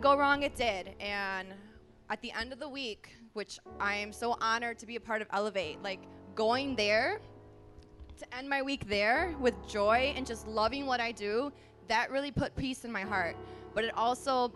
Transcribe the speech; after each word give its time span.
could 0.00 0.12
go 0.12 0.16
wrong, 0.16 0.42
it 0.44 0.54
did. 0.54 0.94
And 0.98 1.48
at 2.08 2.22
the 2.22 2.32
end 2.32 2.54
of 2.54 2.58
the 2.58 2.68
week, 2.68 3.10
which 3.34 3.58
I 3.78 3.96
am 3.96 4.14
so 4.14 4.34
honored 4.40 4.78
to 4.78 4.86
be 4.86 4.96
a 4.96 5.00
part 5.00 5.20
of 5.20 5.28
Elevate, 5.30 5.82
like 5.82 6.00
going 6.34 6.74
there 6.74 7.20
to 8.16 8.34
end 8.34 8.48
my 8.48 8.62
week 8.62 8.88
there 8.88 9.36
with 9.40 9.54
joy 9.68 10.14
and 10.16 10.26
just 10.26 10.46
loving 10.46 10.86
what 10.86 11.00
I 11.00 11.12
do, 11.12 11.52
that 11.88 12.10
really 12.10 12.30
put 12.30 12.56
peace 12.56 12.86
in 12.86 12.92
my 12.92 13.02
heart. 13.02 13.36
But 13.74 13.84
it 13.84 13.94
also 13.94 14.52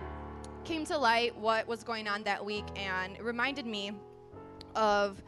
came 0.64 0.86
to 0.86 0.96
light 0.96 1.36
what 1.36 1.68
was 1.68 1.84
going 1.84 2.08
on 2.08 2.22
that 2.22 2.42
week 2.42 2.64
and 2.74 3.14
it 3.16 3.22
reminded 3.22 3.66
me 3.66 3.92
of 4.74 5.22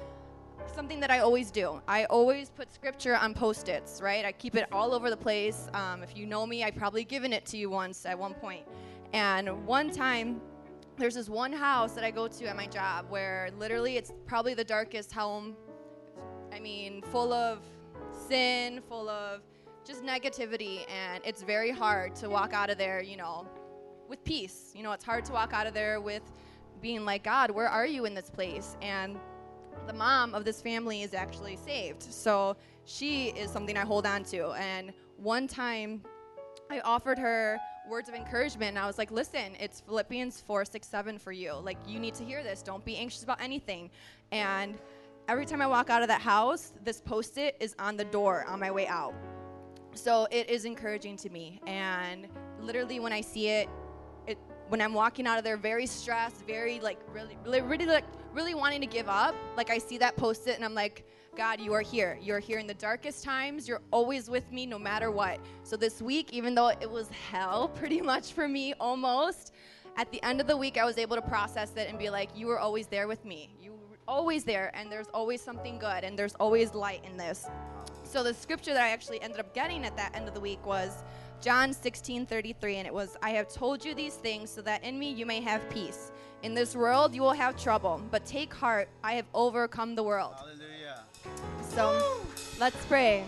something 0.75 0.99
that 1.01 1.11
I 1.11 1.19
always 1.19 1.51
do. 1.51 1.83
I 1.87 2.07
always 2.07 2.49
put 2.49 2.73
scripture 2.73 3.17
on 3.17 3.35
post 3.35 3.69
its, 3.69 4.01
right? 4.01 4.25
I 4.25 4.33
keep 4.33 4.57
it 4.57 4.67
all 4.73 4.95
over 4.95 5.11
the 5.11 5.17
place. 5.17 5.69
Um, 5.75 6.03
if 6.03 6.17
you 6.17 6.25
know 6.25 6.47
me, 6.47 6.65
I've 6.65 6.75
probably 6.75 7.05
given 7.05 7.35
it 7.35 7.45
to 7.47 7.59
you 7.59 7.69
once 7.69 8.07
at 8.07 8.19
one 8.19 8.33
point. 8.33 8.67
And 9.13 9.67
one 9.67 9.91
time, 9.91 10.41
there's 10.99 11.15
this 11.15 11.29
one 11.29 11.53
house 11.53 11.93
that 11.93 12.05
I 12.05 12.11
go 12.11 12.27
to 12.27 12.47
at 12.47 12.57
my 12.57 12.67
job 12.67 13.07
where 13.11 13.51
literally 13.59 13.97
it's 13.97 14.13
probably 14.27 14.55
the 14.55 14.65
darkest 14.65 15.13
home. 15.13 15.55
I 16.53 16.61
mean, 16.61 17.03
full 17.03 17.33
of 17.33 17.61
sin, 18.29 18.81
full 18.89 19.09
of 19.09 19.43
just 19.85 20.03
negativity, 20.03 20.81
and 20.91 21.23
it's 21.25 21.43
very 21.43 21.71
hard 21.71 22.17
to 22.17 22.29
walk 22.29 22.53
out 22.53 22.71
of 22.71 22.79
there, 22.79 23.03
you 23.03 23.17
know, 23.17 23.47
with 24.09 24.23
peace. 24.25 24.73
You 24.75 24.83
know, 24.83 24.93
it's 24.93 25.05
hard 25.05 25.25
to 25.27 25.33
walk 25.33 25.53
out 25.53 25.67
of 25.67 25.75
there 25.75 26.01
with 26.01 26.23
being 26.81 27.05
like, 27.05 27.25
God, 27.25 27.51
where 27.51 27.69
are 27.69 27.87
you 27.87 28.05
in 28.05 28.15
this 28.15 28.31
place? 28.31 28.77
And 28.81 29.19
the 29.87 29.93
mom 29.93 30.35
of 30.35 30.45
this 30.45 30.61
family 30.61 31.03
is 31.03 31.15
actually 31.15 31.57
saved. 31.57 32.03
So 32.03 32.57
she 32.85 33.29
is 33.29 33.51
something 33.51 33.77
I 33.77 33.85
hold 33.85 34.07
on 34.07 34.25
to. 34.25 34.53
And 34.53 34.93
one 35.17 35.47
time 35.47 36.03
I 36.71 36.81
offered 36.81 37.19
her 37.19 37.59
words 37.89 38.09
of 38.09 38.15
encouragement 38.15 38.71
and 38.71 38.79
I 38.79 38.87
was 38.87 38.99
like, 38.99 39.11
listen, 39.11 39.57
it's 39.59 39.81
Philippians 39.81 40.41
4, 40.41 40.65
6, 40.65 40.89
7 40.89 41.19
for 41.19 41.33
you. 41.33 41.55
Like, 41.55 41.79
you 41.87 41.99
need 41.99 42.15
to 42.15 42.25
hear 42.25 42.43
this. 42.43 42.63
Don't 42.63 42.85
be 42.85 42.97
anxious 42.97 43.23
about 43.23 43.41
anything. 43.41 43.91
And 44.33 44.79
every 45.29 45.47
time 45.47 45.63
I 45.63 45.67
walk 45.67 45.91
out 45.91 46.03
of 46.03 46.09
that 46.09 46.21
house, 46.21 46.73
this 46.85 47.01
post 47.01 47.39
it 47.39 47.57
is 47.61 47.75
on 47.79 47.97
the 47.97 48.05
door 48.05 48.45
on 48.49 48.61
my 48.61 48.71
way 48.71 48.87
out. 48.87 49.15
So 49.95 50.27
it 50.31 50.51
is 50.51 50.65
encouraging 50.65 51.17
to 51.19 51.31
me. 51.31 51.61
And 51.67 52.29
literally, 52.61 53.01
when 53.01 53.13
I 53.13 53.21
see 53.21 53.49
it, 53.49 53.69
it 54.27 54.39
when 54.69 54.81
I'm 54.81 54.93
walking 54.93 55.27
out 55.27 55.39
of 55.39 55.45
there, 55.45 55.57
very 55.57 55.87
stressed, 55.87 56.47
very 56.47 56.81
like 56.81 56.99
really, 57.13 57.39
really, 57.45 57.63
really, 57.63 57.87
like, 57.87 58.05
really 58.35 58.55
wanting 58.55 58.81
to 58.83 58.87
give 58.87 59.09
up, 59.09 59.35
like 59.57 59.71
I 59.71 59.79
see 59.79 59.99
that 59.99 60.17
post 60.17 60.47
it 60.47 60.57
and 60.57 60.65
I'm 60.65 60.75
like, 60.75 61.07
God, 61.37 61.61
you 61.61 61.75
are 61.75 61.83
here. 61.83 62.19
You're 62.23 62.39
here 62.39 62.59
in 62.59 62.67
the 62.67 62.75
darkest 62.75 63.23
times. 63.23 63.69
You're 63.69 63.83
always 63.91 64.31
with 64.31 64.51
me 64.51 64.65
no 64.65 64.79
matter 64.79 65.11
what. 65.11 65.39
So 65.65 65.77
this 65.77 66.01
week, 66.01 66.33
even 66.33 66.55
though 66.55 66.69
it 66.69 66.91
was 66.91 67.11
hell 67.11 67.69
pretty 67.75 68.01
much 68.01 68.33
for 68.33 68.49
me 68.49 68.73
almost, 68.81 69.53
at 69.99 70.11
the 70.11 70.23
end 70.23 70.41
of 70.41 70.47
the 70.47 70.57
week, 70.57 70.79
I 70.79 70.87
was 70.87 70.97
able 70.97 71.15
to 71.15 71.23
process 71.23 71.73
it 71.77 71.91
and 71.91 71.99
be 71.99 72.09
like, 72.09 72.31
You 72.35 72.47
were 72.47 72.59
always 72.59 72.87
there 72.87 73.07
with 73.07 73.23
me. 73.27 73.51
You 73.61 73.73
were 73.73 73.99
always 74.09 74.45
there, 74.45 74.71
and 74.73 74.91
there's 74.91 75.09
always 75.13 75.43
something 75.43 75.79
good, 75.79 76.05
and 76.05 76.19
there's 76.19 76.35
always 76.37 76.75
light 76.75 77.05
in 77.05 77.19
this. 77.19 77.47
So 78.03 78.23
the 78.23 78.33
scripture 78.33 78.73
that 78.73 78.83
I 78.83 78.89
actually 78.89 79.21
ended 79.21 79.39
up 79.39 79.53
getting 79.55 79.85
at 79.85 79.95
that 79.99 80.17
end 80.17 80.29
of 80.29 80.33
the 80.35 80.41
week 80.41 80.65
was 80.65 81.05
John 81.43 81.75
16 81.75 82.25
33, 82.25 82.77
and 82.77 82.87
it 82.87 82.95
was, 82.95 83.19
I 83.23 83.31
have 83.31 83.49
told 83.49 83.85
you 83.85 83.95
these 83.95 84.15
things 84.15 84.49
so 84.49 84.63
that 84.63 84.83
in 84.83 84.99
me 84.99 85.13
you 85.13 85.27
may 85.27 85.43
have 85.43 85.69
peace. 85.69 86.13
In 86.43 86.55
this 86.55 86.75
world 86.75 87.15
you 87.15 87.21
will 87.21 87.33
have 87.33 87.61
trouble, 87.63 88.01
but 88.11 88.25
take 88.25 88.55
heart, 88.55 88.89
I 89.05 89.15
have 89.15 89.27
overcome 89.35 89.95
the 89.95 90.03
world. 90.03 90.35
Hallelujah. 90.39 90.76
So 91.77 92.01
let's 92.59 92.87
pray. 92.87 93.23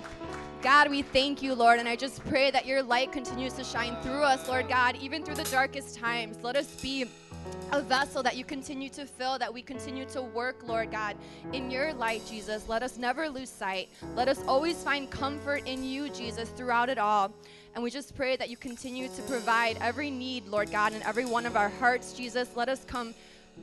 God, 0.63 0.89
we 0.89 1.03
thank 1.03 1.43
you, 1.43 1.55
Lord, 1.55 1.81
and 1.81 1.87
I 1.87 1.97
just 1.97 2.25
pray 2.25 2.51
that 2.51 2.65
your 2.65 2.83
light 2.83 3.13
continues 3.13 3.53
to 3.53 3.63
shine 3.63 3.95
through 4.01 4.23
us, 4.23 4.49
Lord 4.49 4.71
God, 4.71 4.97
even 4.97 5.23
through 5.23 5.35
the 5.35 5.45
darkest 5.45 5.99
times. 5.99 6.39
Let 6.43 6.57
us 6.57 6.81
be 6.81 7.05
a 7.73 7.83
vessel 7.83 8.23
that 8.23 8.39
you 8.39 8.47
continue 8.47 8.89
to 8.89 9.05
fill, 9.05 9.39
that 9.39 9.53
we 9.53 9.61
continue 9.61 10.07
to 10.07 10.23
work, 10.23 10.67
Lord 10.67 10.91
God, 10.91 11.15
in 11.53 11.71
your 11.71 11.93
light, 11.93 12.23
Jesus. 12.27 12.71
Let 12.71 12.83
us 12.83 12.97
never 12.97 13.29
lose 13.29 13.51
sight. 13.51 13.91
Let 14.17 14.29
us 14.29 14.43
always 14.49 14.83
find 14.83 15.11
comfort 15.11 15.65
in 15.67 15.85
you, 15.85 16.09
Jesus, 16.09 16.49
throughout 16.49 16.89
it 16.89 16.97
all. 16.97 17.35
And 17.75 17.85
we 17.85 17.91
just 17.91 18.17
pray 18.17 18.37
that 18.37 18.49
you 18.49 18.57
continue 18.57 19.09
to 19.09 19.23
provide 19.25 19.77
every 19.83 20.11
need, 20.11 20.47
Lord 20.47 20.71
God, 20.71 20.95
in 20.95 21.03
every 21.03 21.27
one 21.27 21.45
of 21.45 21.55
our 21.55 21.69
hearts, 21.69 22.15
Jesus. 22.15 22.49
Let 22.57 22.71
us 22.71 22.83
come 22.87 23.15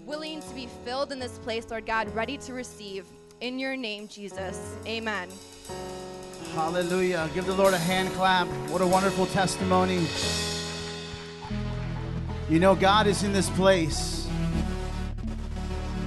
willing 0.06 0.42
to 0.42 0.54
be 0.54 0.70
filled 0.84 1.12
in 1.12 1.18
this 1.18 1.40
place, 1.40 1.72
Lord 1.72 1.88
God, 1.88 2.14
ready 2.14 2.38
to 2.38 2.54
receive. 2.54 3.08
In 3.42 3.60
your 3.60 3.76
name, 3.76 4.08
Jesus. 4.08 4.76
Amen. 4.88 5.30
Hallelujah. 6.54 7.30
Give 7.34 7.46
the 7.46 7.54
Lord 7.54 7.74
a 7.74 7.78
hand 7.78 8.10
clap. 8.14 8.48
What 8.70 8.82
a 8.82 8.88
wonderful 8.88 9.26
testimony. 9.28 10.08
You 12.50 12.60
know, 12.60 12.76
God 12.76 13.08
is 13.08 13.24
in 13.24 13.34
this 13.34 13.50
place. 13.50 14.28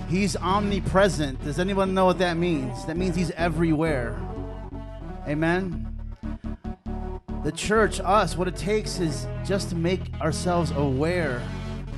He's 0.08 0.36
omnipresent. 0.36 1.44
Does 1.44 1.58
anyone 1.58 1.92
know 1.92 2.06
what 2.06 2.18
that 2.18 2.38
means? 2.38 2.86
That 2.86 2.96
means 2.96 3.14
He's 3.14 3.30
everywhere. 3.32 4.18
Amen. 5.26 5.86
The 7.44 7.52
church, 7.52 8.00
us, 8.00 8.36
what 8.36 8.48
it 8.48 8.56
takes 8.56 9.00
is 9.00 9.26
just 9.44 9.68
to 9.68 9.76
make 9.76 10.14
ourselves 10.20 10.70
aware 10.70 11.42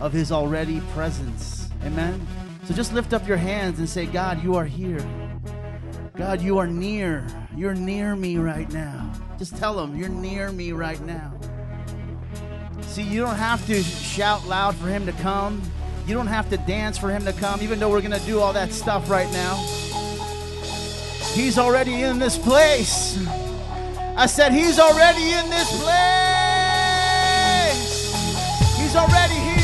of 0.00 0.12
His 0.12 0.32
already 0.32 0.80
presence. 0.92 1.68
Amen. 1.84 2.26
So 2.64 2.74
just 2.74 2.92
lift 2.92 3.12
up 3.12 3.26
your 3.26 3.36
hands 3.36 3.78
and 3.78 3.88
say, 3.88 4.06
God, 4.06 4.42
you 4.42 4.54
are 4.54 4.64
here. 4.64 5.04
God, 6.16 6.40
you 6.40 6.58
are 6.58 6.66
near. 6.66 7.26
You're 7.56 7.74
near 7.74 8.14
me 8.14 8.36
right 8.36 8.70
now. 8.72 9.12
Just 9.38 9.56
tell 9.56 9.80
him, 9.80 9.96
you're 9.96 10.08
near 10.08 10.52
me 10.52 10.72
right 10.72 11.00
now. 11.00 11.32
See, 12.82 13.02
you 13.02 13.20
don't 13.20 13.36
have 13.36 13.66
to 13.66 13.82
shout 13.82 14.46
loud 14.46 14.74
for 14.76 14.88
him 14.88 15.06
to 15.06 15.12
come. 15.12 15.62
You 16.06 16.14
don't 16.14 16.26
have 16.26 16.50
to 16.50 16.56
dance 16.58 16.98
for 16.98 17.10
him 17.10 17.24
to 17.24 17.32
come, 17.32 17.62
even 17.62 17.78
though 17.78 17.88
we're 17.88 18.00
going 18.00 18.18
to 18.18 18.26
do 18.26 18.40
all 18.40 18.52
that 18.52 18.72
stuff 18.72 19.08
right 19.08 19.30
now. 19.32 19.56
He's 21.34 21.56
already 21.56 22.02
in 22.02 22.18
this 22.18 22.36
place. 22.36 23.16
I 24.16 24.26
said, 24.26 24.52
He's 24.52 24.78
already 24.78 25.32
in 25.32 25.48
this 25.48 25.70
place. 25.80 26.00
He's 28.76 28.96
already 28.96 29.34
here. 29.34 29.59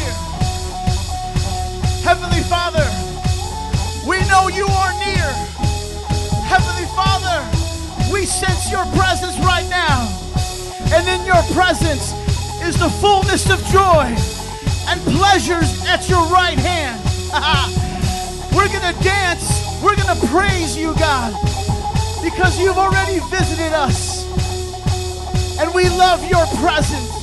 Heavenly 2.07 2.43
Father, 2.43 2.87
we 4.07 4.21
know 4.31 4.47
you 4.47 4.65
are 4.65 4.93
near. 5.03 5.27
Heavenly 6.47 6.87
Father, 6.95 7.43
we 8.13 8.25
sense 8.25 8.71
your 8.71 8.87
presence 8.95 9.37
right 9.39 9.67
now. 9.69 10.07
And 10.95 11.03
in 11.09 11.27
your 11.27 11.43
presence 11.53 12.15
is 12.63 12.79
the 12.79 12.89
fullness 13.03 13.51
of 13.51 13.59
joy 13.75 14.07
and 14.87 15.01
pleasures 15.19 15.83
at 15.89 16.09
your 16.09 16.23
right 16.31 16.57
hand. 16.57 17.03
We're 18.55 18.69
going 18.69 18.95
to 18.95 19.03
dance. 19.03 19.67
We're 19.83 19.97
going 19.97 20.17
to 20.17 20.27
praise 20.29 20.77
you, 20.77 20.95
God, 20.95 21.35
because 22.23 22.57
you've 22.61 22.79
already 22.79 23.19
visited 23.31 23.73
us. 23.73 24.23
And 25.59 25.75
we 25.75 25.89
love 25.89 26.23
your 26.31 26.47
presence. 26.63 27.16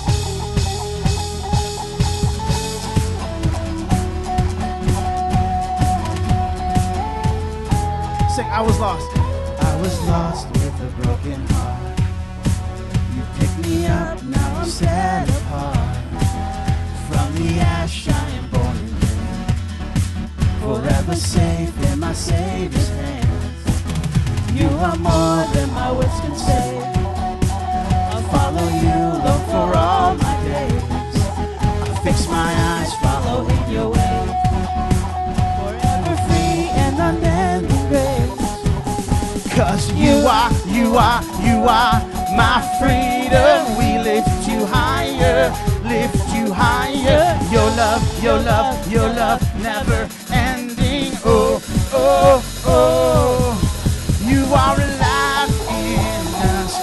I 8.53 8.61
was 8.61 8.79
lost. 8.79 9.09
I 9.17 9.81
was 9.81 9.99
lost 10.01 10.47
with 10.51 10.79
a 10.79 11.01
broken 11.01 11.41
heart. 11.53 11.99
You 13.15 13.23
picked 13.39 13.57
me 13.67 13.87
up, 13.87 14.21
now 14.21 14.59
I'm 14.59 14.67
set 14.67 15.27
apart. 15.27 15.97
From 17.09 17.33
the 17.33 17.59
ash 17.59 18.07
I 18.07 18.29
am 18.37 18.47
born 18.51 18.77
again. 18.77 19.49
Forever 20.61 21.15
safe 21.15 21.91
in 21.91 21.97
my 21.97 22.13
Savior's 22.13 22.89
hands. 22.89 24.53
You 24.53 24.67
are 24.67 24.97
more 24.97 25.47
than 25.55 25.73
my 25.73 25.91
words 25.91 26.19
can 26.21 26.35
say. 26.37 26.77
I'll 28.13 28.21
follow 28.29 28.67
you, 28.85 28.99
Lord, 29.25 29.43
for 29.49 29.75
all 29.75 30.13
my 30.13 30.35
days. 30.45 30.83
I'll 31.89 32.03
fix 32.03 32.27
my 32.27 32.53
eyes, 32.71 32.93
follow 33.01 33.47
in 33.47 33.71
your 33.71 33.89
way. 33.89 34.32
Cause 39.55 39.93
you 39.93 40.25
are, 40.25 40.51
you 40.65 40.97
are, 40.97 41.21
you 41.45 41.61
are 41.69 42.01
my 42.35 42.57
freedom. 42.79 43.77
We 43.77 43.99
lift 43.99 44.49
you 44.49 44.65
higher, 44.65 45.53
lift 45.83 46.33
you 46.33 46.51
higher. 46.51 47.37
Your 47.51 47.69
love, 47.77 48.23
your 48.23 48.39
love, 48.39 48.91
your 48.91 49.07
love 49.09 49.41
never 49.61 50.09
ending. 50.31 51.13
Oh, 51.23 51.61
oh, 51.93 52.63
oh. 52.65 53.53
You 54.25 54.43
are 54.45 54.73
alive 54.73 55.53
in 55.69 56.25
us. 56.49 56.73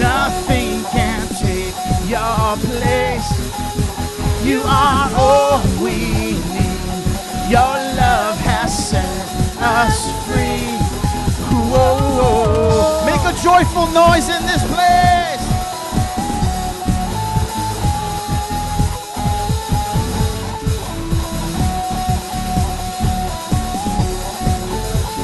Nothing 0.00 0.82
can 0.90 1.22
take 1.38 1.74
your 2.10 2.56
place. 2.66 3.30
You 4.44 4.62
are 4.64 5.08
all 5.16 5.62
we 5.80 6.32
need. 6.34 6.42
Your 7.48 7.74
love 7.94 8.36
has 8.38 8.88
set 8.90 9.62
us 9.62 10.17
joyful 13.42 13.86
noise 13.88 14.28
in 14.28 14.42
this 14.46 14.62
place. 14.66 15.44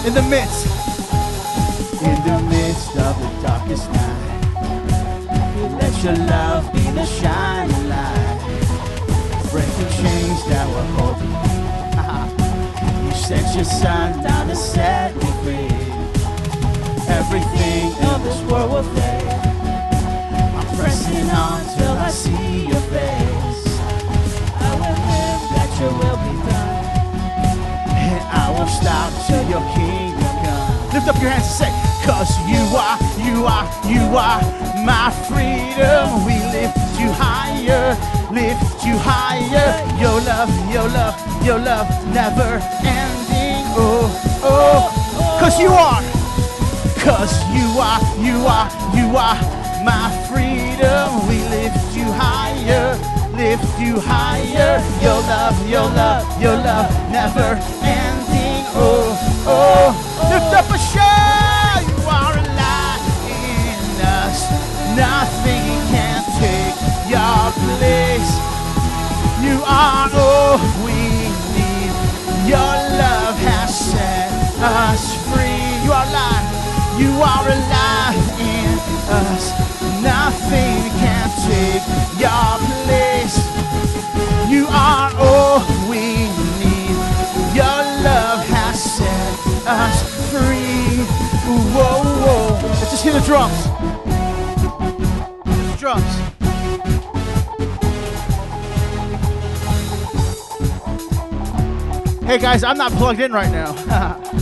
In 0.07 0.15
the 0.15 0.23
midst. 0.31 0.67
In 2.03 2.19
the 2.25 2.39
midst 2.51 2.97
of 2.97 3.19
the 3.19 3.29
darkest 3.43 3.91
night. 3.91 4.35
Let 5.81 6.05
your 6.05 6.17
love 6.27 6.73
be 6.73 6.83
the 6.93 7.07
shining 7.07 7.89
light. 7.89 8.41
Break 9.51 9.67
the 9.67 9.89
chains 9.91 10.45
that 10.51 10.69
were 10.69 10.89
holding. 10.99 11.35
You 13.07 13.13
set 13.27 13.55
your 13.57 13.65
Son 13.65 14.23
down 14.23 14.49
to 14.49 14.55
set 14.55 15.17
me 15.17 15.33
free. 15.43 15.84
Everything 17.09 17.93
of 18.07 18.23
this 18.25 18.41
world 18.51 18.71
will 18.71 18.83
fade. 18.95 19.29
I'm 20.57 20.67
pressing 20.77 21.29
on 21.31 21.61
till 21.77 21.93
I 21.93 22.11
see 22.11 22.67
your 22.67 22.81
face. 22.89 23.65
I 24.57 24.71
will 24.81 24.99
live 25.13 25.43
that 25.55 25.71
your 25.81 25.93
will 25.93 26.19
be 26.25 26.35
done. 26.49 26.85
And 27.93 28.21
I 28.25 28.51
won't 28.57 28.71
stop 28.71 29.13
till 29.27 29.45
your 29.49 29.65
kingdom 29.75 30.33
come. 30.45 30.95
Lift 30.95 31.09
up 31.09 31.21
your 31.21 31.31
hands 31.31 31.45
and 31.45 31.69
say, 31.69 31.71
Cause 32.07 32.33
you 32.49 32.61
are, 32.77 32.99
you 33.21 33.45
are, 33.45 33.67
you 33.85 34.05
are 34.17 34.41
my 34.85 35.11
freedom. 35.29 36.25
We 36.25 36.37
lift 36.53 36.77
you 37.01 37.13
higher, 37.13 37.97
lift 38.33 38.85
you 38.85 38.97
higher. 38.97 39.69
Your 40.01 40.21
love, 40.23 40.51
your 40.73 40.89
love, 40.89 41.17
your 41.45 41.59
love 41.59 41.89
never 42.15 42.61
ending. 42.85 43.65
Oh, 43.77 44.41
oh, 44.43 45.39
cause 45.41 45.59
you 45.59 45.69
are. 45.69 46.24
Cause 47.05 47.37
you 47.53 47.69
are, 47.77 48.01
you 48.17 48.47
are, 48.49 48.65
you 48.97 49.15
are 49.15 49.37
my 49.85 50.09
freedom. 50.25 51.29
We 51.29 51.37
lift 51.53 51.95
you 51.95 52.09
higher, 52.09 52.97
lift 53.37 53.79
you 53.79 54.01
higher. 54.01 54.81
Your 55.05 55.21
love, 55.29 55.69
your 55.69 55.85
love, 55.85 56.25
your 56.41 56.57
love, 56.57 56.89
never 57.13 57.61
ending. 57.85 58.65
Oh, 58.73 59.13
oh, 59.45 59.93
lift 60.33 60.57
up 60.57 60.65
a 60.73 60.79
shout. 60.81 61.85
You 61.85 62.09
are 62.09 62.41
alive 62.41 63.05
in 63.29 64.01
us. 64.01 64.49
Nothing 64.97 65.77
can 65.93 66.25
take 66.41 66.79
your 67.13 67.53
place. 67.69 68.33
You 69.45 69.61
are 69.69 70.09
all 70.09 70.57
we 70.81 71.29
need. 71.53 71.93
Your 72.49 72.75
love 72.97 73.37
has 73.45 73.93
set 73.93 74.33
us 74.65 75.13
free. 75.29 75.85
You 75.85 75.93
are 75.93 76.07
alive. 76.09 76.44
You 77.05 77.11
are 77.21 77.47
alive 77.47 78.41
in 78.41 78.79
us. 79.13 79.53
Nothing 80.01 80.89
can 80.97 81.29
take 81.45 81.85
your 82.19 82.57
place. 82.87 83.37
You 84.49 84.67
are 84.71 85.13
all 85.19 85.61
we 85.87 86.33
need. 86.65 86.97
Your 87.55 87.79
love 88.09 88.41
has 88.49 88.83
set 88.83 89.37
us 89.67 90.31
free. 90.31 91.05
Whoa, 91.75 92.03
whoa. 92.25 92.69
Let's 92.69 92.91
just 92.91 93.05
hear 93.05 93.13
the 93.13 93.21
drums. 93.21 93.67
Drums. 95.79 96.13
Hey 102.25 102.39
guys, 102.39 102.65
I'm 102.65 102.79
not 102.79 102.93
plugged 102.93 103.21
in 103.21 103.31
right 103.31 103.53
now. 103.53 104.31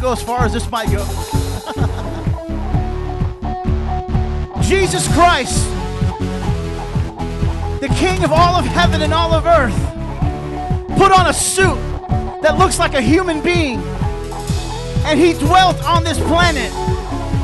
go 0.00 0.12
as 0.12 0.22
far 0.22 0.44
as 0.44 0.52
this 0.52 0.70
might 0.70 0.90
go. 0.90 1.04
Jesus 4.62 5.12
Christ, 5.14 5.68
the 7.80 7.88
King 7.96 8.24
of 8.24 8.32
all 8.32 8.54
of 8.54 8.64
heaven 8.64 9.02
and 9.02 9.12
all 9.12 9.34
of 9.34 9.44
earth, 9.44 9.74
put 10.96 11.12
on 11.12 11.26
a 11.26 11.32
suit 11.32 11.76
that 12.42 12.56
looks 12.58 12.78
like 12.78 12.94
a 12.94 13.00
human 13.00 13.42
being, 13.42 13.80
and 15.04 15.18
he 15.18 15.34
dwelt 15.34 15.82
on 15.84 16.04
this 16.04 16.18
planet. 16.20 16.72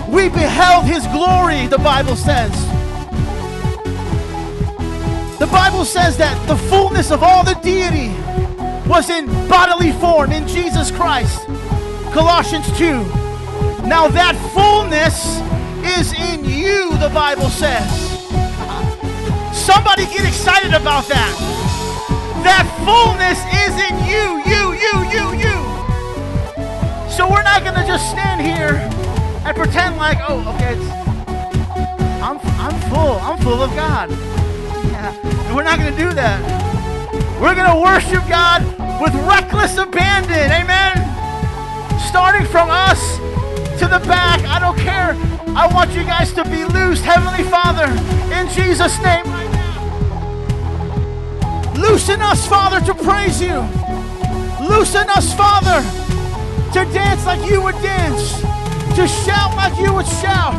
We 0.09 0.29
beheld 0.29 0.85
his 0.85 1.07
glory, 1.09 1.67
the 1.67 1.79
Bible 1.79 2.17
says. 2.17 2.53
The 5.39 5.47
Bible 5.47 5.85
says 5.85 6.17
that 6.17 6.49
the 6.49 6.57
fullness 6.57 7.11
of 7.11 7.23
all 7.23 7.45
the 7.45 7.55
deity 7.55 8.09
was 8.89 9.11
in 9.11 9.27
bodily 9.49 9.93
form 9.93 10.33
in 10.33 10.49
Jesus 10.49 10.91
Christ. 10.91 11.46
Colossians 12.13 12.67
2. 12.79 12.93
Now 13.87 14.09
that 14.09 14.35
fullness 14.53 15.41
is 15.99 16.13
in 16.13 16.45
you, 16.45 16.91
the 16.99 17.11
Bible 17.11 17.49
says. 17.49 17.87
Somebody 19.55 20.07
get 20.07 20.27
excited 20.27 20.75
about 20.75 21.07
that. 21.09 21.35
That 22.43 22.67
fullness 22.85 23.39
is 23.65 23.75
in 23.87 23.95
you, 24.07 24.43
you, 24.47 24.75
you, 24.75 24.95
you, 25.11 25.25
you. 25.39 25.57
So 27.11 27.31
we're 27.31 27.43
not 27.43 27.63
going 27.63 27.75
to 27.75 27.87
just 27.87 28.11
stand 28.11 28.41
here 28.41 28.77
and 29.47 29.57
pretend 29.57 29.97
like, 29.97 30.19
oh, 30.29 30.43
okay, 30.55 30.75
it's, 30.75 30.91
I'm, 32.23 32.39
I'm 32.59 32.77
full. 32.91 33.19
I'm 33.23 33.39
full 33.39 33.63
of 33.63 33.71
God. 33.75 34.11
Yeah. 34.11 35.15
And 35.47 35.57
we're 35.57 35.63
not 35.63 35.79
going 35.79 35.95
to 35.95 35.99
do 35.99 36.13
that. 36.15 36.43
We're 37.41 37.55
going 37.55 37.71
to 37.71 37.81
worship 37.81 38.29
God 38.29 38.63
with 39.01 39.15
reckless 39.27 39.77
abandon. 39.79 40.51
Amen. 40.51 41.06
Starting 41.99 42.47
from 42.47 42.69
us 42.71 43.19
to 43.79 43.87
the 43.87 44.01
back. 44.07 44.45
I 44.45 44.59
don't 44.59 44.79
care. 44.79 45.17
I 45.57 45.67
want 45.73 45.93
you 45.93 46.05
guys 46.05 46.33
to 46.35 46.45
be 46.45 46.65
loosed. 46.65 47.03
Heavenly 47.05 47.45
Father, 47.45 47.87
in 48.33 48.49
Jesus' 48.49 48.99
name 49.03 49.25
right 49.25 49.51
now. 49.53 49.77
Loosen 51.75 52.21
us, 52.21 52.47
Father, 52.47 52.81
to 52.87 52.95
praise 52.95 53.41
you. 53.41 53.65
Loosen 54.61 55.09
us, 55.11 55.33
Father, 55.35 55.81
to 56.73 56.85
dance 56.93 57.25
like 57.25 57.49
you 57.49 57.63
would 57.63 57.81
dance, 57.81 58.41
to 58.97 59.07
shout 59.07 59.55
like 59.57 59.79
you 59.79 59.93
would 59.95 60.07
shout, 60.07 60.55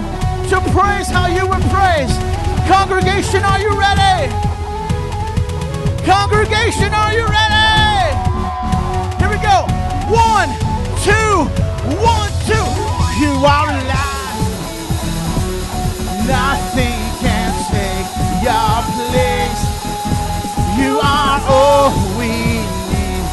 to 0.49 0.59
praise 0.71 1.07
how 1.07 1.27
you 1.27 1.45
would 1.47 1.61
praise. 1.69 2.17
Congregation, 2.67 3.43
are 3.43 3.59
you 3.59 3.69
ready? 3.77 4.31
Congregation, 6.05 6.93
are 6.93 7.13
you 7.13 7.25
ready? 7.27 8.15
Here 9.19 9.29
we 9.29 9.37
go. 9.43 9.67
One, 10.09 10.49
two, 11.07 11.47
one, 12.03 12.31
two. 12.49 12.67
You 13.23 13.31
are 13.47 13.69
alive. 13.71 14.39
Nothing 16.27 16.99
can 17.23 17.49
take 17.71 18.09
your 18.43 18.75
place. 19.07 19.61
You 20.75 20.99
are 20.99 21.39
all 21.47 21.89
we 22.19 22.31
need. 22.91 23.23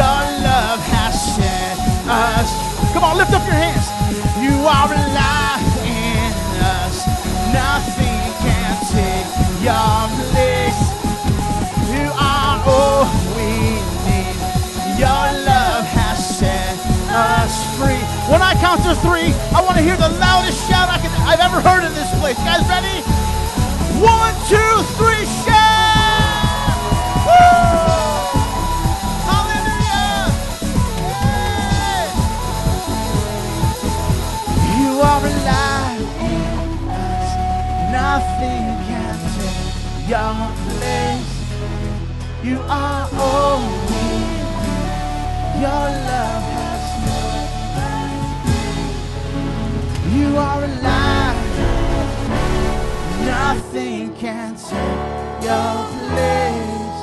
Your 0.00 0.20
love 0.48 0.80
has 0.94 1.14
set 1.36 1.76
us. 2.08 2.48
Come 2.94 3.04
on, 3.04 3.18
lift 3.18 3.32
up 3.34 3.44
your 3.44 3.58
hands. 3.64 3.86
You 4.40 4.56
are 4.64 4.90
alive 4.90 5.68
in 5.84 6.32
us. 6.80 7.04
Nothing 7.52 8.20
can 8.44 8.72
take 8.96 9.28
your 9.68 9.98
place. 10.32 10.80
You 11.92 12.08
are 12.16 12.56
all 12.64 13.04
we 13.36 13.76
need. 14.08 14.36
Your 14.98 15.29
count 18.60 18.84
to 18.84 18.94
three, 19.00 19.32
I 19.56 19.64
want 19.64 19.78
to 19.78 19.82
hear 19.82 19.96
the 19.96 20.10
loudest 20.20 20.68
shout 20.68 20.88
I 20.88 20.98
can, 20.98 21.10
I've 21.24 21.40
ever 21.40 21.60
heard 21.64 21.82
in 21.82 21.94
this 21.94 22.10
place. 22.20 22.36
Guys 22.44 22.60
ready? 22.68 23.00
One, 24.04 24.34
two, 24.52 24.84
three, 25.00 25.24
shout! 25.44 26.76
Woo! 27.24 27.56
Hallelujah! 29.32 30.28
Yeah! 31.08 32.12
You 34.76 35.00
are 35.08 35.24
alive 35.24 36.04
in 36.20 36.44
us. 36.92 37.28
Nothing 37.96 38.76
can 38.84 39.16
take 39.40 39.72
your 40.06 40.36
place. 40.76 41.32
You 42.44 42.60
are 42.68 43.08
need. 43.88 44.36
Your 45.60 45.84
love 46.08 46.59
You 50.20 50.36
are 50.36 50.62
alive. 50.62 51.50
Nothing 53.24 54.14
can 54.16 54.54
take 54.54 55.42
your 55.42 55.86
place. 56.10 57.00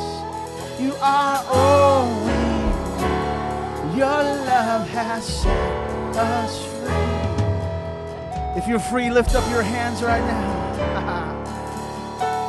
You 0.79 0.93
are 1.01 1.43
all 1.47 2.05
we. 2.25 3.97
Your 3.97 4.21
love 4.51 4.87
has 4.89 5.41
set 5.41 6.15
us 6.15 6.63
free. 6.77 8.61
If 8.61 8.67
you're 8.67 8.85
free, 8.91 9.09
lift 9.09 9.33
up 9.33 9.49
your 9.49 9.63
hands 9.63 10.03
right 10.03 10.21
now. 10.21 11.35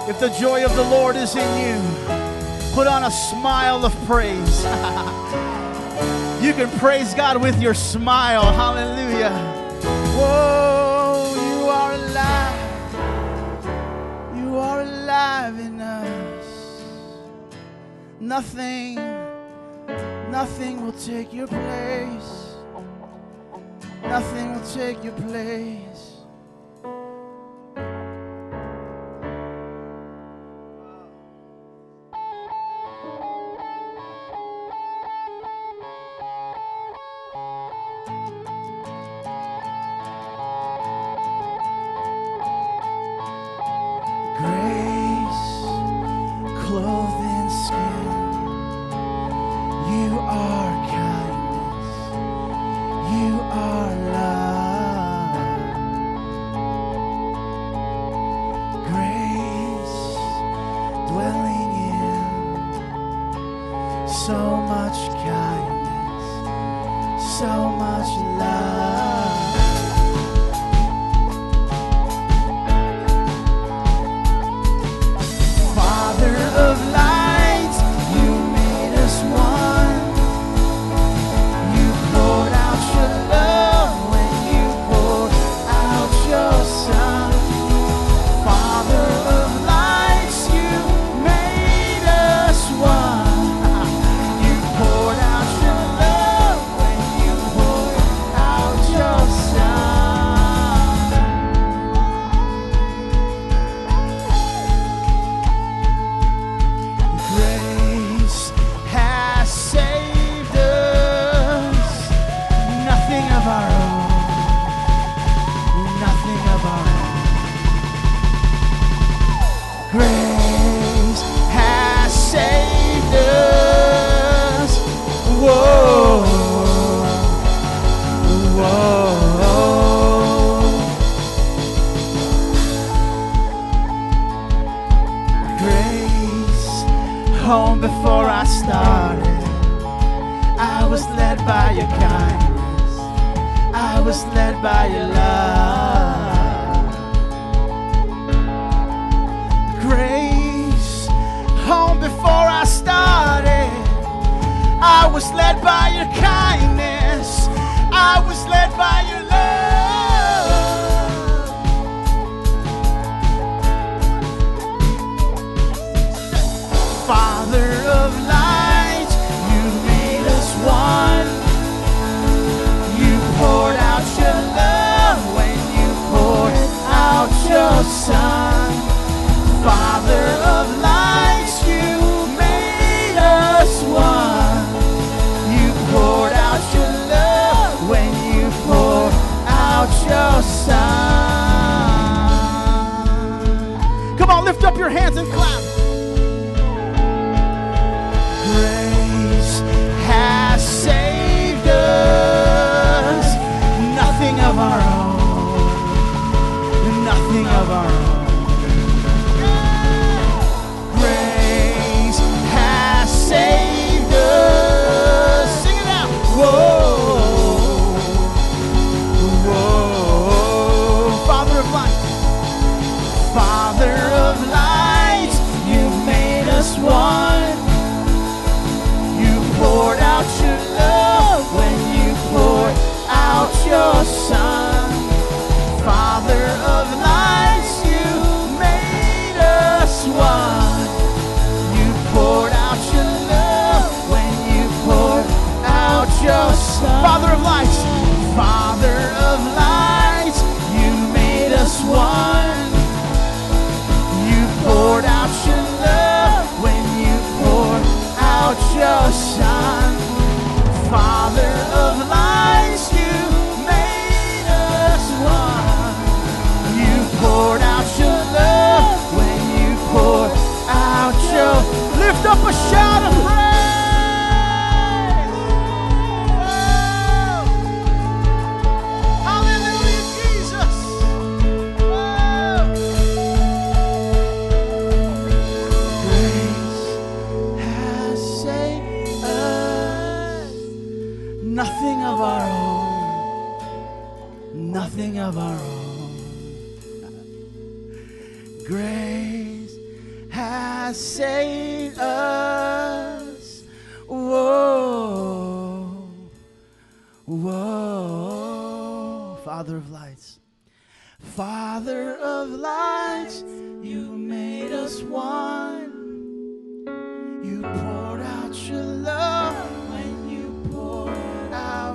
if 0.10 0.20
the 0.20 0.28
joy 0.38 0.66
of 0.66 0.76
the 0.76 0.84
Lord 0.84 1.16
is 1.16 1.34
in 1.34 1.50
you, 1.64 1.80
put 2.75 2.87
on 2.87 3.04
a 3.04 3.10
smile 3.10 3.87
of 3.87 3.94
praise. 4.04 4.64
you 6.44 6.52
can 6.52 6.68
praise 6.78 7.14
God 7.14 7.40
with 7.40 7.58
your 7.58 7.72
smile. 7.72 8.52
Hallelujah. 8.52 9.57
Whoa, 10.28 11.35
you 11.49 11.61
are 11.80 11.92
alive. 11.94 12.94
You 14.37 14.58
are 14.58 14.80
alive 14.82 15.58
in 15.58 15.80
us. 15.80 16.47
Nothing, 18.20 18.97
Nothing 20.30 20.85
will 20.85 20.92
take 20.92 21.32
your 21.32 21.47
place. 21.47 22.30
Nothing 24.02 24.52
will 24.54 24.68
take 24.75 25.02
your 25.02 25.14
place. 25.14 25.88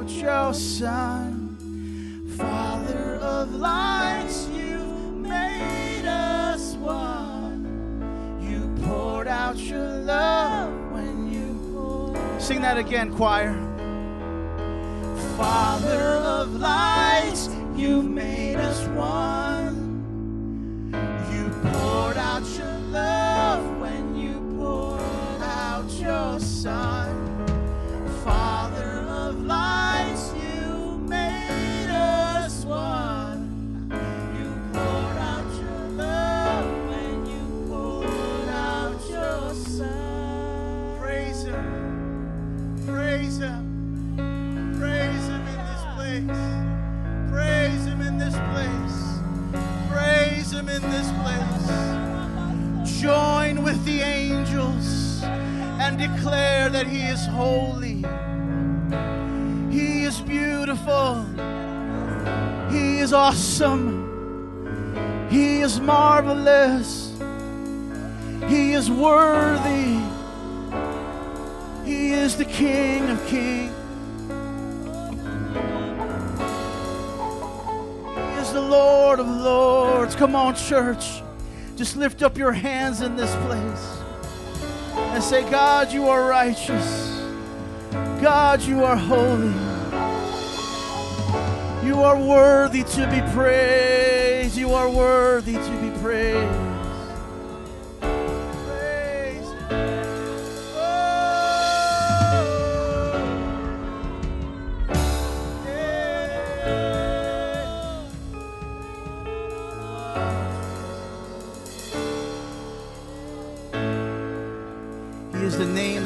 Your 0.10 0.54
Son. 0.54 1.56
Father 2.38 3.16
of 3.22 3.54
lights, 3.56 4.48
you 4.50 4.80
made 5.16 6.06
us 6.06 6.74
one. 6.76 8.40
You 8.42 8.70
poured 8.86 9.28
out 9.28 9.58
your 9.58 9.88
love 9.88 10.74
when 10.92 11.32
you 11.32 11.44
Sing 12.40 12.62
that 12.62 12.78
again, 12.78 13.14
choir. 13.16 13.54
Father 15.38 16.02
of 16.36 16.54
lights, 16.56 17.50
you 17.76 18.02
made 18.02 18.58
us 18.58 18.86
one. 18.90 20.92
You 21.32 21.50
poured 21.70 22.18
out 22.18 22.44
your 22.58 22.78
love 22.92 23.80
when 23.80 24.16
you 24.18 24.34
poured 24.58 25.42
out 25.42 25.90
your 25.92 26.40
Son. 26.40 27.16
Father 28.24 28.63
in 50.74 50.82
this 50.90 51.12
place. 51.22 53.02
Join 53.02 53.64
with 53.64 53.84
the 53.86 54.02
angels 54.02 55.22
and 55.24 56.00
declare 56.00 56.70
that 56.70 56.88
He 56.88 57.02
is 57.02 57.26
holy. 57.28 58.04
He 59.72 60.04
is 60.04 60.20
beautiful. 60.22 61.26
He 62.72 63.00
is 63.00 63.14
awesome. 63.14 64.02
He 65.30 65.62
is 65.62 65.80
marvelous. 65.80 67.14
He 68.48 68.74
is 68.74 68.90
worthy. 68.90 70.00
He 71.86 72.14
is 72.14 72.36
the 72.36 72.46
King 72.46 73.10
of 73.10 73.26
kings. 73.28 73.83
Lord 78.74 79.20
of 79.20 79.28
lords. 79.28 80.16
Come 80.16 80.36
on, 80.36 80.56
church. 80.56 81.22
Just 81.76 81.96
lift 81.96 82.24
up 82.24 82.40
your 82.40 82.52
hands 82.52 83.02
in 83.02 83.16
this 83.16 83.36
place 83.46 84.00
and 85.14 85.24
say, 85.24 85.48
God, 85.52 85.94
you 85.94 86.08
are 86.10 86.28
righteous. 86.28 87.22
God, 88.20 88.64
you 88.64 88.84
are 88.84 88.96
holy. 88.96 89.54
You 91.88 92.02
are 92.02 92.20
worthy 92.20 92.84
to 92.84 93.08
be 93.12 93.22
praised. 93.34 94.58
You 94.58 94.72
are 94.74 94.90
worthy 94.90 95.54
to 95.54 95.78
be 95.80 95.92
praised. 96.02 96.73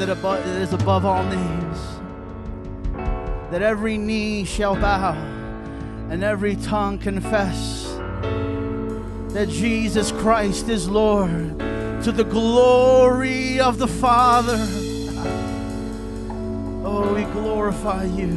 That, 0.08 0.20
above, 0.20 0.48
is 0.48 0.72
above 0.72 1.06
all 1.06 1.24
names. 1.24 1.78
That 3.52 3.62
every 3.62 3.98
knee 3.98 4.46
shall 4.46 4.76
bow 4.76 5.14
and 6.10 6.24
every 6.24 6.56
tongue 6.56 6.98
confess 6.98 7.84
that 9.34 9.50
Jesus 9.50 10.14
Christ 10.14 10.70
is 10.70 10.88
Lord 10.88 11.60
to 12.04 12.14
the 12.14 12.24
glory 12.24 13.60
of 13.60 13.80
the 13.80 13.88
Father. 13.88 14.58
Oh, 16.86 17.14
we 17.14 17.24
glorify 17.34 18.06
you, 18.06 18.30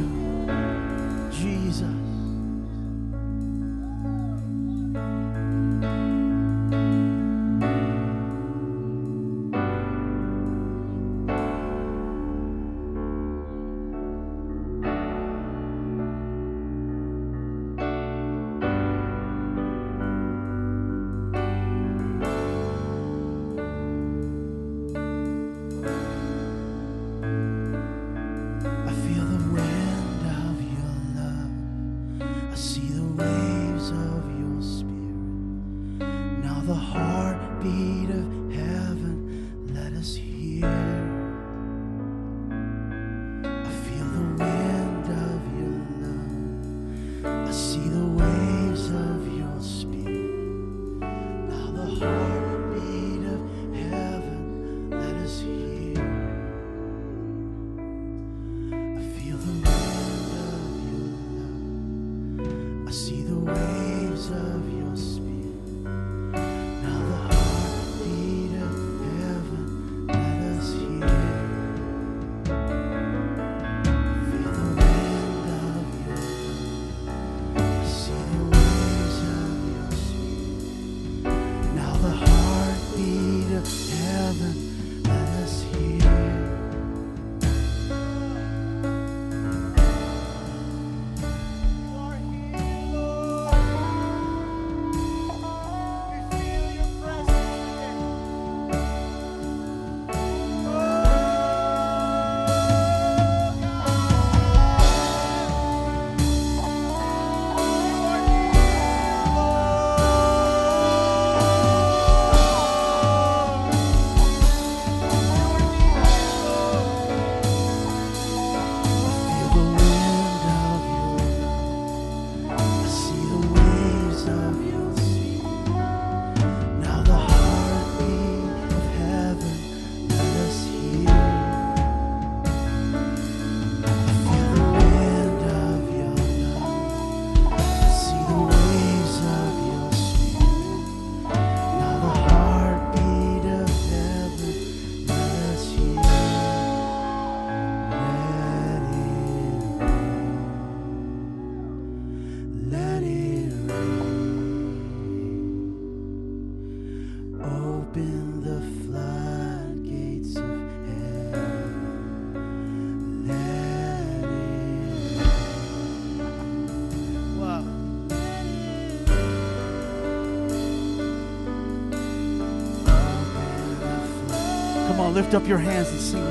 lift 175.11 175.33
up 175.33 175.45
your 175.45 175.57
hands 175.57 175.89
and 175.89 175.99
sing. 175.99 176.30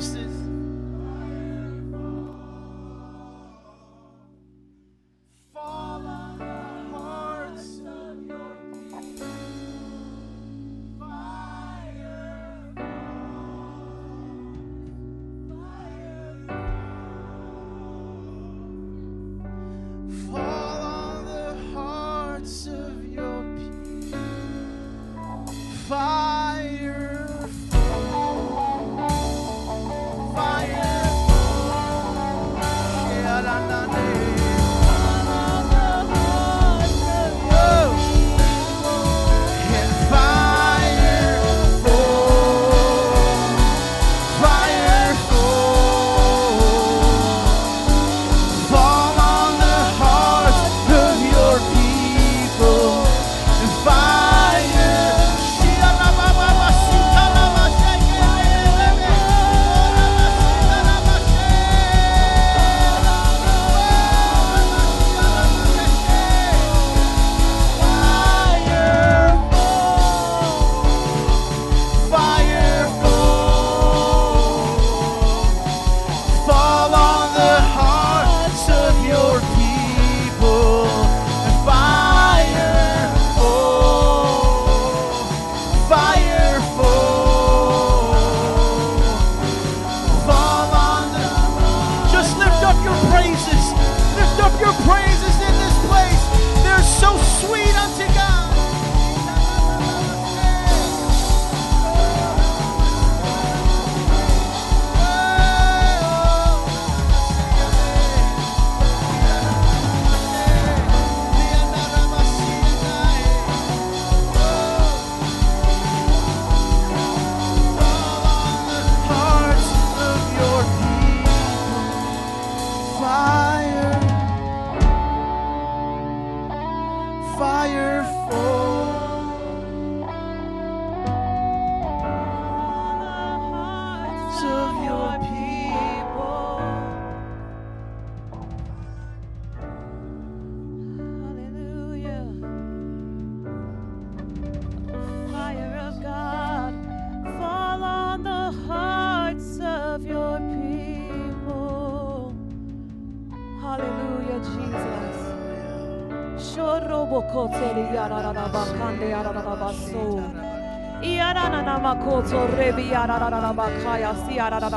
Voices. 0.00 0.39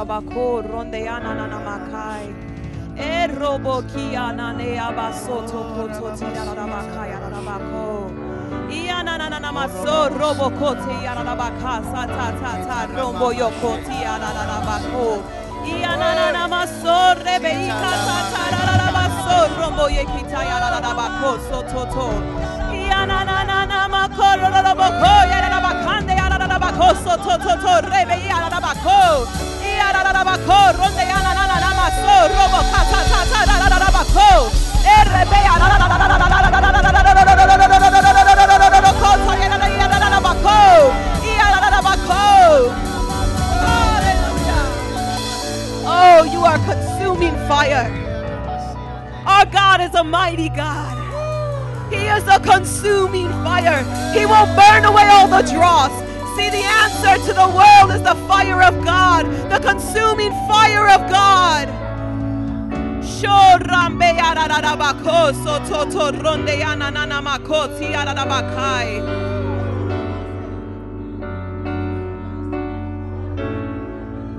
Si 0.04 0.10
yararabako 0.10 0.62
ronde 0.68 1.00
yananamakai. 1.06 2.34
Erobokiyanane 2.98 4.80
abasoto 4.80 5.64
kototi 5.76 6.26
yararabakaya 6.36 7.12
yararabako. 7.12 8.12
Iyananamaso 8.70 10.10
robokote 10.20 10.94
yararabaka 11.04 11.84
sa 11.92 12.06
ta 12.08 12.28
ta 12.40 12.52
ta 12.68 12.88
rombo 12.96 13.32
yokoti 13.32 13.96
yararabako. 14.04 15.24
Iyananamaso 15.66 16.98
rebe 17.26 17.52
ikata 17.66 18.18
tarararabaso 18.34 19.38
rombo 19.60 19.86
yekita 19.90 20.44
yararabako 20.44 21.32
sototo. 21.50 22.08
Yararabakande 25.32 26.14
yararabako 26.14 26.88
sotototo 27.04 27.82
rebe 27.90 28.16
yararabako. 28.30 29.53
Oh, 45.86 46.24
you 46.32 46.46
are 46.46 46.58
consuming 46.60 47.36
fire. 47.48 47.92
Our 49.26 49.46
God 49.46 49.82
is 49.82 49.94
a 49.96 50.04
mighty 50.04 50.50
God. 50.50 50.94
He 51.92 52.06
is 52.08 52.24
a 52.28 52.40
consuming 52.40 53.30
fire. 53.44 53.84
He 54.14 54.26
will 54.26 54.48
burn 54.56 54.86
away 54.86 55.08
all 55.10 55.28
the 55.28 55.42
dross. 55.52 55.92
See, 56.36 56.50
the 56.50 56.64
answer 56.64 57.18
to 57.28 57.34
the 57.34 57.48
world 57.56 57.92
is 57.92 58.02
the 58.02 58.16
fire 58.28 58.64
of 58.64 58.84
God, 58.84 59.26
the 59.52 59.60
consuming 59.60 60.32
fire 60.48 60.90
of 60.90 61.10
God. 61.10 61.68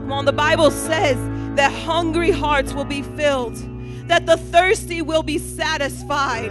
Come 0.02 0.12
on, 0.12 0.24
the 0.24 0.32
Bible 0.32 0.70
says 0.70 1.16
that 1.56 1.72
hungry 1.72 2.30
hearts 2.30 2.74
will 2.74 2.84
be 2.84 3.02
filled, 3.02 3.56
that 4.08 4.26
the 4.26 4.36
thirsty 4.36 5.00
will 5.00 5.22
be 5.22 5.38
satisfied. 5.38 6.50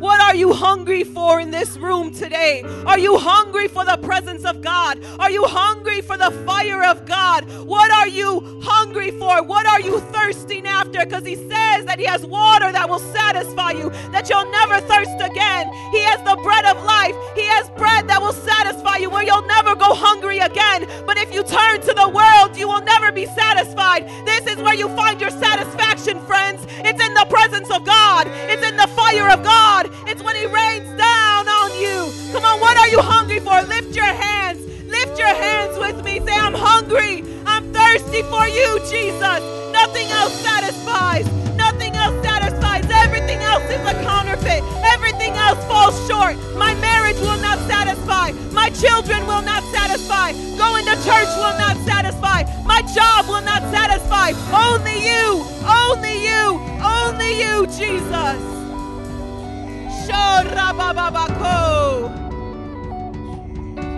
What 0.00 0.18
are 0.22 0.34
you 0.34 0.54
hungry 0.54 1.04
for 1.04 1.40
in 1.40 1.50
this 1.50 1.76
room 1.76 2.10
today? 2.10 2.62
Are 2.86 2.98
you 2.98 3.18
hungry 3.18 3.68
for 3.68 3.84
the 3.84 3.98
presence 3.98 4.46
of 4.46 4.62
God? 4.62 4.98
Are 5.18 5.30
you 5.30 5.44
hungry 5.44 6.00
for 6.00 6.16
the 6.16 6.30
fire 6.46 6.82
of 6.82 7.04
God? 7.04 7.44
What 7.66 7.90
are 7.90 8.08
you 8.08 8.62
hungry 8.64 9.10
for? 9.10 9.42
What 9.42 9.66
are 9.66 9.80
you 9.82 10.00
thirsting 10.00 10.66
after? 10.66 11.04
Because 11.04 11.26
He 11.26 11.36
says 11.36 11.84
that 11.84 11.98
He 11.98 12.06
has 12.06 12.24
water 12.24 12.72
that 12.72 12.88
will 12.88 12.98
satisfy 12.98 13.72
you, 13.72 13.90
that 14.10 14.30
you'll 14.30 14.50
never 14.50 14.80
thirst 14.80 15.20
again. 15.20 15.70
He 15.92 16.00
has 16.04 16.18
the 16.24 16.40
bread 16.42 16.64
of 16.64 16.82
life, 16.82 17.14
He 17.34 17.44
has 17.48 17.68
bread 17.76 18.08
that 18.08 18.22
will 18.22 18.32
satisfy 18.32 18.96
you 18.96 19.10
where 19.10 19.22
you'll 19.22 19.46
never 19.46 19.74
go 19.74 19.92
hungry 19.92 20.38
again. 20.38 20.88
But 21.04 21.18
if 21.18 21.34
you 21.34 21.42
turn 21.42 21.82
to 21.82 21.92
the 21.92 22.08
world, 22.08 22.56
you 22.56 22.68
will 22.68 22.82
never 22.82 23.12
be 23.12 23.26
satisfied. 23.26 24.08
This 24.24 24.46
is 24.46 24.56
where 24.62 24.74
you 24.74 24.88
find 24.96 25.20
your 25.20 25.30
satisfaction, 25.30 26.24
friends. 26.24 26.64
It's 26.88 27.04
in 27.04 27.12
the 27.12 27.26
presence 27.28 27.70
of 27.70 27.84
God, 27.84 28.28
it's 28.48 28.66
in 28.66 28.78
the 28.78 28.88
fire 28.88 29.28
of 29.28 29.42
God. 29.42 29.89
It's 30.06 30.22
when 30.22 30.36
He 30.36 30.46
rains 30.46 30.88
down 30.98 31.48
on 31.48 31.70
you. 31.80 32.12
Come 32.32 32.44
on, 32.44 32.60
what 32.60 32.76
are 32.76 32.88
you 32.88 33.00
hungry 33.00 33.40
for? 33.40 33.60
Lift 33.62 33.94
your 33.94 34.04
hands. 34.04 34.60
Lift 34.86 35.18
your 35.18 35.34
hands 35.34 35.78
with 35.78 36.04
me. 36.04 36.20
Say, 36.20 36.34
I'm 36.34 36.54
hungry. 36.54 37.24
I'm 37.46 37.72
thirsty 37.72 38.22
for 38.22 38.46
you, 38.46 38.78
Jesus. 38.90 39.40
Nothing 39.72 40.08
else 40.10 40.34
satisfies. 40.42 41.26
Nothing 41.56 41.94
else 41.96 42.16
satisfies. 42.22 42.84
Everything 42.90 43.40
else 43.40 43.64
is 43.64 43.80
a 43.86 43.94
counterfeit. 44.02 44.62
Everything 44.94 45.32
else 45.34 45.62
falls 45.66 45.96
short. 46.08 46.36
My 46.56 46.74
marriage 46.74 47.18
will 47.18 47.38
not 47.38 47.58
satisfy. 47.68 48.32
My 48.52 48.70
children 48.70 49.26
will 49.26 49.42
not 49.42 49.62
satisfy. 49.72 50.32
Going 50.58 50.84
to 50.86 50.96
church 51.06 51.30
will 51.38 51.56
not 51.58 51.76
satisfy. 51.86 52.42
My 52.64 52.82
job 52.94 53.26
will 53.26 53.42
not 53.42 53.62
satisfy. 53.70 54.32
Only 54.52 54.98
you. 55.06 55.44
Only 55.64 56.24
you. 56.26 56.60
Only 56.82 57.40
you, 57.40 57.66
Jesus. 57.66 58.59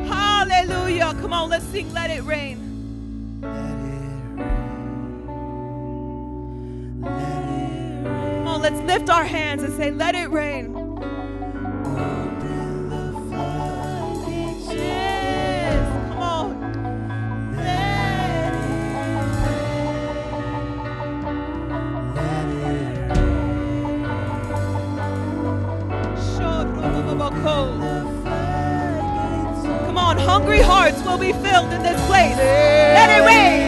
Hallelujah. 0.08 1.14
Come 1.20 1.32
on, 1.32 1.50
let's 1.50 1.64
sing 1.66 1.92
Let 1.92 2.10
It 2.10 2.22
Rain. 2.24 2.58
Come 7.02 8.46
on, 8.46 8.62
let's 8.62 8.80
lift 8.80 9.08
our 9.10 9.24
hands 9.24 9.62
and 9.62 9.74
say, 9.76 9.90
Let 9.90 10.14
it 10.14 10.30
rain. 10.30 10.74
Come 27.30 27.86
on, 29.96 30.18
hungry 30.18 30.60
hearts 30.60 31.00
will 31.04 31.18
be 31.18 31.32
filled 31.32 31.72
in 31.72 31.82
this 31.82 32.00
place. 32.06 32.36
Let 32.36 33.10
it 33.10 33.22
rain. 33.22 33.62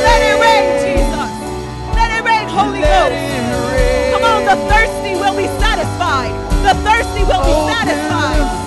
Let 0.00 0.20
it 0.24 0.40
rain, 0.40 0.64
Jesus. 0.80 1.30
Let 1.94 2.10
it 2.16 2.24
rain, 2.24 2.48
Holy 2.48 2.80
Ghost. 2.80 3.12
Come 4.12 4.24
on, 4.24 4.44
the 4.48 4.56
thirsty 4.72 5.16
will 5.20 5.36
be 5.36 5.48
satisfied. 5.60 6.32
The 6.64 6.74
thirsty 6.80 7.24
will 7.24 7.44
be 7.44 7.52
satisfied. 7.68 8.64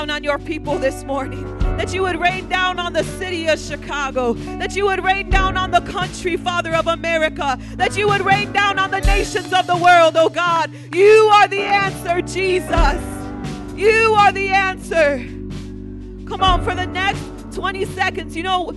Down 0.00 0.08
on 0.08 0.24
your 0.24 0.38
people 0.38 0.78
this 0.78 1.04
morning. 1.04 1.44
That 1.76 1.92
you 1.92 2.00
would 2.02 2.18
rain 2.18 2.48
down 2.48 2.78
on 2.78 2.94
the 2.94 3.04
city 3.04 3.48
of 3.48 3.58
Chicago. 3.58 4.32
That 4.32 4.74
you 4.74 4.86
would 4.86 5.04
rain 5.04 5.28
down 5.28 5.58
on 5.58 5.70
the 5.70 5.82
country, 5.82 6.38
Father 6.38 6.74
of 6.74 6.86
America. 6.86 7.58
That 7.74 7.98
you 7.98 8.08
would 8.08 8.22
rain 8.22 8.50
down 8.50 8.78
on 8.78 8.90
the 8.90 9.00
nations 9.00 9.52
of 9.52 9.66
the 9.66 9.76
world, 9.76 10.16
oh 10.16 10.30
God. 10.30 10.70
You 10.94 11.30
are 11.34 11.46
the 11.48 11.60
answer, 11.60 12.22
Jesus. 12.22 13.02
You 13.76 14.14
are 14.16 14.32
the 14.32 14.48
answer. 14.48 15.18
Come 16.26 16.42
on, 16.42 16.64
for 16.64 16.74
the 16.74 16.86
next 16.86 17.22
20 17.52 17.84
seconds, 17.84 18.34
you 18.34 18.42
know 18.42 18.70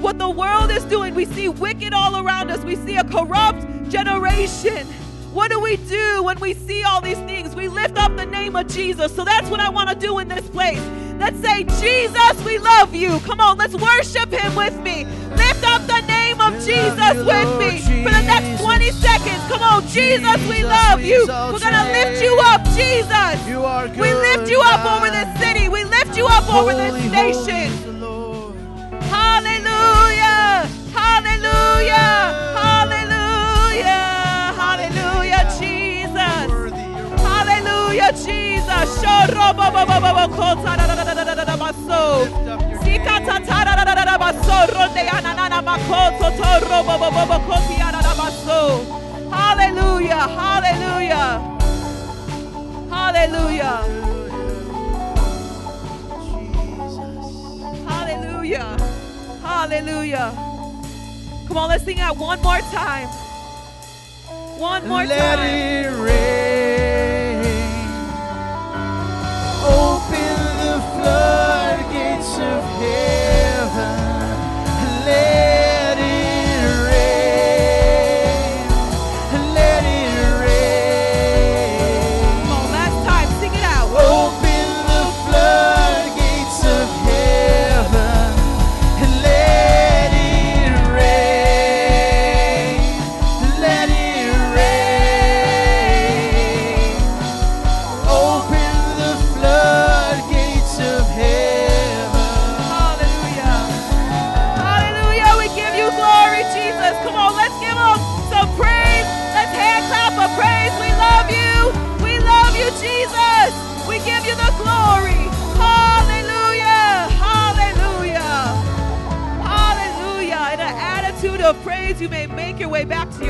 what 0.00 0.18
the 0.18 0.30
world 0.30 0.72
is 0.72 0.82
doing. 0.86 1.14
We 1.14 1.26
see 1.26 1.48
wicked 1.48 1.94
all 1.94 2.26
around 2.26 2.50
us, 2.50 2.64
we 2.64 2.74
see 2.74 2.96
a 2.96 3.04
corrupt 3.04 3.88
generation. 3.88 4.84
What 5.32 5.50
do 5.50 5.60
we 5.60 5.76
do 5.76 6.24
when 6.24 6.40
we 6.40 6.54
see 6.54 6.82
all 6.82 7.00
these 7.00 7.18
things? 7.18 7.54
We 7.54 7.68
lift 7.68 7.96
up 7.96 8.16
the 8.16 8.26
name 8.26 8.56
of 8.56 8.66
Jesus. 8.66 9.14
So 9.14 9.24
that's 9.24 9.48
what 9.48 9.60
I 9.60 9.68
want 9.68 9.88
to 9.88 9.94
do 9.94 10.18
in 10.18 10.26
this 10.26 10.48
place. 10.48 10.80
Let's 11.20 11.38
say, 11.40 11.64
Jesus, 11.80 12.44
we 12.44 12.58
love 12.58 12.94
you. 12.94 13.20
Come 13.20 13.40
on, 13.40 13.56
let's 13.56 13.74
worship 13.74 14.32
him 14.32 14.56
with 14.56 14.76
me. 14.82 15.04
Lift 15.36 15.64
up 15.64 15.86
the 15.86 16.00
name 16.06 16.40
of 16.40 16.54
Jesus 16.64 17.14
with 17.24 17.58
me 17.60 17.78
for 18.02 18.10
the 18.10 18.22
next 18.22 18.62
20 18.62 18.90
seconds. 18.90 19.42
Come 19.46 19.62
on, 19.62 19.86
Jesus, 19.86 20.48
we 20.48 20.64
love 20.64 21.02
you. 21.02 21.26
We're 21.28 21.60
going 21.60 21.74
to 21.74 21.92
lift 21.92 22.22
you 22.22 22.36
up, 22.42 22.64
Jesus. 22.74 23.46
You 23.46 23.64
are 23.64 23.86
We 23.88 24.12
lift 24.14 24.50
you 24.50 24.60
up 24.64 24.84
over 24.84 25.10
this 25.10 25.38
city. 25.38 25.68
We 25.68 25.84
lift 25.84 26.16
you 26.16 26.26
up 26.26 26.52
over 26.52 26.72
this 26.72 26.94
nation. 27.12 27.72
is 27.72 27.84
the 27.84 27.92
Lord. 27.92 28.56
Hallelujah! 29.04 30.66
Hallelujah! 30.90 30.90
Hallelujah! 30.92 32.39
Hallelujah! 49.30 50.16
Hallelujah! 50.16 51.40
Hallelujah! 52.90 54.00
Hallelujah. 57.86 58.76
Hallelujah. 59.42 60.32
Come 61.46 61.56
on, 61.56 61.68
let's 61.68 61.84
sing 61.84 61.96
that 61.98 62.16
one 62.16 62.40
more 62.42 62.58
time. 62.58 63.08
One 64.58 64.88
more 64.88 65.04
Let 65.04 65.36
time. 65.36 65.48
it 65.48 65.88
rain. 66.02 66.69
Open 69.62 70.36
the 70.64 70.80
floodgates 70.94 72.34
of 72.38 72.62
heaven. 72.80 74.36
Let 75.06 75.49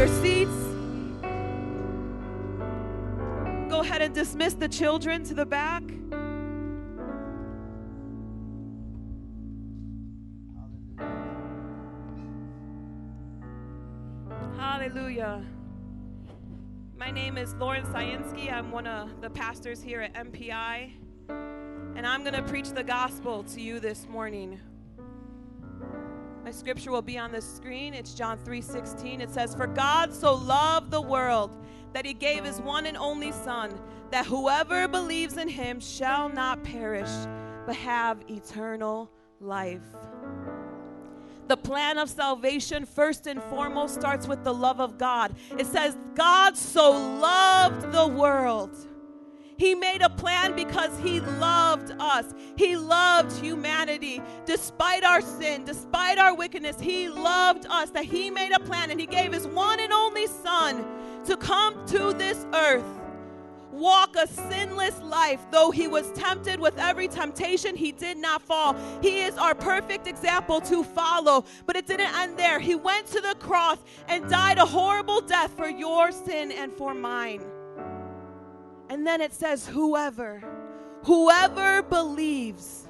your 0.01 0.09
seats. 0.23 0.51
Go 3.69 3.81
ahead 3.83 4.01
and 4.01 4.15
dismiss 4.15 4.55
the 4.55 4.67
children 4.67 5.23
to 5.25 5.35
the 5.35 5.45
back. 5.45 5.83
Hallelujah. 14.57 15.45
My 16.97 17.11
name 17.11 17.37
is 17.37 17.53
Lauren 17.57 17.85
Sayinsky. 17.85 18.51
I'm 18.51 18.71
one 18.71 18.87
of 18.87 19.21
the 19.21 19.29
pastors 19.29 19.83
here 19.83 20.01
at 20.01 20.15
MPI. 20.15 20.93
And 21.29 22.07
I'm 22.07 22.23
going 22.23 22.33
to 22.33 22.43
preach 22.45 22.71
the 22.71 22.85
gospel 22.85 23.43
to 23.43 23.61
you 23.61 23.79
this 23.79 24.09
morning. 24.09 24.61
My 26.45 26.51
scripture 26.51 26.91
will 26.91 27.03
be 27.03 27.19
on 27.19 27.33
the 27.33 27.41
screen. 27.41 27.95
It's 27.95 28.15
John 28.15 28.39
3:16. 28.39 29.21
It 29.21 29.31
says, 29.31 29.55
"For 29.55 29.67
God 29.67 30.13
so 30.13 30.35
loved 30.35 30.91
the 30.91 31.01
world 31.01 31.51
that 31.93 32.07
he 32.07 32.15
gave 32.15 32.45
his 32.45 32.61
one 32.61 32.87
and 32.87 32.97
only 32.97 33.33
son, 33.33 33.79
that 34.11 34.27
whoever 34.27 34.89
believes 34.89 35.37
in 35.37 35.49
him 35.49 35.81
shall 35.81 36.29
not 36.29 36.63
perish, 36.63 37.11
but 37.67 37.77
have 37.77 38.19
eternal 38.29 39.11
life." 39.41 39.85
The 41.47 41.57
plan 41.57 41.99
of 41.99 42.09
salvation, 42.09 42.87
first 42.87 43.27
and 43.27 43.43
foremost, 43.43 43.95
starts 43.95 44.29
with 44.29 44.45
the 44.45 44.55
love 44.55 44.81
of 44.81 44.99
God. 44.99 45.35
It 45.59 45.67
says, 45.67 45.99
God 46.15 46.57
so 46.57 46.93
loved 46.93 47.91
the 47.93 48.07
world. 48.07 48.71
He 49.61 49.75
made 49.75 50.01
a 50.01 50.09
plan 50.09 50.57
because 50.57 50.91
He 51.01 51.21
loved 51.21 51.93
us. 52.01 52.33
He 52.57 52.77
loved 52.77 53.31
humanity. 53.43 54.23
Despite 54.47 55.05
our 55.05 55.21
sin, 55.21 55.65
despite 55.67 56.17
our 56.17 56.35
wickedness, 56.35 56.81
He 56.81 57.11
loved 57.11 57.67
us. 57.67 57.91
That 57.91 58.07
He 58.07 58.31
made 58.31 58.53
a 58.53 58.61
plan 58.61 58.91
and 58.91 58.99
He 58.99 59.07
gave 59.07 59.35
His 59.35 59.47
one 59.47 59.79
and 59.79 59.93
only 59.93 60.27
Son 60.29 60.83
to 61.27 61.37
come 61.37 61.75
to 61.89 62.15
this 62.15 62.47
earth 62.55 62.87
walk 63.71 64.17
a 64.17 64.27
sinless 64.27 64.99
life. 65.03 65.41
Though 65.51 65.71
he 65.71 65.87
was 65.89 66.11
tempted 66.13 66.59
with 66.59 66.79
every 66.79 67.09
temptation, 67.09 67.77
he 67.77 67.93
did 67.93 68.17
not 68.17 68.43
fall. 68.43 68.75
He 69.01 69.21
is 69.21 69.37
our 69.37 69.55
perfect 69.55 70.07
example 70.07 70.61
to 70.63 70.83
follow. 70.83 71.45
But 71.67 71.77
it 71.77 71.87
didn't 71.87 72.15
end 72.15 72.39
there. 72.39 72.59
He 72.59 72.75
went 72.75 73.07
to 73.09 73.21
the 73.21 73.37
cross 73.39 73.79
and 74.09 74.29
died 74.29 74.59
a 74.59 74.67
horrible 74.67 75.21
death 75.21 75.55
for 75.57 75.69
your 75.69 76.13
sin 76.13 76.51
and 76.51 76.73
for 76.73 76.95
mine. 76.95 77.43
And 78.91 79.07
then 79.07 79.21
it 79.21 79.33
says, 79.33 79.69
whoever, 79.69 80.43
whoever 81.05 81.81
believes. 81.81 82.89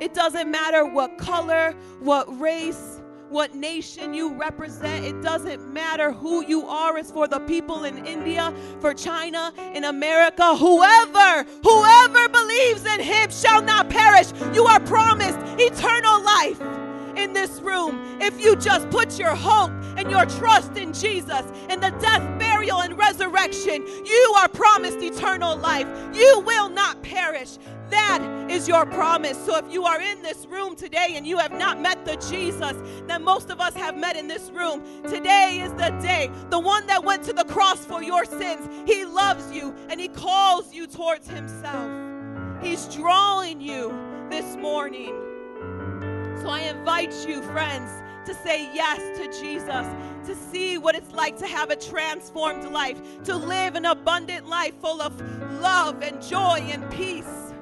It 0.00 0.12
doesn't 0.14 0.50
matter 0.50 0.84
what 0.84 1.16
color, 1.16 1.76
what 2.00 2.40
race, 2.40 3.00
what 3.28 3.54
nation 3.54 4.12
you 4.12 4.34
represent. 4.34 5.04
It 5.04 5.22
doesn't 5.22 5.72
matter 5.72 6.10
who 6.10 6.44
you 6.44 6.66
are. 6.66 6.98
It's 6.98 7.12
for 7.12 7.28
the 7.28 7.38
people 7.38 7.84
in 7.84 8.04
India, 8.04 8.52
for 8.80 8.92
China, 8.92 9.52
in 9.74 9.84
America. 9.84 10.56
Whoever, 10.56 11.44
whoever 11.62 12.28
believes 12.28 12.84
in 12.84 12.98
him 12.98 13.30
shall 13.30 13.62
not 13.62 13.88
perish. 13.88 14.32
You 14.52 14.64
are 14.64 14.80
promised 14.80 15.38
eternal 15.56 16.20
life 16.24 16.85
in 17.16 17.32
this 17.32 17.60
room 17.60 18.18
if 18.20 18.40
you 18.40 18.56
just 18.56 18.88
put 18.90 19.18
your 19.18 19.34
hope 19.34 19.70
and 19.96 20.10
your 20.10 20.26
trust 20.26 20.76
in 20.76 20.92
Jesus 20.92 21.42
and 21.68 21.82
the 21.82 21.90
death, 22.00 22.38
burial, 22.38 22.82
and 22.82 22.98
resurrection. 22.98 23.86
You 24.04 24.34
are 24.36 24.48
promised 24.48 24.98
eternal 24.98 25.56
life. 25.56 25.88
You 26.14 26.40
will 26.46 26.68
not 26.68 27.02
perish. 27.02 27.58
That 27.90 28.50
is 28.50 28.66
your 28.66 28.84
promise. 28.84 29.38
So 29.44 29.56
if 29.56 29.72
you 29.72 29.84
are 29.84 30.00
in 30.00 30.20
this 30.22 30.46
room 30.46 30.74
today 30.74 31.12
and 31.14 31.26
you 31.26 31.38
have 31.38 31.52
not 31.52 31.80
met 31.80 32.04
the 32.04 32.16
Jesus 32.16 32.74
that 33.06 33.22
most 33.22 33.50
of 33.50 33.60
us 33.60 33.74
have 33.74 33.96
met 33.96 34.16
in 34.16 34.26
this 34.26 34.50
room, 34.50 34.82
today 35.04 35.60
is 35.62 35.70
the 35.72 35.90
day. 36.02 36.30
The 36.50 36.58
one 36.58 36.86
that 36.88 37.04
went 37.04 37.22
to 37.24 37.32
the 37.32 37.44
cross 37.44 37.84
for 37.84 38.02
your 38.02 38.24
sins. 38.24 38.68
He 38.86 39.04
loves 39.04 39.52
you 39.52 39.74
and 39.88 40.00
he 40.00 40.08
calls 40.08 40.74
you 40.74 40.86
towards 40.86 41.28
himself. 41.28 41.90
He's 42.62 42.86
drawing 42.86 43.60
you 43.60 43.94
this 44.30 44.56
morning. 44.56 45.25
So 46.46 46.52
I 46.52 46.60
invite 46.60 47.26
you, 47.26 47.42
friends, 47.42 47.90
to 48.24 48.32
say 48.32 48.72
yes 48.72 49.00
to 49.18 49.24
Jesus, 49.42 49.84
to 50.26 50.36
see 50.36 50.78
what 50.78 50.94
it's 50.94 51.10
like 51.10 51.36
to 51.38 51.46
have 51.48 51.70
a 51.70 51.74
transformed 51.74 52.70
life, 52.70 53.00
to 53.24 53.34
live 53.34 53.74
an 53.74 53.84
abundant 53.84 54.46
life 54.46 54.72
full 54.80 55.02
of 55.02 55.20
love 55.60 56.04
and 56.04 56.22
joy 56.22 56.60
and 56.70 56.88
peace. 56.92 57.52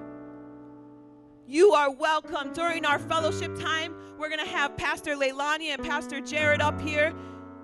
You 1.46 1.72
are 1.72 1.90
welcome 1.90 2.52
during 2.52 2.84
our 2.84 2.98
fellowship 2.98 3.58
time. 3.58 3.94
We're 4.18 4.28
going 4.28 4.44
to 4.44 4.52
have 4.52 4.76
Pastor 4.76 5.16
Leilani 5.16 5.68
and 5.68 5.82
Pastor 5.82 6.20
Jared 6.20 6.60
up 6.60 6.78
here. 6.78 7.14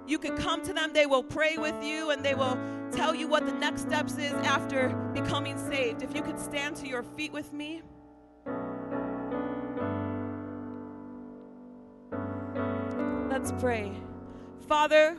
You 0.06 0.18
can 0.18 0.38
come 0.38 0.62
to 0.64 0.72
them, 0.72 0.94
they 0.94 1.04
will 1.04 1.22
pray 1.22 1.58
with 1.58 1.84
you, 1.84 2.08
and 2.08 2.24
they 2.24 2.34
will 2.34 2.58
tell 2.92 3.14
you 3.14 3.28
what 3.28 3.44
the 3.44 3.52
next 3.52 3.82
steps 3.82 4.16
is 4.16 4.32
after 4.32 4.88
becoming 5.12 5.58
saved. 5.68 6.02
If 6.02 6.16
you 6.16 6.22
could 6.22 6.40
stand 6.40 6.76
to 6.76 6.88
your 6.88 7.02
feet 7.02 7.34
with 7.34 7.52
me. 7.52 7.82
Let's 13.42 13.52
pray. 13.52 13.90
Father, 14.68 15.16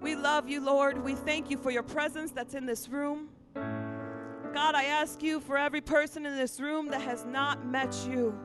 we 0.00 0.14
love 0.14 0.48
you, 0.48 0.60
Lord. 0.60 1.02
We 1.02 1.16
thank 1.16 1.50
you 1.50 1.56
for 1.56 1.72
your 1.72 1.82
presence 1.82 2.30
that's 2.30 2.54
in 2.54 2.64
this 2.64 2.88
room. 2.88 3.28
God, 3.56 4.76
I 4.76 4.84
ask 4.84 5.20
you 5.20 5.40
for 5.40 5.58
every 5.58 5.80
person 5.80 6.26
in 6.26 6.36
this 6.36 6.60
room 6.60 6.86
that 6.90 7.00
has 7.00 7.24
not 7.24 7.66
met 7.66 7.92
you, 8.08 8.38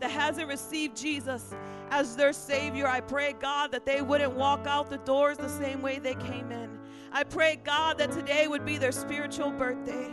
that 0.00 0.10
hasn't 0.10 0.48
received 0.48 0.96
Jesus 0.96 1.54
as 1.90 2.16
their 2.16 2.32
Savior. 2.32 2.86
I 2.86 3.02
pray, 3.02 3.34
God, 3.38 3.72
that 3.72 3.84
they 3.84 4.00
wouldn't 4.00 4.32
walk 4.32 4.66
out 4.66 4.88
the 4.88 4.96
doors 4.96 5.36
the 5.36 5.50
same 5.50 5.82
way 5.82 5.98
they 5.98 6.14
came 6.14 6.50
in. 6.50 6.78
I 7.12 7.24
pray, 7.24 7.60
God, 7.62 7.98
that 7.98 8.10
today 8.10 8.48
would 8.48 8.64
be 8.64 8.78
their 8.78 8.92
spiritual 8.92 9.50
birthday. 9.50 10.08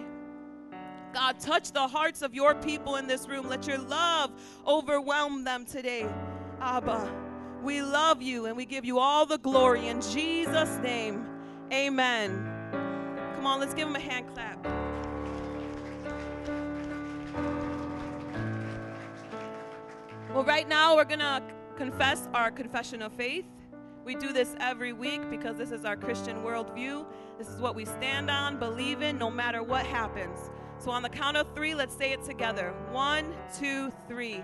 God, 1.13 1.39
touch 1.39 1.71
the 1.71 1.87
hearts 1.87 2.21
of 2.21 2.35
your 2.35 2.55
people 2.55 2.97
in 2.97 3.07
this 3.07 3.29
room. 3.29 3.47
Let 3.47 3.65
your 3.67 3.77
love 3.77 4.33
overwhelm 4.67 5.45
them 5.45 5.63
today. 5.63 6.09
Abba, 6.59 7.09
we 7.63 7.81
love 7.81 8.21
you 8.21 8.45
and 8.45 8.55
we 8.55 8.65
give 8.65 8.85
you 8.85 8.99
all 8.99 9.25
the 9.25 9.37
glory 9.37 9.87
in 9.87 10.01
Jesus' 10.01 10.77
name. 10.79 11.25
Amen. 11.71 12.47
Come 13.35 13.45
on, 13.45 13.59
let's 13.59 13.73
give 13.73 13.87
him 13.87 13.95
a 13.95 13.99
hand 13.99 14.25
clap. 14.33 14.63
Well, 20.33 20.43
right 20.43 20.67
now, 20.67 20.95
we're 20.95 21.05
going 21.05 21.19
to 21.19 21.41
confess 21.77 22.27
our 22.33 22.51
confession 22.51 23.01
of 23.01 23.11
faith. 23.13 23.45
We 24.05 24.15
do 24.15 24.31
this 24.31 24.55
every 24.59 24.93
week 24.93 25.29
because 25.29 25.57
this 25.57 25.71
is 25.71 25.83
our 25.83 25.97
Christian 25.97 26.37
worldview. 26.43 27.05
This 27.37 27.47
is 27.47 27.59
what 27.59 27.75
we 27.75 27.85
stand 27.85 28.29
on, 28.29 28.57
believe 28.57 29.01
in, 29.01 29.17
no 29.17 29.29
matter 29.31 29.63
what 29.63 29.85
happens. 29.85 30.51
So, 30.79 30.91
on 30.91 31.01
the 31.01 31.09
count 31.09 31.37
of 31.37 31.47
three, 31.55 31.73
let's 31.73 31.95
say 31.95 32.11
it 32.11 32.23
together. 32.23 32.73
One, 32.91 33.33
two, 33.57 33.91
three. 34.07 34.43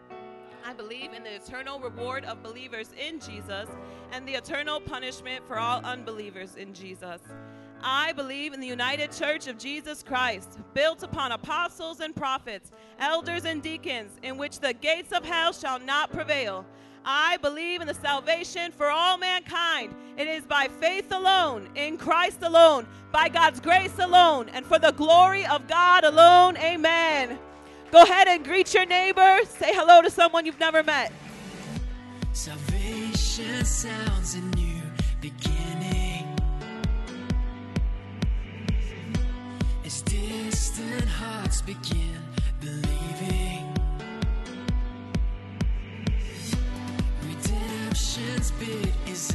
I 0.65 0.73
believe 0.73 1.13
in 1.13 1.23
the 1.23 1.35
eternal 1.35 1.79
reward 1.79 2.23
of 2.25 2.43
believers 2.43 2.89
in 2.97 3.19
Jesus 3.19 3.67
and 4.11 4.27
the 4.27 4.33
eternal 4.33 4.79
punishment 4.79 5.45
for 5.47 5.57
all 5.57 5.83
unbelievers 5.83 6.55
in 6.55 6.73
Jesus. 6.73 7.21
I 7.83 8.13
believe 8.13 8.53
in 8.53 8.59
the 8.59 8.67
United 8.67 9.11
Church 9.11 9.47
of 9.47 9.57
Jesus 9.57 10.03
Christ, 10.03 10.59
built 10.73 11.01
upon 11.01 11.31
apostles 11.31 11.99
and 11.99 12.15
prophets, 12.15 12.71
elders 12.99 13.45
and 13.45 13.61
deacons, 13.61 14.11
in 14.21 14.37
which 14.37 14.59
the 14.59 14.73
gates 14.73 15.11
of 15.11 15.25
hell 15.25 15.51
shall 15.51 15.79
not 15.79 16.11
prevail. 16.11 16.65
I 17.03 17.37
believe 17.37 17.81
in 17.81 17.87
the 17.87 17.95
salvation 17.95 18.71
for 18.71 18.89
all 18.91 19.17
mankind. 19.17 19.95
It 20.17 20.27
is 20.27 20.43
by 20.45 20.67
faith 20.79 21.11
alone, 21.11 21.69
in 21.73 21.97
Christ 21.97 22.43
alone, 22.43 22.85
by 23.11 23.29
God's 23.29 23.59
grace 23.59 23.97
alone, 23.97 24.49
and 24.49 24.63
for 24.63 24.77
the 24.77 24.91
glory 24.91 25.45
of 25.47 25.67
God 25.67 26.03
alone. 26.03 26.57
Amen. 26.57 27.39
Go 27.91 28.03
ahead 28.03 28.29
and 28.29 28.45
greet 28.45 28.73
your 28.73 28.85
neighbor. 28.85 29.39
Say 29.45 29.71
hello 29.73 30.01
to 30.01 30.09
someone 30.09 30.45
you've 30.45 30.59
never 30.59 30.81
met. 30.81 31.11
Salvation 32.31 33.65
sounds 33.65 34.35
a 34.35 34.41
new 34.55 34.81
beginning. 35.19 36.39
As 39.83 40.01
distant 40.03 41.05
hearts 41.05 41.61
begin 41.61 42.17
believing, 42.61 43.75
redemption's 47.27 48.51
bid 48.51 48.93
is. 49.07 49.33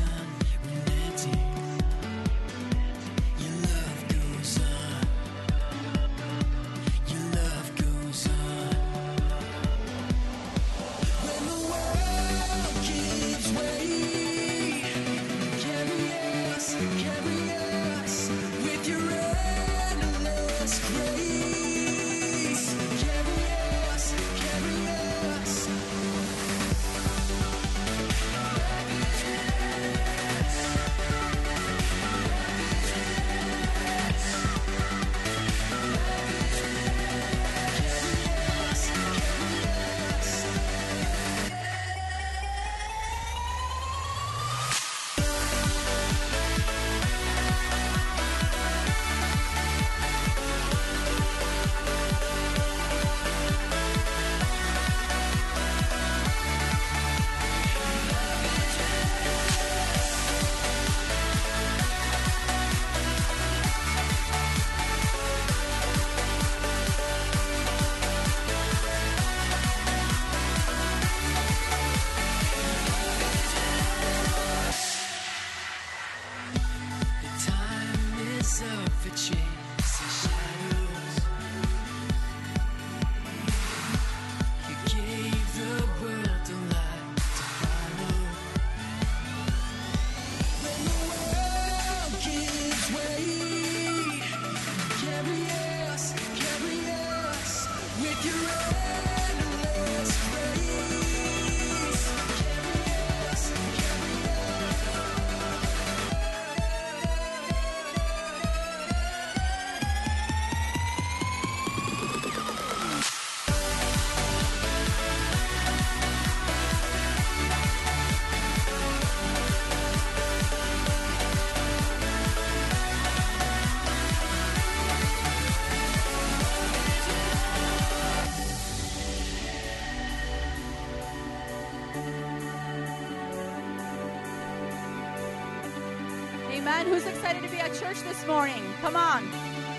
Morning? 138.27 138.63
Come 138.81 138.97
on. 138.97 139.25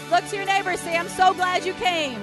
Look 0.09 0.25
to 0.29 0.37
your 0.37 0.45
neighbor. 0.45 0.77
Say, 0.77 0.95
I'm 0.95 1.09
so 1.09 1.33
glad 1.33 1.65
you 1.65 1.73
came. 1.73 2.21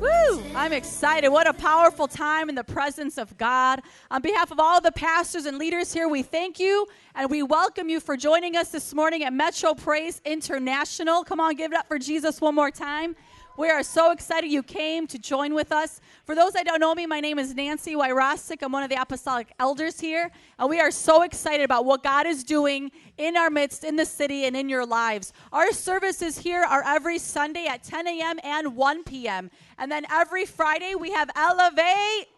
Woo! 0.00 0.42
I'm 0.54 0.72
excited. 0.72 1.28
What 1.30 1.46
a 1.46 1.54
powerful 1.54 2.08
time 2.08 2.48
in 2.48 2.54
the 2.54 2.64
presence 2.64 3.16
of 3.16 3.38
God. 3.38 3.82
On 4.10 4.20
behalf 4.20 4.50
of 4.50 4.60
all 4.60 4.80
the 4.80 4.92
pastors 4.92 5.46
and 5.46 5.58
leaders 5.58 5.92
here, 5.92 6.08
we 6.08 6.22
thank 6.22 6.58
you 6.58 6.86
and 7.14 7.30
we 7.30 7.42
welcome 7.42 7.88
you 7.88 8.00
for 8.00 8.16
joining 8.16 8.56
us 8.56 8.70
this 8.70 8.92
morning 8.92 9.22
at 9.22 9.32
Metro 9.32 9.74
Praise 9.74 10.20
International. 10.24 11.24
Come 11.24 11.40
on, 11.40 11.54
give 11.54 11.72
it 11.72 11.78
up 11.78 11.86
for 11.88 11.98
Jesus 11.98 12.40
one 12.40 12.54
more 12.54 12.70
time. 12.70 13.16
We 13.58 13.68
are 13.68 13.82
so 13.82 14.12
excited 14.12 14.50
you 14.50 14.62
came 14.62 15.06
to 15.08 15.18
join 15.18 15.52
with 15.52 15.72
us. 15.72 16.00
For 16.24 16.34
those 16.34 16.54
that 16.54 16.64
don't 16.64 16.80
know 16.80 16.94
me, 16.94 17.04
my 17.04 17.20
name 17.20 17.38
is 17.38 17.54
Nancy 17.54 17.94
Wyrosik. 17.94 18.62
I'm 18.62 18.72
one 18.72 18.82
of 18.82 18.88
the 18.88 19.00
apostolic 19.00 19.52
elders 19.58 20.00
here. 20.00 20.30
And 20.58 20.70
we 20.70 20.80
are 20.80 20.90
so 20.90 21.20
excited 21.20 21.62
about 21.62 21.84
what 21.84 22.02
God 22.02 22.26
is 22.26 22.44
doing 22.44 22.90
in 23.18 23.36
our 23.36 23.50
midst, 23.50 23.84
in 23.84 23.96
the 23.96 24.06
city, 24.06 24.46
and 24.46 24.56
in 24.56 24.70
your 24.70 24.86
lives. 24.86 25.34
Our 25.52 25.70
services 25.72 26.38
here 26.38 26.62
are 26.62 26.82
every 26.86 27.18
Sunday 27.18 27.66
at 27.66 27.84
10 27.84 28.06
a.m. 28.06 28.40
and 28.42 28.74
1 28.74 29.04
p.m. 29.04 29.50
And 29.76 29.92
then 29.92 30.06
every 30.10 30.46
Friday, 30.46 30.94
we 30.94 31.10
have 31.12 31.28
Elevate 31.36 32.28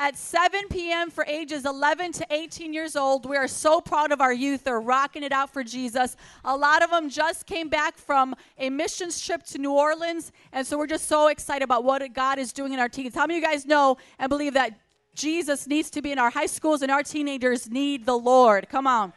at 0.00 0.16
7 0.16 0.62
p.m. 0.70 1.10
for 1.10 1.26
ages 1.26 1.66
11 1.66 2.12
to 2.12 2.26
18 2.30 2.72
years 2.72 2.96
old. 2.96 3.26
We 3.26 3.36
are 3.36 3.46
so 3.46 3.82
proud 3.82 4.12
of 4.12 4.22
our 4.22 4.32
youth. 4.32 4.64
They're 4.64 4.80
rocking 4.80 5.22
it 5.22 5.30
out 5.30 5.52
for 5.52 5.62
Jesus. 5.62 6.16
A 6.42 6.56
lot 6.56 6.82
of 6.82 6.88
them 6.90 7.10
just 7.10 7.44
came 7.44 7.68
back 7.68 7.98
from 7.98 8.34
a 8.56 8.70
missions 8.70 9.20
trip 9.20 9.44
to 9.48 9.58
New 9.58 9.72
Orleans, 9.72 10.32
and 10.52 10.66
so 10.66 10.78
we're 10.78 10.86
just 10.86 11.06
so 11.06 11.28
excited 11.28 11.62
about 11.62 11.84
what 11.84 12.00
God 12.14 12.38
is 12.38 12.50
doing 12.50 12.72
in 12.72 12.80
our 12.80 12.88
teens. 12.88 13.14
How 13.14 13.26
many 13.26 13.38
of 13.38 13.42
you 13.42 13.48
guys 13.48 13.66
know 13.66 13.98
and 14.18 14.30
believe 14.30 14.54
that 14.54 14.80
Jesus 15.14 15.66
needs 15.66 15.90
to 15.90 16.00
be 16.00 16.12
in 16.12 16.18
our 16.18 16.30
high 16.30 16.46
schools 16.46 16.80
and 16.80 16.90
our 16.90 17.02
teenagers 17.02 17.68
need 17.68 18.06
the 18.06 18.16
Lord? 18.16 18.70
Come 18.70 18.86
on. 18.86 19.12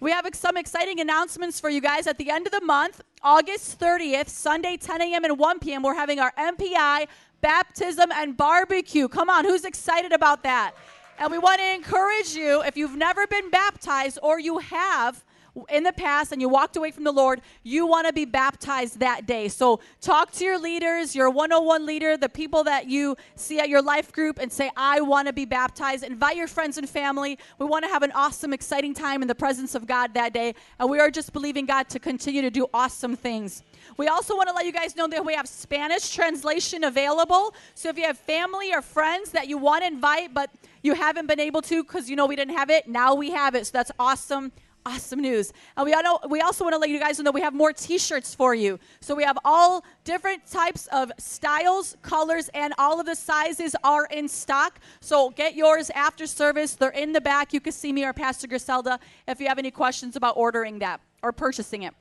We 0.00 0.12
have 0.12 0.28
some 0.32 0.56
exciting 0.56 1.00
announcements 1.00 1.58
for 1.58 1.70
you 1.70 1.80
guys 1.80 2.06
at 2.06 2.18
the 2.18 2.30
end 2.30 2.46
of 2.46 2.52
the 2.52 2.60
month, 2.60 3.00
August 3.20 3.80
30th, 3.80 4.28
Sunday, 4.28 4.76
10 4.76 5.00
a.m. 5.00 5.24
and 5.24 5.38
1 5.38 5.58
p.m. 5.58 5.82
We're 5.82 5.94
having 5.94 6.20
our 6.20 6.32
MPI 6.38 7.08
baptism 7.40 8.10
and 8.12 8.36
barbecue. 8.36 9.08
Come 9.08 9.30
on, 9.30 9.44
who's 9.44 9.64
excited 9.64 10.12
about 10.12 10.42
that? 10.42 10.72
And 11.18 11.30
we 11.30 11.38
want 11.38 11.60
to 11.60 11.74
encourage 11.74 12.34
you 12.34 12.62
if 12.62 12.76
you've 12.76 12.96
never 12.96 13.26
been 13.26 13.50
baptized 13.50 14.18
or 14.22 14.38
you 14.38 14.58
have 14.58 15.24
in 15.68 15.82
the 15.82 15.92
past 15.92 16.32
and 16.32 16.40
you 16.40 16.48
walked 16.48 16.76
away 16.76 16.90
from 16.90 17.04
the 17.04 17.12
Lord, 17.12 17.40
you 17.62 17.86
want 17.86 18.06
to 18.06 18.12
be 18.12 18.24
baptized 18.24 19.00
that 19.00 19.26
day. 19.26 19.48
So 19.48 19.80
talk 20.00 20.32
to 20.32 20.44
your 20.44 20.58
leaders, 20.58 21.14
your 21.14 21.30
101 21.30 21.86
leader, 21.86 22.16
the 22.16 22.28
people 22.28 22.64
that 22.64 22.88
you 22.88 23.16
see 23.34 23.58
at 23.58 23.68
your 23.68 23.82
life 23.82 24.12
group, 24.12 24.38
and 24.38 24.52
say, 24.52 24.70
I 24.76 25.00
want 25.00 25.28
to 25.28 25.32
be 25.32 25.44
baptized. 25.44 26.04
Invite 26.04 26.36
your 26.36 26.48
friends 26.48 26.78
and 26.78 26.88
family. 26.88 27.38
We 27.58 27.66
want 27.66 27.84
to 27.84 27.90
have 27.90 28.02
an 28.02 28.12
awesome, 28.12 28.52
exciting 28.52 28.94
time 28.94 29.22
in 29.22 29.28
the 29.28 29.34
presence 29.34 29.74
of 29.74 29.86
God 29.86 30.14
that 30.14 30.32
day. 30.32 30.54
And 30.78 30.90
we 30.90 31.00
are 31.00 31.10
just 31.10 31.32
believing 31.32 31.66
God 31.66 31.88
to 31.90 31.98
continue 31.98 32.42
to 32.42 32.50
do 32.50 32.66
awesome 32.72 33.16
things. 33.16 33.62
We 33.96 34.08
also 34.08 34.36
want 34.36 34.48
to 34.48 34.54
let 34.54 34.66
you 34.66 34.72
guys 34.72 34.96
know 34.96 35.08
that 35.08 35.24
we 35.24 35.34
have 35.34 35.48
Spanish 35.48 36.10
translation 36.10 36.84
available. 36.84 37.54
So 37.74 37.88
if 37.88 37.98
you 37.98 38.04
have 38.04 38.18
family 38.18 38.72
or 38.72 38.82
friends 38.82 39.30
that 39.30 39.48
you 39.48 39.58
want 39.58 39.82
to 39.82 39.88
invite, 39.88 40.34
but 40.34 40.50
you 40.82 40.94
haven't 40.94 41.26
been 41.26 41.40
able 41.40 41.62
to 41.62 41.82
because 41.82 42.08
you 42.08 42.16
know 42.16 42.26
we 42.26 42.36
didn't 42.36 42.56
have 42.56 42.70
it, 42.70 42.86
now 42.86 43.14
we 43.14 43.30
have 43.30 43.54
it. 43.54 43.66
So 43.66 43.72
that's 43.72 43.90
awesome. 43.98 44.52
Awesome 44.88 45.20
news. 45.20 45.52
And 45.76 45.84
we, 45.84 45.92
know, 45.92 46.18
we 46.30 46.40
also 46.40 46.64
want 46.64 46.72
to 46.72 46.78
let 46.78 46.88
you 46.88 46.98
guys 46.98 47.20
know 47.20 47.30
we 47.30 47.42
have 47.42 47.52
more 47.52 47.74
t 47.74 47.98
shirts 47.98 48.34
for 48.34 48.54
you. 48.54 48.80
So 49.02 49.14
we 49.14 49.22
have 49.22 49.36
all 49.44 49.84
different 50.04 50.46
types 50.50 50.86
of 50.86 51.12
styles, 51.18 51.94
colors, 52.00 52.48
and 52.54 52.72
all 52.78 52.98
of 52.98 53.04
the 53.04 53.14
sizes 53.14 53.76
are 53.84 54.06
in 54.06 54.28
stock. 54.28 54.80
So 55.02 55.28
get 55.28 55.54
yours 55.54 55.90
after 55.90 56.26
service. 56.26 56.74
They're 56.74 56.88
in 56.88 57.12
the 57.12 57.20
back. 57.20 57.52
You 57.52 57.60
can 57.60 57.74
see 57.74 57.92
me 57.92 58.06
or 58.06 58.14
Pastor 58.14 58.46
Griselda 58.46 58.98
if 59.26 59.40
you 59.40 59.48
have 59.48 59.58
any 59.58 59.70
questions 59.70 60.16
about 60.16 60.38
ordering 60.38 60.78
that 60.78 61.02
or 61.22 61.32
purchasing 61.32 61.82
it. 61.82 61.92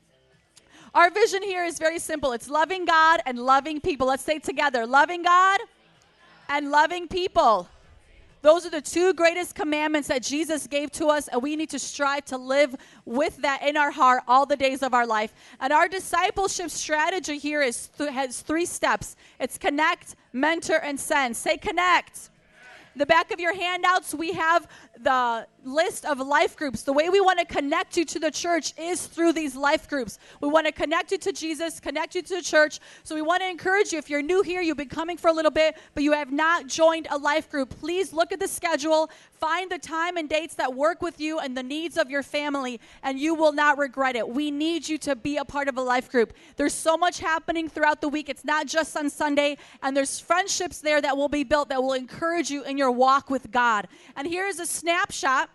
Our 0.96 1.10
vision 1.10 1.44
here 1.44 1.66
is 1.66 1.80
very 1.80 2.00
simple 2.00 2.32
it's 2.32 2.50
loving 2.50 2.86
God 2.86 3.20
and 3.26 3.38
loving 3.38 3.82
people. 3.82 4.08
Let's 4.08 4.24
say 4.24 4.40
together 4.40 4.88
loving 4.88 5.24
God 5.24 5.60
and 6.48 6.72
loving 6.72 7.10
people. 7.10 7.68
Those 8.42 8.66
are 8.66 8.70
the 8.70 8.82
two 8.82 9.14
greatest 9.14 9.56
commandments 9.56 10.08
that 10.10 10.24
Jesus 10.24 10.68
gave 10.68 10.92
to 10.92 11.08
us, 11.08 11.28
and 11.28 11.42
we 11.42 11.56
need 11.56 11.70
to 11.72 11.80
strive 11.80 12.26
to 12.26 12.38
live 12.38 12.76
with 13.06 13.38
that 13.38 13.64
in 13.64 13.76
our 13.78 13.92
heart 13.92 14.24
all 14.28 14.46
the 14.46 14.56
days 14.56 14.84
of 14.84 14.94
our 14.94 15.08
life. 15.08 15.34
And 15.60 15.74
our 15.74 15.88
discipleship 15.88 16.70
strategy 16.70 17.38
here 17.38 17.62
is 17.62 17.88
th- 17.98 18.12
has 18.12 18.42
three 18.42 18.66
steps. 18.66 19.16
It's 19.40 19.58
connect, 19.58 20.16
mentor, 20.34 20.78
and 20.78 21.00
send. 21.00 21.36
Say 21.36 21.58
connect. 21.58 22.30
The 22.98 23.06
back 23.06 23.32
of 23.32 23.40
your 23.40 23.54
handouts, 23.54 24.16
we 24.16 24.34
have 24.34 24.68
the 25.00 25.46
list 25.64 26.06
of 26.06 26.20
life 26.20 26.56
groups. 26.56 26.82
The 26.82 26.94
way 26.94 27.10
we 27.10 27.22
want 27.22 27.38
to 27.38 27.46
connect 27.46 27.96
you 27.96 28.06
to 28.06 28.20
the 28.20 28.32
church 28.32 28.74
is 28.80 29.06
through 29.06 29.34
these 29.34 29.56
life 29.56 29.88
groups. 29.88 30.18
We 30.42 30.48
want 30.48 30.66
to 30.66 30.72
connect 30.72 31.12
you 31.12 31.20
to 31.20 31.32
Jesus, 31.32 31.80
connect 31.80 32.16
you 32.16 32.24
to 32.24 32.36
the 32.38 32.42
church. 32.42 32.80
So 33.04 33.14
we 33.14 33.22
want 33.22 33.42
to 33.44 33.50
encourage 33.50 33.92
you 33.92 34.00
if 34.00 34.10
you're 34.10 34.24
new 34.24 34.42
here, 34.42 34.62
you've 34.62 34.78
been 34.78 34.90
coming 34.90 35.18
for 35.18 35.28
a 35.28 35.34
little 35.34 35.52
bit, 35.52 35.78
but 35.94 36.04
you 36.04 36.14
have 36.14 36.32
not 36.32 36.68
joined 36.68 37.08
a 37.12 37.18
life 37.18 37.52
group, 37.52 37.70
please 37.80 38.14
look 38.14 38.32
at 38.32 38.40
the 38.40 38.48
schedule, 38.48 39.12
find 39.32 39.70
the 39.70 39.78
time 39.78 40.18
and 40.18 40.28
dates 40.28 40.56
that 40.56 40.74
work 40.74 41.02
with 41.02 41.20
you 41.20 41.38
and 41.40 41.56
the 41.56 41.64
needs 41.64 41.98
of 41.98 42.10
your 42.10 42.24
family, 42.24 42.80
and 43.04 43.20
you 43.20 43.36
will 43.36 43.54
not 43.54 43.78
regret 43.78 44.16
it. 44.16 44.28
We 44.28 44.50
need 44.50 44.90
you 44.90 44.98
to 45.00 45.16
be 45.16 45.38
a 45.38 45.46
part 45.46 45.68
of 45.68 45.78
a 45.78 45.82
life 45.82 46.10
group. 46.10 46.34
There's 46.56 46.74
so 46.74 46.98
much 46.98 47.20
happening 47.20 47.70
throughout 47.70 48.02
the 48.02 48.10
week. 48.10 48.30
It's 48.30 48.46
not 48.46 48.66
just 48.66 48.98
on 48.98 49.10
Sunday, 49.10 49.58
and 49.84 49.96
there's 49.96 50.20
friendships 50.20 50.80
there 50.80 51.02
that 51.02 51.16
will 51.16 51.30
be 51.30 51.44
built 51.44 51.70
that 51.70 51.84
will 51.84 51.94
encourage 51.94 52.50
you 52.50 52.64
in 52.64 52.78
your 52.78 52.87
walk 52.92 53.30
with 53.30 53.52
God. 53.52 53.88
And 54.16 54.28
here's 54.28 54.60
a 54.60 54.66
snapshot 54.66 55.50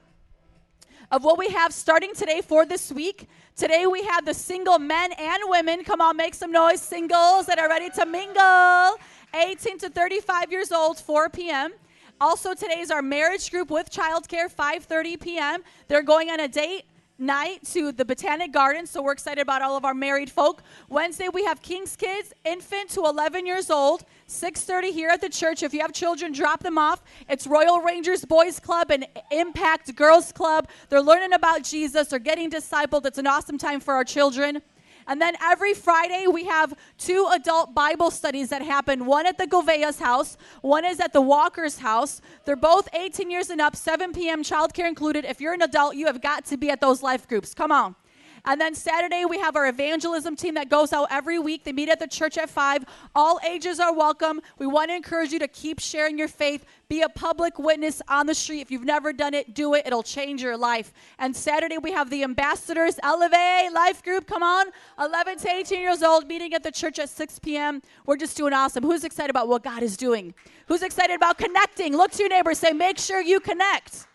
of 1.11 1.25
what 1.25 1.39
we 1.39 1.49
have 1.49 1.73
starting 1.73 2.15
today 2.15 2.41
for 2.41 2.65
this 2.65 2.91
week. 2.91 3.29
Today 3.57 3.87
we 3.87 4.03
have 4.05 4.25
the 4.25 4.35
single 4.35 4.79
men 4.79 5.13
and 5.13 5.43
women. 5.47 5.85
Come 5.85 6.01
on, 6.01 6.17
make 6.17 6.35
some 6.35 6.53
noise. 6.53 6.81
Singles 6.81 7.47
that 7.47 7.59
are 7.59 7.69
ready 7.69 7.91
to 7.91 8.07
mingle. 8.07 8.99
18 9.35 9.79
to 9.79 9.91
35 9.91 10.51
years 10.51 10.73
old, 10.73 10.99
4 10.99 11.29
p.m. 11.29 11.73
Also, 12.21 12.55
today 12.55 12.79
is 12.79 12.91
our 12.91 13.03
marriage 13.03 13.51
group 13.51 13.71
with 13.71 13.91
childcare, 13.91 14.49
5:30 14.51 15.21
p.m. 15.21 15.63
They're 15.89 16.03
going 16.03 16.31
on 16.31 16.41
a 16.41 16.49
date 16.49 16.85
night 17.23 17.65
to 17.73 17.93
the 17.93 18.05
Botanic 18.05 18.53
Gardens, 18.53 18.91
so 18.91 19.01
we're 19.01 19.13
excited 19.13 19.41
about 19.41 19.63
all 19.63 19.77
of 19.77 19.85
our 19.85 19.95
married 19.95 20.31
folk. 20.31 20.63
Wednesday 20.89 21.29
we 21.29 21.45
have 21.45 21.63
King's 21.63 21.97
Kids, 21.97 22.35
infant 22.45 22.91
to 22.91 23.05
11 23.05 23.47
years 23.47 23.71
old, 23.71 24.05
6:30 24.27 24.91
here 24.93 25.09
at 25.09 25.21
the 25.21 25.29
church. 25.29 25.63
If 25.63 25.73
you 25.73 25.81
have 25.81 25.93
children, 25.93 26.33
drop 26.33 26.63
them 26.63 26.77
off. 26.77 27.01
It's 27.29 27.47
Royal 27.47 27.81
Rangers 27.81 28.25
Boys 28.25 28.59
Club 28.59 28.91
and 28.91 29.07
Impact 29.31 29.95
Girls 29.95 30.33
Club. 30.33 30.69
They're 30.89 31.01
learning 31.01 31.33
about 31.33 31.63
Jesus. 31.63 32.09
They're 32.09 32.19
getting 32.19 32.51
discipled. 32.51 33.07
It's 33.07 33.19
an 33.19 33.29
awesome 33.29 33.57
time 33.57 33.81
for 33.81 33.95
our 33.95 34.05
children. 34.05 34.61
And 35.07 35.21
then 35.21 35.35
every 35.43 35.75
Friday, 35.75 36.27
we 36.27 36.45
have 36.45 36.75
two 36.99 37.29
adult 37.33 37.75
Bible 37.75 38.11
studies 38.11 38.49
that 38.51 38.63
happen. 38.63 39.07
One 39.07 39.27
at 39.27 39.39
the 39.39 39.47
Govea's 39.47 39.99
house, 39.99 40.37
one 40.61 40.85
is 40.85 41.01
at 41.01 41.13
the 41.13 41.21
Walker's 41.21 41.79
house. 41.79 42.21
They're 42.45 42.57
both 42.57 42.89
18 42.95 43.31
years 43.31 43.51
and 43.51 43.61
up, 43.61 43.77
7 43.77 44.13
p.m., 44.13 44.43
childcare 44.43 44.89
included. 44.89 45.25
If 45.25 45.41
you're 45.41 45.55
an 45.55 45.63
adult, 45.63 45.97
you 45.97 46.07
have 46.07 46.21
got 46.21 46.45
to 46.47 46.57
be 46.57 46.71
at 46.71 46.81
those 46.81 47.03
life 47.03 47.27
groups. 47.29 47.55
Come 47.55 47.73
on. 47.73 47.97
And 48.45 48.61
then 48.61 48.75
Saturday, 48.75 49.25
we 49.25 49.39
have 49.39 49.55
our 49.55 49.69
evangelism 49.69 50.35
team 50.35 50.55
that 50.55 50.69
goes 50.69 50.93
out 50.93 51.07
every 51.13 51.39
week. 51.39 51.63
They 51.63 51.73
meet 51.73 51.89
at 51.89 52.01
the 52.01 52.09
church 52.09 52.37
at 52.37 52.51
5. 52.51 52.85
All 53.15 53.39
ages 53.49 53.79
are 53.79 53.95
welcome. 53.95 54.41
We 54.59 54.67
want 54.67 54.91
to 54.91 54.97
encourage 54.97 55.31
you 55.31 55.39
to 55.39 55.47
keep 55.47 55.79
sharing 55.79 56.19
your 56.19 56.27
faith. 56.27 56.65
Be 56.89 57.03
a 57.03 57.09
public 57.09 57.61
witness 57.61 58.03
on 58.09 58.27
the 58.27 58.35
street. 58.35 58.61
If 58.61 58.73
you've 58.73 58.85
never 58.85 59.13
done 59.13 59.33
it, 59.33 59.55
do 59.55 59.75
it. 59.75 59.87
It'll 59.87 60.03
change 60.03 60.43
your 60.43 60.57
life. 60.57 60.93
And 61.21 61.37
Saturday, 61.37 61.79
we 61.79 61.93
have 61.93 62.11
the 62.11 62.25
ambassadors, 62.25 62.99
Elevate 63.05 63.73
Life 63.73 64.03
Group. 64.03 64.27
Come 64.27 64.43
on. 64.43 64.67
11 64.99 65.39
to 65.39 65.49
18 65.49 65.81
years 65.81 66.03
old, 66.03 66.27
meeting 66.27 66.53
at 66.53 66.65
the 66.65 66.73
church 66.73 66.99
at 66.99 67.11
6 67.11 67.39
p.m. 67.39 67.81
We're 68.07 68.17
just 68.17 68.37
doing 68.37 68.53
awesome. 68.53 68.83
Who's 68.83 69.05
excited 69.05 69.31
about 69.31 69.47
what 69.47 69.63
God 69.63 69.85
is 69.85 69.97
doing? 69.97 70.35
Who's 70.67 70.83
excited 70.83 71.15
about 71.15 71.39
connecting? 71.39 71.97
Look 71.97 72.11
to 72.13 72.19
your 72.19 72.31
neighbor. 72.31 72.55
Say, 72.55 72.73
make 72.73 72.99
sure 72.99 73.23
you 73.23 73.39
connect. 73.39 74.09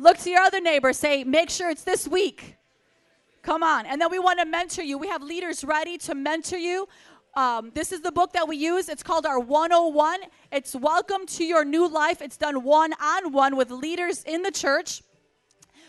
Look 0.00 0.18
to 0.18 0.30
your 0.30 0.40
other 0.40 0.60
neighbor. 0.60 0.92
Say, 0.92 1.22
make 1.22 1.48
sure 1.48 1.70
it's 1.70 1.84
this 1.84 2.08
week. 2.08 2.56
Come 3.46 3.62
on. 3.62 3.86
And 3.86 4.00
then 4.00 4.10
we 4.10 4.18
want 4.18 4.40
to 4.40 4.44
mentor 4.44 4.82
you. 4.82 4.98
We 4.98 5.06
have 5.06 5.22
leaders 5.22 5.62
ready 5.62 5.98
to 5.98 6.16
mentor 6.16 6.56
you. 6.56 6.88
Um, 7.36 7.70
this 7.74 7.92
is 7.92 8.00
the 8.00 8.10
book 8.10 8.32
that 8.32 8.48
we 8.48 8.56
use. 8.56 8.88
It's 8.88 9.04
called 9.04 9.24
our 9.24 9.38
101. 9.38 10.18
It's 10.50 10.74
Welcome 10.74 11.26
to 11.26 11.44
Your 11.44 11.64
New 11.64 11.86
Life. 11.88 12.20
It's 12.20 12.36
done 12.36 12.64
one 12.64 12.92
on 12.94 13.32
one 13.32 13.54
with 13.54 13.70
leaders 13.70 14.24
in 14.24 14.42
the 14.42 14.50
church. 14.50 15.00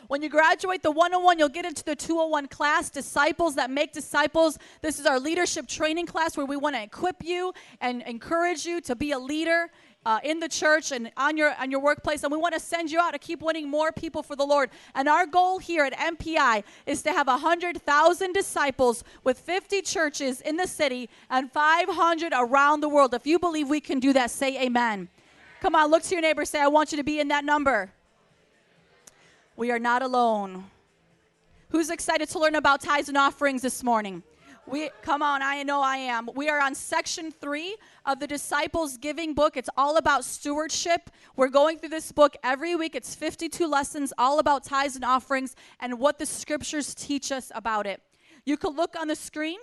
When 0.08 0.22
you 0.22 0.30
graduate 0.30 0.84
the 0.84 0.91
101, 0.91 1.39
you'll 1.39 1.49
get 1.49 1.66
into 1.66 1.84
the 1.84 1.95
201 1.95 2.47
class, 2.49 2.91
Disciples 2.91 3.55
That 3.55 3.72
Make 3.72 3.91
Disciples. 3.91 4.60
This 4.84 4.99
is 4.99 5.08
our 5.08 5.20
leadership 5.20 5.66
training 5.68 6.05
class 6.05 6.38
where 6.38 6.45
we 6.45 6.58
want 6.58 6.76
to 6.76 6.84
equip 6.84 7.24
you 7.24 7.53
and 7.82 8.03
encourage 8.03 8.68
you 8.68 8.82
to 8.82 8.95
be 8.95 9.14
a 9.14 9.20
leader 9.20 9.72
uh, 10.08 10.22
in 10.24 10.39
the 10.39 10.47
church 10.47 10.93
and 10.93 11.12
on 11.18 11.36
your 11.36 11.53
on 11.60 11.70
your 11.70 11.82
workplace, 11.82 12.24
and 12.24 12.32
we 12.32 12.38
want 12.38 12.53
to 12.53 12.62
send 12.62 12.89
you 12.89 12.97
out 12.97 13.12
to 13.12 13.20
keep 13.20 13.41
winning 13.41 13.70
more 13.70 13.91
people 13.91 14.24
for 14.24 14.38
the 14.38 14.45
Lord. 14.45 14.70
And 14.95 15.10
our 15.10 15.26
goal 15.26 15.60
here 15.60 15.84
at 15.84 15.91
MPI 15.91 16.64
is 16.86 17.01
to 17.03 17.12
have 17.12 17.28
hundred 17.28 17.82
thousand 17.82 18.32
disciples 18.32 19.03
with 19.26 19.38
50 19.38 19.82
churches 19.82 20.39
in 20.39 20.55
the 20.55 20.66
city 20.66 21.10
and 21.30 21.51
500 21.51 22.32
around 22.34 22.80
the 22.80 22.88
world. 22.88 23.14
If 23.14 23.28
you 23.28 23.38
believe 23.38 23.68
we 23.68 23.82
can 23.82 23.99
do 23.99 24.14
that, 24.14 24.32
say 24.32 24.58
Amen. 24.64 25.10
Come 25.60 25.76
on, 25.76 25.91
look 25.91 26.03
to 26.03 26.16
your 26.16 26.22
neighbor. 26.22 26.45
Say, 26.45 26.62
I 26.62 26.68
want 26.68 26.93
you 26.93 26.97
to 26.99 27.03
be 27.03 27.20
in 27.20 27.28
that 27.28 27.43
number. 27.43 27.91
We 29.58 29.72
are 29.72 29.80
not 29.80 30.03
alone. 30.03 30.66
Who's 31.70 31.89
excited 31.89 32.30
to 32.30 32.39
learn 32.39 32.55
about 32.55 32.80
tithes 32.80 33.10
and 33.10 33.18
offerings 33.18 33.62
this 33.62 33.84
morning? 33.84 34.24
We 34.70 34.89
come 35.01 35.22
on, 35.22 35.41
I 35.41 35.63
know 35.63 35.82
I 35.82 35.95
am. 35.95 36.30
We 36.36 36.49
are 36.49 36.59
on 36.59 36.76
section 36.76 37.32
three 37.32 37.78
of 38.05 38.20
the 38.20 38.28
disciples 38.28 38.97
giving 38.97 39.34
book. 39.34 39.55
It's 39.55 39.70
all 39.78 39.95
about 39.95 40.26
stewardship. 40.26 41.09
We're 41.38 41.47
going 41.47 41.80
through 41.80 41.89
this 41.89 42.11
book 42.11 42.36
every 42.43 42.76
week. 42.76 42.93
It's 42.93 43.15
52 43.15 43.65
lessons, 43.65 44.11
all 44.18 44.39
about 44.39 44.65
tithes 44.65 44.97
and 44.97 45.05
offerings 45.05 45.55
and 45.80 45.99
what 45.99 46.20
the 46.20 46.26
scriptures 46.26 46.93
teach 46.93 47.32
us 47.32 47.49
about 47.55 47.88
it. 47.88 48.01
You 48.43 48.57
can 48.57 48.76
look 48.76 48.97
on 48.99 49.07
the 49.07 49.15
screen. 49.15 49.59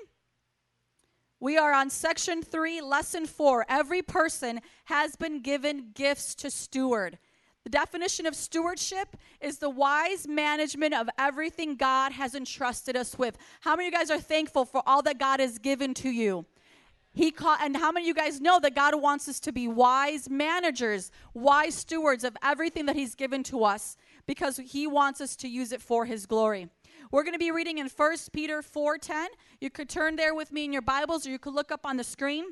We 1.39 1.59
are 1.59 1.75
on 1.75 1.91
section 1.91 2.43
three, 2.43 2.81
lesson 2.81 3.27
four. 3.27 3.67
Every 3.69 4.01
person 4.01 4.61
has 4.87 5.17
been 5.17 5.43
given 5.43 5.91
gifts 5.95 6.35
to 6.37 6.51
steward. 6.51 7.19
The 7.65 7.71
definition 7.71 8.27
of 8.27 8.37
stewardship 8.37 9.17
is 9.41 9.59
the 9.59 9.71
wise 9.71 10.29
management 10.29 10.93
of 10.93 11.09
everything 11.19 11.77
God 11.77 12.13
has 12.13 12.35
entrusted 12.35 12.95
us 12.95 13.19
with. 13.19 13.39
How 13.61 13.75
many 13.75 13.89
of 13.89 13.95
you 13.95 13.99
guys 13.99 14.11
are 14.11 14.21
thankful 14.21 14.67
for 14.67 14.83
all 14.87 15.01
that 15.03 15.19
God 15.19 15.41
has 15.41 15.59
given 15.59 15.95
to 15.95 16.11
you? 16.11 16.45
He 17.15 17.31
caught, 17.31 17.61
and 17.63 17.77
how 17.77 17.91
many 17.91 18.05
of 18.05 18.09
you 18.09 18.15
guys 18.15 18.41
know 18.41 18.61
that 18.61 18.75
God 18.75 19.01
wants 19.01 19.29
us 19.29 19.41
to 19.41 19.53
be 19.53 19.67
wise 19.67 20.29
managers, 20.29 21.11
wise 21.33 21.75
stewards 21.75 22.23
of 22.25 22.37
everything 22.43 22.87
that 22.87 22.97
He's 22.97 23.15
given 23.15 23.43
to 23.45 23.65
us 23.65 23.97
because 24.27 24.59
He 24.59 24.87
wants 24.87 25.21
us 25.21 25.35
to 25.37 25.49
use 25.49 25.73
it 25.73 25.81
for 25.81 26.05
His 26.05 26.27
glory. 26.27 26.69
We're 27.11 27.23
going 27.23 27.35
to 27.35 27.39
be 27.39 27.53
reading 27.53 27.79
in 27.79 27.89
1 27.89 28.17
Peter 28.33 28.61
4:10. 28.63 29.29
You 29.61 29.71
could 29.71 29.89
turn 29.89 30.17
there 30.17 30.35
with 30.35 30.53
me 30.53 30.65
in 30.65 30.73
your 30.73 30.83
Bibles 30.83 31.27
or 31.27 31.31
you 31.31 31.39
could 31.39 31.55
look 31.55 31.71
up 31.71 31.87
on 31.87 31.97
the 31.97 32.05
screen. 32.05 32.47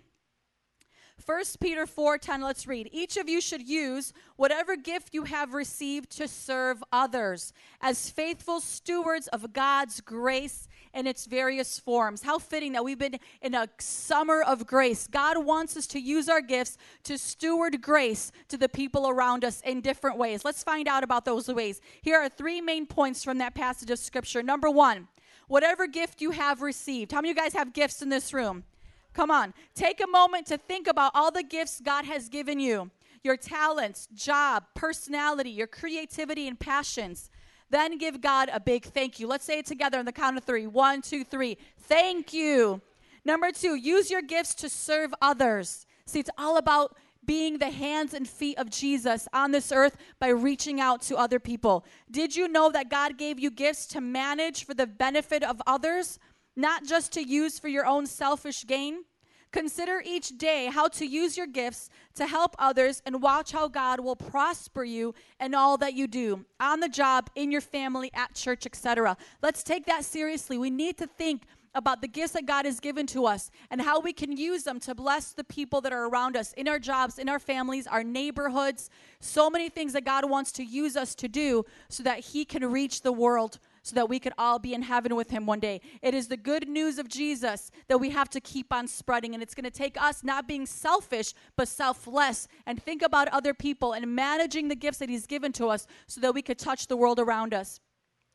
1 1.24 1.60
Peter 1.60 1.86
4:10 1.86 2.42
let's 2.42 2.66
read. 2.66 2.88
Each 2.92 3.16
of 3.16 3.28
you 3.28 3.40
should 3.40 3.68
use 3.68 4.12
whatever 4.36 4.76
gift 4.76 5.14
you 5.14 5.24
have 5.24 5.54
received 5.54 6.10
to 6.16 6.26
serve 6.26 6.82
others 6.90 7.52
as 7.80 8.10
faithful 8.10 8.60
stewards 8.60 9.28
of 9.28 9.52
God's 9.52 10.00
grace 10.00 10.68
in 10.92 11.06
its 11.06 11.26
various 11.26 11.78
forms. 11.78 12.22
How 12.22 12.38
fitting 12.38 12.72
that 12.72 12.84
we've 12.84 12.98
been 12.98 13.18
in 13.40 13.54
a 13.54 13.68
summer 13.78 14.42
of 14.42 14.66
grace. 14.66 15.06
God 15.06 15.44
wants 15.44 15.76
us 15.76 15.86
to 15.88 16.00
use 16.00 16.28
our 16.28 16.40
gifts 16.40 16.76
to 17.04 17.16
steward 17.16 17.80
grace 17.80 18.32
to 18.48 18.56
the 18.56 18.68
people 18.68 19.08
around 19.08 19.44
us 19.44 19.60
in 19.62 19.80
different 19.80 20.18
ways. 20.18 20.44
Let's 20.44 20.62
find 20.62 20.88
out 20.88 21.04
about 21.04 21.24
those 21.24 21.48
ways. 21.48 21.80
Here 22.02 22.18
are 22.18 22.28
three 22.28 22.60
main 22.60 22.86
points 22.86 23.22
from 23.22 23.38
that 23.38 23.54
passage 23.54 23.90
of 23.90 23.98
scripture. 23.98 24.42
Number 24.42 24.70
1, 24.70 25.08
whatever 25.46 25.86
gift 25.86 26.20
you 26.20 26.32
have 26.32 26.62
received. 26.62 27.12
How 27.12 27.18
many 27.18 27.30
of 27.30 27.36
you 27.36 27.42
guys 27.42 27.52
have 27.54 27.72
gifts 27.72 28.02
in 28.02 28.08
this 28.08 28.32
room? 28.32 28.64
Come 29.12 29.30
on. 29.30 29.54
Take 29.74 30.02
a 30.02 30.06
moment 30.06 30.46
to 30.46 30.58
think 30.58 30.86
about 30.86 31.12
all 31.14 31.30
the 31.30 31.42
gifts 31.42 31.80
God 31.84 32.04
has 32.04 32.28
given 32.28 32.58
you 32.60 32.90
your 33.24 33.36
talents, 33.36 34.08
job, 34.14 34.64
personality, 34.74 35.50
your 35.50 35.68
creativity, 35.68 36.48
and 36.48 36.58
passions. 36.58 37.30
Then 37.70 37.96
give 37.96 38.20
God 38.20 38.50
a 38.52 38.58
big 38.58 38.84
thank 38.84 39.20
you. 39.20 39.26
Let's 39.26 39.44
say 39.44 39.60
it 39.60 39.66
together 39.66 39.98
on 39.98 40.04
the 40.04 40.12
count 40.12 40.36
of 40.36 40.44
three. 40.44 40.66
One, 40.66 41.02
two, 41.02 41.24
three. 41.24 41.56
Thank 41.78 42.34
you. 42.34 42.80
Number 43.24 43.52
two, 43.52 43.76
use 43.76 44.10
your 44.10 44.22
gifts 44.22 44.54
to 44.56 44.68
serve 44.68 45.14
others. 45.22 45.86
See, 46.04 46.18
it's 46.18 46.30
all 46.36 46.56
about 46.56 46.96
being 47.24 47.58
the 47.58 47.70
hands 47.70 48.14
and 48.14 48.28
feet 48.28 48.58
of 48.58 48.68
Jesus 48.68 49.28
on 49.32 49.52
this 49.52 49.70
earth 49.70 49.96
by 50.18 50.28
reaching 50.28 50.80
out 50.80 51.00
to 51.02 51.16
other 51.16 51.38
people. 51.38 51.84
Did 52.10 52.34
you 52.34 52.48
know 52.48 52.70
that 52.72 52.90
God 52.90 53.16
gave 53.16 53.38
you 53.38 53.50
gifts 53.50 53.86
to 53.88 54.00
manage 54.00 54.64
for 54.64 54.74
the 54.74 54.86
benefit 54.86 55.44
of 55.44 55.62
others, 55.66 56.18
not 56.56 56.84
just 56.84 57.12
to 57.12 57.22
use 57.22 57.58
for 57.58 57.68
your 57.68 57.86
own 57.86 58.06
selfish 58.06 58.66
gain? 58.66 59.04
Consider 59.52 60.02
each 60.04 60.38
day 60.38 60.70
how 60.72 60.88
to 60.88 61.06
use 61.06 61.36
your 61.36 61.46
gifts 61.46 61.90
to 62.14 62.26
help 62.26 62.56
others 62.58 63.02
and 63.04 63.22
watch 63.22 63.52
how 63.52 63.68
God 63.68 64.00
will 64.00 64.16
prosper 64.16 64.82
you 64.82 65.14
in 65.38 65.54
all 65.54 65.76
that 65.76 65.92
you 65.92 66.06
do 66.06 66.46
on 66.58 66.80
the 66.80 66.88
job, 66.88 67.28
in 67.34 67.52
your 67.52 67.60
family, 67.60 68.10
at 68.14 68.34
church, 68.34 68.64
etc. 68.64 69.14
Let's 69.42 69.62
take 69.62 69.84
that 69.86 70.06
seriously. 70.06 70.56
We 70.56 70.70
need 70.70 70.96
to 70.98 71.06
think 71.06 71.42
about 71.74 72.00
the 72.00 72.08
gifts 72.08 72.32
that 72.32 72.46
God 72.46 72.64
has 72.64 72.80
given 72.80 73.06
to 73.08 73.26
us 73.26 73.50
and 73.70 73.80
how 73.80 74.00
we 74.00 74.12
can 74.12 74.36
use 74.36 74.62
them 74.62 74.80
to 74.80 74.94
bless 74.94 75.32
the 75.32 75.44
people 75.44 75.80
that 75.82 75.92
are 75.92 76.06
around 76.06 76.36
us 76.36 76.52
in 76.54 76.68
our 76.68 76.78
jobs, 76.78 77.18
in 77.18 77.28
our 77.28 77.38
families, 77.38 77.86
our 77.86 78.04
neighborhoods. 78.04 78.90
So 79.20 79.50
many 79.50 79.68
things 79.68 79.92
that 79.92 80.04
God 80.04 80.28
wants 80.28 80.52
to 80.52 80.64
use 80.64 80.96
us 80.96 81.14
to 81.16 81.28
do 81.28 81.64
so 81.88 82.02
that 82.02 82.20
He 82.20 82.44
can 82.44 82.70
reach 82.70 83.02
the 83.02 83.12
world 83.12 83.58
so 83.82 83.94
that 83.94 84.08
we 84.08 84.18
could 84.18 84.32
all 84.38 84.58
be 84.58 84.74
in 84.74 84.82
heaven 84.82 85.16
with 85.16 85.30
him 85.30 85.46
one 85.46 85.60
day. 85.60 85.80
It 86.00 86.14
is 86.14 86.28
the 86.28 86.36
good 86.36 86.68
news 86.68 86.98
of 86.98 87.08
Jesus 87.08 87.70
that 87.88 87.98
we 87.98 88.10
have 88.10 88.30
to 88.30 88.40
keep 88.40 88.72
on 88.72 88.86
spreading. 88.86 89.34
And 89.34 89.42
it's 89.42 89.54
going 89.54 89.64
to 89.64 89.70
take 89.70 90.00
us 90.00 90.22
not 90.22 90.48
being 90.48 90.66
selfish, 90.66 91.34
but 91.56 91.68
selfless 91.68 92.48
and 92.66 92.82
think 92.82 93.02
about 93.02 93.28
other 93.28 93.54
people 93.54 93.92
and 93.92 94.14
managing 94.14 94.68
the 94.68 94.76
gifts 94.76 94.98
that 94.98 95.08
he's 95.08 95.26
given 95.26 95.52
to 95.52 95.66
us 95.66 95.86
so 96.06 96.20
that 96.20 96.34
we 96.34 96.42
could 96.42 96.58
touch 96.58 96.86
the 96.86 96.96
world 96.96 97.18
around 97.18 97.52
us. 97.52 97.80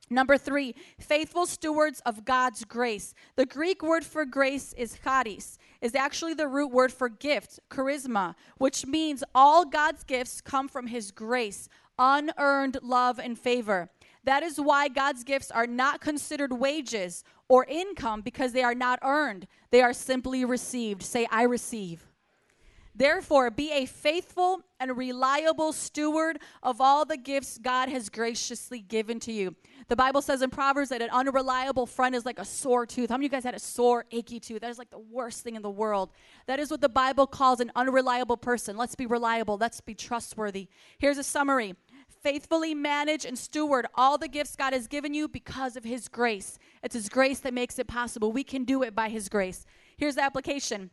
Number 0.09 0.37
three, 0.37 0.73
faithful 0.99 1.45
stewards 1.45 2.01
of 2.05 2.23
God's 2.23 2.63
grace. 2.63 3.13
The 3.35 3.45
Greek 3.45 3.83
word 3.83 4.05
for 4.05 4.23
grace 4.25 4.73
is 4.73 4.97
charis, 5.03 5.57
is 5.81 5.95
actually 5.95 6.33
the 6.33 6.47
root 6.47 6.71
word 6.71 6.93
for 6.93 7.09
gift, 7.09 7.59
charisma, 7.69 8.35
which 8.57 8.85
means 8.85 9.23
all 9.35 9.65
God's 9.65 10.03
gifts 10.03 10.39
come 10.39 10.69
from 10.69 10.87
his 10.87 11.11
grace, 11.11 11.67
unearned 11.99 12.77
love 12.81 13.19
and 13.19 13.37
favor. 13.37 13.89
That 14.27 14.43
is 14.43 14.59
why 14.59 14.89
God's 14.89 15.23
gifts 15.23 15.51
are 15.51 15.65
not 15.65 16.01
considered 16.01 16.51
wages 16.51 17.23
or 17.47 17.63
income 17.63 18.19
because 18.19 18.51
they 18.51 18.61
are 18.61 18.75
not 18.75 18.99
earned. 19.01 19.47
They 19.71 19.81
are 19.81 19.93
simply 19.93 20.43
received. 20.43 21.01
Say, 21.01 21.29
I 21.31 21.43
receive. 21.43 22.05
Therefore, 22.93 23.49
be 23.51 23.71
a 23.71 23.85
faithful 23.85 24.63
and 24.81 24.97
reliable 24.97 25.71
steward 25.71 26.39
of 26.61 26.81
all 26.81 27.05
the 27.05 27.15
gifts 27.15 27.57
God 27.57 27.87
has 27.87 28.09
graciously 28.09 28.79
given 28.81 29.21
to 29.21 29.31
you. 29.31 29.55
The 29.87 29.95
Bible 29.95 30.21
says 30.21 30.41
in 30.41 30.49
Proverbs 30.49 30.89
that 30.89 31.01
an 31.01 31.09
unreliable 31.11 31.85
friend 31.85 32.13
is 32.13 32.25
like 32.25 32.39
a 32.39 32.43
sore 32.43 32.85
tooth. 32.85 33.09
How 33.09 33.15
many 33.15 33.27
of 33.27 33.31
you 33.31 33.37
guys 33.37 33.45
had 33.45 33.55
a 33.55 33.59
sore, 33.59 34.03
achy 34.11 34.41
tooth? 34.41 34.59
That 34.59 34.71
is 34.71 34.77
like 34.77 34.89
the 34.89 34.99
worst 34.99 35.43
thing 35.43 35.55
in 35.55 35.61
the 35.61 35.69
world. 35.69 36.11
That 36.47 36.59
is 36.59 36.69
what 36.69 36.81
the 36.81 36.89
Bible 36.89 37.27
calls 37.27 37.61
an 37.61 37.71
unreliable 37.77 38.35
person. 38.35 38.75
Let's 38.75 38.95
be 38.95 39.05
reliable, 39.05 39.57
let's 39.57 39.79
be 39.79 39.93
trustworthy. 39.95 40.67
Here's 40.97 41.17
a 41.17 41.23
summary 41.23 41.75
faithfully 42.21 42.73
manage 42.73 43.25
and 43.25 43.37
steward 43.37 43.87
all 43.95 44.17
the 44.17 44.27
gifts 44.27 44.55
God 44.55 44.73
has 44.73 44.87
given 44.87 45.13
you 45.13 45.27
because 45.27 45.75
of 45.75 45.83
His 45.83 46.07
grace. 46.07 46.57
It's 46.83 46.95
His 46.95 47.09
grace 47.09 47.39
that 47.39 47.53
makes 47.53 47.79
it 47.79 47.87
possible. 47.87 48.31
We 48.31 48.43
can 48.43 48.63
do 48.63 48.83
it 48.83 48.95
by 48.95 49.09
His 49.09 49.29
grace. 49.29 49.65
Here's 49.97 50.15
the 50.15 50.23
application. 50.23 50.91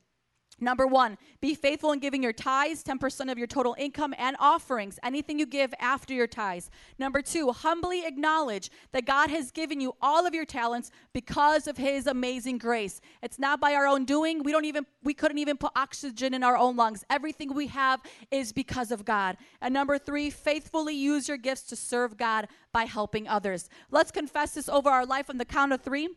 Number 0.60 0.86
one, 0.86 1.18
be 1.40 1.54
faithful 1.54 1.92
in 1.92 1.98
giving 1.98 2.22
your 2.22 2.32
tithes, 2.32 2.84
10% 2.84 3.30
of 3.30 3.38
your 3.38 3.46
total 3.46 3.74
income, 3.78 4.14
and 4.18 4.36
offerings, 4.38 4.98
anything 5.02 5.38
you 5.38 5.46
give 5.46 5.74
after 5.80 6.14
your 6.14 6.26
tithes. 6.26 6.70
Number 6.98 7.22
two, 7.22 7.50
humbly 7.52 8.06
acknowledge 8.06 8.70
that 8.92 9.04
God 9.04 9.30
has 9.30 9.50
given 9.50 9.80
you 9.80 9.94
all 10.00 10.26
of 10.26 10.34
your 10.34 10.44
talents 10.44 10.90
because 11.12 11.66
of 11.66 11.76
His 11.76 12.06
amazing 12.06 12.58
grace. 12.58 13.00
It's 13.22 13.38
not 13.38 13.60
by 13.60 13.74
our 13.74 13.86
own 13.86 14.04
doing. 14.04 14.42
We 14.42 14.52
don't 14.52 14.64
even, 14.64 14.86
we 15.02 15.14
couldn't 15.14 15.38
even 15.38 15.56
put 15.56 15.72
oxygen 15.74 16.34
in 16.34 16.42
our 16.42 16.56
own 16.56 16.76
lungs. 16.76 17.04
Everything 17.10 17.52
we 17.52 17.66
have 17.68 18.00
is 18.30 18.52
because 18.52 18.90
of 18.90 19.04
God. 19.04 19.36
And 19.60 19.74
number 19.74 19.98
three, 19.98 20.30
faithfully 20.30 20.94
use 20.94 21.28
your 21.28 21.36
gifts 21.36 21.62
to 21.64 21.76
serve 21.76 22.16
God 22.16 22.48
by 22.72 22.84
helping 22.84 23.28
others. 23.28 23.68
Let's 23.90 24.10
confess 24.10 24.54
this 24.54 24.68
over 24.68 24.88
our 24.88 25.06
life 25.06 25.28
on 25.30 25.38
the 25.38 25.44
count 25.44 25.72
of 25.72 25.80
three. 25.80 26.08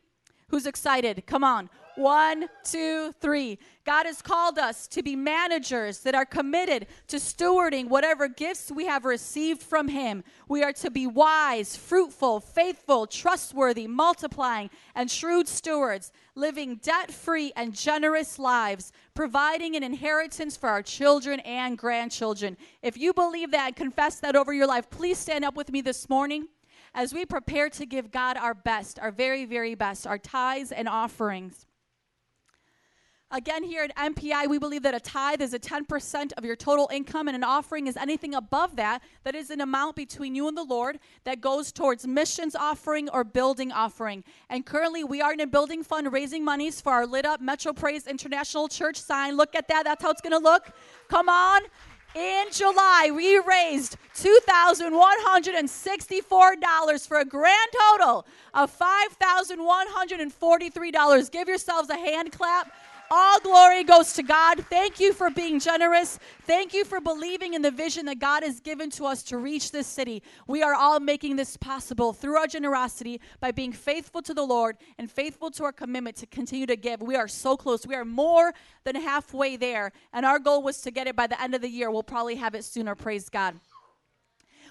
Who's 0.49 0.65
excited? 0.65 1.25
Come 1.27 1.43
on. 1.43 1.69
One, 1.97 2.47
two, 2.63 3.11
three. 3.19 3.59
God 3.83 4.05
has 4.05 4.21
called 4.21 4.57
us 4.57 4.87
to 4.89 5.03
be 5.03 5.13
managers 5.13 5.99
that 5.99 6.15
are 6.15 6.25
committed 6.25 6.87
to 7.07 7.17
stewarding 7.17 7.89
whatever 7.89 8.29
gifts 8.29 8.71
we 8.71 8.85
have 8.85 9.03
received 9.03 9.61
from 9.61 9.89
Him. 9.89 10.23
We 10.47 10.63
are 10.63 10.71
to 10.73 10.89
be 10.89 11.05
wise, 11.05 11.75
fruitful, 11.75 12.39
faithful, 12.39 13.07
trustworthy, 13.07 13.87
multiplying, 13.87 14.69
and 14.95 15.11
shrewd 15.11 15.49
stewards, 15.49 16.13
living 16.35 16.75
debt 16.75 17.11
free 17.11 17.51
and 17.57 17.73
generous 17.73 18.39
lives, 18.39 18.93
providing 19.15 19.75
an 19.75 19.83
inheritance 19.83 20.55
for 20.55 20.69
our 20.69 20.83
children 20.83 21.41
and 21.41 21.77
grandchildren. 21.77 22.55
If 22.81 22.95
you 22.95 23.11
believe 23.11 23.51
that 23.51 23.67
and 23.67 23.75
confess 23.75 24.21
that 24.21 24.37
over 24.37 24.53
your 24.53 24.67
life, 24.67 24.89
please 24.89 25.17
stand 25.17 25.43
up 25.43 25.57
with 25.57 25.73
me 25.73 25.81
this 25.81 26.07
morning 26.07 26.47
as 26.97 27.13
we 27.13 27.27
prepare 27.27 27.69
to 27.69 27.85
give 27.85 28.09
God 28.09 28.37
our 28.37 28.55
best, 28.55 28.97
our 28.97 29.11
very, 29.11 29.45
very 29.45 29.75
best, 29.75 30.07
our 30.07 30.17
tithes 30.17 30.71
and 30.71 30.89
offerings. 30.89 31.67
Again, 33.29 33.63
here 33.63 33.83
at 33.83 33.95
MPI, 33.95 34.47
we 34.49 34.57
believe 34.57 34.81
that 34.81 34.95
a 34.95 34.99
tithe 34.99 35.41
is 35.41 35.53
a 35.53 35.59
10% 35.59 36.31
of 36.37 36.45
your 36.45 36.55
total 36.55 36.89
income, 36.91 37.27
and 37.27 37.35
an 37.35 37.43
offering 37.43 37.85
is 37.85 37.97
anything 37.97 38.33
above 38.33 38.77
that 38.77 39.03
that 39.25 39.35
is 39.35 39.51
an 39.51 39.61
amount 39.61 39.95
between 39.95 40.33
you 40.33 40.47
and 40.47 40.57
the 40.57 40.63
Lord 40.63 40.97
that 41.25 41.39
goes 41.39 41.71
towards 41.71 42.07
missions 42.07 42.55
offering 42.55 43.09
or 43.09 43.23
building 43.23 43.71
offering. 43.71 44.23
And 44.49 44.65
currently, 44.65 45.03
we 45.03 45.21
are 45.21 45.33
in 45.33 45.41
a 45.41 45.47
building 45.47 45.83
fund 45.83 46.11
raising 46.11 46.43
monies 46.43 46.81
for 46.81 46.93
our 46.93 47.05
lit 47.05 47.25
up 47.25 47.41
Metro 47.41 47.73
Praise 47.73 48.07
International 48.07 48.67
Church 48.69 48.99
sign. 48.99 49.37
Look 49.37 49.53
at 49.53 49.67
that. 49.67 49.83
That's 49.83 50.01
how 50.01 50.09
it's 50.09 50.21
going 50.21 50.31
to 50.31 50.43
look. 50.43 50.71
Come 51.09 51.29
on. 51.29 51.61
In 52.15 52.45
July, 52.51 53.11
we 53.13 53.37
raised 53.39 53.97
$2,164 54.15 57.07
for 57.07 57.19
a 57.19 57.25
grand 57.25 57.71
total 57.89 58.25
of 58.53 58.71
$5,143. 58.77 61.31
Give 61.31 61.47
yourselves 61.47 61.89
a 61.89 61.95
hand 61.95 62.31
clap. 62.31 62.71
All 63.09 63.39
glory 63.39 63.85
goes 63.85 64.13
to 64.13 64.23
God. 64.23 64.65
Thank 64.69 64.99
you 64.99 65.13
for 65.13 65.29
being 65.29 65.59
generous. 65.59 66.19
Thank 66.43 66.73
you 66.73 66.83
for 66.83 66.99
believing 66.99 67.53
in 67.53 67.61
the 67.61 67.71
vision 67.71 68.05
that 68.07 68.19
God 68.19 68.43
has 68.43 68.59
given 68.59 68.89
to 68.91 69.05
us 69.05 69.23
to 69.23 69.37
reach 69.37 69.71
this 69.71 69.87
city. 69.87 70.21
We 70.45 70.61
are 70.61 70.73
all 70.73 70.99
making 70.99 71.37
this 71.37 71.55
possible 71.55 72.11
through 72.11 72.35
our 72.35 72.47
generosity 72.47 73.21
by 73.39 73.51
being 73.51 73.71
faithful 73.71 74.21
to 74.23 74.33
the 74.33 74.43
Lord 74.43 74.75
and 74.97 75.09
faithful 75.09 75.51
to 75.51 75.63
our 75.63 75.71
commitment 75.71 76.17
to 76.17 76.25
continue 76.25 76.65
to 76.65 76.75
give. 76.75 77.01
We 77.01 77.15
are 77.15 77.29
so 77.29 77.55
close. 77.55 77.87
We 77.87 77.95
are 77.95 78.05
more 78.05 78.53
than 78.83 78.95
halfway 78.95 79.55
there. 79.55 79.93
And 80.11 80.25
our 80.25 80.39
goal 80.39 80.61
was 80.61 80.81
to 80.81 80.91
get 80.91 81.07
it 81.07 81.15
by 81.15 81.27
the 81.27 81.41
end 81.41 81.55
of 81.55 81.61
the 81.61 81.69
year. 81.69 81.89
We'll 81.89 82.03
probably 82.03 82.35
have 82.35 82.55
it 82.55 82.65
sooner. 82.65 82.93
Praise 82.93 83.29
God. 83.29 83.55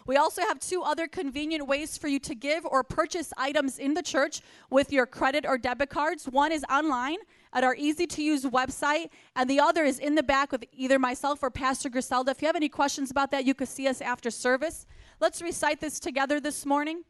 We 0.06 0.16
also 0.16 0.42
have 0.42 0.60
two 0.60 0.82
other 0.82 1.08
convenient 1.08 1.66
ways 1.66 1.98
for 1.98 2.06
you 2.08 2.18
to 2.20 2.34
give 2.34 2.64
or 2.64 2.84
purchase 2.84 3.32
items 3.36 3.78
in 3.78 3.94
the 3.94 4.02
church 4.02 4.40
with 4.70 4.92
your 4.92 5.04
credit 5.04 5.44
or 5.44 5.58
debit 5.58 5.90
cards. 5.90 6.26
One 6.26 6.52
is 6.52 6.64
online 6.70 7.18
at 7.52 7.64
our 7.64 7.74
easy 7.74 8.06
to 8.06 8.22
use 8.22 8.44
website, 8.44 9.10
and 9.34 9.50
the 9.50 9.58
other 9.58 9.84
is 9.84 9.98
in 9.98 10.14
the 10.14 10.22
back 10.22 10.52
with 10.52 10.64
either 10.72 10.98
myself 10.98 11.42
or 11.42 11.50
Pastor 11.50 11.88
Griselda. 11.88 12.30
If 12.30 12.42
you 12.42 12.46
have 12.46 12.56
any 12.56 12.68
questions 12.68 13.10
about 13.10 13.30
that, 13.32 13.44
you 13.44 13.54
could 13.54 13.68
see 13.68 13.88
us 13.88 14.00
after 14.00 14.30
service. 14.30 14.86
Let's 15.20 15.42
recite 15.42 15.80
this 15.80 15.98
together 15.98 16.38
this 16.38 16.64
morning. 16.64 17.02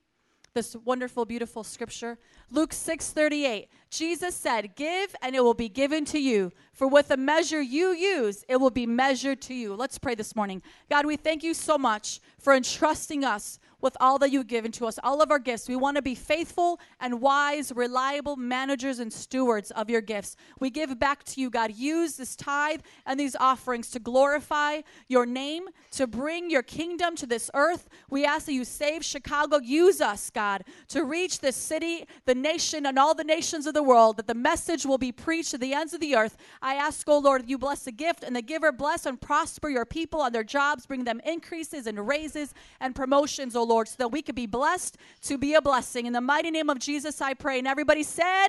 This 0.57 0.75
wonderful, 0.75 1.27
beautiful 1.27 1.65
scripture. 1.65 2.17
Luke 2.51 2.73
6 2.73 3.11
38. 3.11 3.69
Jesus 3.91 4.35
said, 4.35 4.75
Give 4.75 5.15
and 5.21 5.37
it 5.37 5.45
will 5.45 5.53
be 5.53 5.69
given 5.69 6.07
to 6.07 6.19
you. 6.19 6.51
For 6.73 6.89
with 6.89 7.09
the 7.09 7.19
measure 7.19 7.61
you 7.61 7.89
use, 7.89 8.43
it 8.49 8.57
will 8.57 8.71
be 8.71 8.87
measured 8.87 9.43
to 9.43 9.55
you. 9.55 9.75
Let's 9.75 9.99
pray 9.99 10.15
this 10.15 10.35
morning. 10.35 10.63
God, 10.89 11.05
we 11.05 11.17
thank 11.17 11.43
you 11.43 11.53
so 11.53 11.77
much 11.77 12.21
for 12.39 12.55
entrusting 12.55 13.23
us 13.23 13.59
with 13.81 13.97
all 14.01 14.19
that 14.19 14.31
you've 14.31 14.47
given 14.47 14.73
to 14.73 14.87
us, 14.87 14.99
all 15.03 15.21
of 15.21 15.31
our 15.31 15.39
gifts. 15.39 15.69
We 15.69 15.77
want 15.77 15.97
to 15.97 16.03
be 16.03 16.15
faithful 16.15 16.81
and 17.01 17.21
wise, 17.21 17.73
reliable 17.75 18.37
managers 18.37 18.99
and 18.99 19.13
stewards 19.13 19.71
of 19.73 19.91
your 19.91 20.01
gifts. 20.01 20.37
We 20.59 20.71
give 20.71 20.99
back 20.99 21.25
to 21.25 21.41
you, 21.41 21.51
God. 21.51 21.75
Use 21.75 22.17
this 22.17 22.37
tithe 22.37 22.81
and 23.05 23.21
these 23.21 23.37
offerings 23.37 23.91
to 23.91 23.99
glorify 23.99 24.81
your 25.09 25.27
name, 25.27 25.69
to 25.93 26.07
bring 26.07 26.51
your 26.51 26.63
kingdom 26.63 27.17
to 27.17 27.27
this 27.27 27.51
earth. 27.55 27.89
We 28.09 28.25
ask 28.25 28.47
that 28.47 28.55
you 28.55 28.65
save 28.65 29.05
Chicago. 29.05 29.59
Use 29.59 30.01
us, 30.01 30.31
God, 30.31 30.65
to 30.89 31.05
reach 31.05 31.41
this 31.41 31.57
city, 31.57 32.07
the 32.25 32.35
nation, 32.35 32.87
and 32.87 32.99
all 32.99 33.15
the 33.15 33.25
nations 33.25 33.67
of 33.67 33.75
the 33.75 33.83
world, 33.83 34.17
that 34.17 34.27
the 34.27 34.35
message 34.35 34.87
will 34.87 34.99
be 34.99 35.13
preached 35.13 35.51
to 35.51 35.59
the 35.59 35.75
ends 35.75 35.93
of 35.93 36.01
the 36.01 36.17
earth. 36.17 36.37
I 36.63 36.75
ask, 36.75 37.07
oh 37.09 37.19
Lord, 37.19 37.43
that 37.43 37.51
you 37.51 37.59
bless 37.59 37.85
the 37.85 37.93
gift 37.93 38.25
and 38.25 38.35
the 38.35 38.43
giver, 38.43 38.73
bless 38.73 39.07
and 39.07 39.21
prosper 39.21 39.69
your 39.69 39.85
people 39.85 40.21
on 40.21 40.33
their 40.33 40.45
jobs, 40.45 40.87
bring 40.87 41.05
them 41.05 41.21
increases 41.25 41.87
and 41.87 42.07
raises 42.07 42.55
and 42.81 42.95
promotions, 42.95 43.55
oh 43.55 43.65
Lord, 43.67 43.89
so 43.89 43.97
that 43.99 44.09
we 44.09 44.23
could 44.23 44.35
be 44.35 44.47
blessed 44.47 44.97
to 45.23 45.37
be 45.37 45.55
a 45.55 45.61
blessing. 45.61 46.07
In 46.07 46.13
the 46.13 46.21
mighty 46.21 46.51
name 46.51 46.71
of 46.71 46.79
Jesus, 46.79 47.21
I 47.21 47.35
pray. 47.35 47.59
And 47.59 47.69
everybody 47.69 48.03
said, 48.03 48.49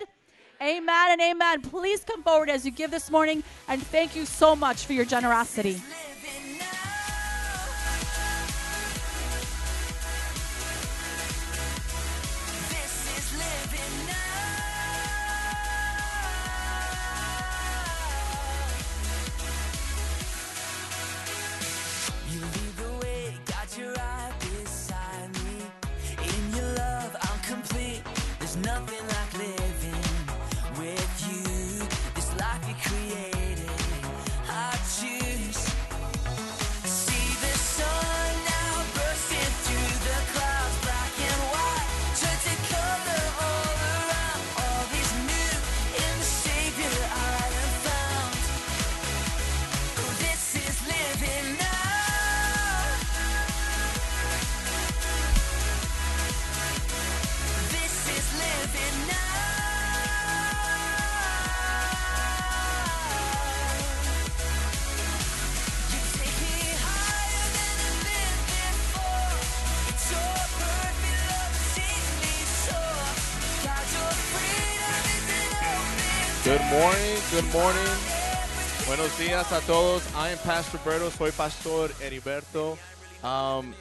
Amen 0.61 1.11
and 1.11 1.21
amen. 1.21 1.61
Please 1.61 2.03
come 2.03 2.23
forward 2.23 2.49
as 2.49 2.65
you 2.65 2.71
give 2.71 2.89
this 2.89 3.11
morning, 3.11 3.43
and 3.67 3.81
thank 3.81 4.15
you 4.15 4.25
so 4.25 4.55
much 4.55 4.85
for 4.85 4.93
your 4.93 5.05
generosity. 5.05 5.79
Morning, 76.77 77.17
good 77.31 77.53
morning. 77.53 77.97
Buenos 78.85 79.09
días 79.17 79.51
a 79.51 79.59
todos. 79.65 80.03
I 80.13 80.29
am 80.29 80.37
Pastor 80.37 80.77
Berto, 80.85 81.09
soy 81.09 81.31
Pastor 81.31 81.89
Heriberto. 81.99 82.77
Um, 83.23 83.73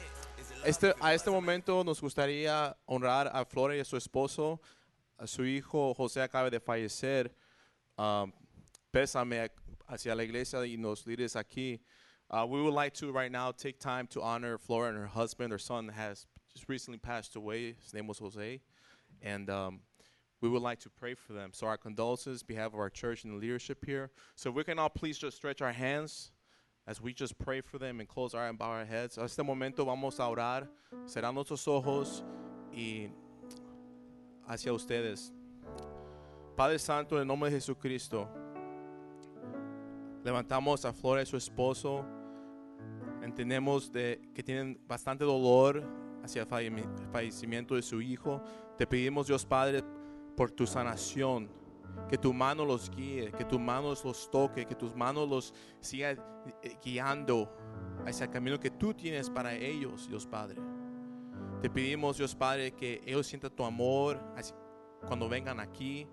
este, 0.65 0.95
a 0.99 1.13
este 1.13 1.29
momento 1.29 1.83
nos 1.83 2.01
gustaría 2.01 2.75
honrar 2.89 3.29
a 3.31 3.45
Flora 3.45 3.75
y 3.75 3.81
a 3.81 3.85
su 3.85 3.97
esposo. 3.97 4.59
A 5.19 5.27
su 5.27 5.43
hijo 5.45 5.93
José 5.93 6.23
acaba 6.23 6.49
de 6.49 6.59
fallecer. 6.59 7.29
Um, 7.99 8.33
pésame 8.91 9.47
hacia 9.87 10.15
la 10.15 10.23
iglesia 10.23 10.65
y 10.65 10.75
los 10.77 11.05
líderes 11.05 11.35
aquí. 11.35 11.79
Uh, 12.31 12.47
we 12.47 12.63
would 12.63 12.73
like 12.73 12.95
to 12.95 13.11
right 13.11 13.31
now 13.31 13.51
take 13.51 13.79
time 13.79 14.07
to 14.07 14.23
honor 14.23 14.57
Flora 14.57 14.89
and 14.89 14.97
her 14.97 15.05
husband. 15.05 15.51
Her 15.51 15.59
son 15.59 15.89
has 15.89 16.25
just 16.51 16.67
recently 16.67 16.97
passed 16.97 17.35
away. 17.35 17.75
His 17.79 17.93
name 17.93 18.07
was 18.07 18.17
Jose. 18.17 18.59
And 19.21 19.49
um, 19.51 19.81
we 20.41 20.49
would 20.49 20.61
like 20.61 20.79
to 20.79 20.89
pray 20.89 21.15
for 21.15 21.33
them. 21.33 21.51
So 21.53 21.67
our 21.67 21.77
condolences 21.77 22.43
behalf 22.43 22.73
of 22.73 22.79
our 22.79 22.89
church 22.89 23.23
and 23.23 23.33
the 23.33 23.37
leadership 23.37 23.83
here. 23.85 24.11
So 24.35 24.51
we 24.51 24.63
can 24.63 24.77
all 24.79 24.89
please 24.89 25.17
just 25.17 25.37
stretch 25.37 25.61
our 25.61 25.71
hands 25.71 26.31
as 26.87 27.01
we 27.01 27.13
just 27.13 27.37
pray 27.37 27.61
for 27.61 27.77
them 27.77 27.99
and 27.99 28.07
close 28.07 28.33
our 28.33 28.47
and 28.47 28.57
bow 28.57 28.69
our 28.69 28.85
heads. 28.85 29.17
A 29.17 29.23
este 29.23 29.43
momento 29.43 29.85
vamos 29.85 30.19
a 30.19 30.23
orar, 30.23 30.67
cerrar 31.05 31.33
nuestros 31.33 31.67
ojos 31.67 32.23
y 32.71 33.09
hacia 34.47 34.71
ustedes. 34.71 35.31
Padre 36.55 36.79
Santo, 36.79 37.15
en 37.15 37.21
el 37.21 37.27
nombre 37.27 37.49
de 37.49 37.57
Jesucristo, 37.57 38.27
levantamos 40.23 40.85
a 40.85 40.93
Flora 40.93 41.21
y 41.21 41.25
su 41.25 41.37
esposo. 41.37 42.05
Entendemos 43.21 43.91
de 43.91 44.21
que 44.33 44.41
tienen 44.41 44.79
bastante 44.87 45.25
dolor 45.25 45.83
hacia 46.23 46.43
el 46.43 46.47
fallecimiento 47.11 47.75
de 47.75 47.81
su 47.81 48.01
hijo. 48.01 48.41
Te 48.77 48.87
pedimos, 48.87 49.27
Dios 49.27 49.45
Padre, 49.45 49.83
por 50.37 50.51
tu 50.51 50.65
sanación. 50.65 51.49
Que 52.07 52.17
tu 52.17 52.31
mano 52.31 52.63
los 52.63 52.89
guíe, 52.91 53.31
que 53.31 53.43
tu 53.43 53.59
mano 53.59 53.89
los 54.01 54.29
toque, 54.31 54.65
que 54.65 54.75
tus 54.75 54.95
manos 54.95 55.27
los 55.27 55.53
siga 55.81 56.11
eh, 56.61 56.77
guiando 56.81 57.51
hacia 58.05 58.25
el 58.25 58.29
camino 58.29 58.59
que 58.59 58.69
tú 58.69 58.93
tienes 58.93 59.29
para 59.29 59.53
ellos, 59.55 60.07
Dios 60.07 60.25
Padre. 60.25 60.61
Te 61.61 61.69
pedimos, 61.69 62.17
Dios 62.17 62.35
Padre, 62.35 62.71
que 62.71 63.01
ellos 63.05 63.25
sientan 63.25 63.51
tu 63.51 63.65
amor 63.65 64.21
cuando 65.07 65.27
vengan 65.27 65.59
aquí 65.59 66.07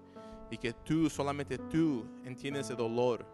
y 0.50 0.56
que 0.56 0.72
tú, 0.72 1.10
solamente 1.10 1.58
tú, 1.58 2.06
entiendes 2.24 2.70
el 2.70 2.76
dolor 2.76 3.26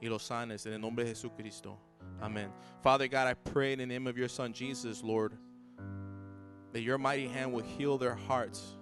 y 0.00 0.08
los 0.08 0.22
sanes 0.22 0.66
en 0.66 0.74
el 0.74 0.80
nombre 0.80 1.04
de 1.04 1.10
Jesucristo. 1.10 1.78
Amen. 2.20 2.52
Father 2.82 3.08
God, 3.08 3.28
I 3.28 3.34
pray 3.34 3.72
in 3.72 3.78
the 3.78 3.86
name 3.86 4.06
of 4.06 4.16
your 4.16 4.28
Son 4.28 4.52
Jesus, 4.52 5.02
Lord, 5.02 5.32
that 6.72 6.82
your 6.82 6.98
mighty 6.98 7.28
hand 7.28 7.52
will 7.52 7.64
heal 7.64 7.96
their 7.96 8.14
hearts. 8.14 8.77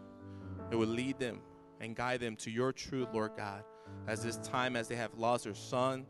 It 0.70 0.76
will 0.76 0.88
lead 0.88 1.18
them 1.18 1.40
and 1.80 1.94
guide 1.94 2.20
them 2.20 2.36
to 2.36 2.50
your 2.50 2.72
truth, 2.72 3.08
Lord 3.12 3.32
God. 3.36 3.64
As 4.06 4.22
this 4.22 4.36
time, 4.38 4.76
as 4.76 4.88
they 4.88 4.96
have 4.96 5.14
lost 5.16 5.44
their 5.44 5.54
son 5.54 6.06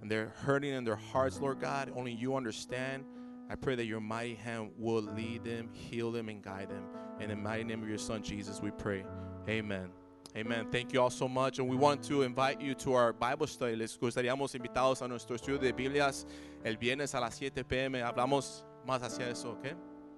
and 0.00 0.10
they're 0.10 0.32
hurting 0.42 0.72
in 0.72 0.84
their 0.84 0.96
hearts, 0.96 1.40
Lord 1.40 1.60
God, 1.60 1.92
only 1.96 2.12
you 2.12 2.36
understand. 2.36 3.04
I 3.50 3.54
pray 3.54 3.74
that 3.76 3.86
your 3.86 4.00
mighty 4.00 4.34
hand 4.34 4.72
will 4.78 5.02
lead 5.02 5.44
them, 5.44 5.70
heal 5.72 6.12
them, 6.12 6.28
and 6.28 6.42
guide 6.42 6.68
them. 6.68 6.84
In 7.20 7.30
the 7.30 7.36
mighty 7.36 7.64
name 7.64 7.82
of 7.82 7.88
your 7.88 7.98
Son, 7.98 8.22
Jesus, 8.22 8.60
we 8.60 8.70
pray. 8.70 9.04
Amen. 9.48 9.90
Amen. 10.36 10.68
Thank 10.70 10.92
you 10.92 11.00
all 11.00 11.10
so 11.10 11.26
much. 11.26 11.58
And 11.58 11.68
we 11.68 11.76
want 11.76 12.02
to 12.04 12.22
invite 12.22 12.60
you 12.60 12.74
to 12.74 12.92
our 12.92 13.12
Bible 13.12 13.46
study. 13.46 13.74
Les 13.74 13.96
gustaríamos 13.96 14.54
invitados 14.54 15.02
a 15.02 15.08
nuestro 15.08 15.36
estudio 15.36 15.58
de 15.58 15.72
Biblias 15.72 16.26
el 16.64 16.76
viernes 16.76 17.14
a 17.14 17.20
las 17.20 17.36
7 17.36 17.64
p.m. 17.64 18.02
Hablamos 18.02 18.64
más 18.86 19.02
hacia 19.02 19.28
eso, 19.30 19.52
¿ok? 19.52 19.74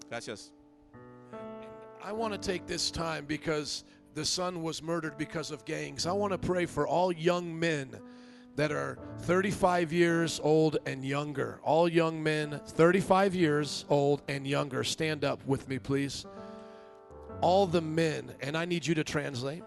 Gracias. 0.08 0.52
I 2.02 2.12
want 2.12 2.32
to 2.32 2.38
take 2.38 2.66
this 2.66 2.90
time 2.90 3.24
because 3.26 3.84
the 4.14 4.24
son 4.24 4.62
was 4.62 4.82
murdered 4.82 5.16
because 5.18 5.50
of 5.50 5.64
gangs. 5.64 6.06
I 6.06 6.12
want 6.12 6.32
to 6.32 6.38
pray 6.38 6.66
for 6.66 6.86
all 6.86 7.12
young 7.12 7.58
men 7.58 7.90
that 8.56 8.72
are 8.72 8.98
35 9.20 9.92
years 9.92 10.40
old 10.42 10.78
and 10.86 11.04
younger. 11.04 11.60
All 11.62 11.88
young 11.88 12.22
men 12.22 12.60
35 12.66 13.34
years 13.34 13.84
old 13.88 14.22
and 14.28 14.46
younger. 14.46 14.82
Stand 14.84 15.24
up 15.24 15.44
with 15.46 15.68
me, 15.68 15.78
please. 15.78 16.26
All 17.40 17.66
the 17.66 17.80
men, 17.80 18.32
and 18.40 18.56
I 18.56 18.64
need 18.64 18.86
you 18.86 18.94
to 18.96 19.04
translate. 19.04 19.62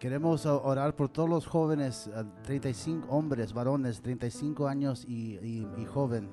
Queremos 0.00 0.44
orar 0.44 0.94
por 0.96 1.08
todos 1.08 1.28
los 1.30 1.44
jóvenes, 1.46 2.08
eh, 2.08 2.24
35 2.44 3.06
hombres, 3.08 3.52
varones, 3.52 4.00
35 4.02 4.66
años 4.68 5.04
y, 5.08 5.38
y- 5.40 5.66
y 5.82 5.84
joven. 5.84 6.28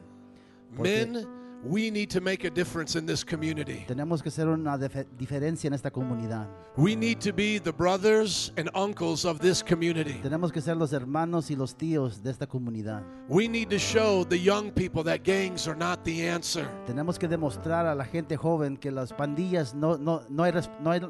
Porque 0.76 1.06
Men, 1.06 1.28
we 1.66 1.90
need 1.90 2.10
to 2.10 2.20
make 2.22 2.46
a 2.46 2.50
difference 2.50 2.98
in 2.98 3.06
this 3.06 3.24
community. 3.24 3.86
tenemos 3.88 4.22
que 4.22 4.30
hacer 4.30 4.48
una 4.48 4.78
dif- 4.78 5.06
diferencia 5.18 5.68
en 5.68 5.74
esta 5.74 5.90
comunidad. 5.92 6.48
We 6.76 6.96
need 6.96 7.20
to 7.20 7.32
be 7.34 7.60
the 7.60 7.72
brothers 7.72 8.52
and 8.58 8.70
uncles 8.76 9.26
of 9.26 9.40
this 9.40 9.64
community. 9.64 10.16
Tenemos 10.22 10.52
que 10.52 10.60
ser 10.62 10.76
los 10.76 10.92
hermanos 10.92 11.50
y 11.52 11.56
los 11.56 11.76
tíos 11.78 12.22
de 12.24 12.32
esta 12.32 12.48
comunidad. 12.48 13.04
We 13.30 13.48
need 13.48 13.70
to 13.70 13.78
show 13.78 14.26
the 14.26 14.40
young 14.40 14.72
people 14.72 15.04
that 15.04 15.22
gangs 15.24 15.68
are 15.68 15.78
not 15.78 16.04
the 16.04 16.30
answer. 16.30 16.68
Tenemos 16.86 17.18
que 17.18 17.28
demostrar 17.28 17.86
a 17.86 17.96
la 17.96 18.06
gente 18.06 18.36
joven 18.36 18.76
que 18.78 18.92
las 18.92 19.14
pandillas 19.14 19.74
no, 19.74 19.98
no, 19.98 20.22
no 20.30 20.44
hay, 20.44 20.52
no 20.82 20.92
hay- 20.92 21.02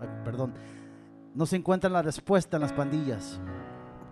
ay, 0.00 0.08
perdón, 0.24 0.52
no 1.34 1.46
se 1.46 1.56
encuentra 1.56 1.88
la 1.88 2.02
respuesta 2.02 2.56
en 2.56 2.62
las 2.62 2.72
pandillas. 2.72 3.40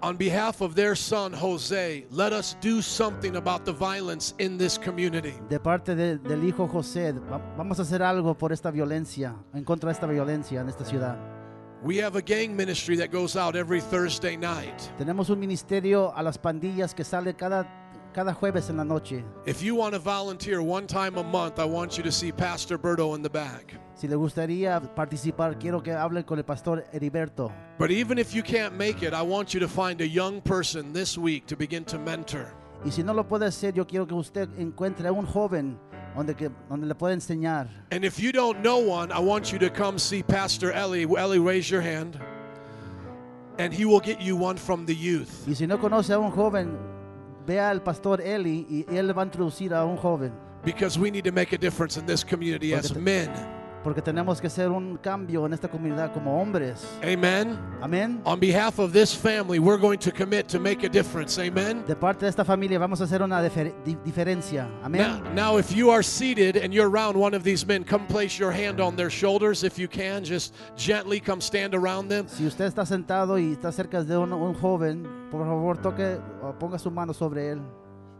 On 0.04 0.16
behalf 0.16 0.60
of 0.60 0.74
their 0.74 0.96
son, 0.96 1.32
Jose, 1.32 2.04
let 2.10 2.32
us 2.32 2.56
do 2.60 2.82
something 2.82 3.36
about 3.36 3.64
the 3.64 3.72
violence 3.72 4.34
in 4.38 4.58
this 4.58 4.76
community. 4.76 5.34
De 5.48 5.60
parte 5.60 5.94
de- 5.94 6.18
del 6.18 6.42
hijo 6.42 6.66
José, 6.66 7.12
vamos 7.56 7.78
a 7.78 7.82
hacer 7.82 8.02
algo 8.02 8.36
por 8.36 8.52
esta 8.52 8.72
violencia, 8.72 9.36
en 9.54 9.62
contra 9.62 9.90
de 9.90 9.92
esta 9.92 10.08
violencia 10.08 10.60
en 10.60 10.68
esta 10.68 10.84
ciudad. 10.84 11.16
We 11.84 12.02
have 12.02 12.16
a 12.16 12.20
gang 12.20 12.56
ministry 12.56 12.96
that 12.96 13.12
goes 13.12 13.36
out 13.36 13.54
every 13.54 13.80
Thursday 13.80 14.36
night. 14.36 14.74
Tenemos 14.98 15.30
un 15.30 15.38
ministerio 15.38 16.12
a 16.16 16.22
las 16.24 16.36
pandillas 16.36 16.94
que 16.94 17.04
sale 17.04 17.34
cada, 17.34 17.64
cada 18.12 18.34
jueves 18.34 18.68
en 18.70 18.76
la 18.76 18.84
noche. 18.84 19.24
If 19.46 19.62
you 19.62 19.74
want 19.74 19.94
to 19.94 19.98
volunteer 19.98 20.62
one 20.62 20.86
time 20.86 21.16
a 21.18 21.22
month, 21.22 21.58
I 21.58 21.64
want 21.64 21.96
you 21.96 22.02
to 22.04 22.12
see 22.12 22.32
Pastor 22.32 22.78
Berto 22.78 23.14
in 23.14 23.22
the 23.22 23.30
back. 23.30 23.74
Si 23.94 24.08
le 24.08 24.16
gustaría 24.16 24.80
participar, 24.94 25.58
quiero 25.58 25.80
que 25.82 25.92
hablen 25.92 26.24
con 26.24 26.38
el 26.38 26.44
pastor 26.44 26.84
Heriberto. 26.92 27.52
But 27.78 27.90
even 27.90 28.18
if 28.18 28.34
you 28.34 28.42
can't 28.42 28.76
make 28.76 29.02
it, 29.02 29.12
I 29.14 29.22
want 29.22 29.54
you 29.54 29.60
to 29.60 29.68
find 29.68 30.00
a 30.00 30.06
young 30.06 30.40
person 30.40 30.92
this 30.92 31.16
week 31.16 31.46
to 31.46 31.56
begin 31.56 31.84
to 31.86 31.98
mentor. 31.98 32.52
Y 32.84 32.90
si 32.90 33.02
no 33.02 33.12
lo 33.12 33.24
puede 33.24 33.46
hacer, 33.46 33.74
yo 33.74 33.86
quiero 33.86 34.06
que 34.06 34.14
usted 34.14 34.48
encuentre 34.58 35.06
a 35.06 35.12
un 35.12 35.26
joven 35.26 35.78
donde, 36.16 36.34
que, 36.34 36.50
donde 36.68 36.86
le 36.86 36.94
pueda 36.94 37.14
enseñar. 37.14 37.68
And 37.90 38.04
if 38.04 38.18
you 38.18 38.32
don't 38.32 38.60
know 38.60 38.78
one, 38.78 39.12
I 39.12 39.20
want 39.20 39.52
you 39.52 39.58
to 39.60 39.70
come 39.70 39.98
see 39.98 40.22
Pastor 40.22 40.72
Ellie. 40.72 41.06
Ellie, 41.16 41.38
raise 41.38 41.70
your 41.70 41.80
hand. 41.80 42.18
And 43.58 43.72
he 43.72 43.84
will 43.84 44.00
get 44.00 44.20
you 44.20 44.34
one 44.36 44.56
from 44.56 44.86
the 44.86 44.94
youth. 44.94 45.46
Y 45.46 45.54
si 45.54 45.66
no 45.66 45.78
conoce 45.78 46.10
a 46.10 46.18
un 46.18 46.30
joven, 46.32 46.76
vea 47.46 47.70
al 47.70 47.82
pastor 47.82 48.20
Eli 48.20 48.66
y 48.68 48.96
él 48.96 49.16
va 49.16 49.22
a 49.22 49.24
introducir 49.24 49.74
a 49.74 49.84
un 49.84 49.96
joven. 49.96 50.32
Because 50.64 50.98
we 50.98 51.10
need 51.10 51.24
to 51.24 51.32
make 51.32 51.54
a 51.54 51.58
difference 51.58 51.98
in 51.98 52.06
this 52.06 52.24
community 52.24 52.72
as 52.72 52.94
men. 52.94 53.61
Porque 53.82 54.00
tenemos 54.00 54.40
que 54.40 54.46
hacer 54.46 54.70
un 54.70 54.96
cambio 54.96 55.44
en 55.44 55.52
esta 55.52 55.68
comunidad 55.68 56.12
como 56.12 56.40
hombres. 56.40 56.86
Amen. 57.02 57.58
Amén. 57.80 58.20
On 58.24 58.38
behalf 58.38 58.78
of 58.78 58.92
this 58.92 59.12
family, 59.12 59.58
we're 59.58 59.76
going 59.80 59.98
to 59.98 60.12
commit 60.12 60.46
to 60.48 60.60
make 60.60 60.86
a 60.86 60.88
difference. 60.88 61.36
Amen. 61.40 61.84
De 61.86 61.96
parte 61.96 62.24
de 62.24 62.28
esta 62.30 62.44
familia 62.44 62.78
vamos 62.78 63.00
a 63.00 63.04
hacer 63.04 63.22
una 63.22 63.42
difer- 63.42 63.72
di- 63.84 63.96
diferencia. 64.04 64.68
Now, 64.68 64.84
Amén. 64.86 65.34
now, 65.34 65.58
if 65.58 65.72
you 65.74 65.90
are 65.90 66.02
seated 66.04 66.56
and 66.56 66.72
you're 66.72 66.88
around 66.88 67.16
one 67.16 67.34
of 67.34 67.42
these 67.42 67.66
men, 67.66 67.82
come 67.84 68.06
place 68.06 68.38
your 68.38 68.52
hand 68.52 68.80
on 68.80 68.94
their 68.94 69.10
shoulders 69.10 69.64
if 69.64 69.78
you 69.78 69.88
can. 69.88 70.22
Just 70.24 70.54
gently 70.76 71.18
come 71.20 71.40
stand 71.40 71.74
around 71.74 72.08
them. 72.08 72.26
Si 72.28 72.46
usted 72.46 72.66
está 72.66 72.86
sentado 72.86 73.36
y 73.38 73.52
está 73.52 73.72
cerca 73.72 74.04
de 74.04 74.16
un, 74.16 74.32
un 74.32 74.54
joven, 74.54 75.04
por 75.30 75.40
favor 75.44 75.76
toque 75.78 76.18
o 76.40 76.52
ponga 76.56 76.78
su 76.78 76.90
mano 76.90 77.12
sobre 77.12 77.50
él. 77.50 77.60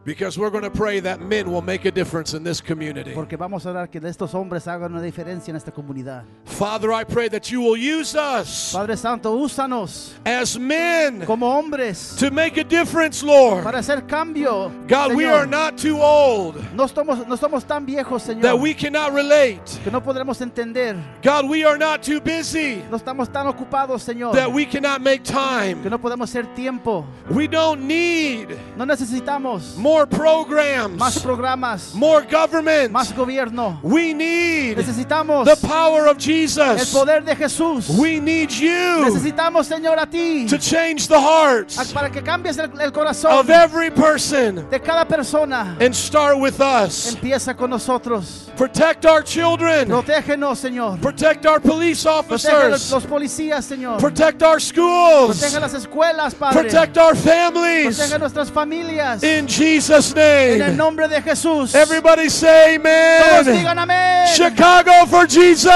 Because 0.05 0.37
we're 0.37 0.51
going 0.51 0.65
to 0.65 0.71
pray 0.71 0.99
that 1.01 1.21
men 1.21 1.51
will 1.53 1.63
make 1.63 1.85
a 1.85 1.91
difference 1.93 2.35
in 2.35 2.43
this 2.43 2.61
community. 2.61 3.13
Porque 3.15 3.37
vamos 3.37 3.65
a 3.67 3.71
orar 3.71 3.89
que 3.89 4.01
estos 4.01 4.35
hombres 4.35 4.67
hagan 4.67 4.93
una 4.93 5.01
diferencia 5.03 5.51
en 5.51 5.57
esta 5.57 5.71
comunidad. 5.71 6.25
Father, 6.45 6.93
I 6.93 7.05
pray 7.05 7.29
that 7.29 7.51
you 7.53 7.61
will 7.61 7.77
use 7.77 8.17
us 8.17 8.73
Padre 8.73 8.97
Santo, 8.97 9.33
úsanos 9.37 10.15
as 10.25 10.59
men 10.59 11.25
como 11.25 11.47
hombres 11.47 12.17
to 12.19 12.31
make 12.33 12.57
a 12.59 12.65
difference, 12.65 13.23
Lord. 13.23 13.63
para 13.63 13.79
hacer 13.79 14.07
cambio. 14.09 14.73
God, 14.89 15.15
we 15.15 15.25
are 15.25 15.47
not 15.47 15.79
too 15.79 15.99
old 16.01 16.57
No 16.75 16.87
somos, 16.89 17.27
no 17.29 17.37
somos 17.37 17.65
tan 17.65 17.87
viejos, 17.87 18.23
Señor, 18.23 18.43
that 18.43 18.59
we 18.59 18.75
cannot 18.75 19.13
relate. 19.13 19.61
que 19.85 19.91
no 19.93 20.01
podremos 20.03 20.41
entender. 20.41 20.97
God, 21.23 21.49
we 21.49 21.65
are 21.65 21.79
not 21.79 22.03
too 22.03 22.21
busy 22.21 22.83
No 22.91 22.97
estamos 22.97 23.31
tan 23.33 23.47
ocupados, 23.47 24.03
Señor, 24.03 24.33
that 24.35 24.51
we 24.53 24.67
cannot 24.67 25.01
make 25.01 25.23
que 25.23 25.33
time. 25.33 25.89
no 25.89 25.99
podemos 25.99 26.29
hacer 26.29 26.47
tiempo. 26.57 27.07
We 27.31 27.47
don't 27.47 27.83
need 27.87 28.49
No 28.77 28.85
necesitamos 28.85 29.77
more 29.77 29.92
más 30.01 30.09
programs, 30.09 30.99
más 30.99 31.19
programas, 31.19 31.95
more 31.95 32.27
government. 32.27 32.91
más 32.93 33.13
gobierno. 33.15 33.79
We 33.83 34.13
need 34.15 34.77
Necesitamos 34.77 35.45
the 35.45 35.57
power 35.67 36.07
of 36.09 36.19
Jesus. 36.19 36.59
el 36.81 36.87
poder 36.93 37.25
de 37.25 37.37
Jesús. 37.37 37.89
We 37.99 38.21
need 38.21 38.51
you 38.51 39.05
Necesitamos, 39.05 39.67
Señor, 39.67 39.99
a 39.99 40.07
ti 40.07 40.47
to 40.49 40.59
change 40.59 41.09
the 41.09 41.19
hearts 41.21 41.93
para 41.93 42.11
que 42.11 42.23
cambies 42.23 42.59
el, 42.59 42.71
el 42.81 42.93
corazón 42.93 43.33
of 43.33 43.51
every 43.51 43.91
person 43.91 44.69
de 44.71 44.81
cada 44.81 45.05
persona. 45.07 45.77
and 45.81 45.95
start 45.95 46.39
with 46.39 46.61
us. 46.61 47.15
Empieza 47.15 47.57
con 47.57 47.71
nosotros. 47.71 48.51
Protect 48.57 49.05
our 49.07 49.23
children. 49.23 49.89
Protégenos, 49.89 50.59
Señor. 50.59 51.01
Protect 51.01 51.47
our 51.47 51.61
police 51.61 52.07
officers. 52.07 52.51
Protege 52.53 52.93
los 52.93 53.07
policías, 53.07 53.65
Señor. 53.65 53.99
Protect 53.99 54.43
our 54.43 54.61
schools. 54.61 55.39
Protege 55.41 55.61
las 55.61 55.75
escuelas, 55.75 56.35
Padre. 56.35 56.63
Protect 56.63 56.99
our 56.99 57.15
families. 57.17 57.97
Protege 57.99 58.19
nuestras 58.19 58.51
familias. 58.51 59.23
In 59.23 59.47
Jesus' 59.47 59.82
En 59.91 60.53
el 60.53 60.59
name. 60.59 60.77
nombre 60.77 61.09
de 61.09 61.21
Jesús. 61.23 61.75
Everybody 61.75 62.29
say 62.31 62.79
Todos 62.79 63.47
amen. 63.47 63.59
digan 63.59 63.79
amén. 63.79 64.27
Chicago 64.35 65.07
for 65.09 65.27
Jesus. 65.27 65.71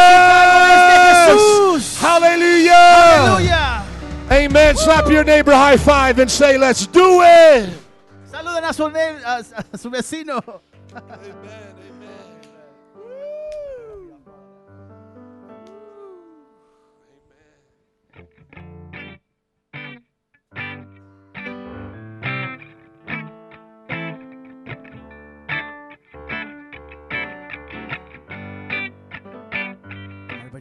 Jesús. 1.29 1.99
Hallelujah. 2.01 2.73
Aleluya. 2.73 3.83
Amen. 4.31 4.77
Slap 4.77 5.09
your 5.11 5.25
neighbor 5.25 5.53
high 5.53 5.77
five 5.77 6.19
and 6.19 6.31
say, 6.31 6.59
let's 6.59 6.87
do 6.87 7.23
it. 7.23 7.69
Saluden 8.31 8.65
a 8.69 8.73
su, 8.73 8.85
a- 8.87 9.45
a 9.73 9.79
su 9.79 9.91
vecino. 9.91 10.43
Everybody 10.97 11.76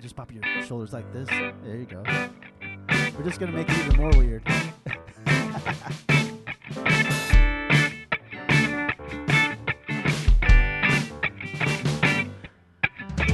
just 0.06 0.16
pop 0.16 0.32
your 0.32 0.44
shoulders 0.62 0.94
like 0.94 1.12
this. 1.12 1.28
There 1.30 1.78
you 1.78 1.86
go. 1.86 2.04
We're 3.18 3.24
just 3.24 3.40
gonna 3.40 3.54
make 3.54 3.68
it 3.68 3.76
even 3.80 3.98
more 3.98 4.12
weird. 4.12 4.44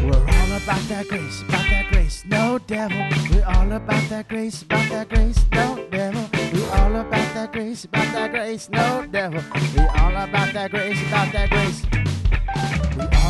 We're 0.02 0.16
all 0.16 0.54
about 0.56 0.82
that 0.88 1.08
grace, 1.10 1.42
about 1.42 1.66
that 1.70 1.88
grace, 1.92 2.24
no 2.26 2.58
devil. 2.60 3.06
We're 3.34 3.44
all 3.46 3.70
about 3.74 4.08
that 4.08 4.30
grace, 4.30 4.62
about 4.62 4.90
that 4.92 5.10
grace, 5.10 5.46
no 5.52 5.86
devil. 5.92 6.26
We're 6.54 6.72
all 6.72 6.96
about 6.96 7.34
that 7.34 7.52
grace, 7.52 7.84
about 7.84 8.14
that 8.14 8.32
grace, 8.32 8.70
no 8.70 9.06
devil. 9.12 9.44
We're 9.76 9.90
all 9.90 10.16
about 10.16 10.54
that 10.54 10.72
grace, 10.72 11.06
about 11.10 11.34
that 11.34 11.50
grace. 11.50 12.01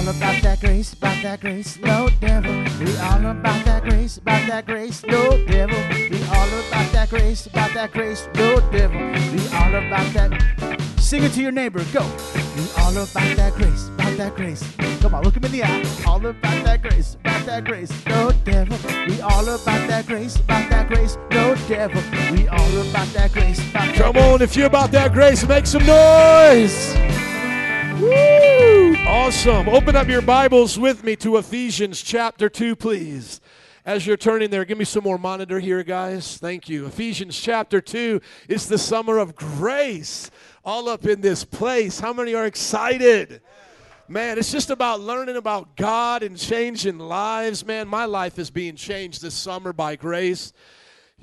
We 0.02 0.08
all 0.08 0.16
about 0.16 0.42
that 0.42 0.60
grace, 0.60 0.94
about 0.94 1.22
that 1.22 1.42
grace, 1.42 1.78
no 1.78 2.10
devil. 2.20 2.52
We 2.80 2.98
all 2.98 3.24
about 3.24 3.64
that 3.66 3.84
grace, 3.84 4.18
about 4.18 4.48
that 4.48 4.66
grace, 4.66 5.04
no 5.06 5.46
devil. 5.46 5.78
We 6.10 6.24
all 6.24 6.48
about 6.48 6.92
that 6.92 7.08
grace, 7.12 7.46
about 7.46 7.72
that 7.76 7.94
grace, 7.94 8.28
no 8.34 8.60
devil. 8.72 9.00
We 9.00 9.48
all 9.56 9.76
about 9.76 10.12
that. 10.14 10.82
Sing 10.98 11.22
it 11.22 11.34
to 11.34 11.42
your 11.44 11.52
neighbor. 11.52 11.86
Go. 11.94 12.02
We 12.02 12.66
all 12.82 12.98
about 12.98 13.36
that 13.38 13.54
grace, 13.54 13.90
about 13.90 14.18
that 14.18 14.36
grace. 14.36 14.64
Come 15.02 15.14
on, 15.14 15.24
look 15.24 15.38
him 15.38 15.46
in 15.46 15.52
the 15.52 15.64
eye. 15.64 15.86
All 16.08 16.26
about 16.26 16.66
that 16.66 16.82
grace, 16.82 17.14
about 17.24 17.46
that 17.46 17.66
grace, 17.66 17.92
no 18.08 18.32
devil. 18.44 18.80
We 19.08 19.22
all 19.22 19.48
about 19.48 19.88
that 19.88 20.08
grace, 20.08 20.36
about 20.38 20.68
that 20.72 20.88
grace, 20.88 21.16
no 21.30 21.54
devil. 21.68 22.02
We 22.32 22.48
all 22.48 22.90
about 22.90 23.08
that 23.14 23.34
grace, 23.34 23.60
about 23.70 23.94
that 23.94 23.98
Come 23.98 24.18
on, 24.18 24.42
if 24.42 24.56
you're 24.56 24.66
about 24.66 24.92
that 24.94 25.14
grace, 25.14 25.48
make 25.48 25.68
some 25.68 25.86
noise. 25.86 26.96
Woo! 28.02 28.81
Awesome. 29.08 29.68
Open 29.68 29.96
up 29.96 30.08
your 30.08 30.22
Bibles 30.22 30.78
with 30.78 31.04
me 31.04 31.16
to 31.18 31.38
Ephesians 31.38 32.02
chapter 32.02 32.48
2, 32.48 32.76
please. 32.76 33.42
As 33.84 34.06
you're 34.06 34.16
turning 34.16 34.52
there, 34.52 34.64
give 34.64 34.78
me 34.78 34.86
some 34.86 35.04
more 35.04 35.18
monitor 35.18 35.60
here, 35.60 35.84
guys. 35.84 36.38
Thank 36.38 36.70
you. 36.70 36.86
Ephesians 36.86 37.38
chapter 37.40 37.82
2 37.82 38.22
is 38.48 38.68
the 38.68 38.78
summer 38.78 39.18
of 39.18 39.36
grace 39.36 40.30
all 40.64 40.88
up 40.88 41.08
in 41.08 41.22
this 41.22 41.44
place. 41.44 42.00
How 42.00 42.14
many 42.14 42.36
are 42.36 42.46
excited? 42.46 43.42
Man, 44.08 44.38
it's 44.38 44.52
just 44.52 44.70
about 44.70 45.02
learning 45.02 45.36
about 45.36 45.76
God 45.76 46.22
and 46.22 46.38
changing 46.38 47.00
lives. 47.00 47.66
Man, 47.66 47.88
my 47.88 48.06
life 48.06 48.38
is 48.38 48.52
being 48.52 48.76
changed 48.76 49.24
this 49.24 49.34
summer 49.34 49.74
by 49.74 49.96
grace. 49.96 50.54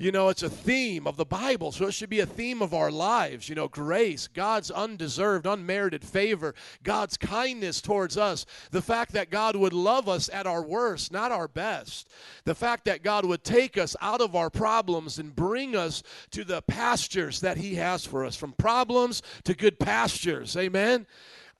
You 0.01 0.13
know, 0.13 0.29
it's 0.29 0.43
a 0.43 0.49
theme 0.49 1.05
of 1.05 1.17
the 1.17 1.25
Bible, 1.25 1.73
so 1.73 1.85
it 1.87 1.91
should 1.91 2.09
be 2.09 2.21
a 2.21 2.25
theme 2.25 2.61
of 2.61 2.73
our 2.73 2.89
lives. 2.89 3.49
You 3.49 3.55
know, 3.55 3.67
grace, 3.67 4.29
God's 4.29 4.71
undeserved, 4.71 5.45
unmerited 5.45 6.05
favor, 6.05 6.55
God's 6.83 7.17
kindness 7.17 7.81
towards 7.81 8.17
us, 8.17 8.45
the 8.71 8.81
fact 8.81 9.11
that 9.11 9.29
God 9.29 9.57
would 9.57 9.73
love 9.73 10.07
us 10.07 10.29
at 10.31 10.47
our 10.47 10.63
worst, 10.63 11.11
not 11.11 11.33
our 11.33 11.49
best, 11.49 12.07
the 12.45 12.55
fact 12.55 12.85
that 12.85 13.03
God 13.03 13.25
would 13.25 13.43
take 13.43 13.77
us 13.77 13.93
out 13.99 14.21
of 14.21 14.37
our 14.37 14.49
problems 14.49 15.19
and 15.19 15.35
bring 15.35 15.75
us 15.75 16.01
to 16.31 16.45
the 16.45 16.61
pastures 16.61 17.41
that 17.41 17.57
He 17.57 17.75
has 17.75 18.05
for 18.05 18.23
us, 18.23 18.37
from 18.37 18.53
problems 18.53 19.21
to 19.43 19.53
good 19.53 19.79
pastures. 19.79 20.55
Amen 20.55 21.07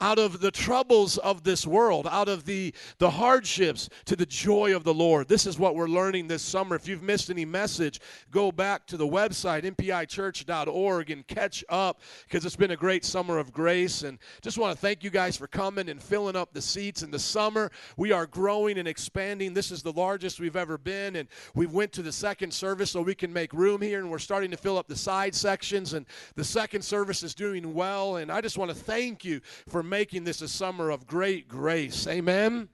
out 0.02 0.20
of 0.20 0.40
the 0.40 0.52
troubles 0.52 1.18
of 1.18 1.44
this 1.44 1.68
world, 1.68 2.08
out 2.10 2.30
of 2.30 2.46
the, 2.46 2.74
the 3.00 3.10
hardships 3.10 3.90
to 4.06 4.16
the 4.16 4.26
joy 4.26 4.76
of 4.76 4.84
the 4.84 4.94
Lord. 4.94 5.28
This 5.28 5.46
is 5.46 5.60
what 5.60 5.76
we're 5.76 5.88
learning 5.88 6.28
this 6.28 6.42
summer. 6.42 6.76
If 6.76 6.88
you've 6.88 7.04
missed 7.04 7.30
any 7.30 7.46
message, 7.46 8.00
go 8.32 8.52
back 8.52 8.86
to 8.88 8.98
the 8.98 9.08
website, 9.08 9.64
mpichurch.org, 9.64 11.12
and 11.12 11.28
catch 11.28 11.64
up 11.70 12.02
because 12.24 12.46
it's 12.46 12.56
been 12.56 12.72
a 12.72 12.78
great 12.78 13.04
summer 13.04 13.38
of 13.38 13.52
grace. 13.52 14.04
And 14.04 14.20
just 14.42 14.58
want 14.58 14.74
to 14.74 14.80
thank 14.80 15.04
you 15.04 15.10
guys 15.10 15.36
for 15.36 15.48
coming 15.48 15.90
and 15.90 16.02
filling 16.02 16.36
up 16.36 16.54
the 16.54 16.62
seats 16.62 17.04
in 17.04 17.12
the 17.12 17.20
summer. 17.20 17.72
We 17.98 18.12
are 18.12 18.26
growing 18.26 18.78
and 18.78 18.88
expanding. 18.88 19.54
This 19.54 19.72
is 19.72 19.84
the 19.84 19.94
largest 19.94 20.40
we've 20.40 20.56
ever 20.56 20.78
been, 20.78 21.18
and 21.18 21.28
we 21.56 21.66
went 21.66 21.92
to 21.94 22.02
the 22.02 22.12
second 22.12 22.54
service 22.54 22.92
so 22.92 23.02
we 23.02 23.16
can 23.16 23.34
make 23.34 23.54
room 23.54 23.82
here, 23.82 24.00
and 24.00 24.10
we're 24.10 24.20
starting 24.20 24.52
to 24.52 24.58
fill 24.58 24.78
up 24.78 24.88
the 24.88 24.96
side 24.96 25.36
sections. 25.36 25.94
And 25.94 26.06
the 26.36 26.44
second 26.44 26.84
service 26.84 27.24
is 27.24 27.36
doing 27.36 27.74
well. 27.74 28.18
And 28.18 28.32
I 28.32 28.42
just 28.42 28.58
want 28.58 28.72
to 28.72 28.76
thank 28.76 29.26
you 29.26 29.42
for 29.68 29.84
making 29.90 30.24
this 30.24 30.42
a 30.42 30.48
summer 30.48 30.90
of 30.90 31.08
great 31.08 31.48
grace. 31.48 32.08
Amen. 32.08 32.70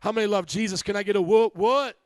How 0.00 0.12
many 0.12 0.26
love 0.26 0.46
Jesus? 0.46 0.82
Can 0.82 0.96
I 0.96 1.02
get 1.02 1.16
a 1.16 1.22
whoop? 1.22 1.56
What? 1.56 1.96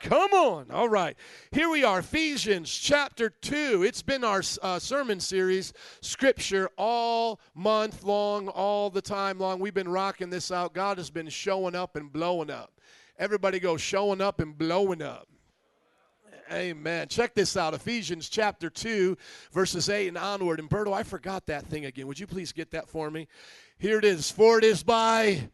Come 0.00 0.32
on. 0.32 0.70
All 0.70 0.88
right. 0.88 1.16
Here 1.50 1.68
we 1.68 1.82
are, 1.82 1.98
Ephesians 1.98 2.72
chapter 2.72 3.30
2. 3.30 3.82
It's 3.82 4.02
been 4.02 4.22
our 4.22 4.42
uh, 4.62 4.78
sermon 4.78 5.18
series, 5.18 5.72
scripture, 6.00 6.70
all 6.76 7.40
month 7.54 8.04
long, 8.04 8.48
all 8.48 8.90
the 8.90 9.02
time 9.02 9.38
long. 9.38 9.58
We've 9.58 9.74
been 9.74 9.88
rocking 9.88 10.30
this 10.30 10.52
out. 10.52 10.72
God 10.72 10.98
has 10.98 11.10
been 11.10 11.28
showing 11.28 11.74
up 11.74 11.96
and 11.96 12.12
blowing 12.12 12.50
up. 12.50 12.72
Everybody 13.18 13.58
go, 13.58 13.76
showing 13.76 14.20
up 14.20 14.40
and 14.40 14.56
blowing 14.56 15.02
up. 15.02 15.26
Amen. 16.52 17.08
Check 17.08 17.34
this 17.34 17.56
out 17.56 17.74
Ephesians 17.74 18.28
chapter 18.28 18.70
2, 18.70 19.16
verses 19.52 19.88
8 19.88 20.08
and 20.08 20.16
onward. 20.18 20.60
And 20.60 20.70
Berto, 20.70 20.92
I 20.94 21.02
forgot 21.02 21.46
that 21.46 21.66
thing 21.66 21.84
again. 21.84 22.06
Would 22.06 22.18
you 22.18 22.26
please 22.26 22.52
get 22.52 22.70
that 22.70 22.88
for 22.88 23.10
me? 23.10 23.28
Here 23.78 23.98
it 23.98 24.04
is. 24.04 24.30
For 24.30 24.58
it 24.58 24.64
is 24.64 24.82
by, 24.82 25.50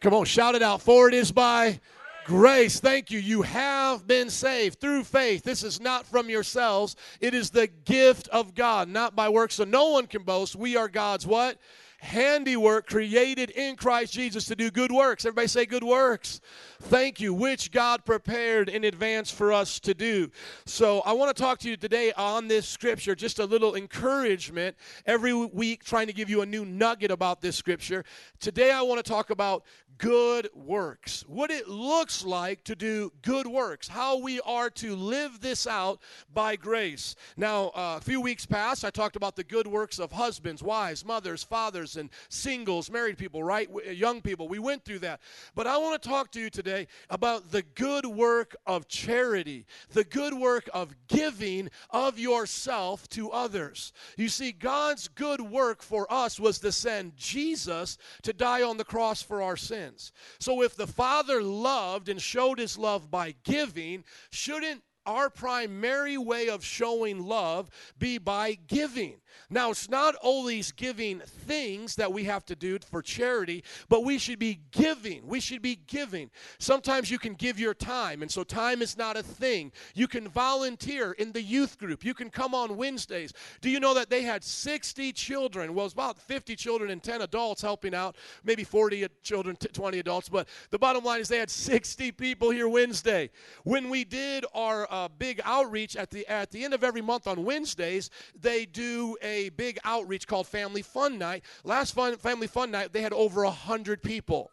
come 0.00 0.14
on, 0.14 0.24
shout 0.24 0.54
it 0.54 0.62
out. 0.62 0.80
For 0.80 1.08
it 1.08 1.14
is 1.14 1.32
by 1.32 1.80
grace. 2.24 2.78
Thank 2.78 3.10
you. 3.10 3.18
You 3.18 3.42
have 3.42 4.06
been 4.06 4.30
saved 4.30 4.78
through 4.80 5.04
faith. 5.04 5.42
This 5.42 5.64
is 5.64 5.80
not 5.80 6.06
from 6.06 6.30
yourselves, 6.30 6.94
it 7.20 7.34
is 7.34 7.50
the 7.50 7.66
gift 7.66 8.28
of 8.28 8.54
God, 8.54 8.88
not 8.88 9.16
by 9.16 9.28
works. 9.28 9.56
So 9.56 9.64
no 9.64 9.88
one 9.90 10.06
can 10.06 10.22
boast. 10.22 10.54
We 10.54 10.76
are 10.76 10.88
God's 10.88 11.26
what? 11.26 11.58
Handiwork 11.98 12.86
created 12.86 13.50
in 13.50 13.76
Christ 13.76 14.12
Jesus 14.12 14.44
to 14.46 14.56
do 14.56 14.70
good 14.70 14.92
works. 14.92 15.24
Everybody 15.24 15.48
say 15.48 15.66
good 15.66 15.82
works. 15.82 16.40
Thank 16.82 17.20
you, 17.20 17.34
which 17.34 17.72
God 17.72 18.04
prepared 18.04 18.68
in 18.68 18.84
advance 18.84 19.30
for 19.30 19.52
us 19.52 19.80
to 19.80 19.94
do. 19.94 20.30
So 20.64 21.00
I 21.00 21.12
want 21.12 21.36
to 21.36 21.42
talk 21.42 21.58
to 21.60 21.68
you 21.68 21.76
today 21.76 22.12
on 22.12 22.46
this 22.46 22.68
scripture, 22.68 23.14
just 23.14 23.40
a 23.40 23.44
little 23.44 23.74
encouragement 23.74 24.76
every 25.06 25.34
week, 25.34 25.84
trying 25.84 26.06
to 26.06 26.12
give 26.12 26.30
you 26.30 26.42
a 26.42 26.46
new 26.46 26.64
nugget 26.64 27.10
about 27.10 27.40
this 27.40 27.56
scripture. 27.56 28.04
Today 28.38 28.70
I 28.70 28.82
want 28.82 29.04
to 29.04 29.08
talk 29.08 29.30
about 29.30 29.64
good 29.98 30.48
works, 30.54 31.24
what 31.26 31.50
it 31.50 31.68
looks 31.68 32.24
like 32.24 32.62
to 32.64 32.76
do 32.76 33.12
good 33.22 33.46
works, 33.46 33.88
how 33.88 34.16
we 34.18 34.40
are 34.40 34.70
to 34.70 34.94
live 34.94 35.40
this 35.40 35.66
out 35.66 36.00
by 36.32 36.56
grace. 36.56 37.16
Now, 37.36 37.66
uh, 37.68 37.98
a 37.98 38.00
few 38.00 38.20
weeks 38.20 38.46
past, 38.46 38.84
I 38.84 38.90
talked 38.90 39.16
about 39.16 39.34
the 39.34 39.44
good 39.44 39.66
works 39.66 39.98
of 39.98 40.12
husbands, 40.12 40.62
wives, 40.62 41.04
mothers, 41.04 41.42
fathers, 41.42 41.96
and 41.96 42.10
singles, 42.28 42.90
married 42.90 43.18
people, 43.18 43.42
right? 43.42 43.68
Young 43.92 44.22
people. 44.22 44.48
We 44.48 44.60
went 44.60 44.84
through 44.84 45.00
that. 45.00 45.20
But 45.54 45.66
I 45.66 45.76
want 45.76 46.00
to 46.00 46.08
talk 46.08 46.30
to 46.32 46.40
you 46.40 46.48
today 46.48 46.86
about 47.10 47.50
the 47.50 47.62
good 47.74 48.06
work 48.06 48.56
of 48.66 48.86
charity, 48.88 49.66
the 49.90 50.04
good 50.04 50.34
work 50.34 50.70
of 50.72 50.94
giving 51.08 51.70
of 51.90 52.18
yourself 52.18 53.08
to 53.10 53.30
others. 53.32 53.92
You 54.16 54.28
see, 54.28 54.52
God's 54.52 55.08
good 55.08 55.40
work 55.40 55.82
for 55.82 56.10
us 56.12 56.38
was 56.38 56.60
to 56.60 56.70
send 56.70 57.16
Jesus 57.16 57.98
to 58.22 58.32
die 58.32 58.62
on 58.62 58.76
the 58.76 58.84
cross 58.84 59.22
for 59.22 59.42
our 59.42 59.56
sins 59.56 59.87
sins. 59.88 60.12
So 60.38 60.62
if 60.62 60.76
the 60.76 60.86
Father 60.86 61.42
loved 61.42 62.08
and 62.08 62.20
showed 62.20 62.58
his 62.58 62.78
love 62.78 63.10
by 63.10 63.34
giving, 63.44 64.04
shouldn't 64.30 64.82
our 65.06 65.30
primary 65.30 66.18
way 66.18 66.48
of 66.48 66.64
showing 66.64 67.22
love 67.22 67.70
be 67.98 68.18
by 68.18 68.58
giving. 68.66 69.16
Now, 69.50 69.70
it's 69.70 69.88
not 69.88 70.14
always 70.16 70.72
giving 70.72 71.20
things 71.20 71.96
that 71.96 72.12
we 72.12 72.24
have 72.24 72.44
to 72.46 72.56
do 72.56 72.78
for 72.78 73.02
charity, 73.02 73.64
but 73.88 74.04
we 74.04 74.18
should 74.18 74.38
be 74.38 74.60
giving. 74.70 75.26
We 75.26 75.40
should 75.40 75.62
be 75.62 75.76
giving. 75.86 76.30
Sometimes 76.58 77.10
you 77.10 77.18
can 77.18 77.34
give 77.34 77.58
your 77.58 77.74
time, 77.74 78.22
and 78.22 78.30
so 78.30 78.44
time 78.44 78.82
is 78.82 78.96
not 78.96 79.16
a 79.16 79.22
thing. 79.22 79.72
You 79.94 80.06
can 80.06 80.28
volunteer 80.28 81.12
in 81.12 81.32
the 81.32 81.42
youth 81.42 81.78
group. 81.78 82.04
You 82.04 82.14
can 82.14 82.30
come 82.30 82.54
on 82.54 82.76
Wednesdays. 82.76 83.32
Do 83.60 83.70
you 83.70 83.80
know 83.80 83.94
that 83.94 84.10
they 84.10 84.22
had 84.22 84.44
60 84.44 85.12
children? 85.12 85.74
Well, 85.74 85.86
it's 85.86 85.94
about 85.94 86.18
50 86.18 86.56
children 86.56 86.90
and 86.90 87.02
10 87.02 87.22
adults 87.22 87.62
helping 87.62 87.94
out, 87.94 88.16
maybe 88.44 88.64
40 88.64 89.06
children, 89.22 89.56
20 89.56 89.98
adults, 89.98 90.28
but 90.28 90.48
the 90.70 90.78
bottom 90.78 91.04
line 91.04 91.20
is 91.20 91.28
they 91.28 91.38
had 91.38 91.50
60 91.50 92.12
people 92.12 92.50
here 92.50 92.68
Wednesday. 92.68 93.30
When 93.64 93.90
we 93.90 94.04
did 94.04 94.44
our 94.54 94.86
uh, 94.90 95.08
big 95.08 95.40
outreach 95.44 95.96
at 95.96 96.10
the 96.10 96.26
at 96.26 96.50
the 96.50 96.64
end 96.64 96.74
of 96.74 96.84
every 96.84 97.02
month 97.02 97.26
on 97.26 97.44
Wednesdays. 97.44 98.10
They 98.40 98.64
do 98.66 99.16
a 99.22 99.50
big 99.50 99.78
outreach 99.84 100.26
called 100.26 100.46
Family 100.46 100.82
Fun 100.82 101.18
Night. 101.18 101.44
Last 101.64 101.94
fun, 101.94 102.16
Family 102.16 102.46
Fun 102.46 102.70
Night, 102.70 102.92
they 102.92 103.02
had 103.02 103.12
over 103.12 103.42
a 103.44 103.50
hundred 103.50 104.02
people. 104.02 104.50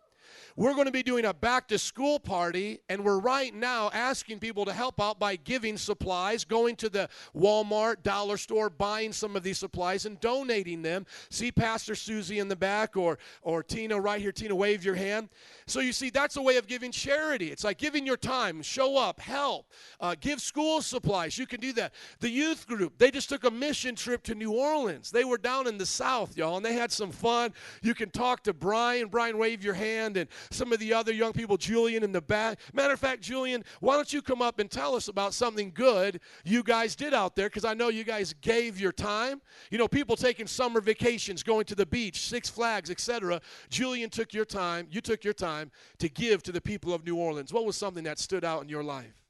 We're 0.58 0.74
going 0.74 0.86
to 0.86 0.92
be 0.92 1.04
doing 1.04 1.26
a 1.26 1.34
back 1.34 1.68
to 1.68 1.78
school 1.78 2.18
party, 2.18 2.80
and 2.88 3.04
we're 3.04 3.20
right 3.20 3.54
now 3.54 3.90
asking 3.94 4.40
people 4.40 4.64
to 4.64 4.72
help 4.72 5.02
out 5.02 5.20
by 5.20 5.36
giving 5.36 5.78
supplies, 5.78 6.46
going 6.46 6.78
to 6.78 6.88
the 6.88 7.10
Walmart, 7.36 8.04
dollar 8.04 8.38
store, 8.38 8.70
buying 8.70 9.12
some 9.12 9.36
of 9.36 9.44
these 9.44 9.58
supplies, 9.58 10.06
and 10.06 10.18
donating 10.22 10.82
them. 10.82 11.06
See 11.30 11.52
Pastor 11.52 11.94
Susie 11.94 12.40
in 12.40 12.48
the 12.48 12.56
back 12.56 12.96
or, 12.96 13.20
or 13.42 13.64
Tina 13.64 14.00
right 14.00 14.22
here. 14.22 14.32
Tina, 14.32 14.56
wave 14.56 14.86
your 14.86 14.96
hand. 14.96 15.28
So 15.68 15.82
you 15.82 15.92
see, 15.92 16.10
that's 16.10 16.38
a 16.38 16.42
way 16.42 16.56
of 16.56 16.68
giving 16.68 16.90
charity. 16.90 17.52
It's 17.52 17.66
like 17.66 17.78
giving 17.78 18.06
your 18.06 18.16
time, 18.16 18.62
show 18.62 18.98
up, 18.98 19.20
help, 19.20 19.70
uh, 20.00 20.16
give 20.22 20.40
school 20.40 20.82
supplies. 20.82 21.38
You 21.38 21.48
can 21.48 21.60
do 21.60 21.74
that. 21.74 21.94
The 22.22 22.30
youth 22.30 22.66
group, 22.66 22.98
they 22.98 23.12
just 23.12 23.28
took 23.28 23.44
a 23.44 23.52
mission 23.52 23.94
trip 23.94 24.24
to 24.24 24.36
New 24.36 24.54
Orleans. 24.54 25.12
They 25.12 25.26
were 25.26 25.38
down 25.38 25.68
in 25.68 25.78
the 25.78 25.86
South, 25.86 26.38
y'all, 26.38 26.56
and 26.56 26.66
they 26.66 26.76
had 26.76 26.94
some 26.94 27.12
fun. 27.12 27.54
You 27.82 27.94
can 27.94 28.10
talk 28.10 28.44
to 28.44 28.54
Brian. 28.54 29.10
Brian, 29.10 29.38
wave 29.38 29.62
your 29.62 29.74
hand. 29.74 30.16
And 30.16 30.30
some 30.50 30.72
of 30.72 30.80
the 30.80 30.94
other 30.94 31.14
young 31.14 31.34
people, 31.34 31.58
Julian 31.58 32.04
in 32.04 32.12
the 32.12 32.22
back. 32.22 32.60
Matter 32.74 32.94
of 32.94 33.00
fact, 33.00 33.22
Julian, 33.22 33.64
why 33.80 33.96
don't 33.96 34.12
you 34.12 34.22
come 34.22 34.42
up 34.42 34.60
and 34.60 34.70
tell 34.70 34.96
us 34.96 35.08
about 35.08 35.34
something 35.34 35.72
good 35.74 36.20
you 36.44 36.64
guys 36.64 36.96
did 36.96 37.14
out 37.14 37.36
there? 37.36 37.48
Because 37.48 37.66
I 37.66 37.74
know 37.74 37.90
you 37.90 38.04
guys 38.04 38.34
gave 38.42 38.80
your 38.80 38.92
time. 38.92 39.42
You 39.72 39.78
know, 39.78 39.88
people 39.88 40.16
taking 40.16 40.48
summer 40.48 40.82
vacations, 40.82 41.44
going 41.44 41.66
to 41.66 41.76
the 41.76 41.86
beach, 41.86 42.28
Six 42.28 42.50
Flags, 42.50 42.90
etc. 42.90 43.42
Julian 43.70 44.10
took 44.10 44.34
your 44.34 44.46
time, 44.46 44.88
you 44.90 45.02
took 45.02 45.24
your 45.24 45.34
time 45.34 45.72
to 46.00 46.10
give 46.10 46.44
to 46.44 46.52
the 46.52 46.62
people 46.62 46.94
of 46.94 47.06
New 47.06 47.16
Orleans. 47.16 47.54
What 47.54 47.66
was 47.66 47.76
something 47.76 48.04
that 48.04 48.20
stood 48.20 48.44
out 48.44 48.64
in 48.64 48.70
your 48.70 48.84
life? 48.84 49.22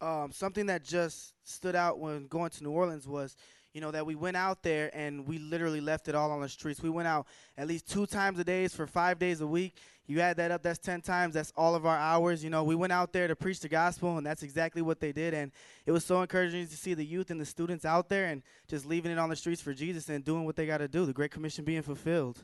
Um, 0.00 0.32
something 0.32 0.66
that 0.66 0.82
just 0.82 1.34
stood 1.44 1.76
out 1.76 1.98
when 1.98 2.26
going 2.26 2.50
to 2.50 2.64
New 2.64 2.70
Orleans 2.70 3.06
was 3.06 3.36
you 3.72 3.80
know, 3.80 3.90
that 3.90 4.04
we 4.04 4.14
went 4.14 4.36
out 4.36 4.62
there 4.62 4.90
and 4.94 5.26
we 5.26 5.38
literally 5.38 5.80
left 5.80 6.08
it 6.08 6.14
all 6.14 6.30
on 6.30 6.40
the 6.40 6.48
streets. 6.48 6.82
We 6.82 6.90
went 6.90 7.08
out 7.08 7.26
at 7.56 7.68
least 7.68 7.88
two 7.88 8.06
times 8.06 8.38
a 8.38 8.44
day 8.44 8.66
for 8.68 8.86
five 8.86 9.18
days 9.18 9.40
a 9.40 9.46
week. 9.46 9.76
You 10.06 10.20
add 10.20 10.38
that 10.38 10.50
up, 10.50 10.62
that's 10.62 10.80
10 10.80 11.02
times. 11.02 11.34
That's 11.34 11.52
all 11.56 11.76
of 11.76 11.86
our 11.86 11.96
hours. 11.96 12.42
You 12.42 12.50
know, 12.50 12.64
we 12.64 12.74
went 12.74 12.92
out 12.92 13.12
there 13.12 13.28
to 13.28 13.36
preach 13.36 13.60
the 13.60 13.68
gospel, 13.68 14.18
and 14.18 14.26
that's 14.26 14.42
exactly 14.42 14.82
what 14.82 14.98
they 14.98 15.12
did. 15.12 15.34
And 15.34 15.52
it 15.86 15.92
was 15.92 16.04
so 16.04 16.20
encouraging 16.20 16.66
to 16.66 16.76
see 16.76 16.94
the 16.94 17.04
youth 17.04 17.30
and 17.30 17.40
the 17.40 17.46
students 17.46 17.84
out 17.84 18.08
there 18.08 18.26
and 18.26 18.42
just 18.66 18.86
leaving 18.86 19.12
it 19.12 19.18
on 19.18 19.28
the 19.28 19.36
streets 19.36 19.60
for 19.62 19.72
Jesus 19.72 20.08
and 20.08 20.24
doing 20.24 20.44
what 20.44 20.56
they 20.56 20.66
got 20.66 20.78
to 20.78 20.88
do, 20.88 21.06
the 21.06 21.12
Great 21.12 21.30
Commission 21.30 21.64
being 21.64 21.82
fulfilled 21.82 22.42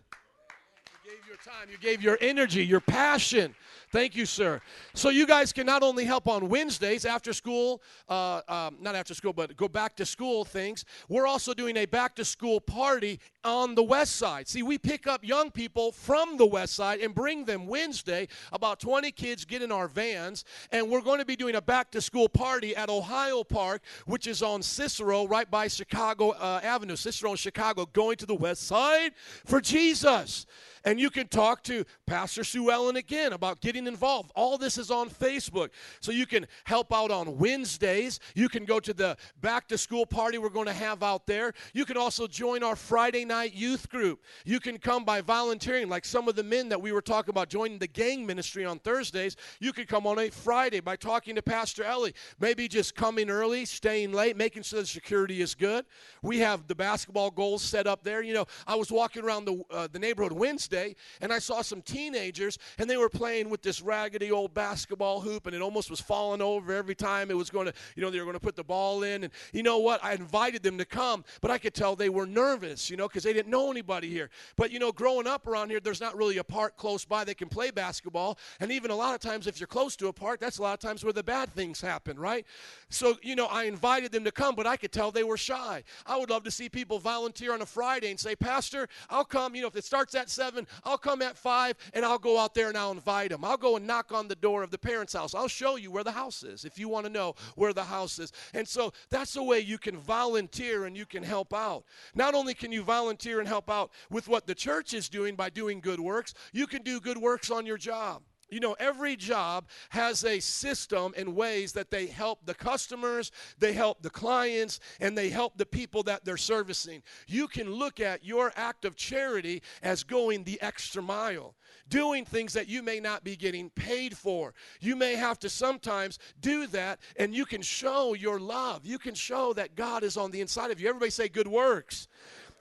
your 1.37 1.55
time, 1.55 1.68
you 1.70 1.78
gave 1.78 2.03
your 2.03 2.16
energy, 2.20 2.64
your 2.64 2.80
passion. 2.80 3.55
Thank 3.91 4.16
you, 4.16 4.26
sir. 4.26 4.61
So 4.95 5.11
you 5.11 5.26
guys 5.26 5.53
can 5.53 5.66
not 5.66 5.82
only 5.82 6.05
help 6.05 6.26
on 6.26 6.49
Wednesdays 6.49 7.05
after 7.05 7.32
school, 7.32 7.82
uh, 8.09 8.41
um, 8.49 8.76
not 8.80 8.95
after 8.95 9.14
school, 9.14 9.32
but 9.32 9.57
go 9.57 9.68
back 9.68 9.97
to 9.97 10.07
school 10.07 10.45
things. 10.45 10.84
We're 11.09 11.26
also 11.26 11.55
doing 11.55 11.76
a 11.76 11.87
back 11.87 12.16
to 12.16 12.24
school 12.24 12.61
party 12.61 13.20
on 13.45 13.74
the 13.74 13.82
west 13.82 14.16
side. 14.16 14.49
See, 14.49 14.62
we 14.62 14.76
pick 14.76 15.07
up 15.07 15.24
young 15.24 15.51
people 15.51 15.93
from 15.93 16.37
the 16.37 16.47
west 16.47 16.74
side 16.74 17.01
and 17.01 17.14
bring 17.14 17.45
them 17.45 17.66
Wednesday. 17.66 18.28
About 18.53 18.80
20 18.80 19.12
kids 19.12 19.45
get 19.45 19.62
in 19.62 19.70
our 19.70 19.89
vans, 19.89 20.45
and 20.72 20.91
we're 20.91 21.01
going 21.01 21.20
to 21.20 21.26
be 21.26 21.37
doing 21.37 21.55
a 21.55 21.62
back 21.62 21.91
to 21.93 22.01
school 22.01 22.28
party 22.28 22.74
at 22.74 22.89
Ohio 22.89 23.45
Park, 23.45 23.82
which 24.07 24.26
is 24.26 24.43
on 24.43 24.62
Cicero, 24.62 25.26
right 25.26 25.51
by 25.51 25.68
Chicago 25.68 26.30
uh, 26.30 26.61
Avenue, 26.62 26.97
Cicero 26.97 27.30
in 27.32 27.37
Chicago, 27.37 27.87
going 27.87 28.16
to 28.16 28.26
the 28.26 28.34
west 28.34 28.62
side 28.66 29.12
for 29.45 29.61
Jesus. 29.61 30.47
And 30.87 31.01
you 31.01 31.11
can 31.11 31.26
talk 31.27 31.62
to 31.64 31.85
Pastor 32.07 32.45
Sue 32.45 32.70
Ellen 32.70 32.97
again 32.97 33.33
about 33.33 33.61
getting 33.61 33.87
involved. 33.87 34.31
All 34.35 34.59
this 34.59 34.79
is 34.79 34.91
on 34.91 35.11
Facebook. 35.11 35.70
So 36.01 36.12
you 36.12 36.27
can 36.27 36.47
help 36.64 36.93
out 36.93 37.11
on 37.11 37.39
Wednesdays. 37.39 38.20
You 38.35 38.49
can 38.49 38.64
go 38.64 38.81
to 38.81 38.93
the 38.93 39.16
back 39.41 39.68
to 39.68 39.79
school 39.79 40.07
party 40.07 40.39
we're 40.39 40.49
going 40.49 40.66
to 40.66 40.72
have 40.72 41.03
out 41.03 41.27
there. 41.27 41.53
You 41.72 41.85
can 41.85 41.97
also 41.97 42.27
join 42.27 42.62
our 42.62 42.77
Friday 42.77 43.24
night 43.24 43.55
youth 43.55 43.89
group. 43.89 44.22
You 44.45 44.61
can 44.61 44.79
come 44.79 45.05
by 45.05 45.20
volunteering, 45.20 45.89
like 45.89 46.05
some 46.05 46.29
of 46.29 46.37
the 46.37 46.43
men 46.43 46.68
that 46.68 46.81
we 46.81 46.93
were 46.93 47.03
talking 47.03 47.31
about 47.31 47.49
joining 47.49 47.79
the 47.79 47.87
gang 47.87 48.27
ministry 48.27 48.64
on 48.64 48.79
Thursdays. 48.79 49.37
You 49.61 49.72
could 49.72 49.89
come 49.89 50.07
on 50.07 50.18
a 50.18 50.31
Friday 50.31 50.81
by 50.81 50.97
talking 50.97 51.35
to 51.37 51.43
Pastor 51.43 51.85
Ellie. 51.85 52.14
Maybe 52.41 52.68
just 52.68 52.95
coming 52.95 53.31
early, 53.31 53.64
staying 53.64 54.12
late, 54.12 54.37
making 54.37 54.62
sure 54.62 54.81
the 54.81 54.87
security 54.87 55.41
is 55.41 55.55
good. 55.55 55.85
We 56.22 56.39
have 56.39 56.66
the 56.66 56.74
basketball 56.74 57.31
goals 57.31 57.62
set 57.62 57.87
up 57.87 58.03
there. 58.03 58.22
You 58.22 58.35
know, 58.35 58.47
I 58.66 58.74
was 58.74 58.91
walking 58.91 59.24
around 59.24 59.45
the, 59.45 59.62
uh, 59.70 59.89
the 59.91 59.99
neighborhood 59.99 60.33
Wednesday 60.33 60.97
and 61.21 61.33
I 61.33 61.39
saw 61.39 61.62
some 61.62 61.83
teenagers, 61.83 62.59
and 62.79 62.89
they 62.89 62.97
were 62.97 63.09
playing 63.09 63.51
with 63.51 63.62
this 63.62 63.81
raggedy 63.81 64.31
old 64.31 64.55
basketball 64.55 65.21
hoop, 65.21 65.47
and 65.47 65.55
it 65.55 65.62
almost 65.62 65.91
was 65.91 66.01
falling 66.01 66.43
over 66.43 66.73
every 66.73 66.95
time 66.95 67.31
it 67.31 67.37
was 67.37 67.51
going 67.51 67.67
to, 67.67 67.73
you 67.95 68.03
know, 68.03 68.11
they 68.11 68.19
were 68.19 68.25
going 68.25 68.35
to 68.35 68.41
put 68.41 68.57
the 68.57 68.64
ball 68.64 69.03
in. 69.03 69.25
And 69.25 69.33
you 69.53 69.62
know 69.62 69.79
what? 69.79 70.03
I 70.05 70.14
invited 70.14 70.62
them 70.62 70.79
to 70.79 70.85
come, 70.85 71.25
but 71.41 71.51
I 71.51 71.59
could 71.59 71.75
tell 71.75 71.97
they 71.97 72.09
were 72.09 72.27
nervous, 72.27 72.91
you 72.91 72.97
know, 72.97 73.09
because 73.09 73.23
they 73.23 73.33
didn't 73.33 73.51
know 73.51 73.71
anybody 73.71 74.09
here. 74.09 74.31
But 74.57 74.71
you 74.71 74.79
know, 74.79 74.93
growing 74.93 75.27
up 75.27 75.47
around 75.47 75.71
here, 75.71 75.81
there's 75.81 76.01
not 76.01 76.17
really 76.17 76.39
a 76.39 76.45
park 76.45 76.77
close 76.77 77.05
by 77.05 77.25
they 77.25 77.35
can 77.35 77.49
play 77.49 77.71
basketball. 77.71 78.39
And 78.61 78.71
even 78.71 78.91
a 78.91 78.97
lot 78.97 79.14
of 79.14 79.21
times, 79.21 79.47
if 79.47 79.61
you're 79.61 79.67
close 79.67 79.97
to 79.97 80.09
a 80.09 80.12
park, 80.12 80.41
that's 80.41 80.59
a 80.59 80.62
lot 80.62 80.75
of 80.75 80.81
times 80.81 81.05
where 81.05 81.12
the 81.12 81.23
bad 81.23 81.51
things 81.53 81.81
happen, 81.81 82.19
right? 82.19 82.47
So, 82.89 83.17
you 83.23 83.37
know, 83.37 83.47
I 83.47 83.64
invited 83.64 84.12
them 84.12 84.25
to 84.25 84.33
come, 84.33 84.55
but 84.55 84.67
I 84.67 84.77
could 84.77 84.93
tell 84.93 85.11
they 85.11 85.25
were 85.25 85.37
shy. 85.37 85.83
I 86.05 86.17
would 86.17 86.31
love 86.31 86.45
to 86.45 86.51
see 86.51 86.69
people 86.69 86.99
volunteer 86.99 87.53
on 87.53 87.62
a 87.62 87.67
Friday 87.67 88.11
and 88.11 88.19
say, 88.19 88.37
Pastor, 88.37 88.89
I'll 89.11 89.25
come. 89.25 89.55
You 89.55 89.62
know, 89.62 89.69
if 89.69 89.77
it 89.77 89.85
starts 89.85 90.14
at 90.14 90.31
seven, 90.31 90.67
I'll 90.85 90.99
come 90.99 91.06
at 91.23 91.37
five 91.37 91.77
and 91.95 92.05
I'll 92.05 92.19
go 92.19 92.39
out 92.39 92.55
there 92.55 92.69
and 92.69 92.77
I'll 92.77 92.93
invite 92.93 93.31
them. 93.31 93.45
I'll 93.45 93.57
go 93.57 93.77
and 93.77 93.87
knock 93.87 94.13
on 94.13 94.29
the 94.29 94.35
door 94.35 94.63
of 94.63 94.71
the 94.71 94.79
parents' 94.79 95.13
house. 95.13 95.35
I'll 95.35 95.49
show 95.49 95.77
you 95.77 95.91
where 95.91 96.05
the 96.05 96.13
house 96.13 96.43
is 96.43 96.65
if 96.65 96.79
you 96.79 96.89
want 96.89 97.07
to 97.07 97.13
know 97.13 97.35
where 97.55 97.73
the 97.73 97.85
house 97.85 98.19
is. 98.19 98.33
And 98.55 98.67
so 98.67 98.93
that's 99.11 99.35
the 99.35 99.43
way 99.43 99.61
you 99.61 99.79
can 99.79 99.97
volunteer 99.97 100.85
and 100.85 100.97
you 100.97 101.07
can 101.07 101.23
help 101.23 101.55
out. 101.55 101.85
Not 102.15 102.35
only 102.35 102.55
can 102.55 102.73
you 102.73 102.83
volunteer 102.83 103.41
and 103.41 103.49
help 103.49 103.71
out 103.71 103.91
with 104.11 104.29
what 104.29 104.47
the 104.47 104.55
church 104.55 104.95
is 104.95 105.09
doing 105.09 105.35
by 105.35 105.51
doing 105.51 105.81
good 105.81 106.01
works, 106.01 106.35
you 106.53 106.67
can 106.67 106.83
do 106.83 107.01
good 107.01 107.19
works 107.19 107.51
on 107.51 107.67
your 107.67 107.79
job. 107.79 108.23
You 108.49 108.61
know, 108.61 108.77
every 108.79 109.17
job 109.17 109.69
has 109.91 110.25
a 110.25 110.39
system 110.39 111.13
and 111.17 111.35
ways 111.35 111.73
that 111.73 111.91
they 111.91 112.07
help 112.07 112.47
the 112.47 112.55
customers, 112.55 113.33
they 113.59 113.73
help 113.73 114.03
the 114.03 114.11
clients, 114.11 114.79
and 115.01 115.19
they 115.19 115.31
help 115.31 115.59
the 115.59 115.67
people 115.67 116.05
that 116.05 116.25
they're 116.25 116.37
servicing. 116.37 117.03
You 117.27 117.49
can 117.49 117.73
look 117.73 117.99
at 117.99 118.25
your 118.25 118.53
act 118.55 118.85
of 118.85 118.95
charity 118.95 119.63
as 119.83 120.05
going 120.05 120.45
the 120.45 120.63
extra 120.63 121.03
mile, 121.03 121.57
doing 121.89 122.25
things 122.25 122.53
that 122.53 122.69
you 122.69 122.83
may 122.83 123.01
not 123.01 123.25
be 123.25 123.35
getting 123.35 123.71
paid 123.71 124.17
for. 124.17 124.55
You 124.81 124.95
may 124.95 125.17
have 125.17 125.41
to 125.41 125.49
sometimes 125.49 126.21
do 126.41 126.69
that, 126.69 127.01
and 127.17 127.35
you 127.35 127.47
can 127.47 127.63
show 127.63 128.15
your 128.15 128.39
love. 128.39 128.87
You 128.87 128.99
can 128.99 129.15
show 129.15 129.55
that 129.55 129.75
God 129.75 130.05
is 130.05 130.17
on 130.17 130.31
the 130.31 130.41
inside 130.41 130.71
of 130.71 130.81
you. 130.81 130.89
Everybody 130.89 131.11
say, 131.11 131.29
Good 131.29 131.49
works. 131.49 132.07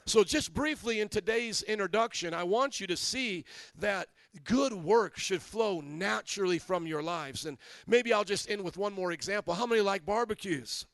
So, 0.07 0.23
just 0.23 0.53
briefly 0.53 0.99
in 0.99 1.09
today's 1.09 1.63
introduction, 1.63 2.35
I 2.35 2.43
want 2.43 2.79
you 2.79 2.85
to 2.87 2.95
see 2.97 3.43
that 3.79 4.07
good 4.43 4.73
work 4.73 5.17
should 5.17 5.41
flow 5.41 5.81
naturally 5.81 6.59
from 6.59 6.85
your 6.85 7.01
lives. 7.01 7.45
And 7.45 7.57
maybe 7.87 8.13
I'll 8.13 8.23
just 8.23 8.49
end 8.49 8.63
with 8.63 8.77
one 8.77 8.93
more 8.93 9.11
example. 9.11 9.53
How 9.53 9.65
many 9.65 9.81
like 9.81 10.05
barbecues? 10.05 10.85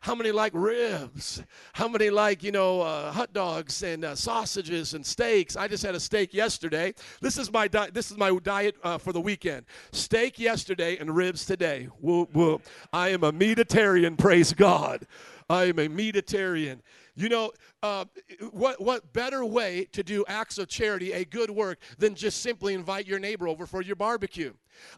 How 0.00 0.14
many 0.14 0.30
like 0.30 0.52
ribs? 0.54 1.42
How 1.72 1.88
many 1.88 2.10
like, 2.10 2.42
you 2.42 2.52
know, 2.52 2.82
uh, 2.82 3.10
hot 3.10 3.32
dogs 3.32 3.82
and 3.82 4.04
uh, 4.04 4.14
sausages 4.14 4.94
and 4.94 5.04
steaks? 5.04 5.56
I 5.56 5.66
just 5.66 5.84
had 5.84 5.94
a 5.94 6.00
steak 6.00 6.32
yesterday. 6.32 6.94
This 7.20 7.36
is 7.36 7.52
my 7.52 7.66
di- 7.66 7.90
this 7.90 8.10
is 8.10 8.16
my 8.16 8.36
diet 8.42 8.76
uh, 8.84 8.98
for 8.98 9.12
the 9.12 9.20
weekend. 9.20 9.66
Steak 9.90 10.38
yesterday 10.38 10.98
and 10.98 11.14
ribs 11.14 11.44
today. 11.44 11.88
Whoop, 12.00 12.32
whoop. 12.32 12.62
I 12.92 13.08
am 13.08 13.24
a 13.24 13.32
meatitarian, 13.32 14.16
praise 14.16 14.52
God. 14.52 15.06
I 15.50 15.64
am 15.64 15.78
a 15.78 15.88
meatitarian. 15.88 16.80
You 17.16 17.28
know, 17.28 17.50
uh, 17.82 18.04
what, 18.50 18.80
what 18.80 19.12
better 19.12 19.44
way 19.44 19.86
to 19.92 20.02
do 20.02 20.24
acts 20.26 20.58
of 20.58 20.68
charity, 20.68 21.12
a 21.12 21.24
good 21.24 21.50
work, 21.50 21.78
than 21.98 22.14
just 22.14 22.42
simply 22.42 22.74
invite 22.74 23.06
your 23.06 23.18
neighbor 23.18 23.46
over 23.48 23.66
for 23.66 23.82
your 23.82 23.96
barbecue? 23.96 24.52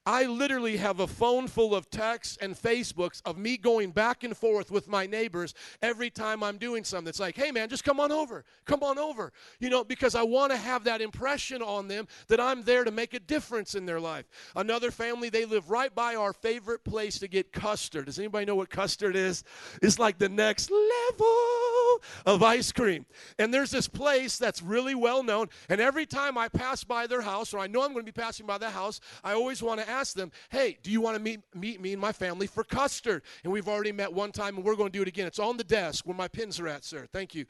I 0.06 0.24
literally 0.24 0.76
have 0.76 1.00
a 1.00 1.06
phone 1.06 1.48
full 1.48 1.74
of 1.74 1.90
texts 1.90 2.38
and 2.40 2.54
Facebooks 2.54 3.22
of 3.24 3.38
me 3.38 3.56
going 3.56 3.90
back 3.90 4.24
and 4.24 4.36
forth 4.36 4.70
with 4.70 4.88
my 4.88 5.06
neighbors 5.06 5.54
every 5.82 6.10
time 6.10 6.42
I'm 6.42 6.58
doing 6.58 6.84
something. 6.84 7.08
It's 7.08 7.20
like, 7.20 7.36
hey 7.36 7.50
man, 7.50 7.68
just 7.68 7.84
come 7.84 8.00
on 8.00 8.12
over. 8.12 8.44
Come 8.64 8.82
on 8.82 8.98
over. 8.98 9.32
You 9.58 9.70
know, 9.70 9.84
because 9.84 10.14
I 10.14 10.22
want 10.22 10.52
to 10.52 10.58
have 10.58 10.84
that 10.84 11.00
impression 11.00 11.62
on 11.62 11.88
them 11.88 12.08
that 12.28 12.40
I'm 12.40 12.62
there 12.62 12.84
to 12.84 12.90
make 12.90 13.14
a 13.14 13.20
difference 13.20 13.74
in 13.74 13.86
their 13.86 14.00
life. 14.00 14.26
Another 14.56 14.90
family, 14.90 15.28
they 15.28 15.44
live 15.44 15.70
right 15.70 15.94
by 15.94 16.14
our 16.14 16.32
favorite 16.32 16.84
place 16.84 17.18
to 17.20 17.28
get 17.28 17.52
custard. 17.52 18.06
Does 18.06 18.18
anybody 18.18 18.46
know 18.46 18.56
what 18.56 18.70
custard 18.70 19.16
is? 19.16 19.44
It's 19.82 19.98
like 19.98 20.18
the 20.18 20.28
next 20.28 20.70
level 20.70 22.00
of 22.26 22.42
ice 22.42 22.69
cream. 22.72 23.06
And 23.38 23.52
there's 23.52 23.70
this 23.70 23.88
place 23.88 24.38
that's 24.38 24.62
really 24.62 24.94
well 24.94 25.22
known. 25.22 25.48
And 25.68 25.80
every 25.80 26.06
time 26.06 26.36
I 26.38 26.48
pass 26.48 26.84
by 26.84 27.06
their 27.06 27.20
house, 27.20 27.54
or 27.54 27.58
I 27.58 27.66
know 27.66 27.82
I'm 27.82 27.92
going 27.92 28.04
to 28.04 28.12
be 28.12 28.20
passing 28.20 28.46
by 28.46 28.58
that 28.58 28.72
house, 28.72 29.00
I 29.24 29.32
always 29.32 29.62
want 29.62 29.80
to 29.80 29.88
ask 29.88 30.14
them, 30.14 30.32
hey, 30.50 30.78
do 30.82 30.90
you 30.90 31.00
want 31.00 31.16
to 31.16 31.22
meet, 31.22 31.40
meet 31.54 31.80
me 31.80 31.92
and 31.92 32.00
my 32.00 32.12
family 32.12 32.46
for 32.46 32.64
custard? 32.64 33.22
And 33.44 33.52
we've 33.52 33.68
already 33.68 33.92
met 33.92 34.12
one 34.12 34.32
time 34.32 34.56
and 34.56 34.64
we're 34.64 34.76
going 34.76 34.92
to 34.92 34.98
do 34.98 35.02
it 35.02 35.08
again. 35.08 35.26
It's 35.26 35.38
on 35.38 35.56
the 35.56 35.64
desk 35.64 36.06
where 36.06 36.16
my 36.16 36.28
pins 36.28 36.60
are 36.60 36.68
at, 36.68 36.84
sir. 36.84 37.06
Thank 37.12 37.34
you. 37.34 37.46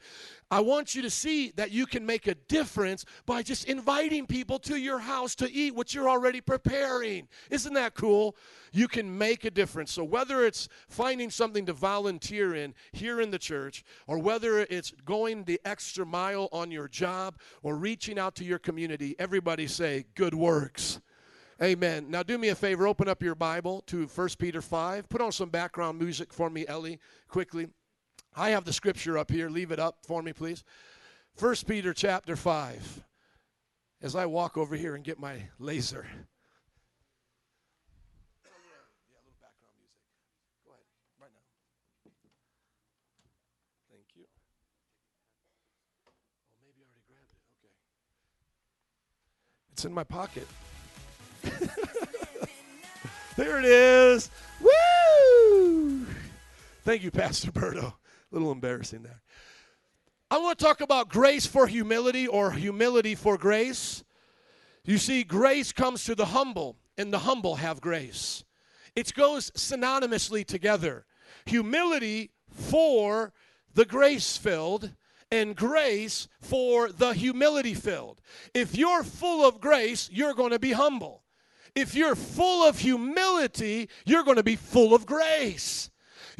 I 0.49 0.59
want 0.59 0.95
you 0.95 1.01
to 1.01 1.09
see 1.09 1.51
that 1.55 1.71
you 1.71 1.85
can 1.85 2.05
make 2.05 2.27
a 2.27 2.35
difference 2.35 3.05
by 3.25 3.41
just 3.41 3.65
inviting 3.65 4.25
people 4.25 4.59
to 4.59 4.77
your 4.77 4.99
house 4.99 5.35
to 5.35 5.51
eat 5.51 5.75
what 5.75 5.93
you're 5.93 6.09
already 6.09 6.41
preparing. 6.41 7.27
Isn't 7.49 7.73
that 7.73 7.95
cool? 7.95 8.35
You 8.73 8.87
can 8.87 9.17
make 9.17 9.45
a 9.45 9.51
difference. 9.51 9.91
So, 9.91 10.03
whether 10.03 10.45
it's 10.45 10.67
finding 10.87 11.29
something 11.29 11.65
to 11.65 11.73
volunteer 11.73 12.55
in 12.55 12.73
here 12.91 13.21
in 13.21 13.31
the 13.31 13.39
church, 13.39 13.83
or 14.07 14.17
whether 14.17 14.59
it's 14.59 14.93
going 15.11 15.43
the 15.43 15.59
extra 15.65 16.05
mile 16.05 16.47
on 16.53 16.71
your 16.71 16.87
job, 16.87 17.35
or 17.63 17.75
reaching 17.75 18.17
out 18.17 18.33
to 18.33 18.45
your 18.45 18.59
community, 18.59 19.13
everybody 19.19 19.67
say, 19.67 20.05
Good 20.15 20.33
works. 20.33 21.01
Amen. 21.61 22.09
Now, 22.09 22.23
do 22.23 22.37
me 22.37 22.47
a 22.47 22.55
favor, 22.55 22.87
open 22.87 23.09
up 23.09 23.21
your 23.21 23.35
Bible 23.35 23.81
to 23.87 24.07
1 24.07 24.29
Peter 24.39 24.61
5. 24.61 25.09
Put 25.09 25.19
on 25.19 25.33
some 25.33 25.49
background 25.49 25.99
music 25.99 26.33
for 26.33 26.49
me, 26.49 26.65
Ellie, 26.65 26.97
quickly. 27.27 27.67
I 28.37 28.51
have 28.51 28.63
the 28.63 28.71
scripture 28.71 29.17
up 29.17 29.29
here. 29.29 29.49
Leave 29.49 29.73
it 29.73 29.79
up 29.79 29.97
for 30.07 30.23
me, 30.23 30.31
please. 30.31 30.63
1 31.37 31.55
Peter 31.67 31.93
chapter 31.93 32.37
5. 32.37 33.03
As 34.01 34.15
I 34.15 34.25
walk 34.27 34.57
over 34.57 34.77
here 34.77 34.95
and 34.95 35.03
get 35.03 35.19
my 35.19 35.49
laser. 35.59 36.07
Thank 43.91 44.07
you. 44.15 44.25
Oh, 46.07 46.13
maybe 46.63 46.81
I 46.81 46.89
already 46.89 47.03
grabbed 47.07 47.29
it. 47.31 47.43
Okay. 47.61 47.75
It's 49.81 49.87
in 49.87 49.93
my 49.95 50.03
pocket. 50.03 50.47
there 53.35 53.57
it 53.57 53.65
is. 53.65 54.29
Woo! 54.61 56.05
Thank 56.83 57.01
you, 57.01 57.09
Pastor 57.09 57.51
Berto. 57.51 57.85
A 57.85 57.93
little 58.29 58.51
embarrassing 58.51 59.01
there. 59.01 59.23
I 60.29 60.37
want 60.37 60.59
to 60.59 60.63
talk 60.63 60.81
about 60.81 61.09
grace 61.09 61.47
for 61.47 61.65
humility 61.65 62.27
or 62.27 62.51
humility 62.51 63.15
for 63.15 63.39
grace. 63.39 64.03
You 64.85 64.99
see, 64.99 65.23
grace 65.23 65.71
comes 65.71 66.03
to 66.03 66.13
the 66.13 66.27
humble, 66.27 66.77
and 66.95 67.11
the 67.11 67.17
humble 67.17 67.55
have 67.55 67.81
grace. 67.81 68.43
It 68.95 69.11
goes 69.15 69.49
synonymously 69.57 70.45
together. 70.45 71.07
Humility 71.47 72.29
for 72.51 73.33
the 73.73 73.85
grace 73.85 74.37
filled, 74.37 74.91
and 75.31 75.55
grace 75.55 76.27
for 76.41 76.91
the 76.91 77.13
humility 77.13 77.73
filled. 77.73 78.21
If 78.53 78.75
you're 78.75 79.03
full 79.03 79.47
of 79.47 79.61
grace, 79.61 80.09
you're 80.11 80.33
going 80.33 80.51
to 80.51 80.59
be 80.59 80.71
humble. 80.71 81.23
If 81.75 81.95
you're 81.95 82.15
full 82.15 82.67
of 82.67 82.79
humility, 82.79 83.89
you're 84.05 84.23
going 84.23 84.37
to 84.37 84.43
be 84.43 84.55
full 84.55 84.93
of 84.93 85.05
grace. 85.05 85.90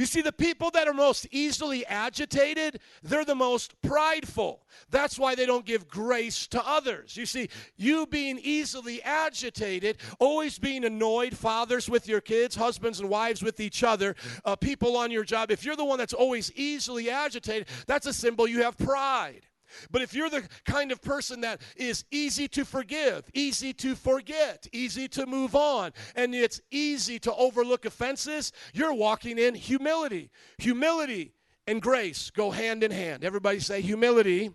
You 0.01 0.07
see, 0.07 0.21
the 0.21 0.33
people 0.33 0.71
that 0.71 0.87
are 0.87 0.95
most 0.95 1.27
easily 1.29 1.85
agitated, 1.85 2.79
they're 3.03 3.23
the 3.23 3.35
most 3.35 3.79
prideful. 3.83 4.63
That's 4.89 5.19
why 5.19 5.35
they 5.35 5.45
don't 5.45 5.63
give 5.63 5.87
grace 5.87 6.47
to 6.47 6.67
others. 6.67 7.15
You 7.15 7.27
see, 7.27 7.49
you 7.77 8.07
being 8.07 8.39
easily 8.41 9.03
agitated, 9.03 9.97
always 10.17 10.57
being 10.57 10.85
annoyed, 10.85 11.37
fathers 11.37 11.87
with 11.87 12.07
your 12.07 12.19
kids, 12.19 12.55
husbands 12.55 12.99
and 12.99 13.11
wives 13.11 13.43
with 13.43 13.59
each 13.59 13.83
other, 13.83 14.15
uh, 14.43 14.55
people 14.55 14.97
on 14.97 15.11
your 15.11 15.23
job, 15.23 15.51
if 15.51 15.63
you're 15.63 15.75
the 15.75 15.85
one 15.85 15.99
that's 15.99 16.13
always 16.13 16.51
easily 16.53 17.11
agitated, 17.11 17.67
that's 17.85 18.07
a 18.07 18.13
symbol 18.13 18.47
you 18.47 18.63
have 18.63 18.75
pride. 18.79 19.45
But 19.89 20.01
if 20.01 20.13
you're 20.13 20.29
the 20.29 20.47
kind 20.65 20.91
of 20.91 21.01
person 21.01 21.41
that 21.41 21.61
is 21.75 22.05
easy 22.11 22.47
to 22.49 22.65
forgive, 22.65 23.29
easy 23.33 23.73
to 23.73 23.95
forget, 23.95 24.67
easy 24.71 25.07
to 25.09 25.25
move 25.25 25.55
on, 25.55 25.91
and 26.15 26.33
it's 26.35 26.61
easy 26.71 27.19
to 27.19 27.33
overlook 27.35 27.85
offenses, 27.85 28.51
you're 28.73 28.93
walking 28.93 29.37
in 29.37 29.55
humility. 29.55 30.29
Humility 30.57 31.33
and 31.67 31.81
grace 31.81 32.29
go 32.29 32.51
hand 32.51 32.83
in 32.83 32.91
hand. 32.91 33.23
Everybody 33.23 33.59
say 33.59 33.81
humility 33.81 34.51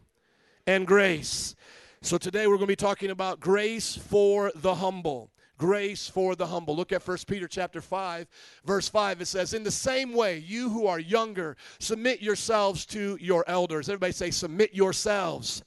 and 0.67 0.87
grace. 0.87 1.55
So 2.03 2.19
today 2.19 2.47
we're 2.47 2.57
going 2.57 2.67
to 2.67 2.73
be 2.73 2.77
talking 2.77 3.11
about 3.11 3.41
grace 3.41 3.97
for 3.97 4.53
the 4.55 4.77
humble 4.77 5.31
grace 5.59 6.09
for 6.09 6.35
the 6.35 6.47
humble. 6.47 6.77
Look 6.77 6.93
at 6.93 7.07
1 7.07 7.19
Peter 7.27 7.49
chapter 7.49 7.81
5, 7.81 8.27
verse 8.65 8.89
5. 8.89 9.21
It 9.21 9.27
says, 9.27 9.55
In 9.55 9.63
the 9.63 9.71
same 9.71 10.13
way, 10.13 10.39
you 10.39 10.71
who 10.71 10.87
are 10.87 10.99
younger, 10.99 11.57
submit 11.79 12.21
yourselves 12.21 12.87
to 12.87 13.19
your 13.21 13.45
elders. 13.47 13.89
Everybody 13.89 14.13
say, 14.13 14.31
submit 14.31 14.75
yourselves. 14.75 15.63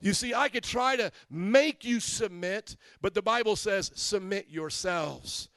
You 0.00 0.12
see, 0.12 0.32
I 0.34 0.48
could 0.48 0.64
try 0.64 0.96
to 0.96 1.10
make 1.28 1.84
you 1.84 2.00
submit, 2.00 2.76
but 3.00 3.14
the 3.14 3.22
Bible 3.22 3.56
says, 3.56 3.90
submit 3.94 4.46
yourselves. 4.48 5.48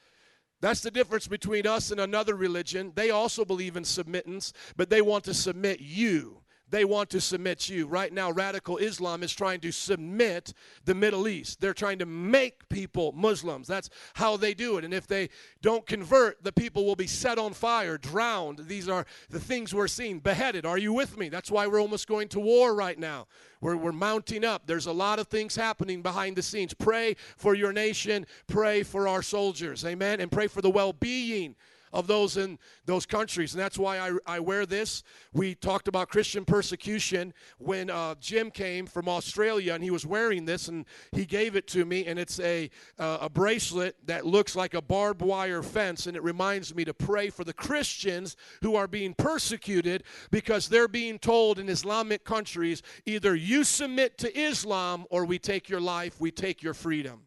That's 0.60 0.80
the 0.80 0.90
difference 0.90 1.26
between 1.26 1.66
us 1.66 1.90
and 1.90 2.00
another 2.00 2.36
religion. 2.36 2.92
They 2.94 3.10
also 3.10 3.44
believe 3.44 3.76
in 3.76 3.84
submittance, 3.84 4.52
but 4.76 4.90
they 4.90 5.02
want 5.02 5.24
to 5.24 5.34
submit 5.34 5.80
you. 5.80 6.41
They 6.72 6.86
want 6.86 7.10
to 7.10 7.20
submit 7.20 7.68
you. 7.68 7.86
Right 7.86 8.12
now, 8.12 8.32
radical 8.32 8.78
Islam 8.78 9.22
is 9.22 9.32
trying 9.34 9.60
to 9.60 9.70
submit 9.70 10.54
the 10.86 10.94
Middle 10.94 11.28
East. 11.28 11.60
They're 11.60 11.74
trying 11.74 11.98
to 11.98 12.06
make 12.06 12.66
people 12.70 13.12
Muslims. 13.12 13.68
That's 13.68 13.90
how 14.14 14.38
they 14.38 14.54
do 14.54 14.78
it. 14.78 14.84
And 14.84 14.94
if 14.94 15.06
they 15.06 15.28
don't 15.60 15.86
convert, 15.86 16.42
the 16.42 16.50
people 16.50 16.86
will 16.86 16.96
be 16.96 17.06
set 17.06 17.38
on 17.38 17.52
fire, 17.52 17.98
drowned. 17.98 18.60
These 18.68 18.88
are 18.88 19.04
the 19.28 19.38
things 19.38 19.74
we're 19.74 19.86
seeing. 19.86 20.18
Beheaded. 20.18 20.64
Are 20.64 20.78
you 20.78 20.94
with 20.94 21.18
me? 21.18 21.28
That's 21.28 21.50
why 21.50 21.66
we're 21.66 21.80
almost 21.80 22.08
going 22.08 22.28
to 22.28 22.40
war 22.40 22.74
right 22.74 22.98
now. 22.98 23.26
We're, 23.60 23.76
we're 23.76 23.92
mounting 23.92 24.42
up. 24.42 24.66
There's 24.66 24.86
a 24.86 24.92
lot 24.92 25.18
of 25.18 25.28
things 25.28 25.54
happening 25.54 26.00
behind 26.00 26.36
the 26.36 26.42
scenes. 26.42 26.72
Pray 26.72 27.16
for 27.36 27.54
your 27.54 27.74
nation. 27.74 28.26
Pray 28.46 28.82
for 28.82 29.06
our 29.06 29.20
soldiers. 29.20 29.84
Amen. 29.84 30.22
And 30.22 30.32
pray 30.32 30.46
for 30.46 30.62
the 30.62 30.70
well 30.70 30.94
being 30.94 31.54
of 31.92 32.06
those 32.06 32.36
in 32.36 32.58
those 32.86 33.06
countries. 33.06 33.52
And 33.52 33.60
that's 33.60 33.78
why 33.78 33.98
I, 33.98 34.12
I 34.26 34.40
wear 34.40 34.66
this. 34.66 35.02
We 35.32 35.54
talked 35.54 35.88
about 35.88 36.08
Christian 36.08 36.44
persecution 36.44 37.34
when 37.58 37.90
uh, 37.90 38.14
Jim 38.20 38.50
came 38.50 38.86
from 38.86 39.08
Australia 39.08 39.74
and 39.74 39.84
he 39.84 39.90
was 39.90 40.06
wearing 40.06 40.44
this 40.44 40.68
and 40.68 40.86
he 41.12 41.26
gave 41.26 41.56
it 41.56 41.66
to 41.68 41.84
me. 41.84 42.06
And 42.06 42.18
it's 42.18 42.40
a, 42.40 42.70
uh, 42.98 43.18
a 43.22 43.30
bracelet 43.30 43.96
that 44.06 44.26
looks 44.26 44.56
like 44.56 44.74
a 44.74 44.82
barbed 44.82 45.22
wire 45.22 45.62
fence. 45.62 46.06
And 46.06 46.16
it 46.16 46.22
reminds 46.22 46.74
me 46.74 46.84
to 46.84 46.94
pray 46.94 47.30
for 47.30 47.44
the 47.44 47.52
Christians 47.52 48.36
who 48.62 48.74
are 48.74 48.88
being 48.88 49.14
persecuted 49.14 50.04
because 50.30 50.68
they're 50.68 50.88
being 50.88 51.18
told 51.18 51.58
in 51.58 51.68
Islamic 51.68 52.24
countries 52.24 52.82
either 53.04 53.34
you 53.34 53.64
submit 53.64 54.18
to 54.18 54.38
Islam 54.38 55.04
or 55.10 55.24
we 55.24 55.38
take 55.38 55.68
your 55.68 55.80
life, 55.80 56.20
we 56.20 56.30
take 56.30 56.62
your 56.62 56.74
freedom. 56.74 57.26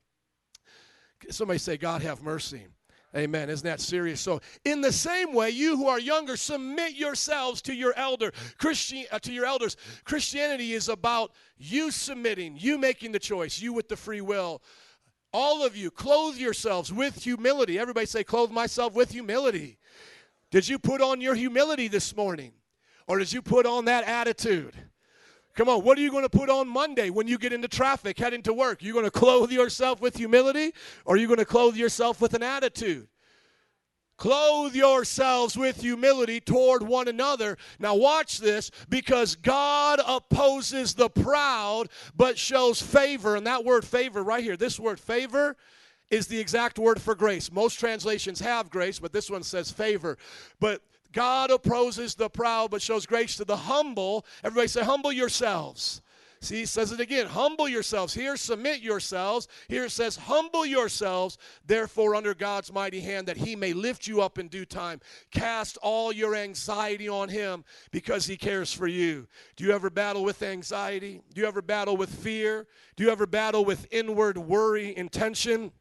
Somebody 1.29 1.59
say, 1.59 1.77
God 1.77 2.01
have 2.01 2.21
mercy. 2.21 2.67
Amen. 3.15 3.49
Isn't 3.49 3.65
that 3.65 3.79
serious? 3.79 4.19
So, 4.19 4.41
in 4.65 4.81
the 4.81 4.91
same 4.91 5.33
way, 5.33 5.49
you 5.49 5.77
who 5.77 5.87
are 5.87 5.99
younger, 5.99 6.35
submit 6.35 6.95
yourselves 6.95 7.61
to 7.61 7.73
your 7.73 7.93
elder, 7.95 8.33
Christian, 8.57 9.05
uh, 9.09 9.19
to 9.19 9.31
your 9.31 9.45
elders. 9.45 9.77
Christianity 10.03 10.73
is 10.73 10.89
about 10.89 11.31
you 11.57 11.91
submitting, 11.91 12.57
you 12.57 12.77
making 12.77 13.13
the 13.13 13.19
choice, 13.19 13.61
you 13.61 13.71
with 13.71 13.87
the 13.87 13.95
free 13.95 14.19
will. 14.19 14.61
All 15.31 15.65
of 15.65 15.77
you, 15.77 15.91
clothe 15.91 16.37
yourselves 16.37 16.91
with 16.91 17.23
humility. 17.23 17.79
Everybody 17.79 18.05
say, 18.05 18.23
clothe 18.23 18.51
myself 18.51 18.93
with 18.93 19.11
humility. 19.11 19.77
Did 20.51 20.67
you 20.67 20.77
put 20.77 21.01
on 21.01 21.21
your 21.21 21.35
humility 21.35 21.87
this 21.87 22.15
morning? 22.15 22.51
Or 23.07 23.19
did 23.19 23.31
you 23.31 23.41
put 23.41 23.65
on 23.65 23.85
that 23.85 24.03
attitude? 24.05 24.73
Come 25.55 25.69
on, 25.69 25.83
what 25.83 25.97
are 25.97 26.01
you 26.01 26.11
going 26.11 26.27
to 26.27 26.29
put 26.29 26.49
on 26.49 26.67
Monday 26.67 27.09
when 27.09 27.27
you 27.27 27.37
get 27.37 27.53
into 27.53 27.69
traffic 27.69 28.19
heading 28.19 28.41
to 28.43 28.53
work? 28.53 28.83
You're 28.83 28.93
going 28.93 29.05
to 29.05 29.11
clothe 29.11 29.51
yourself 29.51 30.01
with 30.01 30.17
humility 30.17 30.73
or 31.05 31.15
are 31.15 31.17
you 31.17 31.27
going 31.27 31.39
to 31.39 31.45
clothe 31.45 31.77
yourself 31.77 32.19
with 32.19 32.33
an 32.33 32.43
attitude? 32.43 33.07
Clothe 34.17 34.75
yourselves 34.75 35.57
with 35.57 35.81
humility 35.81 36.39
toward 36.39 36.83
one 36.83 37.07
another. 37.07 37.57
Now, 37.79 37.95
watch 37.95 38.39
this 38.39 38.71
because 38.87 39.35
God 39.35 39.99
opposes 40.05 40.93
the 40.93 41.09
proud 41.09 41.89
but 42.15 42.37
shows 42.37 42.81
favor. 42.81 43.35
And 43.35 43.47
that 43.47 43.65
word 43.65 43.85
favor 43.85 44.23
right 44.23 44.43
here, 44.43 44.55
this 44.55 44.79
word 44.79 44.99
favor 44.99 45.57
is 46.09 46.27
the 46.27 46.39
exact 46.39 46.79
word 46.79 47.01
for 47.01 47.15
grace. 47.15 47.51
Most 47.51 47.79
translations 47.79 48.39
have 48.39 48.69
grace, 48.69 48.99
but 48.99 49.11
this 49.11 49.29
one 49.29 49.43
says 49.43 49.71
favor. 49.71 50.17
But 50.59 50.81
God 51.15 51.49
opposes 51.49 52.13
the 52.13 52.29
proud 52.29 52.71
but 52.71 52.81
shows 52.81 53.05
grace 53.05 53.37
to 53.37 53.45
the 53.45 53.55
humble. 53.55 54.25
Everybody 54.43 54.67
say, 54.67 54.83
humble 54.83 55.13
yourselves. 55.13 56.01
See, 56.41 56.57
he 56.57 56.65
says 56.65 56.91
it 56.91 56.99
again 56.99 57.27
humble 57.27 57.69
yourselves. 57.69 58.13
Here, 58.13 58.35
submit 58.35 58.81
yourselves. 58.81 59.47
Here 59.69 59.85
it 59.85 59.91
says, 59.91 60.17
humble 60.17 60.65
yourselves, 60.65 61.37
therefore, 61.65 62.15
under 62.15 62.33
God's 62.33 62.71
mighty 62.71 62.99
hand, 62.99 63.27
that 63.27 63.37
he 63.37 63.55
may 63.55 63.71
lift 63.71 64.07
you 64.07 64.21
up 64.21 64.37
in 64.37 64.49
due 64.49 64.65
time. 64.65 64.99
Cast 65.31 65.77
all 65.77 66.11
your 66.11 66.35
anxiety 66.35 67.07
on 67.07 67.29
him 67.29 67.63
because 67.91 68.25
he 68.25 68.35
cares 68.35 68.73
for 68.73 68.85
you. 68.85 69.25
Do 69.55 69.63
you 69.63 69.71
ever 69.71 69.89
battle 69.89 70.23
with 70.25 70.43
anxiety? 70.43 71.21
Do 71.33 71.39
you 71.39 71.47
ever 71.47 71.61
battle 71.61 71.95
with 71.95 72.13
fear? 72.13 72.67
Do 72.97 73.05
you 73.05 73.09
ever 73.09 73.25
battle 73.25 73.63
with 73.63 73.87
inward 73.89 74.37
worry 74.37 74.95
and 74.97 75.09
tension? 75.09 75.71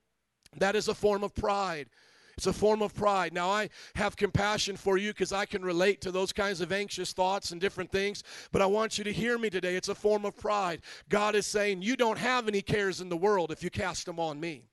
That 0.59 0.77
is 0.77 0.87
a 0.87 0.95
form 0.95 1.25
of 1.25 1.35
pride. 1.35 1.89
It's 2.37 2.47
a 2.47 2.53
form 2.53 2.83
of 2.83 2.95
pride. 2.95 3.33
Now, 3.33 3.51
I 3.51 3.69
have 3.95 4.17
compassion 4.17 4.77
for 4.77 4.97
you 4.97 5.13
because 5.13 5.33
I 5.33 5.47
can 5.47 5.65
relate 5.65 6.01
to 6.03 6.11
those 6.11 6.33
kinds 6.33 6.61
of 6.61 6.73
anxious 6.73 7.13
thoughts 7.13 7.51
and 7.51 7.61
different 7.61 7.91
things, 7.91 8.23
but 8.53 8.63
I 8.63 8.67
want 8.67 8.99
you 8.99 9.05
to 9.05 9.13
hear 9.13 9.39
me 9.39 9.51
today. 9.51 9.77
It's 9.77 9.89
a 9.89 9.95
form 9.95 10.25
of 10.25 10.37
pride. 10.37 10.83
God 11.09 11.35
is 11.35 11.47
saying, 11.47 11.83
You 11.83 11.97
don't 11.97 12.19
have 12.19 12.49
any 12.49 12.63
cares 12.63 13.01
in 13.01 13.09
the 13.09 13.17
world 13.17 13.51
if 13.51 13.63
you 13.63 13.71
cast 13.71 14.07
them 14.07 14.19
on 14.19 14.41
me. 14.41 14.65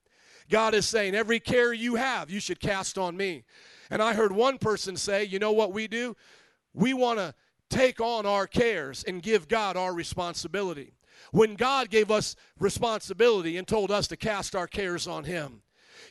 God 0.50 0.74
is 0.74 0.88
saying, 0.88 1.16
Every 1.16 1.40
care 1.40 1.74
you 1.74 1.96
have, 1.96 2.30
you 2.30 2.40
should 2.40 2.60
cast 2.60 2.98
on 2.98 3.16
me. 3.16 3.44
And 3.90 4.02
I 4.02 4.14
heard 4.14 4.32
one 4.32 4.58
person 4.58 4.96
say, 4.96 5.24
You 5.24 5.40
know 5.40 5.52
what 5.52 5.74
we 5.74 5.88
do? 5.88 6.16
We 6.74 6.94
want 6.94 7.20
to 7.20 7.34
take 7.70 8.02
on 8.02 8.26
our 8.26 8.48
cares 8.48 9.04
and 9.04 9.22
give 9.22 9.48
God 9.48 9.78
our 9.78 9.94
responsibility. 9.94 10.94
When 11.32 11.56
God 11.56 11.90
gave 11.90 12.12
us 12.12 12.36
responsibility 12.60 13.58
and 13.58 13.68
told 13.68 13.92
us 13.92 14.08
to 14.08 14.18
cast 14.18 14.56
our 14.56 14.68
cares 14.68 15.08
on 15.08 15.24
Him. 15.24 15.62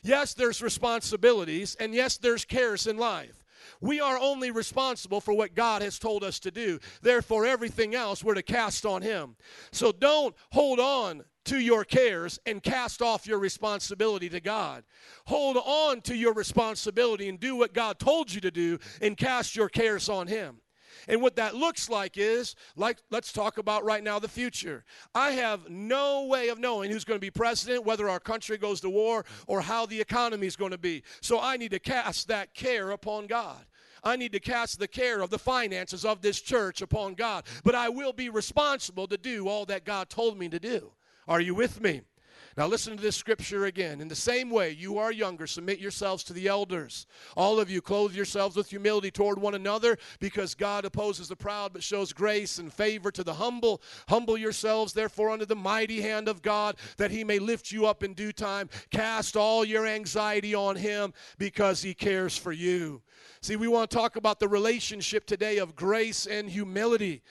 Yes, 0.03 0.33
there's 0.33 0.61
responsibilities, 0.61 1.75
and 1.79 1.93
yes, 1.93 2.17
there's 2.17 2.45
cares 2.45 2.87
in 2.87 2.97
life. 2.97 3.43
We 3.79 3.99
are 3.99 4.17
only 4.19 4.51
responsible 4.51 5.21
for 5.21 5.33
what 5.33 5.55
God 5.55 5.81
has 5.81 5.99
told 5.99 6.23
us 6.23 6.39
to 6.39 6.51
do. 6.51 6.79
Therefore, 7.01 7.45
everything 7.45 7.95
else 7.95 8.23
we're 8.23 8.35
to 8.35 8.43
cast 8.43 8.85
on 8.85 9.01
Him. 9.01 9.35
So 9.71 9.91
don't 9.91 10.35
hold 10.51 10.79
on 10.79 11.23
to 11.45 11.59
your 11.59 11.83
cares 11.83 12.39
and 12.45 12.61
cast 12.61 13.01
off 13.01 13.25
your 13.25 13.39
responsibility 13.39 14.29
to 14.29 14.39
God. 14.39 14.83
Hold 15.25 15.57
on 15.57 16.01
to 16.01 16.15
your 16.15 16.33
responsibility 16.33 17.29
and 17.29 17.39
do 17.39 17.55
what 17.55 17.73
God 17.73 17.99
told 17.99 18.31
you 18.31 18.41
to 18.41 18.51
do 18.51 18.77
and 19.01 19.17
cast 19.17 19.55
your 19.55 19.69
cares 19.69 20.09
on 20.09 20.27
Him. 20.27 20.61
And 21.07 21.21
what 21.21 21.35
that 21.35 21.55
looks 21.55 21.89
like 21.89 22.17
is, 22.17 22.55
like, 22.75 22.97
let's 23.09 23.31
talk 23.31 23.57
about 23.57 23.83
right 23.83 24.03
now 24.03 24.19
the 24.19 24.27
future. 24.27 24.83
I 25.15 25.31
have 25.31 25.69
no 25.69 26.25
way 26.25 26.49
of 26.49 26.59
knowing 26.59 26.91
who's 26.91 27.05
going 27.05 27.17
to 27.17 27.21
be 27.21 27.31
president, 27.31 27.85
whether 27.85 28.09
our 28.09 28.19
country 28.19 28.57
goes 28.57 28.81
to 28.81 28.89
war, 28.89 29.25
or 29.47 29.61
how 29.61 29.85
the 29.85 29.99
economy 29.99 30.47
is 30.47 30.55
going 30.55 30.71
to 30.71 30.77
be. 30.77 31.03
So 31.21 31.39
I 31.39 31.57
need 31.57 31.71
to 31.71 31.79
cast 31.79 32.27
that 32.27 32.53
care 32.53 32.91
upon 32.91 33.27
God. 33.27 33.65
I 34.03 34.15
need 34.15 34.31
to 34.31 34.39
cast 34.39 34.79
the 34.79 34.87
care 34.87 35.21
of 35.21 35.29
the 35.29 35.37
finances 35.37 36.05
of 36.05 36.21
this 36.21 36.41
church 36.41 36.81
upon 36.81 37.13
God. 37.13 37.43
But 37.63 37.75
I 37.75 37.89
will 37.89 38.13
be 38.13 38.29
responsible 38.29 39.07
to 39.07 39.17
do 39.17 39.47
all 39.47 39.65
that 39.65 39.85
God 39.85 40.09
told 40.09 40.39
me 40.39 40.49
to 40.49 40.59
do. 40.59 40.91
Are 41.27 41.39
you 41.39 41.53
with 41.53 41.81
me? 41.81 42.01
Now, 42.57 42.67
listen 42.67 42.97
to 42.97 43.01
this 43.01 43.15
scripture 43.15 43.65
again. 43.65 44.01
In 44.01 44.09
the 44.09 44.15
same 44.15 44.49
way, 44.49 44.71
you 44.71 44.97
are 44.97 45.11
younger, 45.11 45.47
submit 45.47 45.79
yourselves 45.79 46.23
to 46.25 46.33
the 46.33 46.47
elders. 46.47 47.05
All 47.37 47.59
of 47.59 47.69
you, 47.69 47.81
clothe 47.81 48.13
yourselves 48.13 48.57
with 48.57 48.69
humility 48.69 49.09
toward 49.09 49.39
one 49.39 49.55
another, 49.55 49.97
because 50.19 50.53
God 50.53 50.83
opposes 50.83 51.29
the 51.29 51.35
proud 51.35 51.71
but 51.71 51.81
shows 51.81 52.11
grace 52.11 52.57
and 52.57 52.71
favor 52.71 53.09
to 53.11 53.23
the 53.23 53.35
humble. 53.35 53.81
Humble 54.09 54.37
yourselves, 54.37 54.91
therefore, 54.91 55.29
under 55.29 55.45
the 55.45 55.55
mighty 55.55 56.01
hand 56.01 56.27
of 56.27 56.41
God, 56.41 56.75
that 56.97 57.11
he 57.11 57.23
may 57.23 57.39
lift 57.39 57.71
you 57.71 57.85
up 57.85 58.03
in 58.03 58.13
due 58.13 58.33
time. 58.33 58.69
Cast 58.89 59.37
all 59.37 59.63
your 59.63 59.87
anxiety 59.87 60.53
on 60.53 60.75
him, 60.75 61.13
because 61.37 61.81
he 61.81 61.93
cares 61.93 62.35
for 62.35 62.51
you. 62.51 63.01
See, 63.41 63.55
we 63.55 63.69
want 63.69 63.89
to 63.89 63.97
talk 63.97 64.17
about 64.17 64.39
the 64.39 64.47
relationship 64.47 65.25
today 65.25 65.57
of 65.57 65.75
grace 65.75 66.25
and 66.25 66.49
humility. 66.49 67.21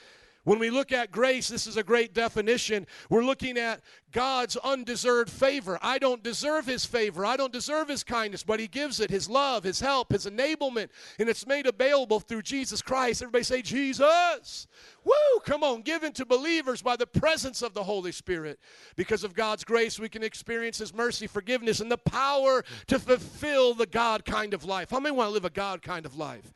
When 0.44 0.58
we 0.58 0.70
look 0.70 0.90
at 0.90 1.12
grace, 1.12 1.48
this 1.48 1.66
is 1.66 1.76
a 1.76 1.82
great 1.82 2.14
definition. 2.14 2.86
We're 3.10 3.24
looking 3.24 3.58
at 3.58 3.82
God's 4.12 4.56
undeserved 4.56 5.30
favor. 5.30 5.78
I 5.82 5.98
don't 5.98 6.22
deserve 6.22 6.66
His 6.66 6.84
favor. 6.84 7.24
I 7.24 7.36
don't 7.36 7.52
deserve 7.52 7.88
His 7.88 8.02
kindness, 8.02 8.42
but 8.42 8.60
He 8.60 8.66
gives 8.66 9.00
it 9.00 9.10
His 9.10 9.28
love, 9.28 9.64
His 9.64 9.80
help, 9.80 10.12
His 10.12 10.26
enablement, 10.26 10.88
and 11.18 11.28
it's 11.28 11.46
made 11.46 11.66
available 11.66 12.20
through 12.20 12.42
Jesus 12.42 12.82
Christ. 12.82 13.22
Everybody 13.22 13.44
say, 13.44 13.62
Jesus. 13.62 14.66
Woo! 15.04 15.40
Come 15.44 15.62
on, 15.62 15.82
given 15.82 16.12
to 16.12 16.26
believers 16.26 16.82
by 16.82 16.96
the 16.96 17.06
presence 17.06 17.62
of 17.62 17.72
the 17.72 17.84
Holy 17.84 18.12
Spirit. 18.12 18.58
Because 18.96 19.24
of 19.24 19.34
God's 19.34 19.64
grace, 19.64 19.98
we 19.98 20.08
can 20.08 20.22
experience 20.22 20.78
His 20.78 20.92
mercy, 20.92 21.26
forgiveness, 21.26 21.80
and 21.80 21.90
the 21.90 21.98
power 21.98 22.64
to 22.88 22.98
fulfill 22.98 23.74
the 23.74 23.86
God 23.86 24.24
kind 24.24 24.54
of 24.54 24.64
life. 24.64 24.90
How 24.90 25.00
many 25.00 25.14
want 25.14 25.28
to 25.28 25.32
live 25.32 25.44
a 25.44 25.50
God 25.50 25.82
kind 25.82 26.04
of 26.04 26.16
life? 26.16 26.52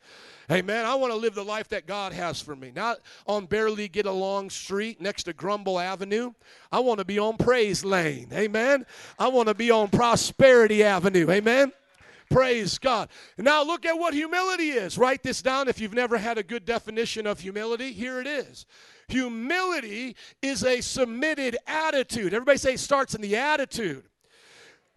Amen. 0.51 0.85
I 0.85 0.93
want 0.93 1.11
to 1.11 1.17
live 1.17 1.33
the 1.33 1.43
life 1.43 1.69
that 1.69 1.87
God 1.87 2.13
has 2.13 2.39
for 2.39 2.55
me. 2.55 2.71
Not 2.75 2.99
on 3.25 3.47
barely 3.47 3.87
get 3.87 4.05
along 4.05 4.51
street 4.51 5.01
next 5.01 5.23
to 5.23 5.33
Grumble 5.33 5.79
Avenue. 5.79 6.33
I 6.71 6.79
want 6.79 6.99
to 6.99 7.05
be 7.05 7.17
on 7.17 7.37
Praise 7.45 7.85
Lane. 7.85 8.29
Amen. 8.33 8.87
I 9.19 9.27
want 9.27 9.49
to 9.49 9.53
be 9.53 9.69
on 9.69 9.89
Prosperity 9.89 10.83
Avenue. 10.83 11.29
Amen. 11.29 11.71
Praise 12.31 12.79
God. 12.79 13.07
Now 13.37 13.63
look 13.63 13.85
at 13.85 13.99
what 13.99 14.15
humility 14.15 14.71
is. 14.71 14.97
Write 14.97 15.21
this 15.21 15.43
down 15.43 15.67
if 15.67 15.79
you've 15.79 15.93
never 15.93 16.17
had 16.17 16.39
a 16.39 16.43
good 16.43 16.65
definition 16.65 17.27
of 17.27 17.39
humility. 17.39 17.91
Here 17.91 18.19
it 18.19 18.25
is. 18.25 18.65
Humility 19.09 20.15
is 20.41 20.63
a 20.63 20.81
submitted 20.81 21.55
attitude. 21.67 22.33
Everybody 22.33 22.57
say 22.57 22.73
it 22.73 22.79
starts 22.79 23.13
in 23.13 23.21
the 23.21 23.35
attitude. 23.35 24.05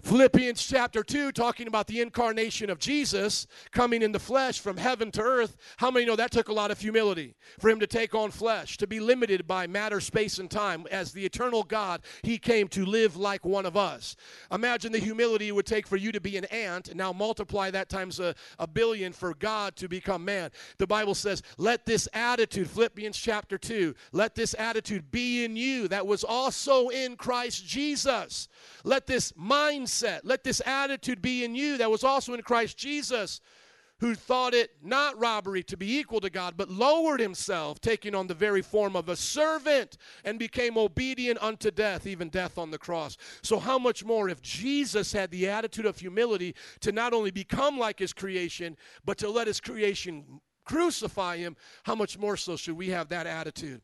Philippians 0.03 0.65
chapter 0.65 1.03
2, 1.03 1.33
talking 1.33 1.66
about 1.66 1.89
the 1.89 2.01
incarnation 2.01 2.70
of 2.70 2.79
Jesus 2.79 3.49
coming 3.73 4.01
in 4.01 4.12
the 4.12 4.20
flesh 4.20 4.61
from 4.61 4.77
heaven 4.77 5.11
to 5.11 5.20
earth. 5.20 5.57
How 5.79 5.91
many 5.91 6.07
know 6.07 6.15
that 6.15 6.31
took 6.31 6.49
a 6.49 6.53
lot 6.53 6.70
of 6.70 6.81
humility 6.81 7.35
for 7.59 7.69
him 7.69 7.81
to 7.81 7.87
take 7.87 8.15
on 8.15 8.31
flesh, 8.31 8.77
to 8.77 8.87
be 8.87 9.01
limited 9.01 9.47
by 9.49 9.66
matter, 9.66 10.01
space, 10.01 10.39
and 10.39 10.49
time? 10.49 10.87
As 10.93 11.12
the 11.12 11.25
eternal 11.25 11.65
God, 11.65 12.03
he 12.23 12.39
came 12.39 12.69
to 12.69 12.87
live 12.87 13.16
like 13.16 13.45
one 13.45 13.66
of 13.66 13.77
us. 13.77 14.15
Imagine 14.53 14.93
the 14.93 15.01
humility 15.01 15.49
it 15.49 15.55
would 15.55 15.66
take 15.66 15.87
for 15.87 15.97
you 15.97 16.12
to 16.12 16.20
be 16.20 16.37
an 16.37 16.45
ant, 16.47 16.89
and 16.89 16.97
now 16.97 17.12
multiply 17.12 17.69
that 17.73 17.89
times 17.89 18.20
a, 18.20 18.37
a 18.61 18.69
billion 18.69 19.12
for 19.12 19.35
God 19.35 19.75
to 19.77 19.89
become 19.89 20.25
man. 20.25 20.51
The 20.79 20.87
Bible 20.87 21.16
says, 21.16 21.43
Let 21.59 21.87
this 21.87 22.09
attitude, 22.15 22.70
Philippians 22.70 23.19
chapter 23.19 23.59
2, 23.59 23.95
let 24.12 24.37
this 24.37 24.55
attitude 24.59 25.11
be 25.11 25.45
in 25.45 25.57
you 25.57 25.89
that 25.89 26.07
was 26.07 26.23
also 26.23 26.89
in 26.89 27.16
Christ 27.16 27.66
Jesus. 27.66 28.49
Let 28.85 29.07
this 29.07 29.33
mindset, 29.89 30.20
let 30.24 30.44
this 30.44 30.62
attitude 30.66 31.23
be 31.23 31.44
in 31.44 31.55
you 31.55 31.78
that 31.78 31.90
was 31.90 32.05
also 32.05 32.35
in 32.35 32.43
Christ 32.43 32.77
Jesus, 32.77 33.40
who 34.01 34.15
thought 34.15 34.55
it 34.55 34.70
not 34.82 35.19
robbery 35.19 35.62
to 35.65 35.77
be 35.77 35.98
equal 35.98 36.20
to 36.20 36.31
God, 36.31 36.55
but 36.56 36.70
lowered 36.70 37.19
himself, 37.19 37.81
taking 37.81 38.15
on 38.15 38.28
the 38.28 38.35
very 38.35 38.62
form 38.62 38.94
of 38.94 39.09
a 39.09 39.16
servant, 39.16 39.98
and 40.24 40.39
became 40.39 40.78
obedient 40.78 41.43
unto 41.43 41.70
death, 41.70 42.06
even 42.06 42.28
death 42.28 42.59
on 42.59 42.70
the 42.70 42.78
cross. 42.78 43.16
So, 43.43 43.59
how 43.59 43.78
much 43.78 44.05
more 44.05 44.28
if 44.28 44.40
Jesus 44.40 45.12
had 45.12 45.31
the 45.31 45.48
attitude 45.48 45.86
of 45.86 45.98
humility 45.98 46.55
to 46.81 46.93
not 46.93 47.12
only 47.12 47.32
become 47.32 47.77
like 47.77 47.98
his 47.98 48.12
creation, 48.12 48.77
but 49.05 49.19
to 49.19 49.28
let 49.28 49.48
his 49.48 49.60
creation 49.60 50.40
crucify 50.65 51.39
him, 51.39 51.56
how 51.82 51.97
much 51.97 52.19
more 52.19 52.36
so 52.36 52.56
should 52.56 52.77
we 52.77 52.90
have 52.90 53.09
that 53.09 53.27
attitude? 53.27 53.81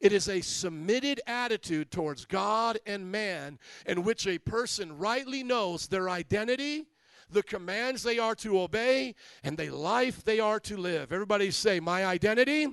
It 0.00 0.12
is 0.12 0.28
a 0.28 0.40
submitted 0.40 1.20
attitude 1.26 1.90
towards 1.90 2.24
God 2.24 2.78
and 2.86 3.10
man 3.10 3.58
in 3.86 4.02
which 4.04 4.26
a 4.26 4.38
person 4.38 4.98
rightly 4.98 5.42
knows 5.42 5.88
their 5.88 6.08
identity, 6.08 6.86
the 7.30 7.42
commands 7.42 8.02
they 8.02 8.18
are 8.18 8.34
to 8.36 8.60
obey, 8.60 9.14
and 9.42 9.56
the 9.56 9.70
life 9.70 10.24
they 10.24 10.40
are 10.40 10.60
to 10.60 10.76
live. 10.76 11.12
Everybody 11.12 11.50
say, 11.50 11.80
My 11.80 12.04
identity, 12.04 12.68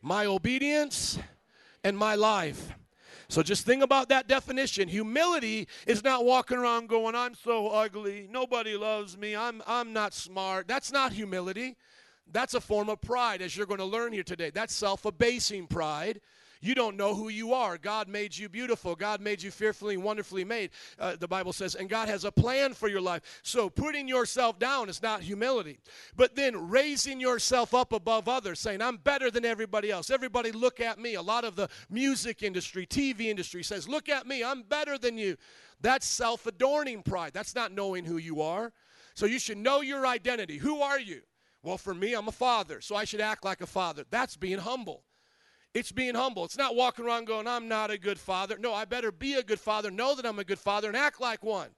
my 0.00 0.26
obedience, 0.26 1.18
and 1.84 1.96
my 1.96 2.14
life. 2.14 2.74
So 3.28 3.42
just 3.42 3.64
think 3.64 3.82
about 3.82 4.10
that 4.10 4.28
definition. 4.28 4.88
Humility 4.88 5.66
is 5.86 6.04
not 6.04 6.26
walking 6.26 6.58
around 6.58 6.90
going, 6.90 7.14
I'm 7.14 7.34
so 7.34 7.68
ugly, 7.68 8.28
nobody 8.30 8.76
loves 8.76 9.16
me, 9.16 9.34
I'm, 9.34 9.62
I'm 9.66 9.94
not 9.94 10.12
smart. 10.12 10.68
That's 10.68 10.92
not 10.92 11.14
humility. 11.14 11.76
That's 12.30 12.54
a 12.54 12.60
form 12.60 12.88
of 12.88 13.00
pride, 13.00 13.42
as 13.42 13.56
you're 13.56 13.66
going 13.66 13.78
to 13.78 13.84
learn 13.84 14.12
here 14.12 14.22
today. 14.22 14.50
That's 14.50 14.74
self 14.74 15.04
abasing 15.04 15.66
pride. 15.66 16.20
You 16.62 16.76
don't 16.76 16.96
know 16.96 17.12
who 17.12 17.28
you 17.28 17.52
are. 17.52 17.76
God 17.76 18.06
made 18.06 18.38
you 18.38 18.48
beautiful. 18.48 18.94
God 18.94 19.20
made 19.20 19.42
you 19.42 19.50
fearfully 19.50 19.96
and 19.96 20.04
wonderfully 20.04 20.44
made, 20.44 20.70
uh, 20.96 21.16
the 21.16 21.26
Bible 21.26 21.52
says, 21.52 21.74
and 21.74 21.88
God 21.88 22.08
has 22.08 22.24
a 22.24 22.30
plan 22.30 22.72
for 22.72 22.86
your 22.86 23.00
life. 23.00 23.40
So 23.42 23.68
putting 23.68 24.06
yourself 24.06 24.60
down 24.60 24.88
is 24.88 25.02
not 25.02 25.22
humility. 25.22 25.80
But 26.14 26.36
then 26.36 26.70
raising 26.70 27.18
yourself 27.18 27.74
up 27.74 27.92
above 27.92 28.28
others, 28.28 28.60
saying, 28.60 28.80
I'm 28.80 28.96
better 28.96 29.28
than 29.28 29.44
everybody 29.44 29.90
else. 29.90 30.08
Everybody 30.08 30.52
look 30.52 30.78
at 30.78 31.00
me. 31.00 31.14
A 31.14 31.22
lot 31.22 31.44
of 31.44 31.56
the 31.56 31.68
music 31.90 32.44
industry, 32.44 32.86
TV 32.86 33.22
industry 33.22 33.64
says, 33.64 33.88
Look 33.88 34.08
at 34.08 34.28
me. 34.28 34.44
I'm 34.44 34.62
better 34.62 34.96
than 34.96 35.18
you. 35.18 35.36
That's 35.80 36.06
self 36.06 36.46
adorning 36.46 37.02
pride. 37.02 37.32
That's 37.34 37.56
not 37.56 37.72
knowing 37.72 38.04
who 38.04 38.18
you 38.18 38.40
are. 38.40 38.72
So 39.14 39.26
you 39.26 39.40
should 39.40 39.58
know 39.58 39.80
your 39.80 40.06
identity. 40.06 40.58
Who 40.58 40.80
are 40.80 41.00
you? 41.00 41.22
Well, 41.62 41.78
for 41.78 41.94
me, 41.94 42.14
I'm 42.14 42.28
a 42.28 42.32
father, 42.32 42.80
so 42.80 42.96
I 42.96 43.04
should 43.04 43.20
act 43.20 43.44
like 43.44 43.60
a 43.60 43.66
father. 43.66 44.04
That's 44.10 44.36
being 44.36 44.58
humble. 44.58 45.04
It's 45.74 45.92
being 45.92 46.14
humble. 46.14 46.44
It's 46.44 46.58
not 46.58 46.74
walking 46.74 47.04
around 47.04 47.26
going, 47.26 47.46
I'm 47.46 47.68
not 47.68 47.90
a 47.90 47.98
good 47.98 48.18
father. 48.18 48.58
No, 48.58 48.74
I 48.74 48.84
better 48.84 49.12
be 49.12 49.34
a 49.34 49.42
good 49.42 49.60
father, 49.60 49.90
know 49.90 50.14
that 50.14 50.26
I'm 50.26 50.38
a 50.38 50.44
good 50.44 50.58
father, 50.58 50.88
and 50.88 50.96
act 50.96 51.20
like 51.20 51.42
one. 51.42 51.70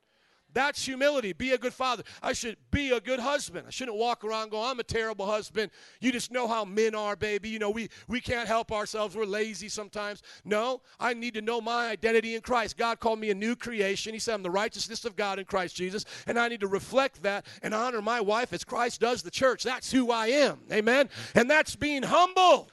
That's 0.55 0.85
humility. 0.85 1.33
Be 1.33 1.51
a 1.51 1.59
good 1.59 1.75
father. 1.75 2.05
I 2.23 2.33
should 2.33 2.57
be 2.71 2.91
a 2.91 3.01
good 3.01 3.21
husband. 3.21 3.67
I 3.67 3.71
shouldn't 3.71 3.97
walk 3.97 4.25
around 4.25 4.51
going, 4.51 4.71
I'm 4.71 4.81
a 4.81 4.85
terrible 4.85 5.27
husband. 5.27 5.71
You 6.01 6.13
just 6.13 6.31
know 6.31 6.47
how 6.47 6.65
men 6.65 6.95
are, 6.95 7.17
baby. 7.17 7.49
You 7.49 7.59
know, 7.59 7.71
we, 7.71 7.91
we 8.09 8.21
can't 8.21 8.47
help 8.47 8.73
ourselves. 8.73 9.17
We're 9.17 9.25
lazy 9.25 9.69
sometimes. 9.69 10.23
No, 10.45 10.81
I 10.99 11.13
need 11.13 11.35
to 11.35 11.43
know 11.43 11.61
my 11.61 11.89
identity 11.89 12.37
in 12.37 12.41
Christ. 12.41 12.77
God 12.77 13.01
called 13.01 13.19
me 13.19 13.31
a 13.31 13.35
new 13.35 13.57
creation. 13.57 14.15
He 14.15 14.21
said 14.21 14.35
I'm 14.35 14.43
the 14.43 14.51
righteousness 14.51 15.05
of 15.05 15.17
God 15.17 15.39
in 15.39 15.45
Christ 15.45 15.75
Jesus, 15.77 16.05
and 16.27 16.39
I 16.39 16.49
need 16.49 16.61
to 16.61 16.69
reflect 16.69 17.23
that 17.25 17.47
and 17.63 17.75
honor 17.75 18.01
my 18.01 18.21
wife 18.21 18.53
as 18.53 18.65
Christ 18.65 19.01
does 19.01 19.23
the 19.23 19.31
church. 19.31 19.65
That's 19.65 19.91
who 19.91 20.11
I 20.11 20.29
am. 20.29 20.61
Amen. 20.73 21.09
And 21.35 21.51
that's 21.51 21.75
being 21.75 22.05
humble. 22.05 22.71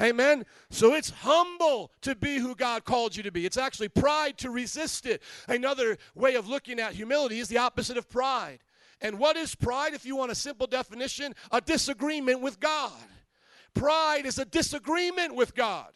Amen. 0.00 0.46
So 0.70 0.94
it's 0.94 1.10
humble 1.10 1.92
to 2.00 2.14
be 2.14 2.38
who 2.38 2.54
God 2.54 2.84
called 2.84 3.14
you 3.14 3.22
to 3.22 3.30
be. 3.30 3.44
It's 3.44 3.58
actually 3.58 3.88
pride 3.88 4.38
to 4.38 4.50
resist 4.50 5.04
it. 5.04 5.22
Another 5.46 5.98
way 6.14 6.36
of 6.36 6.48
looking 6.48 6.80
at 6.80 6.94
humility 6.94 7.38
is 7.38 7.48
the 7.48 7.58
opposite 7.58 7.98
of 7.98 8.08
pride. 8.08 8.60
And 9.02 9.18
what 9.18 9.36
is 9.36 9.54
pride? 9.54 9.92
If 9.92 10.06
you 10.06 10.16
want 10.16 10.32
a 10.32 10.34
simple 10.34 10.66
definition, 10.66 11.34
a 11.50 11.60
disagreement 11.60 12.40
with 12.40 12.60
God. 12.60 12.92
Pride 13.74 14.26
is 14.26 14.38
a 14.38 14.44
disagreement 14.44 15.34
with 15.34 15.54
God. 15.54 15.92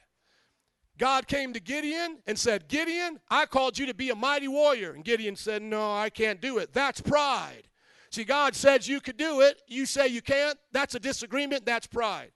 God 0.97 1.27
came 1.27 1.53
to 1.55 1.61
Gideon 1.61 2.19
and 2.27 2.39
said, 2.39 2.69
Gideon, 2.69 3.19
I 3.29 3.47
called 3.47 3.79
you 3.79 3.87
to 3.87 3.95
be 3.95 4.11
a 4.11 4.15
mighty 4.15 4.49
warrior. 4.49 4.93
And 4.93 5.05
Gideon 5.05 5.35
said, 5.35 5.61
No, 5.61 5.93
I 5.93 6.09
can't 6.09 6.41
do 6.41 6.59
it. 6.59 6.73
That's 6.73 7.01
pride. 7.01 7.69
See, 8.11 8.23
God 8.23 8.55
says 8.55 8.87
you 8.87 9.01
could 9.01 9.17
do 9.17 9.41
it. 9.41 9.61
You 9.67 9.87
say 9.87 10.07
you 10.07 10.23
can't. 10.23 10.57
That's 10.71 10.95
a 10.95 11.01
disagreement. 11.01 11.67
That's 11.67 11.89
pride. 11.89 12.31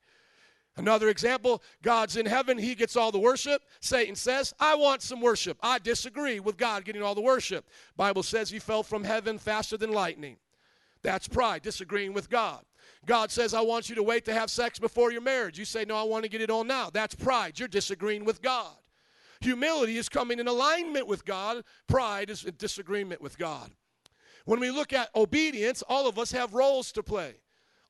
Another 0.79 1.09
example, 1.09 1.61
God's 1.81 2.15
in 2.15 2.25
heaven, 2.25 2.57
he 2.57 2.73
gets 2.73 2.95
all 2.95 3.11
the 3.11 3.19
worship. 3.19 3.61
Satan 3.81 4.15
says, 4.15 4.53
"I 4.61 4.75
want 4.75 5.01
some 5.01 5.19
worship." 5.19 5.57
I 5.61 5.77
disagree 5.77 6.39
with 6.39 6.55
God 6.55 6.85
getting 6.85 7.03
all 7.03 7.15
the 7.15 7.21
worship. 7.21 7.67
Bible 7.97 8.23
says 8.23 8.49
he 8.49 8.59
fell 8.59 8.81
from 8.81 9.03
heaven 9.03 9.37
faster 9.37 9.75
than 9.75 9.91
lightning. 9.91 10.37
That's 11.01 11.27
pride, 11.27 11.63
disagreeing 11.63 12.13
with 12.13 12.29
God. 12.29 12.65
God 13.05 13.29
says, 13.29 13.53
"I 13.53 13.59
want 13.59 13.89
you 13.89 13.95
to 13.95 14.03
wait 14.03 14.23
to 14.25 14.33
have 14.33 14.49
sex 14.49 14.79
before 14.79 15.11
your 15.11 15.19
marriage." 15.19 15.59
You 15.59 15.65
say, 15.65 15.83
"No, 15.83 15.97
I 15.97 16.03
want 16.03 16.23
to 16.23 16.29
get 16.29 16.39
it 16.39 16.49
on 16.49 16.65
now." 16.65 16.89
That's 16.89 17.13
pride. 17.13 17.59
You're 17.59 17.67
disagreeing 17.67 18.23
with 18.23 18.41
God. 18.41 18.77
Humility 19.41 19.97
is 19.97 20.07
coming 20.07 20.39
in 20.39 20.47
alignment 20.47 21.07
with 21.07 21.25
God. 21.25 21.65
Pride 21.87 22.29
is 22.29 22.43
disagreement 22.43 23.19
with 23.19 23.37
God. 23.37 23.75
When 24.45 24.61
we 24.61 24.71
look 24.71 24.93
at 24.93 25.13
obedience, 25.13 25.81
all 25.81 26.07
of 26.07 26.17
us 26.17 26.31
have 26.31 26.53
roles 26.53 26.93
to 26.93 27.03
play 27.03 27.41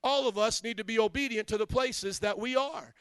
all 0.03 0.27
of 0.27 0.37
us 0.37 0.63
need 0.63 0.77
to 0.77 0.83
be 0.83 0.99
obedient 0.99 1.47
to 1.49 1.57
the 1.57 1.67
places 1.67 2.19
that 2.19 2.37
we 2.37 2.55
are. 2.55 2.93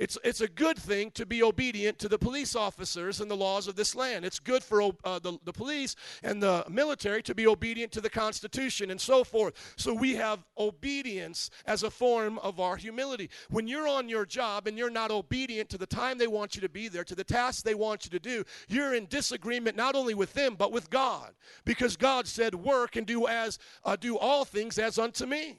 It's, 0.00 0.16
it's 0.24 0.40
a 0.40 0.48
good 0.48 0.78
thing 0.78 1.10
to 1.10 1.26
be 1.26 1.42
obedient 1.42 1.98
to 1.98 2.08
the 2.08 2.18
police 2.18 2.56
officers 2.56 3.20
and 3.20 3.30
the 3.30 3.36
laws 3.36 3.68
of 3.68 3.76
this 3.76 3.94
land. 3.94 4.24
It's 4.24 4.38
good 4.38 4.64
for 4.64 4.80
uh, 5.04 5.18
the, 5.18 5.36
the 5.44 5.52
police 5.52 5.94
and 6.22 6.42
the 6.42 6.64
military 6.70 7.22
to 7.24 7.34
be 7.34 7.46
obedient 7.46 7.92
to 7.92 8.00
the 8.00 8.08
Constitution 8.08 8.90
and 8.90 8.98
so 8.98 9.24
forth. 9.24 9.74
So 9.76 9.92
we 9.92 10.14
have 10.14 10.42
obedience 10.56 11.50
as 11.66 11.82
a 11.82 11.90
form 11.90 12.38
of 12.38 12.60
our 12.60 12.76
humility. 12.76 13.28
When 13.50 13.68
you're 13.68 13.86
on 13.86 14.08
your 14.08 14.24
job 14.24 14.66
and 14.66 14.78
you're 14.78 14.88
not 14.88 15.10
obedient 15.10 15.68
to 15.68 15.78
the 15.78 15.86
time 15.86 16.16
they 16.16 16.26
want 16.26 16.54
you 16.54 16.62
to 16.62 16.70
be 16.70 16.88
there, 16.88 17.04
to 17.04 17.14
the 17.14 17.22
tasks 17.22 17.60
they 17.60 17.74
want 17.74 18.06
you 18.06 18.10
to 18.12 18.18
do, 18.18 18.42
you're 18.68 18.94
in 18.94 19.04
disagreement 19.04 19.76
not 19.76 19.94
only 19.94 20.14
with 20.14 20.32
them 20.32 20.54
but 20.54 20.72
with 20.72 20.88
God, 20.88 21.34
because 21.66 21.98
God 21.98 22.26
said, 22.26 22.54
"Work 22.54 22.96
and 22.96 23.06
do 23.06 23.26
as 23.26 23.58
uh, 23.84 23.96
do 23.96 24.16
all 24.16 24.46
things 24.46 24.78
as 24.78 24.98
unto 24.98 25.26
me." 25.26 25.58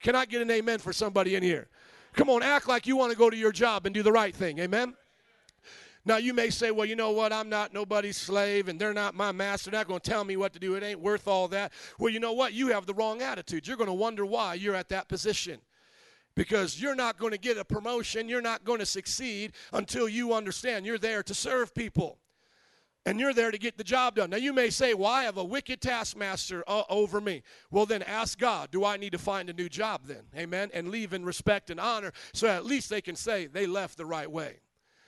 Can 0.00 0.14
I 0.14 0.24
get 0.24 0.42
an 0.42 0.50
amen 0.50 0.78
for 0.78 0.92
somebody 0.92 1.34
in 1.34 1.42
here? 1.42 1.68
Come 2.14 2.30
on, 2.30 2.42
act 2.42 2.68
like 2.68 2.86
you 2.86 2.96
want 2.96 3.12
to 3.12 3.18
go 3.18 3.28
to 3.28 3.36
your 3.36 3.52
job 3.52 3.86
and 3.86 3.94
do 3.94 4.02
the 4.02 4.12
right 4.12 4.34
thing. 4.34 4.58
Amen. 4.58 4.94
Now 6.06 6.18
you 6.18 6.32
may 6.32 6.50
say, 6.50 6.70
well, 6.70 6.86
you 6.86 6.94
know 6.94 7.10
what? 7.10 7.32
I'm 7.32 7.48
not 7.48 7.74
nobody's 7.74 8.16
slave 8.16 8.68
and 8.68 8.80
they're 8.80 8.94
not 8.94 9.14
my 9.14 9.32
master. 9.32 9.70
They're 9.70 9.80
not 9.80 9.88
going 9.88 10.00
to 10.00 10.10
tell 10.10 10.22
me 10.22 10.36
what 10.36 10.52
to 10.52 10.60
do. 10.60 10.76
It 10.76 10.84
ain't 10.84 11.00
worth 11.00 11.26
all 11.26 11.48
that. 11.48 11.72
Well, 11.98 12.12
you 12.12 12.20
know 12.20 12.32
what? 12.32 12.52
You 12.52 12.68
have 12.68 12.86
the 12.86 12.94
wrong 12.94 13.22
attitude. 13.22 13.66
You're 13.66 13.76
going 13.76 13.88
to 13.88 13.92
wonder 13.92 14.24
why 14.24 14.54
you're 14.54 14.76
at 14.76 14.88
that 14.90 15.08
position. 15.08 15.60
Because 16.36 16.80
you're 16.80 16.94
not 16.94 17.18
going 17.18 17.32
to 17.32 17.38
get 17.38 17.58
a 17.58 17.64
promotion. 17.64 18.28
You're 18.28 18.40
not 18.40 18.62
going 18.62 18.78
to 18.78 18.86
succeed 18.86 19.52
until 19.72 20.08
you 20.08 20.32
understand 20.32 20.86
you're 20.86 20.96
there 20.96 21.22
to 21.24 21.34
serve 21.34 21.74
people 21.74 22.18
and 23.06 23.20
you're 23.20 23.32
there 23.32 23.52
to 23.52 23.56
get 23.56 23.78
the 23.78 23.84
job 23.84 24.16
done. 24.16 24.30
Now, 24.30 24.36
you 24.36 24.52
may 24.52 24.68
say, 24.68 24.92
Well, 24.92 25.08
I 25.08 25.22
have 25.22 25.38
a 25.38 25.44
wicked 25.44 25.80
taskmaster 25.80 26.64
uh, 26.66 26.82
over 26.90 27.20
me. 27.20 27.42
Well, 27.70 27.86
then 27.86 28.02
ask 28.02 28.36
God, 28.36 28.72
Do 28.72 28.84
I 28.84 28.96
need 28.96 29.12
to 29.12 29.18
find 29.18 29.48
a 29.48 29.52
new 29.52 29.68
job 29.68 30.02
then? 30.04 30.24
Amen. 30.36 30.70
And 30.74 30.88
leave 30.88 31.14
in 31.14 31.24
respect 31.24 31.70
and 31.70 31.78
honor 31.78 32.12
so 32.34 32.48
at 32.48 32.66
least 32.66 32.90
they 32.90 33.00
can 33.00 33.14
say 33.14 33.46
they 33.46 33.66
left 33.66 33.96
the 33.96 34.04
right 34.04 34.30
way. 34.30 34.58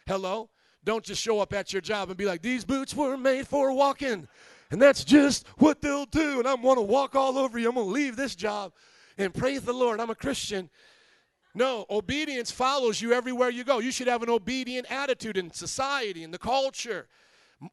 Hello? 0.07 0.49
Don't 0.85 1.05
just 1.05 1.21
show 1.21 1.41
up 1.41 1.53
at 1.53 1.73
your 1.73 1.83
job 1.83 2.09
and 2.09 2.17
be 2.17 2.25
like, 2.25 2.41
These 2.41 2.65
boots 2.65 2.95
were 2.95 3.17
made 3.17 3.49
for 3.49 3.73
walking. 3.73 4.29
And 4.71 4.81
that's 4.81 5.03
just 5.03 5.47
what 5.57 5.81
they'll 5.81 6.07
do. 6.07 6.39
And 6.39 6.47
I'm 6.47 6.63
going 6.63 6.77
to 6.77 6.83
walk 6.83 7.17
all 7.17 7.37
over 7.37 7.59
you. 7.59 7.69
I'm 7.69 7.75
going 7.75 7.87
to 7.87 7.93
leave 7.93 8.17
this 8.17 8.37
job 8.37 8.73
and 9.17 9.35
praise 9.35 9.63
the 9.63 9.73
Lord. 9.73 9.99
I'm 9.99 10.11
a 10.11 10.15
Christian. 10.15 10.71
No, 11.55 11.87
obedience 11.91 12.51
follows 12.51 13.01
you 13.01 13.13
everywhere 13.13 13.49
you 13.49 13.65
go. 13.65 13.79
You 13.79 13.91
should 13.91 14.07
have 14.07 14.23
an 14.23 14.29
obedient 14.29 14.87
attitude 14.93 15.37
in 15.37 15.51
society, 15.51 16.23
in 16.23 16.31
the 16.31 16.39
culture 16.39 17.09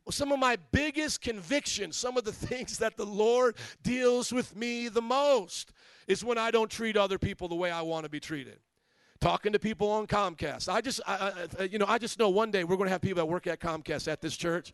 some 0.10 0.32
of 0.32 0.40
my 0.40 0.57
biggest 0.72 1.22
convictions, 1.22 1.95
some 1.95 2.18
of 2.18 2.24
the 2.24 2.32
things 2.48 2.78
that 2.80 2.98
the 2.98 3.06
Lord 3.06 3.56
deals 3.84 4.32
with 4.32 4.56
me 4.56 4.88
the 4.88 5.02
most 5.02 5.72
is 6.07 6.24
when 6.24 6.38
I 6.38 6.52
don't 6.52 6.70
treat 6.70 6.98
other 6.98 7.18
people 7.18 7.48
the 7.48 7.56
way 7.56 7.72
I 7.72 7.82
want 7.82 8.03
to 8.06 8.10
be 8.10 8.20
treated. 8.20 8.60
Talking 9.22 9.53
to 9.53 9.60
people 9.60 9.90
on 9.90 10.07
Comcast. 10.07 10.70
I 10.70 10.82
just, 10.82 11.02
I, 11.07 11.48
I, 11.60 11.64
you 11.64 11.80
know, 11.80 11.86
I 11.88 11.98
just 11.98 12.20
know 12.20 12.30
one 12.30 12.52
day 12.52 12.64
we're 12.64 12.76
going 12.76 12.88
to 12.88 12.91
have 12.91 13.02
people 13.02 13.18
that 13.18 13.26
work 13.26 13.48
at 13.48 13.60
Comcast 13.60 14.07
at 14.07 14.22
this 14.22 14.36
church, 14.36 14.74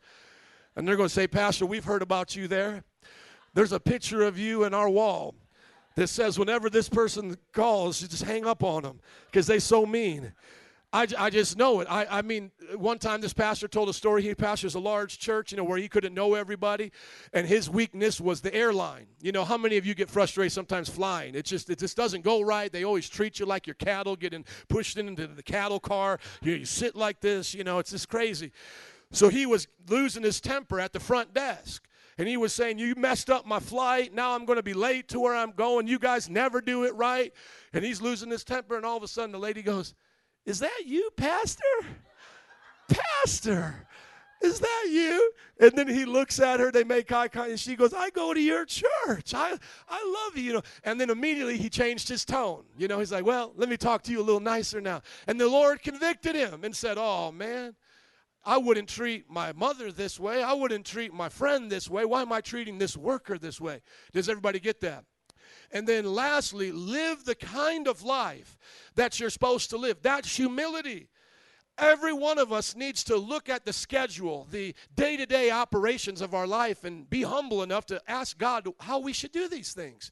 and 0.76 0.88
they're 0.88 0.98
going 0.98 1.10
to 1.10 1.14
say, 1.14 1.28
Pastor, 1.28 1.66
we've 1.66 1.86
heard 1.86 2.02
about 2.02 2.36
you 2.36 2.48
there. 2.48 2.84
There's 3.54 3.72
a 3.72 3.80
picture 3.80 4.24
of 4.24 4.40
you 4.40 4.64
in 4.64 4.74
our 4.74 4.90
wall 4.90 5.36
that 5.96 6.08
says 6.08 6.40
whenever 6.40 6.70
this 6.70 6.90
person 6.90 7.38
calls, 7.54 8.02
you 8.02 8.08
just 8.08 8.24
hang 8.24 8.46
up 8.46 8.64
on 8.64 8.84
them 8.84 9.00
because 9.26 9.48
they 9.48 9.60
so 9.60 9.86
mean. 9.86 10.34
I, 10.94 11.08
I 11.18 11.30
just 11.30 11.58
know 11.58 11.80
it. 11.80 11.88
I, 11.90 12.06
I 12.10 12.22
mean, 12.22 12.52
one 12.76 13.00
time 13.00 13.22
this 13.22 13.32
pastor 13.32 13.70
told 13.70 13.88
a 13.88 13.94
story. 13.94 14.24
He 14.24 14.36
pastors 14.36 14.76
a 14.76 14.80
large 14.80 15.20
church, 15.20 15.52
you 15.52 15.58
know, 15.58 15.64
where 15.64 15.78
he 15.78 15.88
couldn't 15.88 16.14
know 16.14 16.34
everybody, 16.34 16.92
and 17.32 17.48
his 17.48 17.70
weakness 17.70 18.20
was 18.20 18.42
the 18.42 18.54
airline. 18.54 19.08
You 19.22 19.32
know, 19.32 19.46
how 19.46 19.58
many 19.58 19.78
of 19.78 19.86
you 19.86 19.96
get 19.96 20.10
frustrated 20.10 20.52
sometimes 20.52 20.90
flying? 20.90 21.34
It 21.34 21.46
just 21.46 21.70
it 21.70 21.80
just 21.80 21.96
doesn't 21.96 22.26
go 22.26 22.42
right. 22.42 22.72
They 22.72 22.84
always 22.84 23.08
treat 23.08 23.40
you 23.40 23.46
like 23.46 23.68
your 23.68 23.76
cattle, 23.76 24.18
getting 24.18 24.44
pushed 24.68 24.98
into 24.98 25.28
the 25.28 25.44
cattle 25.44 25.80
car. 25.80 26.20
You, 26.42 26.54
you 26.56 26.66
sit 26.66 26.96
like 26.96 27.22
this. 27.22 27.54
You 27.54 27.64
know, 27.64 27.80
it's 27.80 27.92
just 27.92 28.10
crazy. 28.10 28.52
So 29.12 29.30
he 29.30 29.46
was 29.46 29.68
losing 29.88 30.24
his 30.24 30.42
temper 30.42 30.80
at 30.80 30.92
the 30.92 31.00
front 31.00 31.34
desk. 31.34 31.84
And 32.18 32.28
he 32.28 32.36
was 32.36 32.54
saying, 32.54 32.80
You 32.80 32.96
messed 32.96 33.30
up 33.30 33.46
my 33.46 33.60
flight. 33.60 34.14
Now 34.14 34.36
I'm 34.36 34.44
going 34.46 34.58
to 34.58 34.64
be 34.64 34.74
late 34.74 35.08
to 35.10 35.20
where 35.22 35.36
I'm 35.36 35.52
going. 35.52 35.88
You 35.88 36.00
guys 36.00 36.30
never 36.30 36.60
do 36.60 36.84
it 36.84 36.94
right. 36.96 37.34
And 37.72 37.86
he's 37.86 38.02
losing 38.02 38.30
his 38.30 38.44
temper. 38.44 38.76
And 38.76 38.86
all 38.86 38.98
of 38.98 39.04
a 39.04 39.08
sudden, 39.08 39.32
the 39.32 39.40
lady 39.40 39.62
goes, 39.62 39.96
Is 40.46 40.60
that 40.60 40.84
you, 40.86 41.10
Pastor? 41.16 41.64
Pastor, 42.90 43.88
is 44.42 44.60
that 44.60 44.88
you? 44.90 45.32
And 45.60 45.72
then 45.74 45.88
he 45.88 46.06
looks 46.06 46.40
at 46.40 46.60
her, 46.60 46.72
they 46.72 46.84
make 46.84 47.12
eye 47.12 47.28
contact, 47.28 47.52
and 47.52 47.60
she 47.60 47.76
goes, 47.76 47.94
I 47.94 48.10
go 48.10 48.34
to 48.34 48.42
your 48.42 48.66
church. 48.66 49.34
I, 49.34 49.58
I 49.88 50.26
love 50.26 50.38
you, 50.38 50.44
you 50.44 50.54
know. 50.54 50.64
And 50.84 51.00
then 51.00 51.10
immediately 51.10 51.58
he 51.58 51.70
changed 51.70 52.10
his 52.10 52.26
tone. 52.26 52.64
You 52.78 52.88
know, 52.88 53.00
he's 53.00 53.12
like, 53.12 53.26
Well, 53.26 53.54
let 53.56 53.70
me 53.70 53.78
talk 53.78 54.02
to 54.04 54.12
you 54.12 54.20
a 54.20 54.24
little 54.24 54.42
nicer 54.42 54.82
now. 54.82 55.02
And 55.28 55.40
the 55.40 55.48
Lord 55.48 55.82
convicted 55.84 56.36
him 56.36 56.64
and 56.64 56.76
said, 56.76 56.98
Oh, 56.98 57.32
man. 57.32 57.76
I 58.44 58.58
wouldn't 58.58 58.90
treat 58.90 59.30
my 59.30 59.54
mother 59.54 59.92
this 59.92 60.20
way. 60.20 60.42
I 60.42 60.54
wouldn't 60.54 60.84
treat 60.84 61.14
my 61.14 61.30
friend 61.30 61.72
this 61.72 61.88
way. 61.88 62.06
Why 62.06 62.24
am 62.24 62.34
I 62.34 62.42
treating 62.42 62.80
this 62.80 62.98
worker 62.98 63.38
this 63.38 63.62
way? 63.62 63.82
Does 64.14 64.30
everybody 64.30 64.60
get 64.60 64.82
that? 64.82 65.06
And 65.74 65.88
then 65.88 66.06
lastly, 66.06 66.72
live 66.72 67.24
the 67.24 67.36
kind 67.36 67.88
of 67.88 68.04
life 68.04 68.58
that 68.96 69.20
you're 69.20 69.30
supposed 69.30 69.70
to 69.70 69.78
live. 69.78 69.98
That's 70.02 70.36
humility. 70.36 71.08
Every 71.78 72.14
one 72.14 72.38
of 72.38 72.52
us 72.52 72.76
needs 72.76 73.04
to 73.06 73.16
look 73.16 73.50
at 73.50 73.66
the 73.66 73.74
schedule, 73.74 74.48
the 74.52 74.76
day 74.96 75.18
to 75.18 75.26
day 75.26 75.50
operations 75.50 76.22
of 76.22 76.34
our 76.34 76.46
life, 76.46 76.84
and 76.84 77.10
be 77.10 77.24
humble 77.24 77.64
enough 77.64 77.86
to 77.88 78.02
ask 78.08 78.38
God 78.38 78.68
how 78.82 79.00
we 79.00 79.14
should 79.14 79.32
do 79.32 79.48
these 79.48 79.74
things 79.74 80.12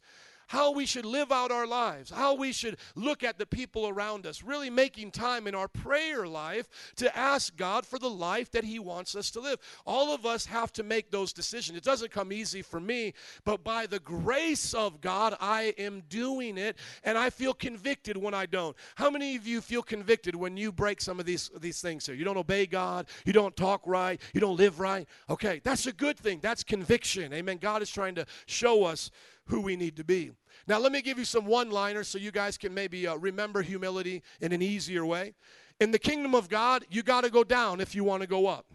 how 0.50 0.72
we 0.72 0.86
should 0.86 1.06
live 1.06 1.32
out 1.32 1.52
our 1.52 1.68
lives, 1.68 2.10
how 2.10 2.34
we 2.34 2.52
should 2.52 2.78
look 2.96 3.24
at 3.24 3.38
the 3.38 3.46
people 3.46 3.88
around 3.88 4.26
us, 4.26 4.44
really 4.44 4.70
making 4.70 5.12
time 5.12 5.46
in 5.46 5.54
our 5.54 5.68
prayer 5.68 6.28
life 6.28 6.68
to 6.96 7.16
ask 7.16 7.56
God 7.56 7.86
for 7.86 8.00
the 8.00 8.10
life 8.10 8.50
that 8.52 8.64
He 8.64 8.80
wants 8.80 9.16
us 9.16 9.30
to 9.32 9.40
live. 9.40 9.60
All 9.86 10.12
of 10.12 10.26
us 10.26 10.48
have 10.48 10.74
to 10.74 10.84
make 10.84 11.12
those 11.12 11.34
decisions. 11.34 11.78
It 11.78 11.84
doesn't 11.84 12.12
come 12.12 12.34
easy 12.34 12.64
for 12.64 12.80
me, 12.80 13.14
but 13.46 13.64
by 13.64 13.86
the 13.86 14.00
grace 14.00 14.74
of 14.74 15.02
God, 15.02 15.38
I 15.40 15.76
am 15.78 16.02
doing 16.10 16.58
it, 16.58 16.78
and 17.04 17.16
I 17.16 17.30
feel 17.30 17.54
convicted 17.54 18.18
when 18.18 18.34
I 18.34 18.48
don't. 18.48 18.76
How 18.96 19.12
many 19.12 19.36
of 19.36 19.46
you 19.46 19.62
feel 19.62 19.84
convicted 19.84 20.36
when 20.36 20.58
you 20.58 20.72
break 20.72 21.00
some 21.00 21.20
of 21.20 21.28
these, 21.28 21.52
these 21.60 21.80
things 21.80 22.08
here? 22.08 22.16
You 22.16 22.26
don't 22.26 22.38
obey 22.38 22.66
God, 22.66 23.06
you 23.24 23.34
don't 23.34 23.56
talk 23.56 23.82
right, 23.86 24.20
you 24.34 24.42
don't 24.42 24.58
live 24.58 24.80
right. 24.80 25.08
Okay, 25.30 25.62
that's 25.64 25.86
a 25.86 25.94
good 25.94 26.18
thing. 26.18 26.40
That's 26.42 26.64
conviction. 26.64 27.34
Amen. 27.34 27.60
God 27.62 27.84
is 27.84 27.92
trying 27.92 28.16
to 28.16 28.26
show 28.48 28.84
us 28.84 29.12
who 29.50 29.62
we 29.62 29.76
need 29.76 29.98
to 29.98 30.04
be. 30.04 30.32
Now, 30.68 30.80
let 30.80 30.92
me 30.92 31.02
give 31.02 31.18
you 31.18 31.26
some 31.26 31.46
one 31.46 31.72
liners 31.72 32.08
so 32.08 32.18
you 32.18 32.32
guys 32.32 32.58
can 32.58 32.74
maybe 32.74 33.08
uh, 33.08 33.16
remember 33.16 33.62
humility 33.62 34.22
in 34.40 34.52
an 34.52 34.62
easier 34.62 35.06
way. 35.06 35.34
In 35.80 35.92
the 35.92 36.00
kingdom 36.00 36.36
of 36.36 36.50
God, 36.50 36.86
you 36.90 37.04
got 37.04 37.24
to 37.24 37.30
go 37.30 37.44
down 37.44 37.82
if 37.82 37.96
you 37.96 38.04
want 38.04 38.22
to 38.22 38.28
go 38.28 38.48
up. 38.48 38.66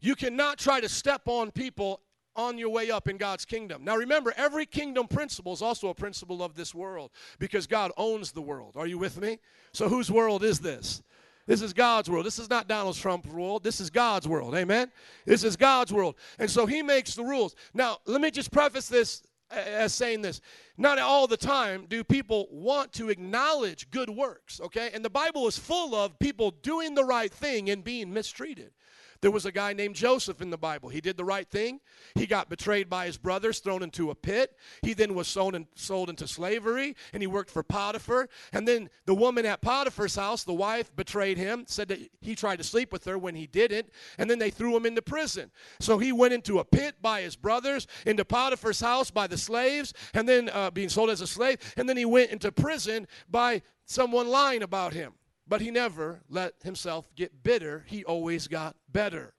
You 0.00 0.14
cannot 0.14 0.58
try 0.58 0.80
to 0.80 0.88
step 0.88 1.22
on 1.26 1.50
people 1.50 2.00
on 2.36 2.58
your 2.58 2.70
way 2.70 2.90
up 2.90 3.08
in 3.08 3.16
God's 3.16 3.44
kingdom. 3.44 3.84
Now 3.84 3.96
remember, 3.96 4.32
every 4.36 4.64
kingdom 4.64 5.08
principle 5.08 5.52
is 5.52 5.62
also 5.62 5.88
a 5.88 5.94
principle 5.94 6.42
of 6.42 6.54
this 6.54 6.74
world 6.74 7.10
because 7.38 7.66
God 7.66 7.92
owns 7.96 8.32
the 8.32 8.40
world. 8.40 8.74
Are 8.76 8.86
you 8.86 8.98
with 8.98 9.20
me? 9.20 9.38
So 9.72 9.88
whose 9.88 10.10
world 10.10 10.44
is 10.44 10.60
this? 10.60 11.02
This 11.46 11.62
is 11.62 11.72
God's 11.72 12.08
world. 12.08 12.24
This 12.24 12.38
is 12.38 12.48
not 12.48 12.68
Donald 12.68 12.94
Trump's 12.96 13.28
world. 13.28 13.64
This 13.64 13.80
is 13.80 13.90
God's 13.90 14.28
world. 14.28 14.54
Amen? 14.54 14.92
This 15.26 15.42
is 15.42 15.56
God's 15.56 15.92
world. 15.92 16.14
And 16.38 16.48
so 16.48 16.64
he 16.64 16.82
makes 16.82 17.14
the 17.14 17.24
rules. 17.24 17.56
Now, 17.74 17.98
let 18.06 18.20
me 18.20 18.30
just 18.30 18.52
preface 18.52 18.88
this 18.88 19.22
as 19.50 19.92
saying 19.92 20.22
this. 20.22 20.40
Not 20.76 20.98
all 20.98 21.26
the 21.26 21.36
time 21.36 21.86
do 21.88 22.04
people 22.04 22.48
want 22.50 22.92
to 22.94 23.10
acknowledge 23.10 23.90
good 23.90 24.10
works, 24.10 24.60
okay? 24.60 24.90
And 24.94 25.04
the 25.04 25.10
Bible 25.10 25.46
is 25.46 25.58
full 25.58 25.94
of 25.94 26.18
people 26.18 26.50
doing 26.50 26.94
the 26.94 27.04
right 27.04 27.32
thing 27.32 27.70
and 27.70 27.84
being 27.84 28.12
mistreated. 28.12 28.72
There 29.22 29.30
was 29.30 29.44
a 29.44 29.52
guy 29.52 29.74
named 29.74 29.96
Joseph 29.96 30.40
in 30.40 30.48
the 30.48 30.56
Bible. 30.56 30.88
He 30.88 31.00
did 31.00 31.16
the 31.16 31.24
right 31.24 31.46
thing. 31.46 31.80
He 32.14 32.26
got 32.26 32.48
betrayed 32.48 32.88
by 32.88 33.06
his 33.06 33.18
brothers, 33.18 33.58
thrown 33.58 33.82
into 33.82 34.10
a 34.10 34.14
pit. 34.14 34.56
He 34.82 34.94
then 34.94 35.14
was 35.14 35.28
sold, 35.28 35.54
in, 35.54 35.66
sold 35.74 36.08
into 36.08 36.26
slavery, 36.26 36.96
and 37.12 37.22
he 37.22 37.26
worked 37.26 37.50
for 37.50 37.62
Potiphar. 37.62 38.28
And 38.52 38.66
then 38.66 38.88
the 39.04 39.14
woman 39.14 39.44
at 39.44 39.60
Potiphar's 39.60 40.16
house, 40.16 40.44
the 40.44 40.54
wife, 40.54 40.94
betrayed 40.96 41.36
him, 41.36 41.64
said 41.66 41.88
that 41.88 41.98
he 42.22 42.34
tried 42.34 42.56
to 42.56 42.64
sleep 42.64 42.92
with 42.92 43.04
her 43.04 43.18
when 43.18 43.34
he 43.34 43.46
didn't, 43.46 43.90
and 44.16 44.30
then 44.30 44.38
they 44.38 44.50
threw 44.50 44.74
him 44.74 44.86
into 44.86 45.02
prison. 45.02 45.50
So 45.80 45.98
he 45.98 46.12
went 46.12 46.32
into 46.32 46.58
a 46.58 46.64
pit 46.64 46.96
by 47.02 47.20
his 47.20 47.36
brothers, 47.36 47.86
into 48.06 48.24
Potiphar's 48.24 48.80
house 48.80 49.10
by 49.10 49.26
the 49.26 49.38
slaves, 49.38 49.92
and 50.14 50.26
then 50.26 50.48
uh, 50.48 50.70
being 50.70 50.88
sold 50.88 51.10
as 51.10 51.20
a 51.20 51.26
slave, 51.26 51.58
and 51.76 51.88
then 51.88 51.96
he 51.96 52.06
went 52.06 52.30
into 52.30 52.50
prison 52.50 53.06
by 53.28 53.62
someone 53.84 54.28
lying 54.28 54.62
about 54.62 54.94
him. 54.94 55.12
But 55.46 55.60
he 55.60 55.72
never 55.72 56.20
let 56.28 56.54
himself 56.62 57.10
get 57.16 57.42
bitter. 57.42 57.84
He 57.88 58.04
always 58.04 58.46
got 58.46 58.76
better. 58.92 59.34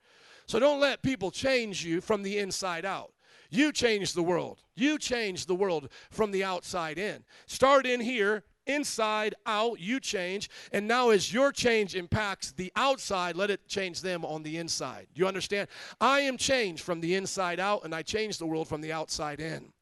So 0.48 0.60
don't 0.60 0.80
let 0.80 1.02
people 1.02 1.32
change 1.32 1.86
you 1.86 2.02
from 2.02 2.24
the 2.24 2.38
inside 2.38 2.86
out. 2.86 3.14
You 3.50 3.72
change 3.72 4.14
the 4.14 4.24
world. 4.24 4.64
You 4.76 4.98
change 4.98 5.46
the 5.46 5.56
world 5.56 5.90
from 6.10 6.32
the 6.32 6.44
outside 6.44 6.98
in. 6.98 7.24
Start 7.48 7.86
in 7.86 8.00
here, 8.00 8.44
inside 8.66 9.36
out, 9.46 9.80
you 9.80 10.00
change. 10.00 10.50
And 10.72 10.88
now, 10.88 11.10
as 11.10 11.34
your 11.34 11.52
change 11.52 11.96
impacts 11.96 12.54
the 12.54 12.72
outside, 12.76 13.36
let 13.36 13.50
it 13.50 13.68
change 13.68 14.02
them 14.02 14.24
on 14.24 14.44
the 14.44 14.58
inside. 14.58 15.08
Do 15.14 15.20
you 15.20 15.28
understand? 15.28 15.68
I 16.00 16.22
am 16.22 16.38
changed 16.38 16.84
from 16.84 17.02
the 17.02 17.16
inside 17.16 17.60
out, 17.60 17.84
and 17.84 17.94
I 17.94 18.02
change 18.04 18.38
the 18.38 18.46
world 18.46 18.68
from 18.68 18.82
the 18.82 18.94
outside 18.94 19.40
in. 19.42 19.74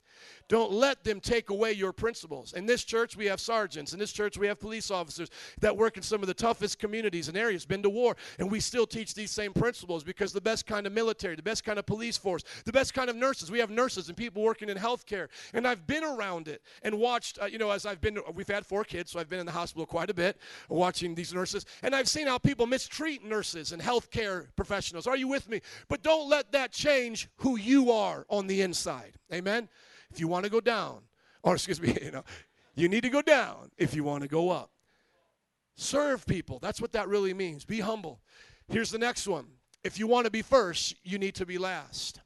Don't 0.50 0.72
let 0.72 1.04
them 1.04 1.20
take 1.20 1.52
away 1.52 1.74
your 1.74 1.94
principles. 1.94 2.54
In 2.54 2.66
this 2.66 2.84
church, 2.84 3.16
we 3.16 3.28
have 3.28 3.40
sergeants. 3.40 3.94
In 3.94 4.00
this 4.00 4.12
church, 4.12 4.36
we 4.36 4.48
have 4.48 4.60
police 4.60 4.90
officers 4.90 5.30
that 5.62 5.78
work 5.78 5.96
in 5.96 6.02
some 6.02 6.22
of 6.22 6.28
the 6.28 6.34
toughest 6.34 6.80
communities 6.80 7.28
and 7.28 7.38
areas, 7.38 7.68
been 7.68 7.84
to 7.84 7.90
war, 7.90 8.18
and 8.40 8.50
we 8.52 8.60
still 8.60 8.88
teach 8.88 9.14
these 9.14 9.30
same 9.30 9.54
principles 9.54 10.04
because 10.04 10.34
the 10.34 10.42
best 10.42 10.66
kind 10.66 10.88
of 10.88 10.92
military, 10.92 11.36
the 11.36 11.44
best 11.44 11.64
kind 11.64 11.78
of 11.78 11.86
police 11.86 12.18
force, 12.18 12.44
the 12.66 12.72
best 12.72 12.96
kind 12.96 13.12
of 13.12 13.16
nurses. 13.16 13.52
We 13.52 13.60
have 13.60 13.70
nurses 13.70 14.08
and 14.08 14.18
people 14.18 14.42
working 14.42 14.70
in 14.70 14.78
healthcare, 14.78 15.28
and 15.54 15.68
I've 15.68 15.86
been 15.86 16.04
around 16.04 16.48
it 16.48 16.64
and 16.82 16.98
watched. 16.98 17.38
Uh, 17.40 17.46
you 17.46 17.60
know, 17.60 17.70
as 17.70 17.86
I've 17.86 18.02
been, 18.02 18.18
we've 18.34 18.48
had 18.48 18.66
four 18.66 18.84
kids, 18.84 19.12
so 19.12 19.20
I've 19.20 19.30
been 19.30 19.40
in 19.40 19.46
the 19.46 19.52
hospital 19.52 19.86
quite 19.86 20.10
a 20.10 20.16
bit 20.16 20.36
watching 20.68 21.14
these 21.14 21.32
nurses, 21.32 21.68
and 21.84 21.94
I've 21.94 22.10
seen 22.10 22.26
how 22.26 22.40
people 22.40 22.66
mistreat 22.66 23.24
nurses 23.24 23.72
and 23.72 23.80
healthcare 23.80 24.48
professionals. 24.56 25.06
Are 25.06 25.16
you 25.16 25.28
with 25.28 25.48
me? 25.48 25.62
But 25.90 26.02
don't 26.02 26.28
let 26.28 26.52
that 26.54 26.72
change 26.72 27.30
who 27.38 27.56
you 27.56 27.92
are 27.92 28.26
on 28.30 28.48
the 28.48 28.62
inside. 28.62 29.14
Amen. 29.32 29.70
If 30.12 30.20
you 30.20 30.28
want 30.28 30.46
to 30.46 30.52
go 30.52 30.62
down, 30.62 31.02
or 31.44 31.56
excuse 31.56 31.82
me, 31.82 31.98
you 32.02 32.12
know, 32.12 32.24
you 32.76 32.90
need 32.90 33.04
to 33.04 33.10
go 33.10 33.22
down 33.22 33.72
if 33.78 33.94
you 33.94 34.04
want 34.04 34.24
to 34.24 34.30
go 34.30 34.50
up. 34.50 34.72
Serve 35.76 36.26
people. 36.26 36.60
That's 36.60 36.82
what 36.82 36.92
that 36.94 37.08
really 37.08 37.34
means. 37.34 37.64
Be 37.64 37.80
humble. 37.80 38.20
Here's 38.68 38.92
the 38.92 38.98
next 38.98 39.28
one. 39.28 39.48
If 39.84 39.98
you 39.98 40.08
want 40.08 40.26
to 40.26 40.32
be 40.32 40.42
first, 40.42 40.96
you 41.04 41.18
need 41.18 41.36
to 41.36 41.46
be 41.46 41.58
last. 41.58 42.20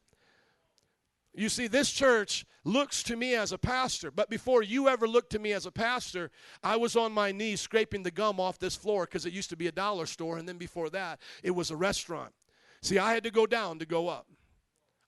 You 1.35 1.49
see, 1.49 1.67
this 1.67 1.91
church 1.91 2.45
looks 2.63 3.03
to 3.03 3.15
me 3.15 3.35
as 3.35 3.51
a 3.51 3.57
pastor, 3.57 4.11
but 4.11 4.29
before 4.29 4.63
you 4.63 4.87
ever 4.87 5.07
looked 5.07 5.31
to 5.31 5.39
me 5.39 5.51
as 5.51 5.65
a 5.65 5.71
pastor, 5.71 6.31
I 6.63 6.77
was 6.77 6.95
on 6.95 7.11
my 7.11 7.31
knees 7.31 7.61
scraping 7.61 8.03
the 8.03 8.11
gum 8.11 8.39
off 8.39 8.59
this 8.59 8.75
floor 8.75 9.05
because 9.05 9.25
it 9.25 9.33
used 9.33 9.49
to 9.49 9.55
be 9.55 9.67
a 9.67 9.71
dollar 9.71 10.05
store, 10.05 10.37
and 10.37 10.47
then 10.47 10.57
before 10.57 10.89
that, 10.91 11.19
it 11.43 11.51
was 11.51 11.71
a 11.71 11.75
restaurant. 11.75 12.33
See, 12.81 12.99
I 12.99 13.13
had 13.13 13.23
to 13.23 13.31
go 13.31 13.45
down 13.45 13.79
to 13.79 13.85
go 13.85 14.07
up. 14.07 14.27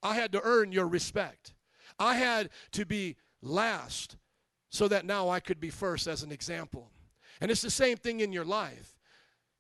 I 0.04 0.16
had 0.16 0.32
to 0.34 0.42
earn 0.44 0.72
your 0.72 0.88
respect. 0.88 1.55
I 2.00 2.16
had 2.16 2.50
to 2.74 2.86
be 2.86 3.16
last 3.42 4.18
so 4.70 4.88
that 4.88 5.06
now 5.06 5.30
I 5.30 5.40
could 5.40 5.60
be 5.60 5.70
first 5.70 6.08
as 6.08 6.24
an 6.24 6.32
example. 6.32 6.92
And 7.42 7.52
it's 7.52 7.62
the 7.62 7.70
same 7.70 7.98
thing 7.98 8.20
in 8.20 8.32
your 8.32 8.46
life. 8.46 8.96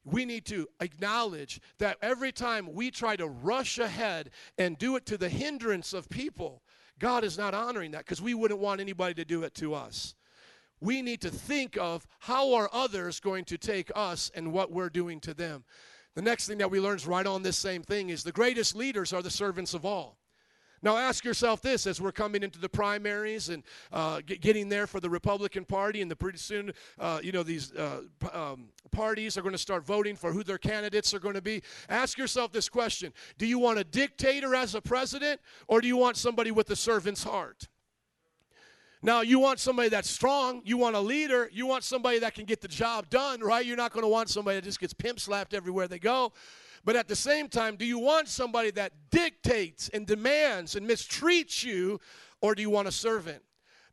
We 0.03 0.25
need 0.25 0.45
to 0.45 0.67
acknowledge 0.79 1.59
that 1.79 1.97
every 2.01 2.31
time 2.31 2.73
we 2.73 2.91
try 2.91 3.15
to 3.15 3.27
rush 3.27 3.79
ahead 3.79 4.29
and 4.57 4.77
do 4.77 4.95
it 4.95 5.05
to 5.07 5.17
the 5.17 5.29
hindrance 5.29 5.93
of 5.93 6.09
people, 6.09 6.61
God 6.99 7.23
is 7.23 7.37
not 7.37 7.53
honoring 7.53 7.91
that 7.91 8.05
because 8.05 8.21
we 8.21 8.33
wouldn't 8.33 8.59
want 8.59 8.81
anybody 8.81 9.15
to 9.15 9.25
do 9.25 9.43
it 9.43 9.55
to 9.55 9.73
us. 9.73 10.15
We 10.79 11.01
need 11.01 11.21
to 11.21 11.29
think 11.29 11.77
of 11.77 12.05
how 12.19 12.53
are 12.53 12.69
others 12.71 13.19
going 13.19 13.45
to 13.45 13.57
take 13.57 13.91
us 13.95 14.29
and 14.35 14.53
what 14.53 14.71
we're 14.71 14.89
doing 14.89 15.19
to 15.21 15.33
them. 15.33 15.63
The 16.13 16.21
next 16.21 16.47
thing 16.47 16.59
that 16.59 16.71
we 16.71 16.79
learn 16.79 16.97
is 16.97 17.07
right 17.07 17.25
on 17.25 17.43
this 17.43 17.57
same 17.57 17.81
thing 17.81 18.09
is 18.09 18.23
the 18.23 18.31
greatest 18.31 18.75
leaders 18.75 19.11
are 19.11 19.21
the 19.21 19.31
servants 19.31 19.73
of 19.73 19.85
all. 19.85 20.17
Now, 20.85 20.97
ask 20.97 21.25
yourself 21.25 21.63
this 21.63 21.87
as 21.87 21.99
we're 21.99 22.11
coming 22.11 22.43
into 22.43 22.59
the 22.59 22.69
primaries 22.69 23.49
and 23.49 23.63
uh, 23.91 24.21
get, 24.23 24.39
getting 24.39 24.69
there 24.69 24.85
for 24.85 24.99
the 24.99 25.09
Republican 25.09 25.65
Party, 25.65 25.99
and 26.03 26.11
the 26.11 26.15
pretty 26.15 26.37
soon, 26.37 26.73
uh, 26.99 27.19
you 27.23 27.31
know, 27.31 27.41
these 27.41 27.73
uh, 27.73 28.01
um, 28.31 28.67
parties 28.91 29.35
are 29.35 29.41
going 29.41 29.51
to 29.51 29.57
start 29.57 29.83
voting 29.83 30.15
for 30.15 30.31
who 30.31 30.43
their 30.43 30.59
candidates 30.59 31.11
are 31.11 31.17
going 31.17 31.33
to 31.33 31.41
be. 31.41 31.63
Ask 31.89 32.19
yourself 32.19 32.51
this 32.51 32.69
question 32.69 33.13
Do 33.39 33.47
you 33.47 33.57
want 33.57 33.79
a 33.79 33.83
dictator 33.83 34.53
as 34.53 34.75
a 34.75 34.81
president, 34.81 35.41
or 35.67 35.81
do 35.81 35.87
you 35.87 35.97
want 35.97 36.17
somebody 36.17 36.51
with 36.51 36.69
a 36.69 36.75
servant's 36.75 37.23
heart? 37.23 37.67
Now, 39.01 39.21
you 39.21 39.39
want 39.39 39.59
somebody 39.59 39.89
that's 39.89 40.09
strong. 40.09 40.61
You 40.65 40.77
want 40.77 40.95
a 40.95 40.99
leader. 40.99 41.49
You 41.51 41.65
want 41.65 41.83
somebody 41.83 42.19
that 42.19 42.35
can 42.35 42.45
get 42.45 42.61
the 42.61 42.67
job 42.67 43.09
done, 43.09 43.41
right? 43.41 43.65
You're 43.65 43.75
not 43.75 43.91
going 43.91 44.03
to 44.03 44.07
want 44.07 44.29
somebody 44.29 44.57
that 44.57 44.63
just 44.63 44.79
gets 44.79 44.93
pimp 44.93 45.19
slapped 45.19 45.55
everywhere 45.55 45.87
they 45.87 45.99
go. 45.99 46.31
But 46.85 46.95
at 46.95 47.07
the 47.07 47.15
same 47.15 47.49
time, 47.49 47.75
do 47.75 47.85
you 47.85 47.97
want 47.97 48.27
somebody 48.27 48.69
that 48.71 48.93
dictates 49.09 49.89
and 49.89 50.05
demands 50.05 50.75
and 50.75 50.87
mistreats 50.87 51.63
you, 51.63 51.99
or 52.41 52.53
do 52.53 52.61
you 52.61 52.69
want 52.69 52.87
a 52.87 52.91
servant? 52.91 53.41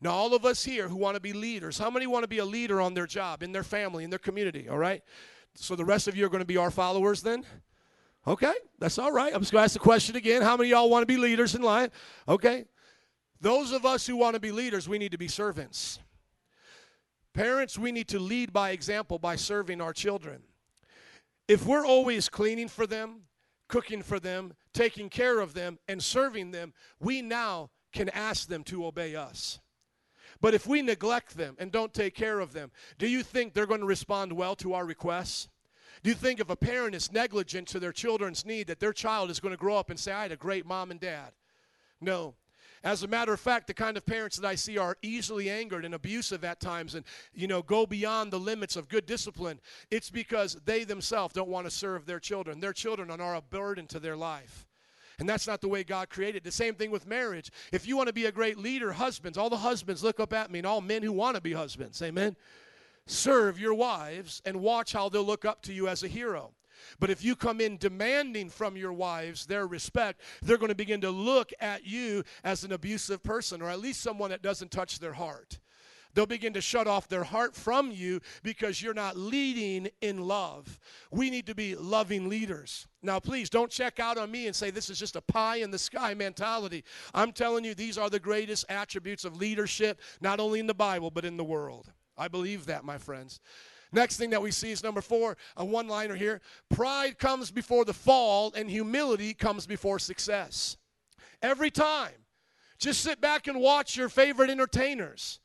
Now, 0.02 0.10
all 0.10 0.34
of 0.34 0.44
us 0.44 0.62
here 0.62 0.88
who 0.88 0.96
want 0.96 1.14
to 1.14 1.20
be 1.20 1.32
leaders, 1.32 1.78
how 1.78 1.88
many 1.88 2.06
want 2.06 2.24
to 2.24 2.28
be 2.28 2.38
a 2.38 2.44
leader 2.44 2.80
on 2.80 2.92
their 2.92 3.06
job, 3.06 3.42
in 3.42 3.50
their 3.50 3.62
family, 3.62 4.04
in 4.04 4.10
their 4.10 4.18
community, 4.18 4.68
all 4.68 4.76
right? 4.76 5.02
So 5.54 5.74
the 5.74 5.84
rest 5.84 6.06
of 6.06 6.16
you 6.16 6.26
are 6.26 6.28
going 6.28 6.40
to 6.42 6.46
be 6.46 6.58
our 6.58 6.70
followers 6.70 7.22
then? 7.22 7.44
Okay, 8.26 8.52
that's 8.78 8.98
all 8.98 9.10
right. 9.10 9.32
I'm 9.34 9.40
just 9.40 9.52
going 9.52 9.60
to 9.60 9.64
ask 9.64 9.72
the 9.72 9.78
question 9.78 10.14
again. 10.16 10.42
How 10.42 10.56
many 10.56 10.70
y'all 10.70 10.90
want 10.90 11.02
to 11.02 11.06
be 11.06 11.16
leaders 11.16 11.54
in 11.54 11.62
life? 11.62 11.90
Okay. 12.28 12.66
Those 13.40 13.72
of 13.72 13.86
us 13.86 14.06
who 14.06 14.16
want 14.16 14.34
to 14.34 14.40
be 14.40 14.52
leaders, 14.52 14.88
we 14.88 14.98
need 14.98 15.12
to 15.12 15.18
be 15.18 15.28
servants. 15.28 15.98
Parents, 17.32 17.78
we 17.78 17.90
need 17.90 18.08
to 18.08 18.18
lead 18.18 18.52
by 18.52 18.70
example 18.70 19.18
by 19.18 19.36
serving 19.36 19.80
our 19.80 19.92
children. 19.92 20.42
If 21.48 21.66
we're 21.66 21.86
always 21.86 22.28
cleaning 22.28 22.68
for 22.68 22.86
them, 22.86 23.22
cooking 23.68 24.02
for 24.02 24.20
them, 24.20 24.54
taking 24.72 25.08
care 25.08 25.40
of 25.40 25.54
them, 25.54 25.78
and 25.88 26.02
serving 26.02 26.50
them, 26.50 26.72
we 27.00 27.22
now 27.22 27.70
can 27.92 28.08
ask 28.10 28.48
them 28.48 28.64
to 28.64 28.86
obey 28.86 29.16
us. 29.16 29.60
But 30.40 30.54
if 30.54 30.66
we 30.66 30.82
neglect 30.82 31.36
them 31.36 31.56
and 31.58 31.70
don't 31.70 31.94
take 31.94 32.14
care 32.14 32.40
of 32.40 32.52
them, 32.52 32.70
do 32.98 33.06
you 33.06 33.22
think 33.22 33.52
they're 33.54 33.66
going 33.66 33.80
to 33.80 33.86
respond 33.86 34.32
well 34.32 34.56
to 34.56 34.74
our 34.74 34.84
requests? 34.84 35.48
Do 36.02 36.10
you 36.10 36.16
think 36.16 36.40
if 36.40 36.50
a 36.50 36.56
parent 36.56 36.94
is 36.94 37.12
negligent 37.12 37.68
to 37.68 37.78
their 37.78 37.92
children's 37.92 38.44
need 38.44 38.66
that 38.66 38.80
their 38.80 38.92
child 38.92 39.30
is 39.30 39.38
going 39.38 39.52
to 39.52 39.58
grow 39.58 39.76
up 39.76 39.88
and 39.88 39.98
say, 39.98 40.12
I 40.12 40.22
had 40.22 40.32
a 40.32 40.36
great 40.36 40.66
mom 40.66 40.90
and 40.90 40.98
dad? 40.98 41.32
No. 42.00 42.34
As 42.84 43.02
a 43.04 43.08
matter 43.08 43.32
of 43.32 43.38
fact, 43.38 43.68
the 43.68 43.74
kind 43.74 43.96
of 43.96 44.04
parents 44.04 44.36
that 44.36 44.46
I 44.46 44.56
see 44.56 44.76
are 44.76 44.96
easily 45.02 45.48
angered 45.48 45.84
and 45.84 45.94
abusive 45.94 46.44
at 46.44 46.58
times 46.58 46.94
and, 46.94 47.04
you 47.32 47.46
know, 47.46 47.62
go 47.62 47.86
beyond 47.86 48.32
the 48.32 48.40
limits 48.40 48.74
of 48.74 48.88
good 48.88 49.06
discipline. 49.06 49.60
It's 49.90 50.10
because 50.10 50.56
they 50.64 50.82
themselves 50.82 51.34
don't 51.34 51.48
want 51.48 51.66
to 51.66 51.70
serve 51.70 52.06
their 52.06 52.18
children. 52.18 52.58
Their 52.58 52.72
children 52.72 53.10
are 53.10 53.36
a 53.36 53.40
burden 53.40 53.86
to 53.88 54.00
their 54.00 54.16
life. 54.16 54.66
And 55.20 55.28
that's 55.28 55.46
not 55.46 55.60
the 55.60 55.68
way 55.68 55.84
God 55.84 56.08
created. 56.08 56.42
The 56.42 56.50
same 56.50 56.74
thing 56.74 56.90
with 56.90 57.06
marriage. 57.06 57.52
If 57.70 57.86
you 57.86 57.96
want 57.96 58.08
to 58.08 58.12
be 58.12 58.24
a 58.24 58.32
great 58.32 58.58
leader, 58.58 58.92
husbands, 58.92 59.38
all 59.38 59.50
the 59.50 59.58
husbands 59.58 60.02
look 60.02 60.18
up 60.18 60.32
at 60.32 60.50
me 60.50 60.58
and 60.58 60.66
all 60.66 60.80
men 60.80 61.02
who 61.02 61.12
want 61.12 61.36
to 61.36 61.40
be 61.40 61.52
husbands. 61.52 62.02
Amen. 62.02 62.34
Serve 63.06 63.60
your 63.60 63.74
wives 63.74 64.42
and 64.44 64.60
watch 64.60 64.92
how 64.92 65.08
they'll 65.08 65.22
look 65.22 65.44
up 65.44 65.62
to 65.62 65.72
you 65.72 65.86
as 65.86 66.02
a 66.02 66.08
hero. 66.08 66.50
But 66.98 67.10
if 67.10 67.24
you 67.24 67.36
come 67.36 67.60
in 67.60 67.76
demanding 67.76 68.50
from 68.50 68.76
your 68.76 68.92
wives 68.92 69.46
their 69.46 69.66
respect, 69.66 70.20
they're 70.42 70.58
going 70.58 70.68
to 70.68 70.74
begin 70.74 71.00
to 71.02 71.10
look 71.10 71.52
at 71.60 71.86
you 71.86 72.24
as 72.44 72.64
an 72.64 72.72
abusive 72.72 73.22
person 73.22 73.62
or 73.62 73.68
at 73.68 73.80
least 73.80 74.00
someone 74.00 74.30
that 74.30 74.42
doesn't 74.42 74.70
touch 74.70 74.98
their 74.98 75.12
heart. 75.12 75.58
They'll 76.14 76.26
begin 76.26 76.52
to 76.54 76.60
shut 76.60 76.86
off 76.86 77.08
their 77.08 77.24
heart 77.24 77.54
from 77.54 77.90
you 77.90 78.20
because 78.42 78.82
you're 78.82 78.92
not 78.92 79.16
leading 79.16 79.88
in 80.02 80.20
love. 80.26 80.78
We 81.10 81.30
need 81.30 81.46
to 81.46 81.54
be 81.54 81.74
loving 81.74 82.28
leaders. 82.28 82.86
Now, 83.02 83.18
please 83.18 83.48
don't 83.48 83.70
check 83.70 83.98
out 83.98 84.18
on 84.18 84.30
me 84.30 84.46
and 84.46 84.54
say 84.54 84.70
this 84.70 84.90
is 84.90 84.98
just 84.98 85.16
a 85.16 85.22
pie 85.22 85.56
in 85.56 85.70
the 85.70 85.78
sky 85.78 86.12
mentality. 86.14 86.84
I'm 87.14 87.32
telling 87.32 87.64
you, 87.64 87.74
these 87.74 87.96
are 87.96 88.10
the 88.10 88.20
greatest 88.20 88.66
attributes 88.68 89.24
of 89.24 89.36
leadership, 89.36 90.00
not 90.20 90.38
only 90.38 90.60
in 90.60 90.66
the 90.66 90.74
Bible, 90.74 91.10
but 91.10 91.24
in 91.24 91.36
the 91.36 91.44
world. 91.44 91.90
I 92.18 92.28
believe 92.28 92.66
that, 92.66 92.84
my 92.84 92.98
friends. 92.98 93.40
Next 93.92 94.16
thing 94.16 94.30
that 94.30 94.42
we 94.42 94.50
see 94.50 94.70
is 94.70 94.82
number 94.82 95.02
four, 95.02 95.36
a 95.56 95.64
one 95.64 95.86
liner 95.86 96.14
here. 96.14 96.40
Pride 96.70 97.18
comes 97.18 97.50
before 97.50 97.84
the 97.84 97.92
fall, 97.92 98.52
and 98.56 98.70
humility 98.70 99.34
comes 99.34 99.66
before 99.66 99.98
success. 99.98 100.76
Every 101.42 101.70
time. 101.70 102.12
Just 102.78 103.02
sit 103.02 103.20
back 103.20 103.46
and 103.46 103.60
watch 103.60 103.96
your 103.96 104.08
favorite 104.08 104.50
entertainers. 104.50 105.38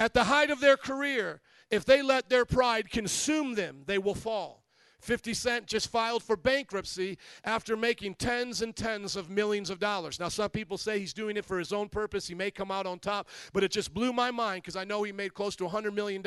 At 0.00 0.12
the 0.12 0.24
height 0.24 0.50
of 0.50 0.60
their 0.60 0.76
career, 0.76 1.40
if 1.70 1.84
they 1.84 2.02
let 2.02 2.28
their 2.28 2.44
pride 2.44 2.90
consume 2.90 3.54
them, 3.54 3.82
they 3.86 3.98
will 3.98 4.16
fall. 4.16 4.63
50 5.04 5.34
Cent 5.34 5.66
just 5.66 5.90
filed 5.90 6.22
for 6.22 6.34
bankruptcy 6.34 7.18
after 7.44 7.76
making 7.76 8.14
tens 8.14 8.62
and 8.62 8.74
tens 8.74 9.16
of 9.16 9.28
millions 9.28 9.68
of 9.68 9.78
dollars. 9.78 10.18
Now, 10.18 10.28
some 10.28 10.48
people 10.48 10.78
say 10.78 10.98
he's 10.98 11.12
doing 11.12 11.36
it 11.36 11.44
for 11.44 11.58
his 11.58 11.72
own 11.74 11.90
purpose. 11.90 12.26
He 12.26 12.34
may 12.34 12.50
come 12.50 12.70
out 12.70 12.86
on 12.86 12.98
top, 12.98 13.28
but 13.52 13.62
it 13.62 13.70
just 13.70 13.92
blew 13.92 14.14
my 14.14 14.30
mind 14.30 14.62
because 14.62 14.76
I 14.76 14.84
know 14.84 15.02
he 15.02 15.12
made 15.12 15.34
close 15.34 15.56
to 15.56 15.64
$100 15.64 15.92
million 15.92 16.22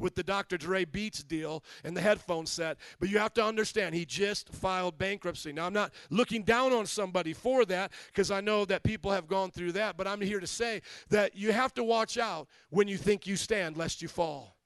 with 0.00 0.16
the 0.16 0.24
Dr. 0.24 0.58
Dre 0.58 0.84
Beats 0.84 1.22
deal 1.22 1.62
and 1.84 1.96
the 1.96 2.00
headphone 2.00 2.46
set. 2.46 2.78
But 2.98 3.10
you 3.10 3.18
have 3.18 3.32
to 3.34 3.44
understand, 3.44 3.94
he 3.94 4.04
just 4.04 4.52
filed 4.52 4.98
bankruptcy. 4.98 5.52
Now, 5.52 5.66
I'm 5.66 5.72
not 5.72 5.92
looking 6.10 6.42
down 6.42 6.72
on 6.72 6.86
somebody 6.86 7.32
for 7.32 7.64
that 7.66 7.92
because 8.08 8.32
I 8.32 8.40
know 8.40 8.64
that 8.64 8.82
people 8.82 9.12
have 9.12 9.28
gone 9.28 9.52
through 9.52 9.72
that, 9.72 9.96
but 9.96 10.08
I'm 10.08 10.20
here 10.20 10.40
to 10.40 10.48
say 10.48 10.82
that 11.10 11.36
you 11.36 11.52
have 11.52 11.72
to 11.74 11.84
watch 11.84 12.18
out 12.18 12.48
when 12.70 12.88
you 12.88 12.96
think 12.96 13.26
you 13.28 13.36
stand, 13.36 13.76
lest 13.76 14.02
you 14.02 14.08
fall. 14.08 14.56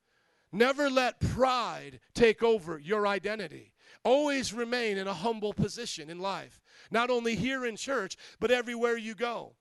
Never 0.55 0.89
let 0.89 1.18
pride 1.18 1.98
take 2.14 2.44
over 2.44 2.78
your 2.78 3.09
identity. 3.09 3.72
Always 4.05 4.55
remain 4.55 4.98
in 4.98 5.09
a 5.09 5.12
humble 5.12 5.52
position 5.52 6.09
in 6.09 6.20
life, 6.20 6.60
not 6.93 7.10
only 7.10 7.35
here 7.35 7.66
in 7.66 7.74
church, 7.74 8.16
but 8.39 8.52
everywhere 8.52 8.97
you 8.97 9.16
go. 9.16 9.56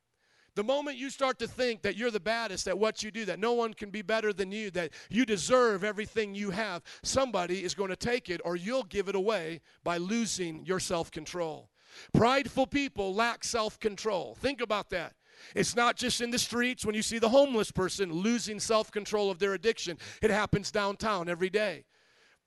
The 0.54 0.64
moment 0.64 0.98
you 0.98 1.10
start 1.10 1.40
to 1.40 1.48
think 1.48 1.82
that 1.82 1.98
you're 1.98 2.12
the 2.12 2.20
baddest 2.20 2.68
at 2.68 2.78
what 2.78 3.02
you 3.02 3.10
do, 3.10 3.26
that 3.26 3.40
no 3.40 3.54
one 3.54 3.74
can 3.74 3.90
be 3.90 4.04
better 4.04 4.32
than 4.32 4.52
you, 4.52 4.70
that 4.72 4.92
you 5.10 5.26
deserve 5.26 5.84
everything 5.84 6.36
you 6.36 6.52
have, 6.52 6.84
somebody 7.02 7.64
is 7.64 7.74
going 7.74 7.90
to 7.90 7.96
take 7.96 8.30
it 8.30 8.40
or 8.46 8.56
you'll 8.56 8.84
give 8.84 9.10
it 9.10 9.16
away 9.16 9.62
by 9.84 9.98
losing 9.98 10.64
your 10.64 10.80
self 10.80 11.10
control. 11.10 11.72
Prideful 12.14 12.68
people 12.68 13.16
lack 13.16 13.44
self 13.44 13.80
control. 13.80 14.36
Think 14.40 14.62
about 14.62 14.92
that. 14.92 15.14
It's 15.56 15.76
not 15.76 15.96
just 15.96 16.22
in 16.22 16.32
the 16.32 16.40
streets 16.40 16.86
when 16.86 16.96
you 16.96 17.02
see 17.02 17.20
the 17.20 17.30
homeless 17.30 17.72
person 17.72 18.12
losing 18.12 18.60
self 18.60 18.92
control 18.92 19.30
of 19.32 19.40
their 19.40 19.54
addiction, 19.54 19.98
it 20.22 20.30
happens 20.32 20.72
downtown 20.72 21.30
every 21.30 21.50
day. 21.50 21.86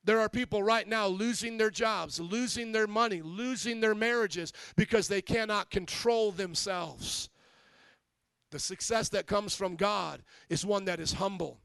There 0.04 0.20
are 0.20 0.28
people 0.28 0.62
right 0.62 0.86
now 0.86 1.08
losing 1.08 1.58
their 1.58 1.70
jobs, 1.70 2.20
losing 2.20 2.70
their 2.70 2.86
money, 2.86 3.22
losing 3.22 3.80
their 3.80 3.94
marriages 3.94 4.52
because 4.76 5.08
they 5.08 5.20
cannot 5.20 5.70
control 5.70 6.30
themselves. 6.30 7.28
The 8.52 8.60
success 8.60 9.08
that 9.08 9.26
comes 9.26 9.56
from 9.56 9.74
God 9.74 10.22
is 10.48 10.64
one 10.64 10.84
that 10.84 11.00
is 11.00 11.14
humble. 11.14 11.58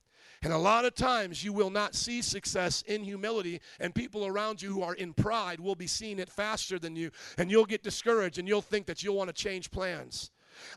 And 0.44 0.52
a 0.52 0.58
lot 0.58 0.86
of 0.86 0.95
times 0.95 1.44
you 1.44 1.53
will 1.53 1.70
not 1.70 1.94
see 1.94 2.24
success 2.24 2.82
in 2.88 3.03
humility, 3.03 3.62
and 3.80 3.94
people 3.94 4.26
around 4.26 4.60
you 4.60 4.74
who 4.74 4.82
are 4.82 4.95
in 4.95 5.14
pride 5.14 5.60
will 5.60 5.76
be 5.76 5.86
seeing 5.86 6.18
it 6.18 6.30
faster 6.30 6.80
than 6.80 6.95
you, 6.95 7.12
and 7.38 7.52
you'll 7.52 7.66
get 7.66 7.84
discouraged 7.84 8.40
and 8.40 8.48
you'll 8.48 8.64
think 8.64 8.88
that 8.88 9.03
you'll 9.03 9.16
want 9.16 9.28
to 9.28 9.34
change 9.34 9.70
plans. 9.70 10.32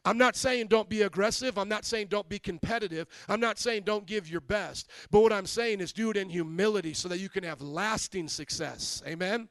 I'm 0.04 0.18
not 0.18 0.36
saying 0.36 0.68
don't 0.68 0.88
be 0.88 1.02
aggressive. 1.02 1.58
I'm 1.58 1.68
not 1.68 1.84
saying 1.84 2.08
don't 2.08 2.28
be 2.28 2.38
competitive. 2.38 3.06
I'm 3.28 3.40
not 3.40 3.58
saying 3.58 3.82
don't 3.84 4.06
give 4.06 4.28
your 4.28 4.40
best. 4.40 4.88
But 5.10 5.20
what 5.20 5.32
I'm 5.32 5.46
saying 5.46 5.80
is 5.80 5.92
do 5.92 6.10
it 6.10 6.16
in 6.16 6.28
humility 6.28 6.94
so 6.94 7.08
that 7.08 7.18
you 7.18 7.28
can 7.28 7.44
have 7.44 7.60
lasting 7.60 8.28
success. 8.28 9.02
Amen? 9.06 9.48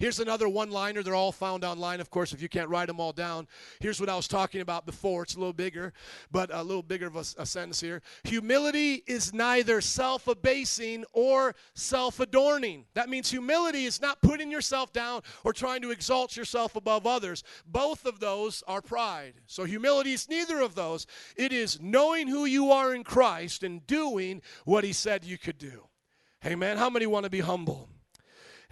Here's 0.00 0.18
another 0.18 0.48
one 0.48 0.70
liner. 0.70 1.02
They're 1.02 1.14
all 1.14 1.30
found 1.30 1.62
online, 1.62 2.00
of 2.00 2.08
course, 2.08 2.32
if 2.32 2.40
you 2.40 2.48
can't 2.48 2.70
write 2.70 2.86
them 2.86 2.98
all 2.98 3.12
down. 3.12 3.46
Here's 3.80 4.00
what 4.00 4.08
I 4.08 4.16
was 4.16 4.26
talking 4.26 4.62
about 4.62 4.86
before. 4.86 5.24
It's 5.24 5.34
a 5.34 5.38
little 5.38 5.52
bigger, 5.52 5.92
but 6.32 6.48
a 6.50 6.62
little 6.62 6.82
bigger 6.82 7.06
of 7.06 7.16
a, 7.16 7.24
a 7.36 7.44
sentence 7.44 7.82
here. 7.82 8.00
Humility 8.24 9.04
is 9.06 9.34
neither 9.34 9.82
self 9.82 10.26
abasing 10.26 11.04
or 11.12 11.54
self 11.74 12.18
adorning. 12.18 12.86
That 12.94 13.10
means 13.10 13.30
humility 13.30 13.84
is 13.84 14.00
not 14.00 14.22
putting 14.22 14.50
yourself 14.50 14.90
down 14.90 15.20
or 15.44 15.52
trying 15.52 15.82
to 15.82 15.90
exalt 15.90 16.34
yourself 16.34 16.76
above 16.76 17.06
others. 17.06 17.44
Both 17.66 18.06
of 18.06 18.20
those 18.20 18.62
are 18.66 18.80
pride. 18.80 19.34
So 19.46 19.64
humility 19.64 20.14
is 20.14 20.30
neither 20.30 20.62
of 20.62 20.74
those. 20.74 21.06
It 21.36 21.52
is 21.52 21.78
knowing 21.78 22.26
who 22.26 22.46
you 22.46 22.72
are 22.72 22.94
in 22.94 23.04
Christ 23.04 23.62
and 23.64 23.86
doing 23.86 24.40
what 24.64 24.82
He 24.82 24.94
said 24.94 25.26
you 25.26 25.36
could 25.36 25.58
do. 25.58 25.88
Amen. 26.46 26.78
How 26.78 26.88
many 26.88 27.06
want 27.06 27.24
to 27.24 27.30
be 27.30 27.40
humble? 27.40 27.90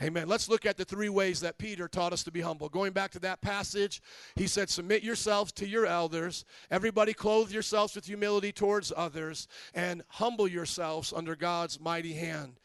Amen. 0.01 0.29
Let's 0.29 0.49
look 0.49 0.65
at 0.65 0.77
the 0.77 0.85
three 0.85 1.09
ways 1.09 1.41
that 1.41 1.59
Peter 1.59 1.89
taught 1.89 2.13
us 2.13 2.23
to 2.23 2.31
be 2.31 2.41
humble. 2.41 2.69
Going 2.69 2.93
back 2.93 3.11
to 3.13 3.19
that 3.21 3.41
passage, 3.41 4.01
he 4.37 4.47
said, 4.47 4.71
Submit 4.71 5.03
yourselves 5.03 5.51
to 5.53 5.67
your 5.67 5.87
elders. 5.87 6.45
Everybody 6.71 7.13
clothe 7.13 7.51
yourselves 7.51 7.97
with 7.97 8.07
humility 8.07 8.53
towards 8.53 8.93
others 8.97 9.49
and 9.75 10.05
humble 10.09 10.47
yourselves 10.47 11.13
under 11.13 11.35
God's 11.35 11.81
mighty 11.81 12.13
hand. 12.13 12.61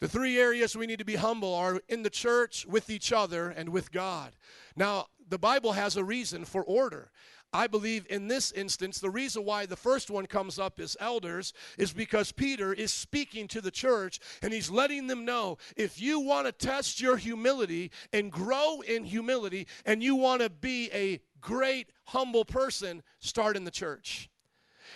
The 0.00 0.08
three 0.08 0.38
areas 0.38 0.74
we 0.74 0.86
need 0.86 0.98
to 0.98 1.04
be 1.04 1.16
humble 1.16 1.54
are 1.54 1.80
in 1.88 2.02
the 2.02 2.10
church, 2.10 2.66
with 2.66 2.88
each 2.90 3.12
other, 3.12 3.50
and 3.50 3.68
with 3.68 3.92
God. 3.92 4.32
Now, 4.74 5.06
the 5.28 5.38
Bible 5.38 5.72
has 5.72 5.96
a 5.96 6.04
reason 6.04 6.44
for 6.44 6.62
order. 6.62 7.10
I 7.54 7.68
believe 7.68 8.04
in 8.10 8.26
this 8.26 8.50
instance, 8.50 8.98
the 8.98 9.08
reason 9.08 9.44
why 9.44 9.64
the 9.64 9.76
first 9.76 10.10
one 10.10 10.26
comes 10.26 10.58
up 10.58 10.80
is 10.80 10.96
elders 10.98 11.52
is 11.78 11.92
because 11.92 12.32
Peter 12.32 12.72
is 12.72 12.92
speaking 12.92 13.46
to 13.48 13.60
the 13.60 13.70
church 13.70 14.18
and 14.42 14.52
he's 14.52 14.70
letting 14.70 15.06
them 15.06 15.24
know 15.24 15.58
if 15.76 16.00
you 16.00 16.18
want 16.18 16.46
to 16.46 16.52
test 16.52 17.00
your 17.00 17.16
humility 17.16 17.92
and 18.12 18.32
grow 18.32 18.80
in 18.80 19.04
humility 19.04 19.68
and 19.86 20.02
you 20.02 20.16
want 20.16 20.42
to 20.42 20.50
be 20.50 20.90
a 20.92 21.20
great, 21.40 21.90
humble 22.06 22.44
person 22.44 23.04
start 23.20 23.56
in 23.56 23.62
the 23.62 23.70
church. 23.70 24.28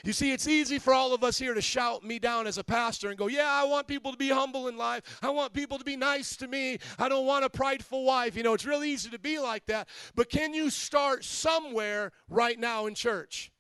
You 0.05 0.13
see, 0.13 0.33
it's 0.33 0.47
easy 0.47 0.79
for 0.79 0.95
all 0.95 1.13
of 1.13 1.25
us 1.25 1.39
here 1.39 1.55
to 1.55 1.61
shout 1.61 2.05
me 2.05 2.19
down 2.19 2.47
as 2.47 2.59
a 2.59 2.65
pastor 2.65 3.09
and 3.09 3.19
go, 3.19 3.27
Yeah, 3.27 3.49
I 3.51 3.65
want 3.65 3.87
people 3.87 4.13
to 4.13 4.19
be 4.19 4.29
humble 4.29 4.69
in 4.69 4.77
life. 4.77 5.19
I 5.23 5.31
want 5.31 5.53
people 5.53 5.79
to 5.79 5.85
be 5.85 5.97
nice 5.97 6.37
to 6.37 6.49
me. 6.49 6.79
I 6.99 7.09
don't 7.09 7.27
want 7.27 7.45
a 7.45 7.51
prideful 7.51 8.05
wife. 8.05 8.37
You 8.37 8.43
know, 8.43 8.55
it's 8.55 8.67
really 8.67 8.91
easy 8.91 9.11
to 9.11 9.19
be 9.19 9.39
like 9.39 9.67
that. 9.67 9.89
But 10.15 10.31
can 10.31 10.55
you 10.55 10.71
start 10.71 11.25
somewhere 11.25 12.13
right 12.29 12.59
now 12.59 12.87
in 12.87 12.95
church? 12.95 13.53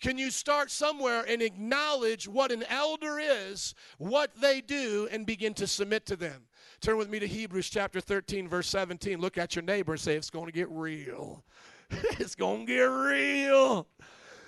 Can 0.00 0.16
you 0.16 0.30
start 0.30 0.70
somewhere 0.70 1.24
and 1.28 1.42
acknowledge 1.42 2.26
what 2.26 2.52
an 2.52 2.64
elder 2.68 3.18
is, 3.18 3.74
what 3.98 4.30
they 4.40 4.60
do, 4.60 5.08
and 5.10 5.26
begin 5.26 5.52
to 5.54 5.66
submit 5.66 6.06
to 6.06 6.16
them? 6.16 6.46
Turn 6.80 6.96
with 6.96 7.10
me 7.10 7.18
to 7.18 7.26
Hebrews 7.26 7.68
chapter 7.68 8.00
13, 8.00 8.48
verse 8.48 8.68
17. 8.68 9.20
Look 9.20 9.36
at 9.36 9.54
your 9.54 9.62
neighbor 9.62 9.92
and 9.92 10.00
say, 10.00 10.16
It's 10.16 10.30
going 10.30 10.46
to 10.46 10.52
get 10.52 10.70
real. 10.70 11.44
it's 11.90 12.34
going 12.34 12.66
to 12.66 12.72
get 12.72 12.84
real. 12.84 13.86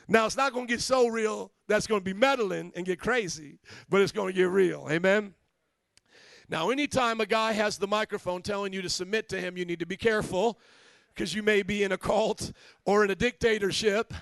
Now, 0.09 0.27
it's 0.27 0.37
not 0.37 0.53
going 0.53 0.67
to 0.67 0.73
get 0.73 0.81
so 0.81 1.09
real 1.09 1.53
that's 1.69 1.87
going 1.87 2.01
to 2.01 2.05
be 2.05 2.13
meddling 2.13 2.73
and 2.75 2.85
get 2.85 2.99
crazy, 2.99 3.59
but 3.89 4.01
it's 4.01 4.13
going 4.13 4.35
to 4.35 4.39
get 4.39 4.49
real. 4.49 4.89
Amen? 4.91 5.35
Now, 6.49 6.71
anytime 6.71 7.21
a 7.21 7.27
guy 7.27 7.53
has 7.53 7.79
the 7.79 7.87
microphone 7.87 8.43
telling 8.43 8.73
you 8.73 8.83
to 8.83 8.91
submit 8.91 9.29
to 9.31 9.41
him, 9.41 9.57
you 9.57 9.65
need 9.65 9.79
to 9.79 9.87
be 9.87 9.97
careful 9.97 10.59
because 11.15 11.35
you 11.35 11.43
may 11.43 11.63
be 11.63 11.83
in 11.83 11.93
a 11.93 11.99
cult 11.99 12.53
or 12.85 13.05
in 13.05 13.11
a 13.11 13.15
dictatorship. 13.15 14.13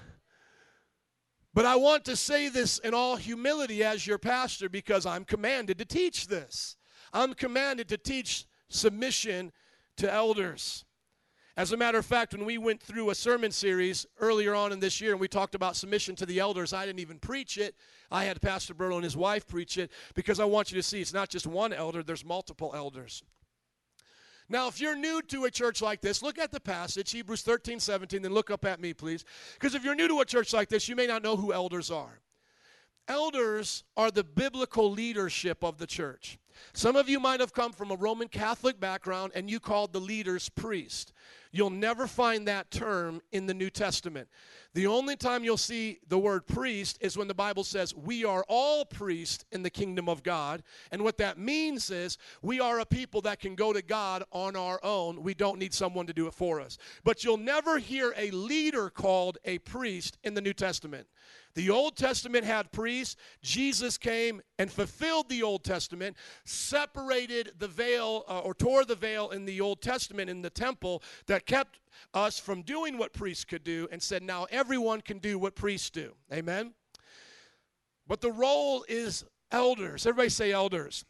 But 1.52 1.66
I 1.66 1.76
want 1.76 2.04
to 2.04 2.16
say 2.16 2.48
this 2.48 2.78
in 2.78 2.94
all 2.94 3.16
humility 3.16 3.82
as 3.82 4.06
your 4.06 4.18
pastor 4.18 4.68
because 4.68 5.06
I'm 5.06 5.24
commanded 5.24 5.78
to 5.78 5.84
teach 5.84 6.28
this. 6.28 6.76
I'm 7.12 7.34
commanded 7.34 7.88
to 7.88 7.98
teach 7.98 8.46
submission 8.68 9.50
to 9.96 10.12
elders. 10.12 10.84
As 11.60 11.72
a 11.72 11.76
matter 11.76 11.98
of 11.98 12.06
fact, 12.06 12.32
when 12.32 12.46
we 12.46 12.56
went 12.56 12.80
through 12.80 13.10
a 13.10 13.14
sermon 13.14 13.50
series 13.52 14.06
earlier 14.18 14.54
on 14.54 14.72
in 14.72 14.80
this 14.80 14.98
year 14.98 15.10
and 15.10 15.20
we 15.20 15.28
talked 15.28 15.54
about 15.54 15.76
submission 15.76 16.16
to 16.16 16.24
the 16.24 16.38
elders, 16.38 16.72
I 16.72 16.86
didn't 16.86 17.00
even 17.00 17.18
preach 17.18 17.58
it. 17.58 17.74
I 18.10 18.24
had 18.24 18.40
Pastor 18.40 18.72
Burlow 18.72 18.94
and 18.94 19.04
his 19.04 19.14
wife 19.14 19.46
preach 19.46 19.76
it 19.76 19.92
because 20.14 20.40
I 20.40 20.46
want 20.46 20.72
you 20.72 20.76
to 20.76 20.82
see 20.82 21.02
it's 21.02 21.12
not 21.12 21.28
just 21.28 21.46
one 21.46 21.74
elder, 21.74 22.02
there's 22.02 22.24
multiple 22.24 22.72
elders. 22.74 23.22
Now, 24.48 24.68
if 24.68 24.80
you're 24.80 24.96
new 24.96 25.20
to 25.20 25.44
a 25.44 25.50
church 25.50 25.82
like 25.82 26.00
this, 26.00 26.22
look 26.22 26.38
at 26.38 26.50
the 26.50 26.60
passage, 26.60 27.10
Hebrews 27.10 27.42
13, 27.42 27.78
17, 27.78 28.22
then 28.22 28.32
look 28.32 28.50
up 28.50 28.64
at 28.64 28.80
me, 28.80 28.94
please. 28.94 29.26
Because 29.52 29.74
if 29.74 29.84
you're 29.84 29.94
new 29.94 30.08
to 30.08 30.20
a 30.20 30.24
church 30.24 30.54
like 30.54 30.70
this, 30.70 30.88
you 30.88 30.96
may 30.96 31.06
not 31.06 31.22
know 31.22 31.36
who 31.36 31.52
elders 31.52 31.90
are. 31.90 32.22
Elders 33.06 33.84
are 33.98 34.10
the 34.10 34.24
biblical 34.24 34.90
leadership 34.90 35.62
of 35.62 35.76
the 35.76 35.86
church. 35.86 36.38
Some 36.72 36.96
of 36.96 37.08
you 37.08 37.20
might 37.20 37.40
have 37.40 37.52
come 37.52 37.72
from 37.72 37.90
a 37.90 37.96
Roman 37.96 38.28
Catholic 38.28 38.78
background 38.80 39.32
and 39.34 39.50
you 39.50 39.60
called 39.60 39.92
the 39.92 40.00
leaders 40.00 40.48
priest. 40.48 41.12
You'll 41.52 41.70
never 41.70 42.06
find 42.06 42.46
that 42.46 42.70
term 42.70 43.20
in 43.32 43.46
the 43.46 43.54
New 43.54 43.70
Testament. 43.70 44.28
The 44.72 44.86
only 44.86 45.16
time 45.16 45.42
you'll 45.42 45.56
see 45.56 45.98
the 46.06 46.18
word 46.18 46.46
priest 46.46 46.96
is 47.00 47.18
when 47.18 47.26
the 47.26 47.34
Bible 47.34 47.64
says, 47.64 47.92
We 47.92 48.24
are 48.24 48.44
all 48.48 48.84
priests 48.84 49.44
in 49.50 49.64
the 49.64 49.70
kingdom 49.70 50.08
of 50.08 50.22
God. 50.22 50.62
And 50.92 51.02
what 51.02 51.18
that 51.18 51.38
means 51.38 51.90
is 51.90 52.18
we 52.40 52.60
are 52.60 52.78
a 52.78 52.86
people 52.86 53.20
that 53.22 53.40
can 53.40 53.56
go 53.56 53.72
to 53.72 53.82
God 53.82 54.22
on 54.30 54.54
our 54.54 54.78
own. 54.84 55.22
We 55.24 55.34
don't 55.34 55.58
need 55.58 55.74
someone 55.74 56.06
to 56.06 56.12
do 56.12 56.28
it 56.28 56.34
for 56.34 56.60
us. 56.60 56.78
But 57.02 57.24
you'll 57.24 57.36
never 57.36 57.78
hear 57.78 58.14
a 58.16 58.30
leader 58.30 58.88
called 58.88 59.38
a 59.44 59.58
priest 59.58 60.18
in 60.22 60.34
the 60.34 60.40
New 60.40 60.54
Testament. 60.54 61.08
The 61.54 61.70
Old 61.70 61.96
Testament 61.96 62.44
had 62.44 62.70
priests. 62.70 63.16
Jesus 63.42 63.98
came 63.98 64.40
and 64.58 64.70
fulfilled 64.70 65.28
the 65.28 65.42
Old 65.42 65.64
Testament, 65.64 66.16
separated 66.50 67.52
the 67.58 67.68
veil 67.68 68.24
uh, 68.28 68.40
or 68.40 68.54
tore 68.54 68.84
the 68.84 68.94
veil 68.94 69.30
in 69.30 69.44
the 69.44 69.60
Old 69.60 69.80
Testament 69.80 70.28
in 70.28 70.42
the 70.42 70.50
temple 70.50 71.02
that 71.26 71.46
kept 71.46 71.78
us 72.12 72.38
from 72.38 72.62
doing 72.62 72.98
what 72.98 73.12
priests 73.12 73.44
could 73.44 73.64
do 73.64 73.88
and 73.92 74.02
said, 74.02 74.22
now 74.22 74.46
everyone 74.50 75.00
can 75.00 75.18
do 75.18 75.38
what 75.38 75.54
priests 75.54 75.90
do. 75.90 76.14
Amen? 76.32 76.74
But 78.06 78.20
the 78.20 78.32
role 78.32 78.84
is 78.88 79.24
elders. 79.52 80.06
Everybody 80.06 80.30
say 80.30 80.52
elders. 80.52 81.04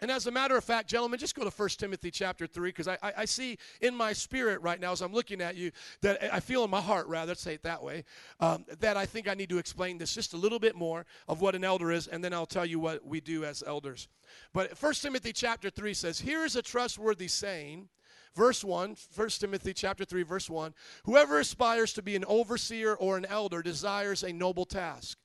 And 0.00 0.10
as 0.10 0.26
a 0.26 0.30
matter 0.30 0.56
of 0.56 0.64
fact, 0.64 0.88
gentlemen, 0.88 1.18
just 1.18 1.34
go 1.34 1.44
to 1.44 1.50
1 1.50 1.68
Timothy 1.70 2.10
chapter 2.10 2.46
3, 2.46 2.68
because 2.68 2.88
I, 2.88 2.98
I, 3.02 3.12
I, 3.18 3.24
see 3.24 3.58
in 3.80 3.94
my 3.94 4.12
spirit 4.12 4.60
right 4.60 4.80
now 4.80 4.92
as 4.92 5.00
I'm 5.00 5.12
looking 5.12 5.40
at 5.40 5.54
you, 5.54 5.70
that 6.02 6.34
I 6.34 6.40
feel 6.40 6.64
in 6.64 6.70
my 6.70 6.80
heart, 6.80 7.06
rather, 7.06 7.34
say 7.34 7.54
it 7.54 7.62
that 7.62 7.82
way, 7.82 8.04
um, 8.40 8.64
that 8.80 8.96
I 8.96 9.06
think 9.06 9.28
I 9.28 9.34
need 9.34 9.48
to 9.50 9.58
explain 9.58 9.98
this 9.98 10.12
just 10.12 10.34
a 10.34 10.36
little 10.36 10.58
bit 10.58 10.74
more 10.74 11.06
of 11.28 11.40
what 11.40 11.54
an 11.54 11.64
elder 11.64 11.92
is, 11.92 12.08
and 12.08 12.24
then 12.24 12.34
I'll 12.34 12.44
tell 12.44 12.66
you 12.66 12.80
what 12.80 13.06
we 13.06 13.20
do 13.20 13.44
as 13.44 13.62
elders. 13.66 14.08
But 14.52 14.80
1 14.82 14.94
Timothy 14.94 15.32
chapter 15.32 15.70
3 15.70 15.94
says, 15.94 16.20
Here 16.20 16.44
is 16.44 16.56
a 16.56 16.62
trustworthy 16.62 17.28
saying. 17.28 17.88
Verse 18.34 18.64
1, 18.64 18.96
1 19.14 19.28
Timothy 19.28 19.72
chapter 19.72 20.04
3, 20.04 20.24
verse 20.24 20.50
1 20.50 20.74
Whoever 21.04 21.38
aspires 21.38 21.92
to 21.92 22.02
be 22.02 22.16
an 22.16 22.24
overseer 22.24 22.94
or 22.94 23.16
an 23.16 23.24
elder 23.26 23.62
desires 23.62 24.24
a 24.24 24.32
noble 24.32 24.64
task. 24.64 25.18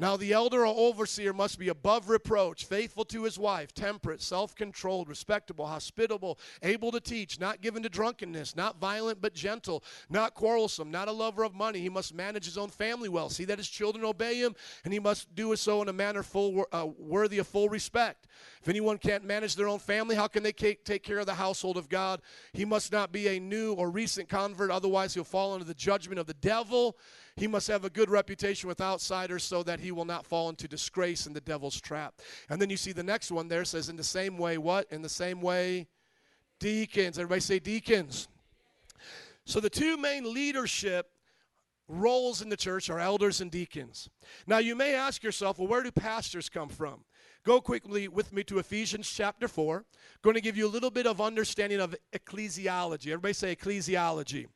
Now, 0.00 0.16
the 0.16 0.32
elder 0.32 0.64
or 0.64 0.74
overseer 0.74 1.34
must 1.34 1.58
be 1.58 1.68
above 1.68 2.08
reproach, 2.08 2.64
faithful 2.64 3.04
to 3.04 3.24
his 3.24 3.38
wife, 3.38 3.74
temperate, 3.74 4.22
self 4.22 4.54
controlled, 4.54 5.10
respectable, 5.10 5.66
hospitable, 5.66 6.38
able 6.62 6.90
to 6.92 7.00
teach, 7.00 7.38
not 7.38 7.60
given 7.60 7.82
to 7.82 7.90
drunkenness, 7.90 8.56
not 8.56 8.80
violent 8.80 9.20
but 9.20 9.34
gentle, 9.34 9.84
not 10.08 10.32
quarrelsome, 10.32 10.90
not 10.90 11.08
a 11.08 11.12
lover 11.12 11.44
of 11.44 11.54
money. 11.54 11.80
He 11.80 11.90
must 11.90 12.14
manage 12.14 12.46
his 12.46 12.56
own 12.56 12.70
family 12.70 13.10
well, 13.10 13.28
see 13.28 13.44
that 13.44 13.58
his 13.58 13.68
children 13.68 14.02
obey 14.02 14.36
him, 14.36 14.56
and 14.84 14.94
he 14.94 14.98
must 14.98 15.34
do 15.34 15.54
so 15.54 15.82
in 15.82 15.90
a 15.90 15.92
manner 15.92 16.22
full, 16.22 16.64
uh, 16.72 16.86
worthy 16.98 17.36
of 17.36 17.46
full 17.46 17.68
respect. 17.68 18.26
If 18.62 18.70
anyone 18.70 18.96
can't 18.96 19.24
manage 19.24 19.54
their 19.54 19.68
own 19.68 19.80
family, 19.80 20.16
how 20.16 20.28
can 20.28 20.42
they 20.42 20.52
take 20.52 21.02
care 21.02 21.18
of 21.18 21.26
the 21.26 21.34
household 21.34 21.76
of 21.76 21.90
God? 21.90 22.22
He 22.54 22.64
must 22.64 22.90
not 22.90 23.12
be 23.12 23.28
a 23.28 23.38
new 23.38 23.74
or 23.74 23.90
recent 23.90 24.30
convert, 24.30 24.70
otherwise, 24.70 25.12
he'll 25.12 25.24
fall 25.24 25.52
under 25.52 25.66
the 25.66 25.74
judgment 25.74 26.18
of 26.18 26.26
the 26.26 26.32
devil. 26.32 26.96
He 27.40 27.46
must 27.46 27.68
have 27.68 27.86
a 27.86 27.90
good 27.90 28.10
reputation 28.10 28.68
with 28.68 28.82
outsiders 28.82 29.44
so 29.44 29.62
that 29.62 29.80
he 29.80 29.92
will 29.92 30.04
not 30.04 30.26
fall 30.26 30.50
into 30.50 30.68
disgrace 30.68 31.26
in 31.26 31.32
the 31.32 31.40
devil's 31.40 31.80
trap. 31.80 32.20
And 32.50 32.60
then 32.60 32.68
you 32.68 32.76
see 32.76 32.92
the 32.92 33.02
next 33.02 33.32
one 33.32 33.48
there 33.48 33.64
says, 33.64 33.88
in 33.88 33.96
the 33.96 34.04
same 34.04 34.36
way, 34.36 34.58
what? 34.58 34.86
In 34.92 35.00
the 35.00 35.08
same 35.08 35.40
way, 35.40 35.88
deacons. 36.58 37.18
Everybody 37.18 37.40
say 37.40 37.58
deacons. 37.58 38.28
So 39.46 39.58
the 39.58 39.70
two 39.70 39.96
main 39.96 40.34
leadership 40.34 41.12
roles 41.88 42.42
in 42.42 42.50
the 42.50 42.58
church 42.58 42.90
are 42.90 43.00
elders 43.00 43.40
and 43.40 43.50
deacons. 43.50 44.10
Now 44.46 44.58
you 44.58 44.76
may 44.76 44.94
ask 44.94 45.22
yourself, 45.22 45.58
well, 45.58 45.66
where 45.66 45.82
do 45.82 45.90
pastors 45.90 46.50
come 46.50 46.68
from? 46.68 47.04
Go 47.42 47.62
quickly 47.62 48.06
with 48.06 48.34
me 48.34 48.44
to 48.44 48.58
Ephesians 48.58 49.10
chapter 49.10 49.48
4. 49.48 49.86
Going 50.20 50.34
to 50.34 50.42
give 50.42 50.58
you 50.58 50.66
a 50.66 50.68
little 50.68 50.90
bit 50.90 51.06
of 51.06 51.22
understanding 51.22 51.80
of 51.80 51.96
ecclesiology. 52.12 53.06
Everybody 53.06 53.32
say 53.32 53.56
ecclesiology. 53.56 54.48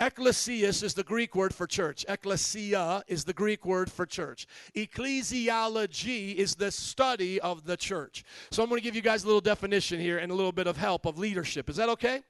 Ecclesias 0.00 0.84
is 0.84 0.94
the 0.94 1.02
Greek 1.02 1.34
word 1.34 1.52
for 1.52 1.66
church. 1.66 2.04
Ecclesia 2.08 3.02
is 3.08 3.24
the 3.24 3.32
Greek 3.32 3.66
word 3.66 3.90
for 3.90 4.06
church. 4.06 4.46
Ecclesiology 4.76 6.36
is 6.36 6.54
the 6.54 6.70
study 6.70 7.40
of 7.40 7.64
the 7.64 7.76
church. 7.76 8.22
So 8.52 8.62
I'm 8.62 8.68
going 8.68 8.80
to 8.80 8.84
give 8.84 8.94
you 8.94 9.02
guys 9.02 9.24
a 9.24 9.26
little 9.26 9.40
definition 9.40 9.98
here 9.98 10.18
and 10.18 10.30
a 10.30 10.34
little 10.36 10.52
bit 10.52 10.68
of 10.68 10.76
help 10.76 11.04
of 11.04 11.18
leadership. 11.18 11.68
Is 11.68 11.76
that 11.76 11.88
okay? 11.88 12.22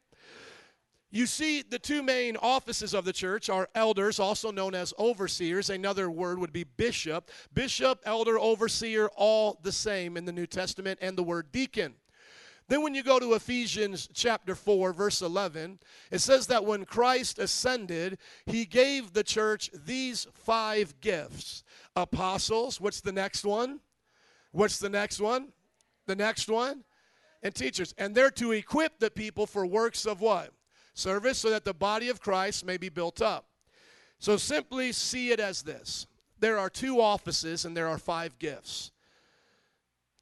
You 1.10 1.26
see, 1.26 1.62
the 1.62 1.78
two 1.78 2.02
main 2.02 2.36
offices 2.36 2.94
of 2.94 3.04
the 3.04 3.12
church 3.12 3.50
are 3.50 3.68
elders, 3.74 4.18
also 4.18 4.50
known 4.50 4.74
as 4.74 4.94
overseers. 4.98 5.68
Another 5.68 6.10
word 6.10 6.38
would 6.38 6.52
be 6.52 6.64
bishop. 6.64 7.30
Bishop, 7.52 8.00
elder, 8.04 8.38
overseer, 8.38 9.08
all 9.16 9.58
the 9.62 9.72
same 9.72 10.16
in 10.16 10.24
the 10.24 10.32
New 10.32 10.46
Testament, 10.46 10.98
and 11.02 11.16
the 11.16 11.22
word 11.22 11.52
deacon. 11.52 11.94
Then, 12.68 12.82
when 12.82 12.94
you 12.94 13.02
go 13.02 13.18
to 13.18 13.32
Ephesians 13.32 14.08
chapter 14.12 14.54
4, 14.54 14.92
verse 14.92 15.22
11, 15.22 15.78
it 16.10 16.18
says 16.18 16.46
that 16.48 16.66
when 16.66 16.84
Christ 16.84 17.38
ascended, 17.38 18.18
he 18.44 18.66
gave 18.66 19.12
the 19.12 19.24
church 19.24 19.70
these 19.72 20.26
five 20.34 21.00
gifts 21.00 21.64
apostles. 21.96 22.80
What's 22.80 23.00
the 23.00 23.12
next 23.12 23.44
one? 23.44 23.80
What's 24.52 24.78
the 24.78 24.90
next 24.90 25.18
one? 25.18 25.48
The 26.06 26.16
next 26.16 26.48
one? 26.48 26.84
And 27.42 27.54
teachers. 27.54 27.94
And 27.96 28.14
they're 28.14 28.30
to 28.32 28.52
equip 28.52 28.98
the 28.98 29.10
people 29.10 29.46
for 29.46 29.64
works 29.64 30.04
of 30.04 30.20
what? 30.20 30.52
Service, 30.92 31.38
so 31.38 31.50
that 31.50 31.64
the 31.64 31.74
body 31.74 32.10
of 32.10 32.20
Christ 32.20 32.66
may 32.66 32.76
be 32.76 32.90
built 32.90 33.22
up. 33.22 33.46
So 34.18 34.36
simply 34.36 34.92
see 34.92 35.30
it 35.30 35.40
as 35.40 35.62
this 35.62 36.06
there 36.40 36.58
are 36.58 36.70
two 36.70 37.00
offices 37.00 37.64
and 37.64 37.76
there 37.76 37.88
are 37.88 37.98
five 37.98 38.38
gifts. 38.38 38.92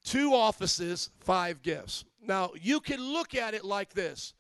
Two 0.06 0.34
offices, 0.34 1.10
five 1.18 1.62
gifts. 1.62 2.04
Now, 2.22 2.52
you 2.62 2.78
can 2.78 3.00
look 3.00 3.34
at 3.34 3.54
it 3.54 3.64
like 3.64 3.92
this 3.92 4.34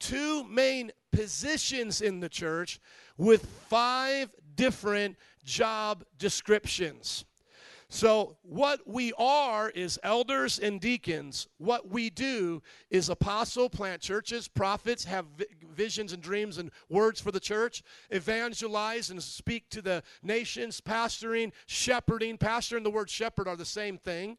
two 0.00 0.42
main 0.44 0.90
positions 1.12 2.00
in 2.00 2.18
the 2.18 2.30
church 2.30 2.80
with 3.18 3.44
five 3.68 4.30
different 4.56 5.16
job 5.44 6.02
descriptions. 6.18 7.26
So, 7.90 8.38
what 8.40 8.88
we 8.88 9.12
are 9.18 9.68
is 9.68 10.00
elders 10.02 10.58
and 10.58 10.80
deacons. 10.80 11.46
What 11.58 11.90
we 11.90 12.08
do 12.08 12.62
is 12.88 13.10
apostle, 13.10 13.68
plant 13.68 14.00
churches, 14.00 14.48
prophets, 14.48 15.04
have 15.04 15.26
visions 15.74 16.14
and 16.14 16.22
dreams 16.22 16.56
and 16.56 16.70
words 16.88 17.20
for 17.20 17.32
the 17.32 17.38
church, 17.38 17.82
evangelize 18.08 19.10
and 19.10 19.22
speak 19.22 19.68
to 19.68 19.82
the 19.82 20.02
nations, 20.22 20.80
pastoring, 20.80 21.52
shepherding. 21.66 22.38
Pastor 22.38 22.78
and 22.78 22.86
the 22.86 22.90
word 22.90 23.10
shepherd 23.10 23.46
are 23.46 23.56
the 23.56 23.66
same 23.66 23.98
thing. 23.98 24.38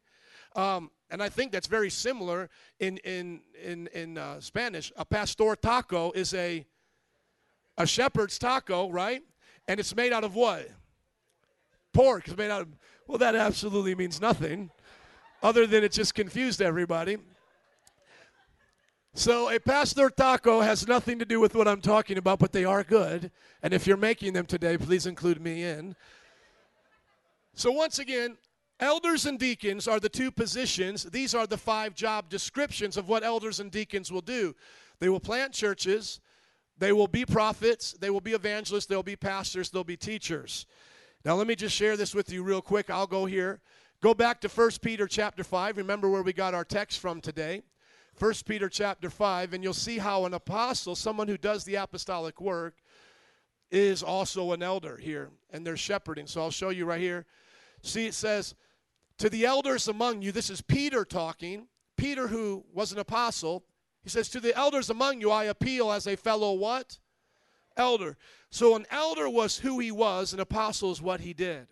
Um, 0.54 0.90
and 1.10 1.22
I 1.22 1.28
think 1.28 1.52
that's 1.52 1.66
very 1.66 1.90
similar 1.90 2.48
in 2.80 2.98
in 2.98 3.40
in 3.62 3.88
in 3.88 4.18
uh, 4.18 4.40
Spanish. 4.40 4.92
A 4.96 5.04
pastor 5.04 5.56
taco 5.56 6.10
is 6.12 6.34
a 6.34 6.64
a 7.76 7.86
shepherd's 7.86 8.38
taco, 8.38 8.90
right? 8.90 9.22
And 9.66 9.80
it's 9.80 9.94
made 9.94 10.12
out 10.12 10.24
of 10.24 10.34
what? 10.34 10.68
Pork. 11.92 12.28
It's 12.28 12.36
made 12.36 12.50
out 12.50 12.62
of, 12.62 12.68
well, 13.06 13.18
that 13.18 13.34
absolutely 13.34 13.94
means 13.94 14.20
nothing 14.20 14.70
other 15.42 15.66
than 15.66 15.84
it 15.84 15.92
just 15.92 16.14
confused 16.14 16.62
everybody. 16.62 17.18
So, 19.16 19.48
a 19.48 19.60
pastor 19.60 20.10
taco 20.10 20.60
has 20.60 20.88
nothing 20.88 21.20
to 21.20 21.24
do 21.24 21.38
with 21.38 21.54
what 21.54 21.68
I'm 21.68 21.80
talking 21.80 22.18
about, 22.18 22.40
but 22.40 22.50
they 22.50 22.64
are 22.64 22.82
good. 22.82 23.30
And 23.62 23.72
if 23.72 23.86
you're 23.86 23.96
making 23.96 24.32
them 24.32 24.44
today, 24.44 24.76
please 24.76 25.06
include 25.06 25.40
me 25.40 25.62
in. 25.62 25.94
So, 27.54 27.70
once 27.70 28.00
again, 28.00 28.36
elders 28.84 29.26
and 29.26 29.38
deacons 29.38 29.88
are 29.88 29.98
the 29.98 30.08
two 30.08 30.30
positions. 30.30 31.04
These 31.04 31.34
are 31.34 31.46
the 31.46 31.56
five 31.56 31.94
job 31.94 32.28
descriptions 32.28 32.96
of 32.96 33.08
what 33.08 33.24
elders 33.24 33.58
and 33.58 33.70
deacons 33.70 34.12
will 34.12 34.20
do. 34.20 34.54
They 35.00 35.08
will 35.08 35.20
plant 35.20 35.52
churches, 35.52 36.20
they 36.78 36.92
will 36.92 37.08
be 37.08 37.24
prophets, 37.24 37.94
they 37.98 38.10
will 38.10 38.20
be 38.20 38.32
evangelists, 38.32 38.86
they'll 38.86 39.02
be 39.02 39.16
pastors, 39.16 39.70
they'll 39.70 39.84
be 39.84 39.96
teachers. 39.96 40.66
Now, 41.24 41.34
let 41.34 41.46
me 41.46 41.56
just 41.56 41.74
share 41.74 41.96
this 41.96 42.14
with 42.14 42.30
you 42.30 42.42
real 42.42 42.60
quick. 42.60 42.90
I'll 42.90 43.06
go 43.06 43.24
here. 43.24 43.60
Go 44.02 44.12
back 44.12 44.40
to 44.42 44.48
1 44.48 44.70
Peter 44.82 45.06
chapter 45.06 45.42
5. 45.42 45.78
Remember 45.78 46.10
where 46.10 46.22
we 46.22 46.34
got 46.34 46.52
our 46.52 46.64
text 46.64 47.00
from 47.00 47.22
today. 47.22 47.62
1 48.18 48.34
Peter 48.46 48.68
chapter 48.68 49.08
5, 49.08 49.54
and 49.54 49.64
you'll 49.64 49.72
see 49.72 49.98
how 49.98 50.26
an 50.26 50.34
apostle, 50.34 50.94
someone 50.94 51.26
who 51.26 51.38
does 51.38 51.64
the 51.64 51.76
apostolic 51.76 52.40
work, 52.40 52.74
is 53.70 54.02
also 54.02 54.52
an 54.52 54.62
elder 54.62 54.98
here, 54.98 55.30
and 55.50 55.66
they're 55.66 55.76
shepherding. 55.76 56.26
So 56.26 56.42
I'll 56.42 56.50
show 56.50 56.68
you 56.68 56.84
right 56.84 57.00
here. 57.00 57.24
See, 57.82 58.06
it 58.06 58.14
says, 58.14 58.54
To 59.18 59.30
the 59.30 59.44
elders 59.44 59.88
among 59.88 60.22
you, 60.22 60.32
this 60.32 60.50
is 60.50 60.60
Peter 60.60 61.04
talking. 61.04 61.68
Peter, 61.96 62.28
who 62.28 62.64
was 62.72 62.92
an 62.92 62.98
apostle, 62.98 63.64
he 64.02 64.10
says, 64.10 64.28
To 64.30 64.40
the 64.40 64.56
elders 64.56 64.90
among 64.90 65.20
you, 65.20 65.30
I 65.30 65.44
appeal 65.44 65.90
as 65.92 66.06
a 66.06 66.16
fellow 66.16 66.52
what? 66.52 66.98
Elder. 67.76 68.16
So 68.50 68.76
an 68.76 68.86
elder 68.90 69.28
was 69.28 69.58
who 69.58 69.78
he 69.78 69.90
was, 69.90 70.32
an 70.32 70.40
apostle 70.40 70.92
is 70.92 71.02
what 71.02 71.20
he 71.20 71.32
did. 71.32 71.68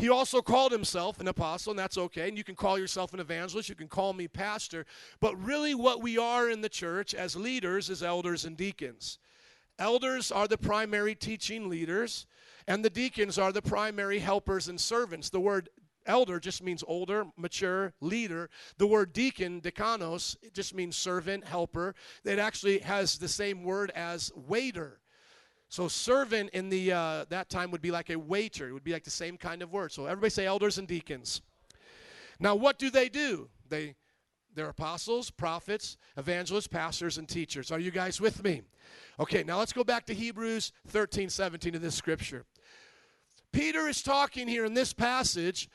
He 0.00 0.08
also 0.08 0.40
called 0.40 0.72
himself 0.72 1.20
an 1.20 1.28
apostle, 1.28 1.72
and 1.72 1.78
that's 1.78 1.98
okay. 1.98 2.26
And 2.26 2.38
you 2.38 2.44
can 2.44 2.54
call 2.54 2.78
yourself 2.78 3.12
an 3.12 3.20
evangelist, 3.20 3.68
you 3.68 3.74
can 3.74 3.88
call 3.88 4.14
me 4.14 4.28
pastor. 4.28 4.86
But 5.20 5.42
really, 5.42 5.74
what 5.74 6.02
we 6.02 6.16
are 6.16 6.48
in 6.48 6.62
the 6.62 6.70
church 6.70 7.14
as 7.14 7.36
leaders 7.36 7.90
is 7.90 8.02
elders 8.02 8.46
and 8.46 8.56
deacons. 8.56 9.18
Elders 9.78 10.32
are 10.32 10.48
the 10.48 10.58
primary 10.58 11.14
teaching 11.14 11.68
leaders, 11.68 12.26
and 12.66 12.82
the 12.82 12.90
deacons 12.90 13.38
are 13.38 13.52
the 13.52 13.62
primary 13.62 14.18
helpers 14.18 14.68
and 14.68 14.80
servants. 14.80 15.28
The 15.28 15.40
word 15.40 15.68
elder 16.10 16.40
just 16.40 16.62
means 16.62 16.84
older, 16.86 17.24
mature, 17.36 17.94
leader. 18.00 18.50
The 18.76 18.86
word 18.86 19.12
deacon, 19.12 19.60
decanos, 19.60 20.36
it 20.42 20.52
just 20.52 20.74
means 20.74 20.96
servant, 20.96 21.44
helper. 21.44 21.94
It 22.24 22.38
actually 22.38 22.80
has 22.80 23.16
the 23.16 23.28
same 23.28 23.62
word 23.62 23.90
as 23.94 24.32
waiter. 24.34 25.00
So 25.68 25.86
servant 25.86 26.50
in 26.50 26.68
the 26.68 26.92
uh, 26.92 27.24
that 27.28 27.48
time 27.48 27.70
would 27.70 27.80
be 27.80 27.92
like 27.92 28.10
a 28.10 28.18
waiter. 28.18 28.68
It 28.68 28.72
would 28.72 28.84
be 28.84 28.92
like 28.92 29.04
the 29.04 29.10
same 29.10 29.36
kind 29.36 29.62
of 29.62 29.72
word. 29.72 29.92
So 29.92 30.06
everybody 30.06 30.30
say 30.30 30.44
elders 30.44 30.78
and 30.78 30.88
deacons. 30.88 31.42
Now 32.40 32.56
what 32.56 32.78
do 32.78 32.90
they 32.90 33.08
do? 33.08 33.48
They 33.68 33.94
they're 34.54 34.68
apostles, 34.68 35.30
prophets, 35.30 35.96
evangelists, 36.16 36.66
pastors, 36.66 37.18
and 37.18 37.28
teachers. 37.28 37.70
Are 37.70 37.78
you 37.78 37.92
guys 37.92 38.20
with 38.20 38.42
me? 38.42 38.62
Okay, 39.20 39.44
now 39.44 39.58
let's 39.60 39.72
go 39.72 39.84
back 39.84 40.06
to 40.06 40.14
Hebrews 40.14 40.72
13, 40.88 41.30
17 41.30 41.76
of 41.76 41.82
this 41.82 41.94
scripture. 41.94 42.44
Peter 43.52 43.88
is 43.88 44.02
talking 44.02 44.48
here 44.48 44.64
in 44.64 44.74
this 44.74 44.92
passage. 44.92 45.68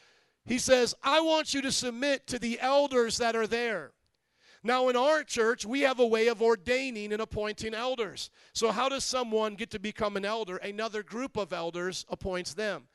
He 0.45 0.59
says, 0.59 0.93
I 1.01 1.21
want 1.21 1.53
you 1.53 1.61
to 1.61 1.71
submit 1.71 2.27
to 2.27 2.39
the 2.39 2.59
elders 2.59 3.17
that 3.17 3.35
are 3.35 3.47
there. 3.47 3.91
Now, 4.63 4.89
in 4.89 4.95
our 4.95 5.23
church, 5.23 5.65
we 5.65 5.81
have 5.81 5.99
a 5.99 6.07
way 6.07 6.27
of 6.27 6.41
ordaining 6.41 7.13
and 7.13 7.21
appointing 7.21 7.75
elders. 7.75 8.31
So, 8.53 8.71
how 8.71 8.89
does 8.89 9.03
someone 9.03 9.55
get 9.55 9.69
to 9.71 9.79
become 9.79 10.17
an 10.17 10.25
elder? 10.25 10.57
Another 10.57 11.03
group 11.03 11.37
of 11.37 11.53
elders 11.53 12.03
appoints 12.09 12.55
them. 12.55 12.87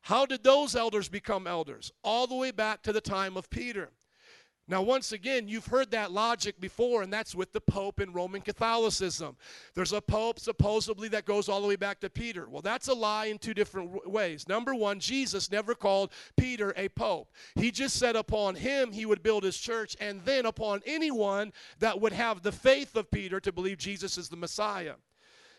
How 0.00 0.24
did 0.24 0.42
those 0.42 0.74
elders 0.74 1.08
become 1.08 1.46
elders? 1.46 1.92
All 2.02 2.26
the 2.26 2.34
way 2.34 2.50
back 2.50 2.82
to 2.82 2.92
the 2.92 3.02
time 3.02 3.36
of 3.36 3.50
Peter. 3.50 3.90
Now, 4.66 4.80
once 4.80 5.12
again, 5.12 5.46
you've 5.46 5.66
heard 5.66 5.90
that 5.90 6.10
logic 6.10 6.58
before, 6.58 7.02
and 7.02 7.12
that's 7.12 7.34
with 7.34 7.52
the 7.52 7.60
Pope 7.60 8.00
in 8.00 8.14
Roman 8.14 8.40
Catholicism. 8.40 9.36
There's 9.74 9.92
a 9.92 10.00
Pope 10.00 10.38
supposedly 10.38 11.08
that 11.08 11.26
goes 11.26 11.50
all 11.50 11.60
the 11.60 11.68
way 11.68 11.76
back 11.76 12.00
to 12.00 12.08
Peter. 12.08 12.48
Well, 12.48 12.62
that's 12.62 12.88
a 12.88 12.94
lie 12.94 13.26
in 13.26 13.38
two 13.38 13.52
different 13.52 14.08
ways. 14.10 14.48
Number 14.48 14.74
one, 14.74 15.00
Jesus 15.00 15.50
never 15.50 15.74
called 15.74 16.12
Peter 16.38 16.72
a 16.78 16.88
Pope. 16.88 17.30
He 17.56 17.70
just 17.70 17.98
said 17.98 18.16
upon 18.16 18.54
him 18.54 18.92
he 18.92 19.04
would 19.04 19.22
build 19.22 19.44
his 19.44 19.58
church, 19.58 19.96
and 20.00 20.22
then 20.24 20.46
upon 20.46 20.80
anyone 20.86 21.52
that 21.80 22.00
would 22.00 22.14
have 22.14 22.42
the 22.42 22.52
faith 22.52 22.96
of 22.96 23.10
Peter 23.10 23.40
to 23.40 23.52
believe 23.52 23.76
Jesus 23.76 24.16
is 24.16 24.30
the 24.30 24.36
Messiah. 24.36 24.94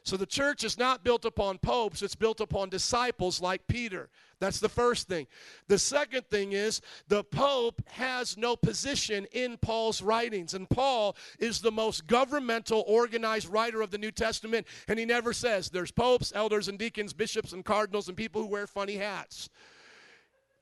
So 0.05 0.17
the 0.17 0.27
church 0.27 0.63
is 0.63 0.77
not 0.77 1.03
built 1.03 1.25
upon 1.25 1.57
popes, 1.57 2.03
it's 2.03 2.13
built 2.13 2.39
upon 2.39 2.69
disciples 2.69 3.41
like 3.41 3.65
Peter. 3.67 4.09
That's 4.39 4.59
the 4.59 4.69
first 4.69 5.07
thing. 5.07 5.25
The 5.67 5.79
second 5.79 6.27
thing 6.29 6.51
is 6.51 6.79
the 7.07 7.23
pope 7.23 7.81
has 7.87 8.37
no 8.37 8.55
position 8.55 9.25
in 9.31 9.57
Paul's 9.57 10.03
writings. 10.03 10.53
And 10.53 10.69
Paul 10.69 11.15
is 11.39 11.59
the 11.59 11.71
most 11.71 12.05
governmental, 12.05 12.83
organized 12.85 13.49
writer 13.49 13.81
of 13.81 13.89
the 13.89 13.97
New 13.97 14.11
Testament. 14.11 14.67
And 14.87 14.99
he 14.99 15.05
never 15.05 15.33
says 15.33 15.71
there's 15.71 15.91
popes, 15.91 16.31
elders, 16.35 16.67
and 16.67 16.77
deacons, 16.77 17.11
bishops, 17.11 17.51
and 17.51 17.65
cardinals, 17.65 18.07
and 18.07 18.15
people 18.15 18.41
who 18.41 18.47
wear 18.47 18.67
funny 18.67 18.97
hats. 18.97 19.49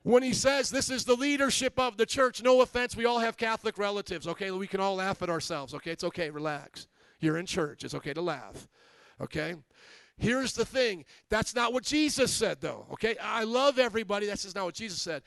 When 0.04 0.24
he 0.24 0.34
says 0.34 0.70
this 0.70 0.90
is 0.90 1.04
the 1.04 1.16
leadership 1.16 1.78
of 1.78 1.98
the 1.98 2.06
church, 2.06 2.42
no 2.42 2.62
offense, 2.62 2.96
we 2.96 3.06
all 3.06 3.20
have 3.20 3.36
Catholic 3.36 3.78
relatives, 3.78 4.26
okay? 4.26 4.52
We 4.52 4.68
can 4.68 4.80
all 4.80 4.96
laugh 4.96 5.22
at 5.22 5.30
ourselves, 5.30 5.74
okay? 5.74 5.92
It's 5.92 6.04
okay, 6.06 6.30
relax. 6.30 6.88
You're 7.20 7.38
in 7.38 7.46
church, 7.46 7.84
it's 7.84 7.96
okay 7.96 8.14
to 8.14 8.22
laugh. 8.22 8.70
Okay? 9.22 9.56
Here's 10.18 10.54
the 10.54 10.66
thing. 10.66 11.06
That's 11.30 11.56
not 11.56 11.74
what 11.74 11.84
Jesus 11.84 12.32
said, 12.32 12.62
though. 12.62 12.86
Okay? 12.94 13.16
I 13.22 13.44
love 13.44 13.80
everybody. 13.80 14.28
That's 14.28 14.44
just 14.44 14.56
not 14.56 14.66
what 14.66 14.76
Jesus 14.76 15.02
said. 15.02 15.24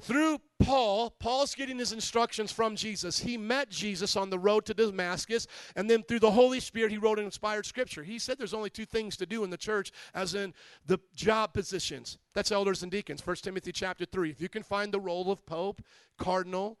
Through 0.00 0.40
Paul, 0.58 1.10
Paul's 1.10 1.54
getting 1.54 1.78
his 1.78 1.92
instructions 1.92 2.50
from 2.50 2.74
Jesus. 2.74 3.20
He 3.20 3.36
met 3.36 3.70
Jesus 3.70 4.16
on 4.16 4.28
the 4.28 4.38
road 4.38 4.66
to 4.66 4.74
Damascus, 4.74 5.46
and 5.76 5.88
then 5.88 6.02
through 6.02 6.18
the 6.18 6.32
Holy 6.32 6.58
Spirit, 6.58 6.90
he 6.90 6.98
wrote 6.98 7.20
an 7.20 7.24
inspired 7.24 7.64
scripture. 7.64 8.02
He 8.02 8.18
said 8.18 8.36
there's 8.36 8.54
only 8.54 8.70
two 8.70 8.86
things 8.86 9.16
to 9.18 9.26
do 9.26 9.44
in 9.44 9.50
the 9.50 9.56
church, 9.56 9.92
as 10.12 10.34
in 10.34 10.52
the 10.84 10.98
job 11.14 11.54
positions. 11.54 12.18
That's 12.34 12.50
elders 12.50 12.82
and 12.82 12.90
deacons. 12.90 13.24
1 13.24 13.36
Timothy 13.36 13.70
chapter 13.70 14.04
3. 14.04 14.30
If 14.30 14.40
you 14.40 14.48
can 14.48 14.64
find 14.64 14.90
the 14.90 14.98
role 14.98 15.30
of 15.30 15.46
pope, 15.46 15.80
cardinal, 16.18 16.76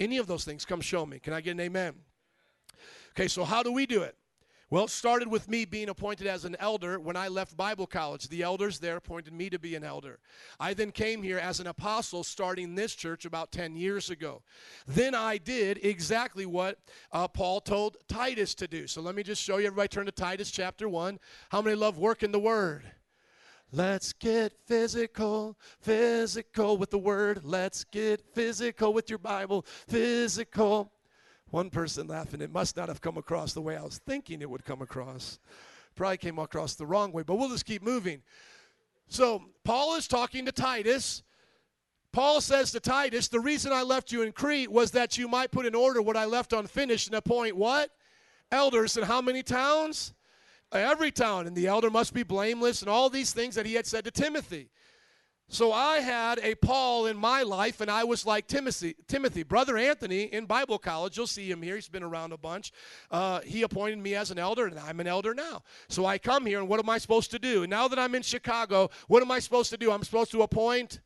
any 0.00 0.18
of 0.18 0.26
those 0.26 0.44
things, 0.44 0.64
come 0.64 0.80
show 0.80 1.06
me. 1.06 1.20
Can 1.20 1.32
I 1.32 1.40
get 1.40 1.52
an 1.52 1.60
amen? 1.60 1.94
Okay, 3.10 3.28
so 3.28 3.44
how 3.44 3.62
do 3.62 3.70
we 3.70 3.86
do 3.86 4.02
it? 4.02 4.16
Well, 4.68 4.84
it 4.84 4.90
started 4.90 5.28
with 5.28 5.48
me 5.48 5.64
being 5.64 5.88
appointed 5.88 6.26
as 6.26 6.44
an 6.44 6.56
elder 6.58 6.98
when 6.98 7.16
I 7.16 7.28
left 7.28 7.56
Bible 7.56 7.86
college. 7.86 8.28
The 8.28 8.42
elders 8.42 8.80
there 8.80 8.96
appointed 8.96 9.32
me 9.32 9.48
to 9.50 9.60
be 9.60 9.76
an 9.76 9.84
elder. 9.84 10.18
I 10.58 10.74
then 10.74 10.90
came 10.90 11.22
here 11.22 11.38
as 11.38 11.60
an 11.60 11.68
apostle 11.68 12.24
starting 12.24 12.74
this 12.74 12.96
church 12.96 13.24
about 13.24 13.52
10 13.52 13.76
years 13.76 14.10
ago. 14.10 14.42
Then 14.84 15.14
I 15.14 15.38
did 15.38 15.78
exactly 15.84 16.46
what 16.46 16.80
uh, 17.12 17.28
Paul 17.28 17.60
told 17.60 17.98
Titus 18.08 18.56
to 18.56 18.66
do. 18.66 18.88
So 18.88 19.00
let 19.00 19.14
me 19.14 19.22
just 19.22 19.40
show 19.40 19.58
you. 19.58 19.68
Everybody 19.68 19.86
turn 19.86 20.06
to 20.06 20.12
Titus 20.12 20.50
chapter 20.50 20.88
1. 20.88 21.20
How 21.50 21.62
many 21.62 21.76
love 21.76 21.96
working 21.98 22.32
the 22.32 22.40
word? 22.40 22.82
Let's 23.70 24.12
get 24.12 24.52
physical, 24.66 25.56
physical 25.80 26.76
with 26.76 26.90
the 26.90 26.98
word. 26.98 27.44
Let's 27.44 27.84
get 27.84 28.34
physical 28.34 28.92
with 28.92 29.10
your 29.10 29.18
Bible, 29.20 29.64
physical. 29.86 30.92
One 31.50 31.70
person 31.70 32.08
laughing, 32.08 32.40
it 32.40 32.52
must 32.52 32.76
not 32.76 32.88
have 32.88 33.00
come 33.00 33.16
across 33.16 33.52
the 33.52 33.60
way 33.60 33.76
I 33.76 33.82
was 33.82 33.98
thinking 33.98 34.42
it 34.42 34.50
would 34.50 34.64
come 34.64 34.82
across. 34.82 35.38
Probably 35.94 36.16
came 36.16 36.38
across 36.38 36.74
the 36.74 36.86
wrong 36.86 37.12
way, 37.12 37.22
but 37.22 37.36
we'll 37.36 37.48
just 37.48 37.64
keep 37.64 37.82
moving. 37.82 38.22
So, 39.08 39.44
Paul 39.64 39.94
is 39.96 40.08
talking 40.08 40.44
to 40.46 40.52
Titus. 40.52 41.22
Paul 42.12 42.40
says 42.40 42.72
to 42.72 42.80
Titus, 42.80 43.28
The 43.28 43.40
reason 43.40 43.72
I 43.72 43.82
left 43.82 44.10
you 44.10 44.22
in 44.22 44.32
Crete 44.32 44.70
was 44.70 44.90
that 44.92 45.16
you 45.16 45.28
might 45.28 45.52
put 45.52 45.66
in 45.66 45.74
order 45.74 46.02
what 46.02 46.16
I 46.16 46.24
left 46.24 46.52
unfinished 46.52 47.06
and 47.08 47.16
appoint 47.16 47.56
what? 47.56 47.90
Elders 48.50 48.96
in 48.96 49.04
how 49.04 49.20
many 49.20 49.42
towns? 49.42 50.14
Every 50.72 51.12
town. 51.12 51.46
And 51.46 51.54
the 51.54 51.68
elder 51.68 51.90
must 51.90 52.12
be 52.12 52.24
blameless 52.24 52.82
and 52.82 52.90
all 52.90 53.08
these 53.08 53.32
things 53.32 53.54
that 53.54 53.66
he 53.66 53.74
had 53.74 53.86
said 53.86 54.04
to 54.04 54.10
Timothy. 54.10 54.70
So 55.48 55.72
I 55.72 55.98
had 55.98 56.40
a 56.42 56.56
Paul 56.56 57.06
in 57.06 57.16
my 57.16 57.42
life, 57.42 57.80
and 57.80 57.88
I 57.88 58.02
was 58.02 58.26
like 58.26 58.48
Timothy. 58.48 58.96
Timothy, 59.06 59.44
brother 59.44 59.76
Anthony, 59.76 60.24
in 60.24 60.44
Bible 60.44 60.76
college. 60.76 61.16
You'll 61.16 61.28
see 61.28 61.48
him 61.48 61.62
here. 61.62 61.76
He's 61.76 61.88
been 61.88 62.02
around 62.02 62.32
a 62.32 62.36
bunch. 62.36 62.72
Uh, 63.12 63.40
he 63.42 63.62
appointed 63.62 63.98
me 63.98 64.16
as 64.16 64.32
an 64.32 64.40
elder, 64.40 64.66
and 64.66 64.76
I'm 64.76 64.98
an 64.98 65.06
elder 65.06 65.34
now. 65.34 65.62
So 65.88 66.04
I 66.04 66.18
come 66.18 66.46
here, 66.46 66.58
and 66.58 66.68
what 66.68 66.80
am 66.80 66.90
I 66.90 66.98
supposed 66.98 67.30
to 67.30 67.38
do? 67.38 67.62
And 67.62 67.70
now 67.70 67.86
that 67.86 67.98
I'm 67.98 68.16
in 68.16 68.22
Chicago, 68.22 68.90
what 69.06 69.22
am 69.22 69.30
I 69.30 69.38
supposed 69.38 69.70
to 69.70 69.76
do? 69.76 69.92
I'm 69.92 70.02
supposed 70.02 70.32
to 70.32 70.42
appoint 70.42 71.00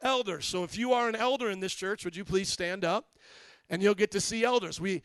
elders. 0.00 0.46
So 0.46 0.64
if 0.64 0.78
you 0.78 0.94
are 0.94 1.10
an 1.10 1.14
elder 1.14 1.50
in 1.50 1.60
this 1.60 1.74
church, 1.74 2.06
would 2.06 2.16
you 2.16 2.24
please 2.24 2.48
stand 2.48 2.86
up, 2.86 3.18
and 3.68 3.82
you'll 3.82 3.94
get 3.94 4.10
to 4.12 4.22
see 4.22 4.42
elders. 4.42 4.80
We 4.80 5.02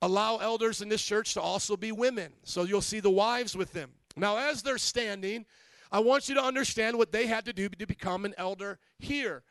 allow 0.00 0.38
elders 0.38 0.80
in 0.80 0.88
this 0.88 1.02
church 1.02 1.34
to 1.34 1.42
also 1.42 1.76
be 1.76 1.92
women, 1.92 2.32
so 2.44 2.62
you'll 2.62 2.80
see 2.80 3.00
the 3.00 3.10
wives 3.10 3.54
with 3.54 3.74
them. 3.74 3.90
Now, 4.16 4.38
as 4.38 4.62
they're 4.62 4.78
standing. 4.78 5.44
I 5.92 6.00
want 6.00 6.28
you 6.28 6.34
to 6.36 6.42
understand 6.42 6.96
what 6.96 7.12
they 7.12 7.26
had 7.26 7.44
to 7.46 7.52
do 7.52 7.68
to 7.68 7.86
become 7.86 8.24
an 8.24 8.34
elder 8.38 8.78
here. 8.98 9.42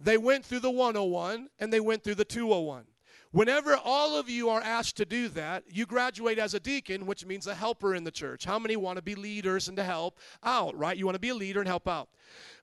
They 0.00 0.18
went 0.18 0.44
through 0.44 0.60
the 0.60 0.70
101 0.70 1.48
and 1.58 1.72
they 1.72 1.80
went 1.80 2.02
through 2.02 2.16
the 2.16 2.24
201. 2.24 2.84
Whenever 3.32 3.76
all 3.76 4.16
of 4.16 4.30
you 4.30 4.48
are 4.48 4.62
asked 4.62 4.96
to 4.96 5.04
do 5.04 5.28
that, 5.28 5.64
you 5.68 5.84
graduate 5.84 6.38
as 6.38 6.54
a 6.54 6.60
deacon, 6.60 7.06
which 7.06 7.26
means 7.26 7.46
a 7.46 7.54
helper 7.54 7.94
in 7.94 8.04
the 8.04 8.10
church. 8.10 8.44
How 8.44 8.58
many 8.58 8.76
want 8.76 8.96
to 8.96 9.02
be 9.02 9.14
leaders 9.14 9.68
and 9.68 9.76
to 9.76 9.84
help 9.84 10.18
out, 10.42 10.76
right? 10.76 10.96
You 10.96 11.04
want 11.04 11.16
to 11.16 11.20
be 11.20 11.30
a 11.30 11.34
leader 11.34 11.60
and 11.60 11.68
help 11.68 11.86
out. 11.86 12.08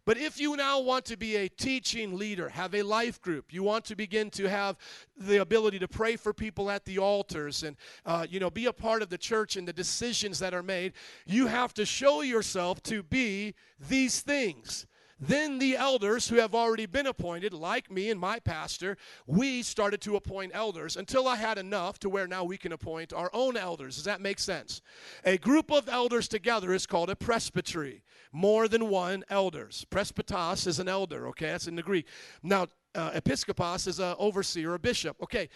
But 0.05 0.17
if 0.17 0.39
you 0.39 0.57
now 0.57 0.81
want 0.81 1.05
to 1.05 1.17
be 1.17 1.37
a 1.37 1.47
teaching 1.47 2.17
leader, 2.17 2.49
have 2.49 2.75
a 2.75 2.83
life 2.83 3.21
group, 3.21 3.53
you 3.53 3.63
want 3.63 3.85
to 3.85 3.95
begin 3.95 4.29
to 4.31 4.49
have 4.49 4.77
the 5.15 5.41
ability 5.41 5.79
to 5.79 5.87
pray 5.87 6.17
for 6.17 6.33
people 6.33 6.69
at 6.69 6.83
the 6.83 6.99
altars 6.99 7.63
and, 7.63 7.77
uh, 8.05 8.27
you 8.29 8.39
know, 8.39 8.49
be 8.49 8.65
a 8.65 8.73
part 8.73 9.01
of 9.01 9.09
the 9.09 9.17
church 9.17 9.55
and 9.55 9.65
the 9.65 9.73
decisions 9.73 10.39
that 10.39 10.53
are 10.53 10.63
made, 10.63 10.93
you 11.25 11.47
have 11.47 11.73
to 11.75 11.85
show 11.85 12.21
yourself 12.21 12.83
to 12.83 13.01
be 13.01 13.53
these 13.79 14.19
things. 14.19 14.87
Then 15.19 15.57
the 15.59 15.77
elders 15.77 16.27
who 16.27 16.35
have 16.35 16.53
already 16.53 16.85
been 16.85 17.07
appointed, 17.07 17.53
like 17.53 17.89
me 17.89 18.09
and 18.09 18.19
my 18.19 18.39
pastor, 18.39 18.97
we 19.25 19.61
started 19.61 20.01
to 20.01 20.17
appoint 20.17 20.51
elders 20.53 20.97
until 20.97 21.29
I 21.29 21.37
had 21.37 21.57
enough 21.57 21.97
to 21.99 22.09
where 22.09 22.27
now 22.27 22.43
we 22.43 22.57
can 22.57 22.73
appoint 22.73 23.13
our 23.13 23.29
own 23.31 23.55
elders. 23.55 23.95
Does 23.95 24.03
that 24.03 24.19
make 24.19 24.39
sense? 24.39 24.81
A 25.23 25.37
group 25.37 25.71
of 25.71 25.87
elders 25.87 26.27
together 26.27 26.73
is 26.73 26.85
called 26.85 27.09
a 27.09 27.15
presbytery. 27.15 28.03
More 28.35 28.67
than 28.67 28.89
one 28.89 29.23
elders. 29.29 29.85
Presbytos 29.91 30.65
is 30.65 30.79
an 30.79 30.89
elder, 30.89 31.27
okay? 31.27 31.47
That's 31.47 31.67
in 31.67 31.75
the 31.75 31.83
Greek. 31.83 32.07
Now, 32.41 32.67
uh, 32.95 33.11
episkopos 33.11 33.87
is 33.87 33.99
an 33.99 34.15
overseer, 34.17 34.73
a 34.73 34.79
bishop. 34.79 35.21
Okay, 35.21 35.49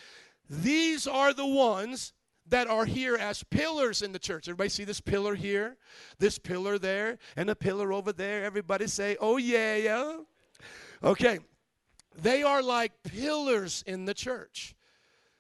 these 0.47 1.07
are 1.07 1.33
the 1.33 1.45
ones 1.45 2.13
that 2.49 2.67
are 2.67 2.85
here 2.85 3.15
as 3.15 3.43
pillars 3.43 4.01
in 4.01 4.11
the 4.11 4.19
church. 4.19 4.47
Everybody 4.47 4.69
see 4.69 4.83
this 4.83 5.01
pillar 5.01 5.35
here, 5.35 5.75
this 6.19 6.37
pillar 6.37 6.77
there, 6.77 7.17
and 7.35 7.49
a 7.49 7.55
pillar 7.55 7.91
over 7.91 8.13
there. 8.13 8.45
Everybody 8.45 8.87
say, 8.87 9.17
oh, 9.19 9.37
yeah, 9.37 9.75
yeah. 9.75 10.17
Okay, 11.03 11.39
they 12.15 12.43
are 12.43 12.63
like 12.63 12.91
pillars 13.03 13.83
in 13.85 14.05
the 14.05 14.13
church. 14.13 14.75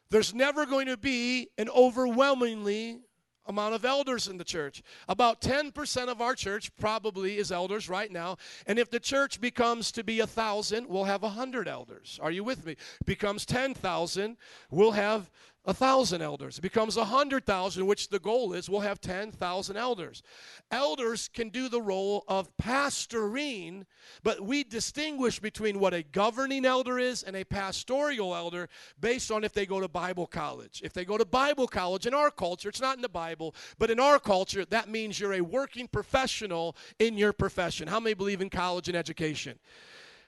There's 0.09 0.33
never 0.33 0.65
going 0.65 0.87
to 0.87 0.97
be 0.97 1.49
an 1.57 1.69
overwhelmingly 1.69 3.01
amount 3.47 3.75
of 3.75 3.85
elders 3.85 4.27
in 4.27 4.37
the 4.37 4.43
church. 4.43 4.83
About 5.07 5.41
10% 5.41 6.07
of 6.07 6.21
our 6.21 6.35
church 6.35 6.75
probably 6.77 7.37
is 7.37 7.51
elders 7.51 7.89
right 7.89 8.11
now. 8.11 8.37
And 8.65 8.77
if 8.79 8.89
the 8.89 8.99
church 8.99 9.39
becomes 9.41 9.91
to 9.93 10.03
be 10.03 10.19
a 10.19 10.27
thousand, 10.27 10.87
we'll 10.87 11.05
have 11.05 11.23
a 11.23 11.29
hundred 11.29 11.67
elders. 11.67 12.19
Are 12.21 12.31
you 12.31 12.43
with 12.43 12.65
me? 12.65 12.75
Becomes 13.05 13.45
10,000, 13.45 14.37
we'll 14.69 14.91
have 14.91 15.29
a 15.67 15.73
thousand 15.73 16.21
elders. 16.21 16.57
It 16.57 16.61
becomes 16.61 16.95
a 16.95 17.03
hundred 17.03 17.45
thousand, 17.45 17.85
which 17.85 18.07
the 18.07 18.19
goal 18.19 18.53
is 18.53 18.69
we'll 18.69 18.79
have 18.79 19.01
10,000 19.01 19.77
elders. 19.77 20.23
Elders 20.71 21.27
can 21.27 21.49
do 21.49 21.67
the 21.67 21.81
role 21.81 22.23
of 22.29 22.49
pastoring, 22.55 23.85
but 24.23 24.39
we 24.39 24.63
distinguish 24.63 25.39
between 25.39 25.79
what 25.79 25.93
a 25.93 26.03
governing 26.03 26.65
elder 26.65 26.97
is 26.97 27.21
and 27.21 27.35
a 27.35 27.43
pastoral 27.43 28.33
elder 28.33 28.69
based 29.01 29.29
on 29.29 29.43
if 29.43 29.51
they 29.51 29.65
go 29.65 29.81
to 29.81 29.89
Bible 29.89 30.25
college. 30.25 30.81
If 30.83 30.93
they 30.93 31.03
go 31.03 31.17
to 31.17 31.25
Bible 31.25 31.67
college 31.67 32.07
in 32.07 32.13
our 32.13 32.31
culture, 32.31 32.69
it's 32.69 32.81
not 32.81 32.95
in 32.95 33.01
the 33.01 33.09
Bible, 33.09 33.53
but 33.77 33.91
in 33.91 33.99
our 33.99 34.19
culture, 34.19 34.63
that 34.65 34.87
means 34.87 35.19
you're 35.19 35.33
a 35.33 35.41
working 35.41 35.89
professional 35.89 36.77
in 36.97 37.17
your 37.17 37.33
profession. 37.33 37.89
How 37.89 37.99
many 37.99 38.13
believe 38.13 38.41
in 38.41 38.49
college 38.49 38.87
and 38.87 38.95
education? 38.95 39.59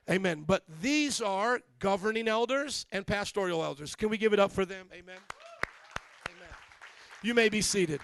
Amen. 0.10 0.44
But 0.46 0.64
these 0.82 1.22
are 1.22 1.60
governing 1.78 2.28
elders 2.28 2.88
and 2.92 3.06
pastoral 3.06 3.64
elders. 3.64 3.96
Can 3.96 4.10
we 4.10 4.18
give 4.18 4.34
it 4.34 4.40
up 4.40 4.52
for 4.52 4.66
them? 4.66 4.88
Amen. 4.92 5.18
Amen. 6.28 6.50
You 7.22 7.36
may 7.36 7.50
be 7.50 7.62
seated. 7.62 8.02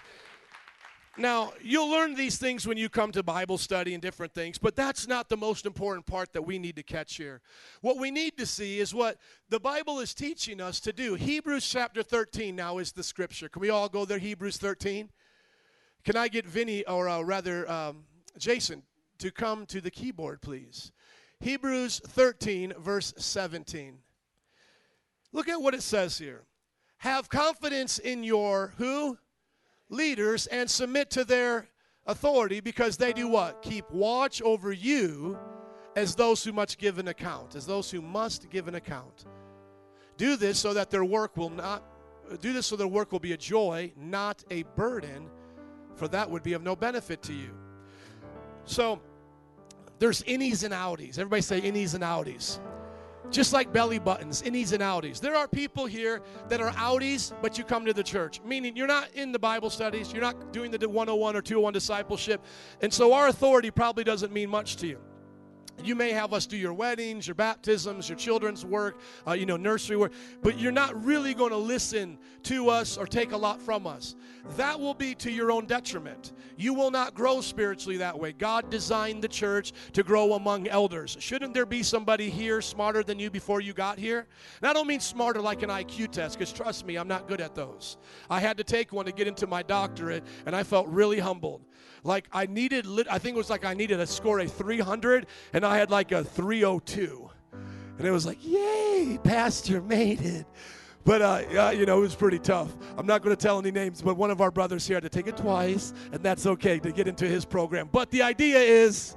Now, 1.17 1.53
you'll 1.61 1.89
learn 1.89 2.13
these 2.13 2.37
things 2.37 2.67
when 2.67 2.77
you 2.77 2.89
come 2.89 3.13
to 3.13 3.23
Bible 3.23 3.57
study 3.57 3.93
and 3.93 4.03
different 4.03 4.33
things, 4.33 4.57
but 4.57 4.75
that's 4.75 5.07
not 5.07 5.29
the 5.29 5.37
most 5.37 5.65
important 5.65 6.05
part 6.05 6.33
that 6.33 6.41
we 6.41 6.59
need 6.59 6.75
to 6.75 6.83
catch 6.83 7.15
here. 7.15 7.39
What 7.79 7.97
we 7.97 8.11
need 8.11 8.37
to 8.37 8.45
see 8.45 8.79
is 8.79 8.93
what 8.93 9.17
the 9.49 9.59
Bible 9.59 9.99
is 10.01 10.13
teaching 10.13 10.59
us 10.59 10.81
to 10.81 10.91
do. 10.91 11.15
Hebrews 11.15 11.67
chapter 11.67 12.03
13 12.03 12.53
now 12.53 12.79
is 12.79 12.91
the 12.91 13.03
scripture. 13.03 13.47
Can 13.47 13.61
we 13.61 13.69
all 13.69 13.87
go 13.87 14.03
there? 14.03 14.19
Hebrews 14.19 14.57
13. 14.57 15.09
Can 16.03 16.17
I 16.17 16.27
get 16.27 16.45
Vinny, 16.45 16.85
or 16.85 17.07
uh, 17.07 17.21
rather 17.21 17.69
um, 17.71 18.03
Jason, 18.37 18.83
to 19.19 19.31
come 19.31 19.65
to 19.67 19.79
the 19.79 19.89
keyboard, 19.89 20.41
please? 20.41 20.91
Hebrews 21.39 22.01
13, 22.07 22.73
verse 22.79 23.13
17. 23.17 23.97
Look 25.31 25.49
at 25.49 25.61
what 25.61 25.73
it 25.73 25.83
says 25.83 26.17
here. 26.17 26.43
Have 26.97 27.29
confidence 27.29 27.99
in 27.99 28.23
your 28.23 28.73
who? 28.77 29.17
Leaders 29.89 30.47
and 30.47 30.69
submit 30.69 31.11
to 31.11 31.23
their 31.23 31.67
authority 32.05 32.59
because 32.59 32.97
they 32.97 33.13
do 33.13 33.27
what? 33.27 33.61
Keep 33.61 33.91
watch 33.91 34.41
over 34.41 34.71
you 34.71 35.37
as 35.95 36.15
those 36.15 36.43
who 36.43 36.51
must 36.51 36.77
give 36.77 36.99
an 36.99 37.07
account, 37.07 37.55
as 37.55 37.65
those 37.65 37.91
who 37.91 38.01
must 38.01 38.49
give 38.49 38.67
an 38.67 38.75
account. 38.75 39.25
Do 40.17 40.35
this 40.35 40.59
so 40.59 40.73
that 40.73 40.89
their 40.89 41.05
work 41.05 41.37
will 41.37 41.49
not 41.49 41.83
do 42.41 42.53
this 42.53 42.67
so 42.67 42.75
their 42.75 42.87
work 42.87 43.11
will 43.11 43.19
be 43.19 43.33
a 43.33 43.37
joy, 43.37 43.91
not 43.95 44.43
a 44.49 44.63
burden, 44.75 45.29
for 45.95 46.07
that 46.07 46.29
would 46.29 46.43
be 46.43 46.53
of 46.53 46.63
no 46.63 46.75
benefit 46.75 47.21
to 47.23 47.33
you. 47.33 47.51
So 48.65 49.01
there's 49.99 50.21
innies 50.23 50.63
and 50.63 50.73
outies. 50.73 51.17
Everybody 51.19 51.41
say 51.41 51.61
innies 51.61 51.93
and 51.93 52.03
outies. 52.03 52.59
Just 53.31 53.53
like 53.53 53.73
belly 53.73 53.97
buttons, 53.97 54.43
innies 54.43 54.71
and 54.71 54.83
outies. 54.83 55.19
There 55.19 55.35
are 55.35 55.47
people 55.47 55.85
here 55.87 56.21
that 56.47 56.61
are 56.61 56.71
outies, 56.71 57.33
but 57.41 57.57
you 57.57 57.63
come 57.63 57.85
to 57.85 57.93
the 57.93 58.03
church, 58.03 58.39
meaning 58.45 58.75
you're 58.75 58.87
not 58.87 59.09
in 59.13 59.31
the 59.31 59.39
Bible 59.39 59.69
studies, 59.69 60.13
you're 60.13 60.21
not 60.21 60.53
doing 60.53 60.69
the 60.69 60.77
101 60.87 61.35
or 61.35 61.41
201 61.41 61.73
discipleship, 61.73 62.43
and 62.81 62.93
so 62.93 63.13
our 63.13 63.27
authority 63.27 63.71
probably 63.71 64.03
doesn't 64.03 64.31
mean 64.31 64.49
much 64.49 64.75
to 64.77 64.87
you. 64.87 64.99
You 65.83 65.95
may 65.95 66.11
have 66.11 66.33
us 66.33 66.45
do 66.45 66.57
your 66.57 66.73
weddings, 66.73 67.27
your 67.27 67.35
baptisms, 67.35 68.09
your 68.09 68.17
children's 68.17 68.65
work, 68.65 68.99
uh, 69.27 69.33
you 69.33 69.45
know, 69.45 69.57
nursery 69.57 69.97
work, 69.97 70.13
but 70.41 70.57
you're 70.57 70.71
not 70.71 71.03
really 71.03 71.33
going 71.33 71.51
to 71.51 71.57
listen 71.57 72.17
to 72.43 72.69
us 72.69 72.97
or 72.97 73.05
take 73.05 73.33
a 73.33 73.37
lot 73.37 73.61
from 73.61 73.85
us. 73.85 74.15
That 74.57 74.79
will 74.79 74.93
be 74.93 75.15
to 75.15 75.31
your 75.31 75.51
own 75.51 75.65
detriment. 75.65 76.33
You 76.57 76.73
will 76.73 76.91
not 76.91 77.13
grow 77.13 77.41
spiritually 77.41 77.97
that 77.97 78.17
way. 78.17 78.31
God 78.31 78.69
designed 78.69 79.23
the 79.23 79.27
church 79.27 79.73
to 79.93 80.03
grow 80.03 80.33
among 80.33 80.67
elders. 80.67 81.17
Shouldn't 81.19 81.53
there 81.53 81.65
be 81.65 81.83
somebody 81.83 82.29
here 82.29 82.61
smarter 82.61 83.03
than 83.03 83.19
you 83.19 83.29
before 83.29 83.61
you 83.61 83.73
got 83.73 83.99
here? 83.99 84.27
And 84.61 84.69
I 84.69 84.73
don't 84.73 84.87
mean 84.87 84.99
smarter 84.99 85.41
like 85.41 85.61
an 85.61 85.69
IQ 85.69 86.11
test, 86.11 86.37
because 86.37 86.53
trust 86.53 86.85
me, 86.85 86.95
I'm 86.95 87.07
not 87.07 87.27
good 87.27 87.41
at 87.41 87.53
those. 87.53 87.97
I 88.29 88.39
had 88.39 88.57
to 88.57 88.63
take 88.63 88.93
one 88.93 89.05
to 89.05 89.11
get 89.11 89.27
into 89.27 89.47
my 89.47 89.61
doctorate, 89.63 90.23
and 90.45 90.55
I 90.55 90.63
felt 90.63 90.87
really 90.87 91.19
humbled 91.19 91.61
like 92.05 92.27
I 92.31 92.45
needed, 92.45 92.85
I 93.09 93.17
think 93.17 93.35
it 93.35 93.37
was 93.37 93.49
like 93.49 93.65
I 93.65 93.73
needed 93.73 93.97
to 93.97 94.07
score 94.07 94.39
a 94.39 94.47
300, 94.47 95.25
and 95.53 95.65
I 95.65 95.77
had 95.77 95.89
like 95.89 96.11
a 96.11 96.23
302. 96.23 97.29
And 97.97 98.07
it 98.07 98.11
was 98.11 98.25
like, 98.25 98.37
yay, 98.41 99.17
Pastor 99.23 99.81
made 99.81 100.21
it. 100.21 100.45
But, 101.03 101.21
uh, 101.21 101.41
uh, 101.57 101.69
you 101.69 101.85
know, 101.85 101.97
it 101.97 102.01
was 102.01 102.15
pretty 102.15 102.39
tough. 102.39 102.75
I'm 102.97 103.05
not 103.05 103.21
going 103.21 103.35
to 103.35 103.41
tell 103.41 103.59
any 103.59 103.71
names, 103.71 104.01
but 104.01 104.17
one 104.17 104.31
of 104.31 104.41
our 104.41 104.51
brothers 104.51 104.87
here 104.87 104.95
had 104.95 105.03
to 105.03 105.09
take 105.09 105.27
it 105.27 105.37
twice, 105.37 105.93
and 106.11 106.21
that's 106.21 106.45
okay 106.45 106.79
to 106.79 106.91
get 106.91 107.07
into 107.07 107.27
his 107.27 107.45
program. 107.45 107.89
But 107.91 108.11
the 108.11 108.21
idea 108.21 108.59
is, 108.59 109.15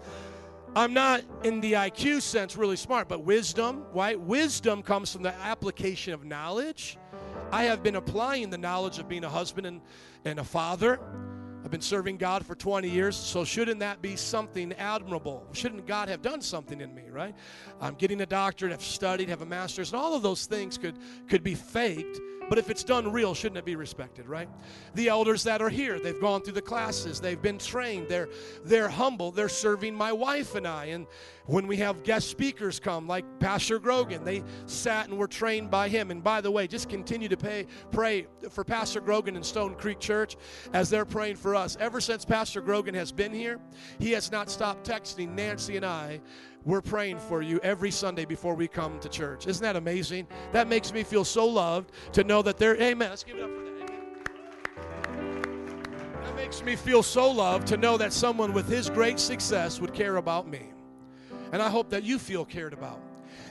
I'm 0.76 0.92
not 0.92 1.22
in 1.44 1.60
the 1.60 1.74
IQ 1.74 2.22
sense 2.22 2.56
really 2.56 2.76
smart, 2.76 3.08
but 3.08 3.22
wisdom, 3.22 3.84
right? 3.92 4.18
Wisdom 4.18 4.82
comes 4.82 5.12
from 5.12 5.22
the 5.22 5.34
application 5.36 6.12
of 6.12 6.24
knowledge. 6.24 6.98
I 7.50 7.64
have 7.64 7.82
been 7.82 7.96
applying 7.96 8.50
the 8.50 8.58
knowledge 8.58 8.98
of 8.98 9.08
being 9.08 9.24
a 9.24 9.30
husband 9.30 9.66
and, 9.66 9.80
and 10.24 10.38
a 10.38 10.44
father 10.44 11.00
I've 11.68 11.72
been 11.72 11.82
serving 11.82 12.16
God 12.16 12.46
for 12.46 12.54
20 12.54 12.88
years, 12.88 13.14
so 13.14 13.44
shouldn't 13.44 13.80
that 13.80 14.00
be 14.00 14.16
something 14.16 14.72
admirable? 14.72 15.46
Shouldn't 15.52 15.86
God 15.86 16.08
have 16.08 16.22
done 16.22 16.40
something 16.40 16.80
in 16.80 16.94
me, 16.94 17.10
right? 17.10 17.34
I'm 17.78 17.94
getting 17.94 18.22
a 18.22 18.26
doctorate, 18.26 18.72
I've 18.72 18.82
studied, 18.82 19.28
have 19.28 19.42
a 19.42 19.46
master's, 19.46 19.92
and 19.92 20.00
all 20.00 20.14
of 20.14 20.22
those 20.22 20.46
things 20.46 20.78
could, 20.78 20.96
could 21.28 21.42
be 21.42 21.54
faked, 21.54 22.20
but 22.48 22.58
if 22.58 22.70
it's 22.70 22.84
done 22.84 23.10
real, 23.12 23.34
shouldn't 23.34 23.58
it 23.58 23.64
be 23.64 23.76
respected, 23.76 24.28
right? 24.28 24.48
The 24.94 25.08
elders 25.08 25.44
that 25.44 25.60
are 25.60 25.68
here, 25.68 25.98
they've 25.98 26.20
gone 26.20 26.42
through 26.42 26.54
the 26.54 26.62
classes, 26.62 27.20
they've 27.20 27.40
been 27.40 27.58
trained, 27.58 28.08
they're, 28.08 28.28
they're 28.64 28.88
humble, 28.88 29.30
they're 29.30 29.48
serving 29.48 29.94
my 29.94 30.12
wife 30.12 30.54
and 30.54 30.66
I, 30.66 30.86
and 30.86 31.06
when 31.48 31.66
we 31.66 31.78
have 31.78 32.04
guest 32.04 32.28
speakers 32.28 32.78
come, 32.78 33.08
like 33.08 33.24
Pastor 33.40 33.78
Grogan, 33.78 34.22
they 34.22 34.44
sat 34.66 35.08
and 35.08 35.16
were 35.16 35.26
trained 35.26 35.70
by 35.70 35.88
him. 35.88 36.10
And 36.10 36.22
by 36.22 36.42
the 36.42 36.50
way, 36.50 36.66
just 36.66 36.90
continue 36.90 37.26
to 37.26 37.38
pay, 37.38 37.66
pray 37.90 38.26
for 38.50 38.64
Pastor 38.64 39.00
Grogan 39.00 39.34
and 39.34 39.44
Stone 39.44 39.76
Creek 39.76 39.98
Church 39.98 40.36
as 40.74 40.90
they're 40.90 41.06
praying 41.06 41.36
for 41.36 41.56
us. 41.56 41.78
Ever 41.80 42.02
since 42.02 42.26
Pastor 42.26 42.60
Grogan 42.60 42.94
has 42.94 43.12
been 43.12 43.32
here, 43.32 43.60
he 43.98 44.12
has 44.12 44.30
not 44.30 44.50
stopped 44.50 44.86
texting 44.86 45.34
Nancy 45.34 45.76
and 45.76 45.86
I. 45.86 46.20
We're 46.68 46.82
praying 46.82 47.18
for 47.18 47.40
you 47.40 47.58
every 47.62 47.90
Sunday 47.90 48.26
before 48.26 48.54
we 48.54 48.68
come 48.68 49.00
to 49.00 49.08
church. 49.08 49.46
Isn't 49.46 49.62
that 49.62 49.76
amazing? 49.76 50.26
That 50.52 50.68
makes 50.68 50.92
me 50.92 51.02
feel 51.02 51.24
so 51.24 51.46
loved 51.46 51.92
to 52.12 52.22
know 52.22 52.42
that 52.42 52.58
they're, 52.58 52.76
amen. 52.76 53.08
Let's 53.08 53.24
give 53.24 53.38
it 53.38 53.42
up 53.42 53.48
for 53.56 53.64
that. 53.64 53.90
Amen. 55.08 55.82
That 56.22 56.36
makes 56.36 56.62
me 56.62 56.76
feel 56.76 57.02
so 57.02 57.30
loved 57.30 57.66
to 57.68 57.78
know 57.78 57.96
that 57.96 58.12
someone 58.12 58.52
with 58.52 58.68
his 58.68 58.90
great 58.90 59.18
success 59.18 59.80
would 59.80 59.94
care 59.94 60.16
about 60.16 60.46
me. 60.46 60.66
And 61.52 61.62
I 61.62 61.70
hope 61.70 61.88
that 61.88 62.02
you 62.02 62.18
feel 62.18 62.44
cared 62.44 62.74
about. 62.74 63.00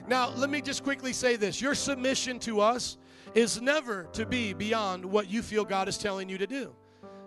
Now, 0.07 0.29
let 0.29 0.51
me 0.51 0.61
just 0.61 0.83
quickly 0.83 1.11
say 1.11 1.37
this 1.37 1.59
your 1.59 1.73
submission 1.73 2.37
to 2.41 2.61
us 2.61 2.99
is 3.33 3.59
never 3.59 4.03
to 4.13 4.27
be 4.27 4.53
beyond 4.53 5.03
what 5.03 5.27
you 5.27 5.41
feel 5.41 5.65
God 5.65 5.87
is 5.87 5.97
telling 5.97 6.29
you 6.29 6.37
to 6.37 6.45
do. 6.45 6.71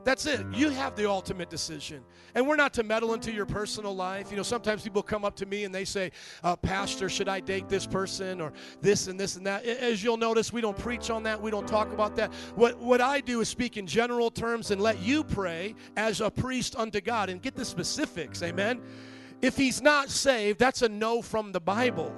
That's 0.05 0.27
it. 0.27 0.45
You 0.53 0.71
have 0.71 0.97
the 0.97 1.09
ultimate 1.09 1.51
decision. 1.51 2.03
And 2.35 2.47
we're 2.47 2.57
not 2.57 2.73
to 2.75 2.83
meddle 2.83 3.13
into 3.15 3.33
your 3.33 3.47
personal 3.47 3.95
life. 3.95 4.31
You 4.31 4.37
know, 4.37 4.43
sometimes 4.43 4.83
people 4.83 5.03
come 5.03 5.25
up 5.25 5.37
to 5.37 5.47
me 5.47 5.65
and 5.65 5.75
they 5.75 5.85
say, 5.85 6.13
uh, 6.43 6.57
Pastor, 6.57 7.09
should 7.09 7.29
I 7.29 7.41
date 7.41 7.69
this 7.69 7.87
person 7.87 8.41
or 8.41 8.53
this 8.81 9.09
and 9.09 9.19
this 9.19 9.37
and 9.37 9.47
that? 9.47 9.65
As 9.65 10.03
you'll 10.03 10.17
notice, 10.17 10.53
we 10.53 10.61
don't 10.61 10.79
preach 10.79 11.11
on 11.11 11.23
that. 11.25 11.41
We 11.41 11.51
don't 11.51 11.69
talk 11.69 11.93
about 11.93 12.17
that. 12.17 12.33
What, 12.55 12.79
what 12.79 13.01
I 13.01 13.21
do 13.21 13.41
is 13.41 13.49
speak 13.49 13.77
in 13.77 13.87
general 13.87 14.31
terms 14.31 14.71
and 14.71 14.81
let 14.81 15.01
you 15.01 15.23
pray 15.23 15.75
as 15.97 16.21
a 16.21 16.31
priest 16.31 16.77
unto 16.77 17.01
God 17.01 17.29
and 17.29 17.43
get 17.43 17.55
the 17.55 17.65
specifics. 17.65 18.43
Amen. 18.43 18.81
If 19.43 19.57
he's 19.57 19.83
not 19.83 20.11
saved, 20.11 20.59
that's 20.59 20.83
a 20.83 20.89
no 20.89 21.23
from 21.23 21.53
the 21.53 21.61
Bible. 21.61 22.15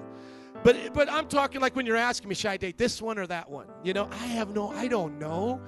But 0.64 0.92
but 0.92 1.10
I'm 1.10 1.26
talking 1.26 1.60
like 1.60 1.74
when 1.74 1.86
you're 1.86 1.96
asking 1.96 2.28
me, 2.28 2.34
should 2.34 2.50
I 2.50 2.56
date 2.56 2.78
this 2.78 3.02
one 3.02 3.18
or 3.18 3.26
that 3.26 3.50
one? 3.50 3.66
You 3.82 3.94
know, 3.94 4.08
I 4.12 4.26
have 4.26 4.50
no, 4.50 4.70
I 4.70 4.86
don't 4.86 5.18
know. 5.18 5.60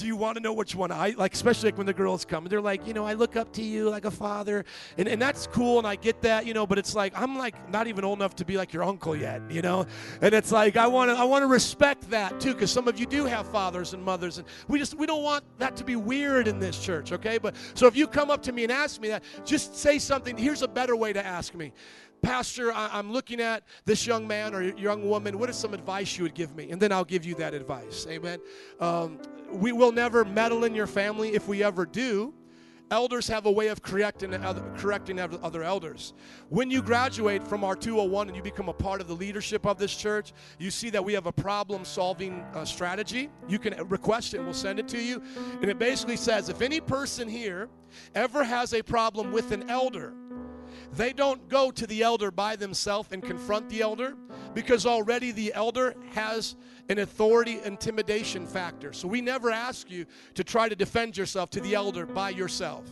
Do 0.00 0.06
you 0.06 0.16
want 0.16 0.36
to 0.36 0.42
know 0.42 0.54
which 0.54 0.74
one 0.74 0.90
I 0.90 1.14
like? 1.16 1.34
Especially 1.34 1.68
like 1.68 1.76
when 1.76 1.86
the 1.86 1.92
girls 1.92 2.24
come, 2.24 2.44
they're 2.46 2.60
like, 2.60 2.86
you 2.86 2.94
know, 2.94 3.04
I 3.04 3.12
look 3.12 3.36
up 3.36 3.52
to 3.52 3.62
you 3.62 3.90
like 3.90 4.06
a 4.06 4.10
father, 4.10 4.64
and 4.96 5.06
and 5.06 5.20
that's 5.20 5.46
cool, 5.46 5.76
and 5.76 5.86
I 5.86 5.96
get 5.96 6.22
that, 6.22 6.46
you 6.46 6.54
know. 6.54 6.66
But 6.66 6.78
it's 6.78 6.94
like 6.94 7.12
I'm 7.14 7.36
like 7.36 7.70
not 7.70 7.86
even 7.86 8.02
old 8.02 8.18
enough 8.18 8.34
to 8.36 8.44
be 8.46 8.56
like 8.56 8.72
your 8.72 8.82
uncle 8.82 9.14
yet, 9.14 9.42
you 9.50 9.60
know. 9.60 9.86
And 10.22 10.32
it's 10.34 10.52
like 10.52 10.78
I 10.78 10.86
want 10.86 11.10
to 11.10 11.16
I 11.16 11.24
want 11.24 11.42
to 11.42 11.46
respect 11.46 12.08
that 12.10 12.40
too, 12.40 12.54
because 12.54 12.70
some 12.70 12.88
of 12.88 12.98
you 12.98 13.04
do 13.04 13.26
have 13.26 13.46
fathers 13.48 13.92
and 13.92 14.02
mothers, 14.02 14.38
and 14.38 14.46
we 14.68 14.78
just 14.78 14.94
we 14.94 15.04
don't 15.06 15.22
want 15.22 15.44
that 15.58 15.76
to 15.76 15.84
be 15.84 15.96
weird 15.96 16.48
in 16.48 16.58
this 16.58 16.78
church, 16.78 17.12
okay? 17.12 17.36
But 17.36 17.54
so 17.74 17.86
if 17.86 17.94
you 17.94 18.06
come 18.06 18.30
up 18.30 18.42
to 18.44 18.52
me 18.52 18.62
and 18.62 18.72
ask 18.72 19.00
me 19.02 19.08
that, 19.08 19.22
just 19.44 19.76
say 19.76 19.98
something. 19.98 20.36
Here's 20.36 20.62
a 20.62 20.68
better 20.68 20.96
way 20.96 21.12
to 21.12 21.24
ask 21.24 21.54
me. 21.54 21.72
Pastor, 22.22 22.72
I, 22.72 22.90
I'm 22.92 23.12
looking 23.12 23.40
at 23.40 23.64
this 23.84 24.06
young 24.06 24.26
man 24.26 24.54
or 24.54 24.62
young 24.62 25.08
woman. 25.08 25.38
What 25.38 25.50
is 25.50 25.56
some 25.56 25.74
advice 25.74 26.16
you 26.16 26.24
would 26.24 26.34
give 26.34 26.54
me? 26.54 26.70
And 26.70 26.80
then 26.80 26.92
I'll 26.92 27.04
give 27.04 27.24
you 27.24 27.34
that 27.36 27.54
advice. 27.54 28.06
Amen. 28.08 28.40
Um, 28.78 29.18
we 29.50 29.72
will 29.72 29.92
never 29.92 30.24
meddle 30.24 30.64
in 30.64 30.74
your 30.74 30.86
family. 30.86 31.34
If 31.34 31.48
we 31.48 31.62
ever 31.62 31.86
do, 31.86 32.34
elders 32.90 33.28
have 33.28 33.46
a 33.46 33.50
way 33.50 33.68
of 33.68 33.82
correcting 33.82 34.34
other, 34.34 34.62
correcting 34.76 35.18
other 35.18 35.38
other 35.42 35.62
elders. 35.62 36.12
When 36.48 36.70
you 36.70 36.82
graduate 36.82 37.46
from 37.46 37.64
our 37.64 37.76
201 37.76 38.28
and 38.28 38.36
you 38.36 38.42
become 38.42 38.68
a 38.68 38.72
part 38.72 39.00
of 39.00 39.08
the 39.08 39.14
leadership 39.14 39.66
of 39.66 39.78
this 39.78 39.96
church, 39.96 40.32
you 40.58 40.70
see 40.70 40.90
that 40.90 41.04
we 41.04 41.12
have 41.14 41.26
a 41.26 41.32
problem 41.32 41.84
solving 41.84 42.44
uh, 42.54 42.64
strategy. 42.64 43.30
You 43.48 43.58
can 43.58 43.88
request 43.88 44.34
it 44.34 44.38
and 44.38 44.46
we'll 44.46 44.54
send 44.54 44.78
it 44.78 44.88
to 44.88 45.00
you. 45.00 45.22
And 45.60 45.70
it 45.70 45.78
basically 45.78 46.16
says 46.16 46.48
if 46.48 46.62
any 46.62 46.80
person 46.80 47.28
here 47.28 47.68
ever 48.14 48.44
has 48.44 48.74
a 48.74 48.82
problem 48.82 49.32
with 49.32 49.52
an 49.52 49.68
elder, 49.70 50.14
they 50.92 51.12
don't 51.12 51.48
go 51.48 51.70
to 51.70 51.86
the 51.86 52.02
elder 52.02 52.30
by 52.30 52.56
themselves 52.56 53.10
and 53.12 53.22
confront 53.22 53.68
the 53.68 53.80
elder 53.80 54.14
because 54.54 54.86
already 54.86 55.30
the 55.30 55.54
elder 55.54 55.94
has 56.12 56.56
an 56.88 56.98
authority 56.98 57.60
intimidation 57.64 58.46
factor. 58.46 58.92
So 58.92 59.06
we 59.06 59.20
never 59.20 59.50
ask 59.50 59.90
you 59.90 60.06
to 60.34 60.42
try 60.42 60.68
to 60.68 60.74
defend 60.74 61.16
yourself 61.16 61.50
to 61.50 61.60
the 61.60 61.74
elder 61.74 62.06
by 62.06 62.30
yourself. 62.30 62.84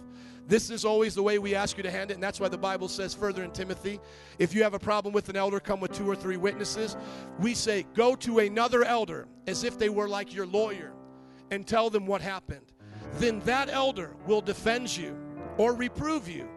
This 0.47 0.71
is 0.71 0.85
always 0.85 1.15
the 1.15 1.23
way 1.23 1.39
we 1.39 1.55
ask 1.55 1.77
you 1.77 1.83
to 1.83 1.91
hand 1.91 2.11
it, 2.11 2.15
and 2.15 2.23
that's 2.23 2.41
why 2.41 2.49
the 2.49 2.57
Bible 2.57 2.89
says 2.89 3.13
further 3.13 3.45
in 3.45 3.51
Timothy 3.51 4.01
if 4.39 4.55
you 4.55 4.63
have 4.63 4.73
a 4.73 4.79
problem 4.79 5.13
with 5.13 5.29
an 5.29 5.37
elder, 5.37 5.61
come 5.61 5.79
with 5.79 5.93
two 5.93 6.09
or 6.09 6.17
three 6.17 6.39
witnesses. 6.39 6.97
We 7.39 7.53
say, 7.53 7.85
go 7.95 8.15
to 8.17 8.39
another 8.39 8.83
elder 8.85 9.27
as 9.47 9.63
if 9.65 9.79
they 9.79 9.91
were 9.91 10.09
like 10.09 10.33
your 10.33 10.47
lawyer 10.47 10.93
and 11.51 11.67
tell 11.67 11.91
them 11.91 12.07
what 12.07 12.23
happened. 12.23 12.73
Then 13.15 13.41
that 13.41 13.69
elder 13.69 14.15
will 14.27 14.41
defend 14.41 14.97
you 14.97 15.19
or 15.59 15.75
reprove 15.75 16.29
you 16.29 16.49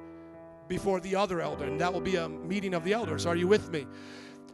before 0.71 1.01
the 1.01 1.13
other 1.13 1.41
elder, 1.41 1.65
and 1.65 1.81
that 1.81 1.91
will 1.91 1.99
be 1.99 2.15
a 2.15 2.29
meeting 2.29 2.73
of 2.73 2.85
the 2.85 2.93
elders. 2.93 3.25
Are 3.25 3.35
you 3.35 3.45
with 3.45 3.69
me? 3.71 3.85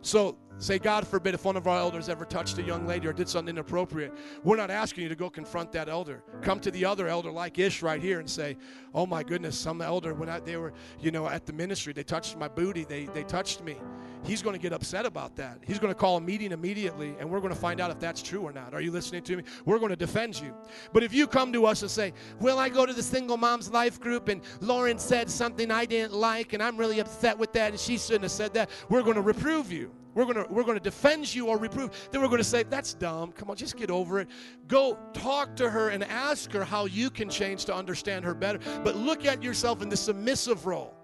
So, 0.02 0.36
say, 0.60 0.80
God 0.80 1.08
forbid, 1.08 1.34
if 1.34 1.46
one 1.46 1.56
of 1.56 1.68
our 1.68 1.78
elders 1.78 2.10
ever 2.10 2.26
touched 2.26 2.58
a 2.58 2.64
young 2.64 2.88
lady 2.88 3.08
or 3.08 3.14
did 3.14 3.30
something 3.30 3.56
inappropriate, 3.56 4.14
we're 4.44 4.58
not 4.58 4.72
asking 4.72 5.04
you 5.04 5.10
to 5.10 5.16
go 5.16 5.30
confront 5.30 5.72
that 5.74 5.90
elder. 5.90 6.24
Come 6.42 6.60
to 6.62 6.72
the 6.72 6.86
other 6.86 7.08
elder, 7.08 7.32
like 7.32 7.60
Ish 7.60 7.82
right 7.82 8.02
here, 8.02 8.20
and 8.20 8.30
say, 8.30 8.58
Oh 8.94 9.06
my 9.06 9.22
goodness, 9.22 9.58
some 9.58 9.82
elder, 9.82 10.14
when 10.14 10.30
I, 10.30 10.40
they 10.40 10.58
were, 10.58 10.74
you 11.00 11.12
know, 11.12 11.28
at 11.28 11.46
the 11.46 11.54
ministry, 11.54 11.94
they 11.94 12.04
touched 12.04 12.36
my 12.38 12.48
booty, 12.48 12.84
they, 12.84 13.06
they 13.06 13.24
touched 13.24 13.64
me. 13.64 13.78
He's 14.24 14.42
going 14.42 14.56
to 14.56 14.62
get 14.62 14.74
upset 14.74 15.06
about 15.06 15.36
that. 15.36 15.60
He's 15.66 15.78
going 15.78 15.94
to 15.94 16.00
call 16.00 16.18
a 16.18 16.22
meeting 16.22 16.52
immediately, 16.52 17.16
and 17.20 17.30
we're 17.30 17.40
going 17.40 17.54
to 17.54 17.60
find 17.60 17.80
out 17.80 17.92
if 17.92 18.00
that's 18.00 18.22
true 18.22 18.42
or 18.42 18.52
not. 18.52 18.74
Are 18.74 18.82
you 18.82 18.92
listening 18.92 19.22
to 19.24 19.38
me? 19.38 19.44
We're 19.66 19.78
going 19.78 19.92
to 19.92 19.96
defend 19.96 20.42
you. 20.42 20.54
But 20.92 21.04
if 21.04 21.14
you 21.14 21.28
come 21.28 21.54
to 21.54 21.66
us 21.66 21.84
and 21.84 21.92
say, 21.92 22.14
Well, 22.40 22.58
I 22.58 22.70
go 22.70 22.86
to 22.86 22.94
the 22.94 23.04
single 23.04 23.38
mom's 23.38 23.72
life 23.72 24.00
group, 24.00 24.28
and 24.30 24.42
Lauren 24.62 24.98
said 24.98 25.30
something 25.30 25.70
I 25.70 25.86
didn't 25.86 26.14
like, 26.14 26.54
and 26.54 26.64
I'm 26.64 26.78
really 26.78 27.00
upset 27.00 27.38
with 27.38 27.54
that, 27.54 27.72
and 27.72 27.80
she 27.80 27.98
shouldn't 27.98 28.24
have 28.24 28.32
said 28.32 28.54
that, 28.56 28.70
we're 28.90 29.04
going 29.04 29.16
to 29.16 29.22
reprove 29.22 29.72
you. 29.72 29.92
We're 30.18 30.26
going 30.26 30.48
to 30.48 30.52
we're 30.52 30.64
going 30.64 30.80
to 30.80 30.84
defend 30.84 31.36
you 31.36 31.46
or 31.46 31.60
reprove. 31.60 31.92
Then 32.10 32.22
we're 32.22 32.28
going 32.28 32.40
to 32.40 32.44
say 32.44 32.64
that's 32.64 32.96
dumb. 32.96 33.32
Come 33.34 33.52
on, 33.52 33.56
just 33.56 33.78
get 33.78 33.92
over 33.92 34.20
it. 34.20 34.28
Go 34.68 34.98
talk 35.14 35.56
to 35.58 35.70
her 35.70 35.90
and 35.90 36.04
ask 36.04 36.52
her 36.54 36.64
how 36.64 36.86
you 36.86 37.12
can 37.12 37.30
change 37.30 37.66
to 37.66 37.76
understand 37.76 38.26
her 38.26 38.34
better. 38.34 38.58
But 38.84 38.96
look 38.96 39.28
at 39.28 39.44
yourself 39.44 39.84
in 39.84 39.90
the 39.90 39.96
submissive 39.96 40.66
role. 40.66 40.96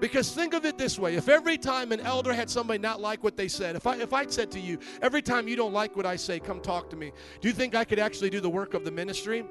Because 0.00 0.30
think 0.32 0.52
of 0.52 0.66
it 0.66 0.76
this 0.76 0.98
way: 0.98 1.14
if 1.14 1.30
every 1.30 1.56
time 1.56 1.92
an 1.92 2.00
elder 2.00 2.34
had 2.34 2.50
somebody 2.50 2.78
not 2.78 3.00
like 3.00 3.24
what 3.24 3.38
they 3.38 3.48
said, 3.48 3.74
if 3.74 3.86
I 3.86 3.96
if 3.96 4.12
I 4.12 4.26
said 4.26 4.50
to 4.50 4.60
you, 4.60 4.78
every 5.00 5.22
time 5.22 5.48
you 5.48 5.56
don't 5.56 5.72
like 5.72 5.96
what 5.96 6.04
I 6.04 6.16
say, 6.16 6.38
come 6.38 6.60
talk 6.60 6.90
to 6.90 6.96
me. 6.96 7.10
Do 7.40 7.48
you 7.48 7.54
think 7.54 7.74
I 7.74 7.84
could 7.84 7.98
actually 7.98 8.28
do 8.28 8.40
the 8.40 8.50
work 8.50 8.74
of 8.74 8.84
the 8.84 8.90
ministry? 8.90 9.46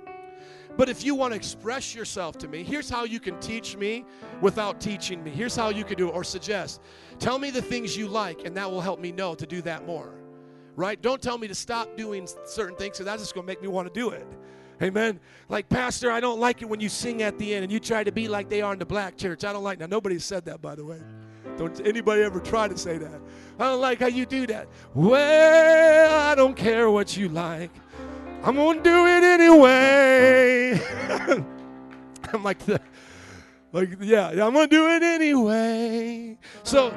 But 0.78 0.90
if 0.90 1.04
you 1.04 1.16
want 1.16 1.34
to 1.34 1.36
express 1.36 1.96
yourself 1.96 2.38
to 2.38 2.48
me, 2.48 2.64
here's 2.64 2.90
how 2.90 3.04
you 3.04 3.20
can 3.20 3.40
teach 3.40 3.76
me 3.76 4.06
without 4.42 4.80
teaching 4.80 5.24
me. 5.24 5.32
Here's 5.32 5.56
how 5.56 5.70
you 5.70 5.84
can 5.84 5.98
do 5.98 6.08
it 6.08 6.12
or 6.12 6.24
suggest. 6.24 6.82
Tell 7.18 7.40
me 7.40 7.50
the 7.50 7.62
things 7.62 7.98
you 7.98 8.08
like, 8.08 8.46
and 8.46 8.56
that 8.56 8.70
will 8.70 8.82
help 8.82 9.00
me 9.00 9.12
know 9.12 9.34
to 9.34 9.46
do 9.46 9.62
that 9.64 9.88
more. 9.88 10.14
Right? 10.76 11.02
Don't 11.02 11.20
tell 11.22 11.40
me 11.40 11.48
to 11.48 11.56
stop 11.56 11.98
doing 11.98 12.28
certain 12.46 12.78
things, 12.78 12.98
because 12.98 13.06
that's 13.06 13.24
just 13.24 13.34
going 13.34 13.48
to 13.48 13.52
make 13.52 13.62
me 13.62 13.68
want 13.68 13.92
to 13.92 14.00
do 14.00 14.12
it. 14.12 14.28
Amen. 14.80 15.20
Like, 15.50 15.68
Pastor, 15.70 16.12
I 16.12 16.20
don't 16.20 16.40
like 16.40 16.62
it 16.62 16.70
when 16.70 16.80
you 16.80 16.90
sing 16.90 17.24
at 17.24 17.40
the 17.40 17.56
end 17.56 17.64
and 17.64 17.72
you 17.72 17.80
try 17.80 18.04
to 18.04 18.12
be 18.12 18.28
like 18.28 18.48
they 18.48 18.62
are 18.62 18.74
in 18.74 18.80
the 18.80 18.86
black 18.86 19.18
church. 19.18 19.44
I 19.44 19.52
don't 19.52 19.64
like 19.64 19.80
Now, 19.80 19.88
nobody 19.88 20.20
said 20.20 20.46
that, 20.46 20.62
by 20.62 20.76
the 20.76 20.86
way. 20.86 21.02
Don't 21.58 21.84
anybody 21.88 22.22
ever 22.22 22.40
try 22.40 22.68
to 22.68 22.78
say 22.78 23.00
that. 23.00 23.22
I 23.58 23.64
don't 23.70 23.82
like 23.82 24.00
how 24.00 24.08
you 24.08 24.28
do 24.28 24.46
that. 24.48 24.68
Well, 24.94 26.16
I 26.16 26.36
don't 26.36 26.56
care 26.56 26.92
what 26.92 27.18
you 27.18 27.30
like. 27.30 27.72
I'm 28.48 28.56
gonna 28.56 28.82
do 28.82 29.06
it 29.08 29.24
anyway. 29.26 30.80
I'm 32.32 32.44
like 32.44 32.58
the, 32.60 32.80
like 33.74 33.90
yeah, 34.00 34.30
I'm 34.30 34.54
gonna 34.54 34.68
do 34.68 34.88
it 34.88 35.04
anyway. 35.04 36.38
So 36.64 36.96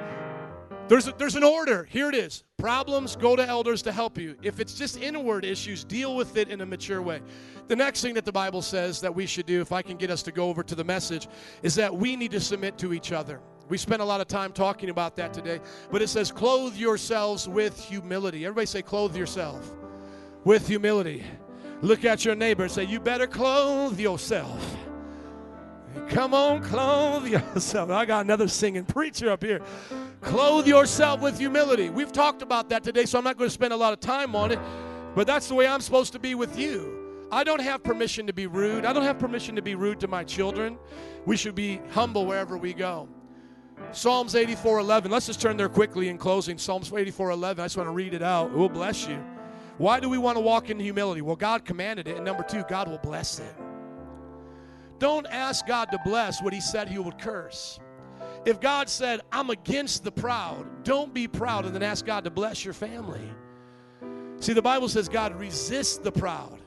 there's 0.87 1.09
a, 1.09 1.13
there's 1.19 1.35
an 1.35 1.43
order. 1.43 1.89
Here 1.91 2.09
it 2.09 2.15
is. 2.15 2.45
Problems 2.57 3.17
go 3.17 3.35
to 3.35 3.45
elders 3.45 3.83
to 3.83 3.91
help 3.91 4.17
you. 4.17 4.37
If 4.43 4.61
it's 4.61 4.75
just 4.75 5.01
inward 5.01 5.45
issues, 5.45 5.83
deal 5.83 6.15
with 6.15 6.37
it 6.37 6.51
in 6.51 6.61
a 6.61 6.67
mature 6.67 7.03
way. 7.03 7.21
The 7.67 7.75
next 7.75 8.01
thing 8.01 8.15
that 8.15 8.25
the 8.25 8.31
Bible 8.31 8.63
says 8.63 9.01
that 9.01 9.13
we 9.13 9.27
should 9.27 9.47
do, 9.47 9.61
if 9.61 9.73
I 9.73 9.83
can 9.83 9.97
get 9.97 10.09
us 10.09 10.23
to 10.23 10.31
go 10.31 10.49
over 10.49 10.63
to 10.63 10.77
the 10.77 10.85
message, 10.85 11.27
is 11.65 11.75
that 11.75 11.93
we 11.93 12.15
need 12.15 12.31
to 12.31 12.41
submit 12.41 12.79
to 12.79 12.93
each 12.93 13.11
other. 13.11 13.41
We 13.69 13.77
spent 13.77 14.03
a 14.03 14.05
lot 14.05 14.21
of 14.21 14.29
time 14.29 14.53
talking 14.53 14.89
about 14.89 15.17
that 15.17 15.33
today, 15.35 15.59
but 15.91 16.01
it 16.01 16.11
says, 16.11 16.31
clothe 16.31 16.77
yourselves 16.77 17.49
with 17.49 17.77
humility. 17.77 18.47
Everybody 18.47 18.67
say, 18.67 18.83
clothe 18.83 19.17
yourself 19.17 19.69
with 20.45 20.67
humility. 20.67 21.25
Look 21.83 22.05
at 22.05 22.25
your 22.25 22.35
neighbor 22.35 22.65
and 22.65 22.73
say, 22.73 22.85
You 22.85 23.01
better 23.01 23.27
clothe 23.27 23.99
yourself. 23.99 24.77
Come 26.09 26.35
on, 26.35 26.63
clothe 26.63 27.27
yourself. 27.27 27.91
I 27.91 28.05
got 28.05 28.25
another 28.25 28.49
singing 28.49 28.85
preacher 28.85 29.31
up 29.31 29.43
here. 29.43 29.61
Clothe 30.21 30.67
yourself 30.67 31.21
with 31.21 31.39
humility. 31.39 31.89
We've 31.89 32.13
talked 32.13 32.43
about 32.43 32.69
that 32.69 32.85
today, 32.85 33.07
so 33.07 33.19
I'm 33.19 33.25
not 33.25 33.37
going 33.37 33.49
to 33.49 33.55
spend 33.55 33.73
a 33.73 33.77
lot 33.77 33.93
of 33.93 34.01
time 34.01 34.37
on 34.37 34.53
it, 34.53 34.59
but 35.15 35.27
that's 35.27 35.49
the 35.49 35.55
way 35.55 35.67
I'm 35.67 35.81
supposed 35.81 36.13
to 36.13 36.19
be 36.19 36.35
with 36.35 36.59
you. 36.59 37.27
I 37.33 37.45
don't 37.45 37.61
have 37.61 37.83
permission 37.83 38.27
to 38.27 38.33
be 38.33 38.47
rude. 38.47 38.85
I 38.85 38.93
don't 38.93 39.05
have 39.05 39.19
permission 39.19 39.57
to 39.57 39.63
be 39.63 39.75
rude 39.75 40.01
to 40.01 40.09
my 40.09 40.25
children. 40.25 40.79
We 41.27 41.37
should 41.37 41.55
be 41.55 41.81
humble 41.91 42.27
wherever 42.27 42.57
we 42.57 42.75
go. 42.75 43.09
Psalms 43.93 44.35
84:11. 44.35 45.11
Let's 45.11 45.27
just 45.27 45.41
turn 45.41 45.57
there 45.57 45.69
quickly 45.69 46.09
in 46.09 46.19
closing. 46.19 46.59
Psalms 46.59 46.91
84:11. 46.91 47.61
I 47.61 47.65
just 47.65 47.77
want 47.77 47.87
to 47.87 47.93
read 47.93 48.15
it 48.15 48.23
out. 48.23 48.51
It 48.51 48.57
will 48.57 48.69
bless 48.69 49.07
you. 49.07 49.19
Why 49.81 49.99
do 49.99 50.11
we 50.11 50.19
want 50.19 50.37
to 50.37 50.43
walk 50.43 50.69
in 50.69 50.79
humility? 50.79 51.23
Well, 51.23 51.37
God 51.37 51.65
commanded 51.65 52.07
it. 52.07 52.17
And 52.17 52.25
number 52.27 52.43
two, 52.43 52.65
God 52.69 52.87
will 52.87 52.99
bless 52.99 53.39
it. 53.39 53.57
Don't 54.99 55.27
ask 55.31 55.67
God 55.67 55.87
to 55.87 55.99
bless 56.05 56.43
what 56.43 56.53
He 56.53 56.61
said 56.61 56.87
He 56.87 56.99
would 56.99 57.19
curse. 57.19 57.81
If 58.45 58.61
God 58.61 58.91
said, 58.91 59.23
I'm 59.33 59.49
against 59.49 60.05
the 60.05 60.13
proud, 60.13 60.85
don't 60.85 61.15
be 61.15 61.27
proud 61.27 61.65
and 61.65 61.75
then 61.75 61.83
ask 61.83 62.05
God 62.05 62.25
to 62.25 62.31
bless 62.31 62.63
your 62.63 62.75
family. 62.75 63.23
See, 64.41 64.53
the 64.53 64.61
Bible 64.61 64.87
says 64.87 65.09
God 65.09 65.35
resists 65.41 65.97
the 65.97 66.13
proud. 66.13 66.59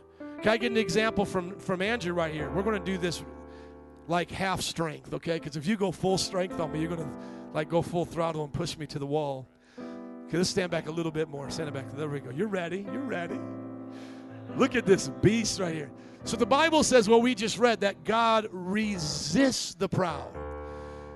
Can 0.41 0.51
I 0.51 0.57
get 0.57 0.71
an 0.71 0.77
example 0.77 1.23
from, 1.23 1.59
from 1.59 1.83
Andrew 1.83 2.13
right 2.13 2.33
here? 2.33 2.49
We're 2.49 2.63
going 2.63 2.83
to 2.83 2.91
do 2.91 2.97
this 2.97 3.23
like 4.07 4.31
half 4.31 4.59
strength, 4.59 5.13
okay? 5.13 5.35
Because 5.35 5.55
if 5.55 5.67
you 5.67 5.77
go 5.77 5.91
full 5.91 6.17
strength 6.17 6.59
on 6.59 6.71
me, 6.71 6.79
you're 6.79 6.95
going 6.95 7.07
to 7.07 7.17
like 7.53 7.69
go 7.69 7.83
full 7.83 8.05
throttle 8.05 8.43
and 8.43 8.51
push 8.51 8.75
me 8.75 8.87
to 8.87 8.97
the 8.97 9.05
wall. 9.05 9.47
Okay, 10.33 10.39
let's 10.39 10.49
stand 10.49 10.71
back 10.71 10.87
a 10.87 10.91
little 10.91 11.11
bit 11.11 11.29
more. 11.29 11.47
Stand 11.51 11.71
back. 11.73 11.95
There 11.95 12.09
we 12.09 12.19
go. 12.19 12.31
You're 12.31 12.47
ready. 12.47 12.87
You're 12.91 13.03
ready. 13.03 13.39
Look 14.57 14.75
at 14.75 14.83
this 14.83 15.09
beast 15.21 15.59
right 15.59 15.75
here. 15.75 15.91
So 16.23 16.35
the 16.35 16.45
Bible 16.47 16.81
says 16.81 17.07
what 17.07 17.21
we 17.21 17.35
just 17.35 17.59
read 17.59 17.81
that 17.81 18.03
God 18.03 18.47
resists 18.51 19.75
the 19.75 19.87
proud. 19.87 20.35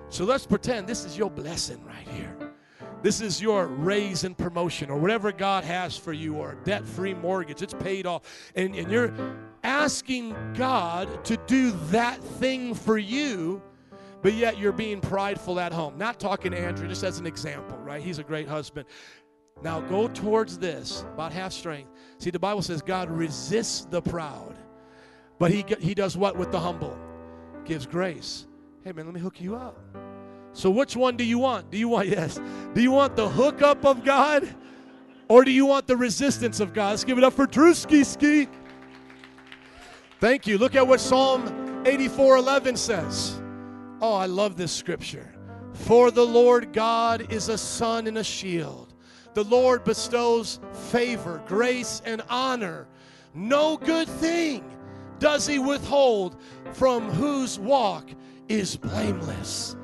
So 0.10 0.24
let's 0.24 0.46
pretend 0.46 0.86
this 0.86 1.04
is 1.04 1.18
your 1.18 1.32
blessing 1.32 1.84
right 1.84 2.08
here. 2.10 2.54
This 3.02 3.20
is 3.20 3.42
your 3.42 3.66
raise 3.66 4.24
and 4.24 4.38
promotion 4.38 4.92
or 4.92 5.00
whatever 5.00 5.32
God 5.32 5.64
has 5.64 5.98
for 5.98 6.14
you 6.14 6.36
or 6.36 6.52
a 6.52 6.64
debt 6.64 6.86
free 6.86 7.16
mortgage. 7.16 7.64
It's 7.64 7.74
paid 7.74 8.06
off. 8.06 8.22
And, 8.54 8.76
and 8.76 8.92
you're 8.92 9.16
asking 9.64 10.36
God 10.54 11.26
to 11.26 11.38
do 11.48 11.72
that 11.90 12.24
thing 12.24 12.76
for 12.76 13.00
you, 13.00 13.64
but 14.22 14.34
yet 14.34 14.58
you're 14.58 14.72
being 14.72 15.00
prideful 15.02 15.60
at 15.60 15.72
home. 15.72 15.98
Not 15.98 16.20
talking 16.20 16.52
to 16.52 16.60
Andrew, 16.60 16.88
just 16.88 17.04
as 17.04 17.20
an 17.20 17.26
example, 17.26 17.78
right? 17.78 18.02
He's 18.02 18.20
a 18.20 18.24
great 18.24 18.48
husband. 18.48 18.88
Now 19.64 19.82
go 19.82 20.08
towards 20.08 20.58
this, 20.58 21.02
about 21.14 21.32
half 21.32 21.52
strength. 21.52 21.90
See, 22.20 22.30
the 22.30 22.40
Bible 22.40 22.62
says 22.62 22.82
God 22.82 23.10
resists 23.10 23.86
the 23.86 24.02
proud, 24.02 24.56
but 25.40 25.52
he, 25.52 25.66
he 25.80 25.94
does 25.94 26.16
what 26.16 26.38
with 26.38 26.52
the 26.52 26.60
humble? 26.60 26.98
Gives 27.66 27.86
grace. 27.86 28.48
Hey, 28.84 28.92
man, 28.92 29.06
let 29.06 29.14
me 29.14 29.20
hook 29.20 29.42
you 29.42 29.56
up. 29.56 29.80
So, 30.54 30.70
which 30.70 30.96
one 30.96 31.18
do 31.18 31.24
you 31.24 31.40
want? 31.40 31.70
Do 31.70 31.78
you 31.78 31.90
want, 31.90 32.08
yes, 32.10 32.40
do 32.74 32.82
you 32.82 32.92
want 32.92 33.16
the 33.16 33.28
hookup 33.28 33.86
of 33.86 34.04
God 34.04 34.48
or 35.28 35.44
do 35.44 35.52
you 35.52 35.66
want 35.66 35.88
the 35.88 35.98
resistance 35.98 36.60
of 36.60 36.74
God? 36.74 36.92
Let's 36.92 37.04
give 37.04 37.18
it 37.18 37.24
up 37.24 37.34
for 37.34 37.46
Drewski 37.46 38.06
Ski. 38.06 38.48
Thank 40.20 40.48
you. 40.48 40.58
Look 40.58 40.76
at 40.76 40.88
what 40.88 41.00
Psalm 41.00 41.84
84 41.86 42.38
11 42.38 42.76
says. 42.76 43.42
Oh, 44.02 44.14
I 44.14 44.28
love 44.28 44.58
this 44.58 44.72
scripture. 44.72 45.34
For 45.74 46.12
the 46.12 46.26
Lord 46.26 46.74
God 46.74 47.32
is 47.32 47.50
a 47.50 47.58
sun 47.58 48.08
and 48.08 48.18
a 48.18 48.24
shield. 48.24 48.94
The 49.34 49.44
Lord 49.44 49.84
bestows 49.84 50.60
favor, 50.92 51.42
grace, 51.48 52.02
and 52.06 52.22
honor. 52.30 52.88
No 53.34 53.78
good 53.78 54.08
thing 54.08 54.64
does 55.20 55.48
he 55.48 55.60
withhold 55.60 56.38
from 56.74 57.10
whose 57.12 57.60
walk 57.60 58.10
is 58.48 58.76
blameless. 58.76 59.76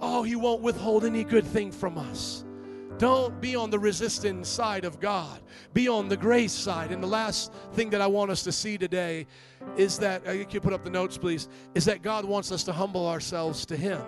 Oh, 0.00 0.22
he 0.22 0.36
won't 0.36 0.60
withhold 0.60 1.04
any 1.04 1.24
good 1.24 1.44
thing 1.44 1.72
from 1.72 1.98
us. 1.98 2.43
Don't 2.98 3.40
be 3.40 3.56
on 3.56 3.70
the 3.70 3.78
resistance 3.78 4.48
side 4.48 4.84
of 4.84 5.00
God. 5.00 5.40
Be 5.72 5.88
on 5.88 6.08
the 6.08 6.16
grace 6.16 6.52
side. 6.52 6.92
And 6.92 7.02
the 7.02 7.08
last 7.08 7.52
thing 7.72 7.90
that 7.90 8.00
I 8.00 8.06
want 8.06 8.30
us 8.30 8.42
to 8.44 8.52
see 8.52 8.78
today 8.78 9.26
is 9.76 9.98
that, 9.98 10.26
uh, 10.26 10.32
you 10.32 10.44
can 10.44 10.60
put 10.60 10.72
up 10.72 10.84
the 10.84 10.90
notes, 10.90 11.18
please, 11.18 11.48
is 11.74 11.84
that 11.86 12.02
God 12.02 12.24
wants 12.24 12.52
us 12.52 12.62
to 12.64 12.72
humble 12.72 13.08
ourselves 13.08 13.66
to 13.66 13.76
Him. 13.76 14.00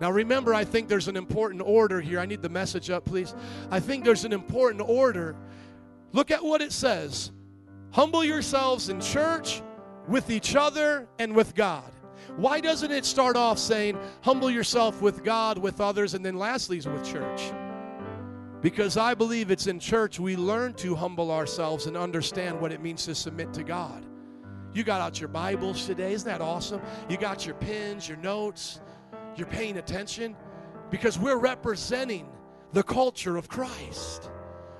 Now, 0.00 0.10
remember, 0.10 0.54
I 0.54 0.64
think 0.64 0.88
there's 0.88 1.08
an 1.08 1.16
important 1.16 1.62
order 1.64 2.00
here. 2.00 2.20
I 2.20 2.26
need 2.26 2.42
the 2.42 2.48
message 2.48 2.90
up, 2.90 3.04
please. 3.04 3.34
I 3.70 3.80
think 3.80 4.04
there's 4.04 4.24
an 4.24 4.32
important 4.32 4.82
order. 4.88 5.36
Look 6.12 6.30
at 6.30 6.42
what 6.42 6.60
it 6.60 6.72
says 6.72 7.30
humble 7.92 8.24
yourselves 8.24 8.88
in 8.88 9.00
church, 9.00 9.62
with 10.08 10.30
each 10.30 10.56
other, 10.56 11.08
and 11.18 11.34
with 11.36 11.54
God. 11.54 11.90
Why 12.36 12.60
doesn't 12.60 12.90
it 12.90 13.04
start 13.04 13.36
off 13.36 13.58
saying, 13.58 13.98
humble 14.22 14.50
yourself 14.50 15.02
with 15.02 15.22
God, 15.22 15.58
with 15.58 15.80
others, 15.80 16.14
and 16.14 16.24
then 16.24 16.36
lastly 16.38 16.78
with 16.78 17.04
church? 17.04 17.52
Because 18.62 18.96
I 18.96 19.14
believe 19.14 19.50
it's 19.50 19.66
in 19.66 19.80
church 19.80 20.20
we 20.20 20.36
learn 20.36 20.74
to 20.74 20.94
humble 20.94 21.32
ourselves 21.32 21.86
and 21.86 21.96
understand 21.96 22.60
what 22.60 22.70
it 22.70 22.80
means 22.80 23.04
to 23.06 23.14
submit 23.14 23.52
to 23.54 23.64
God. 23.64 24.06
You 24.72 24.84
got 24.84 25.00
out 25.00 25.20
your 25.20 25.28
Bibles 25.28 25.84
today. 25.84 26.12
Isn't 26.12 26.28
that 26.28 26.40
awesome? 26.40 26.80
You 27.08 27.16
got 27.16 27.44
your 27.44 27.56
pens, 27.56 28.08
your 28.08 28.18
notes. 28.18 28.80
You're 29.36 29.48
paying 29.48 29.78
attention 29.78 30.36
because 30.90 31.18
we're 31.18 31.38
representing 31.38 32.28
the 32.72 32.84
culture 32.84 33.36
of 33.36 33.48
Christ. 33.48 34.30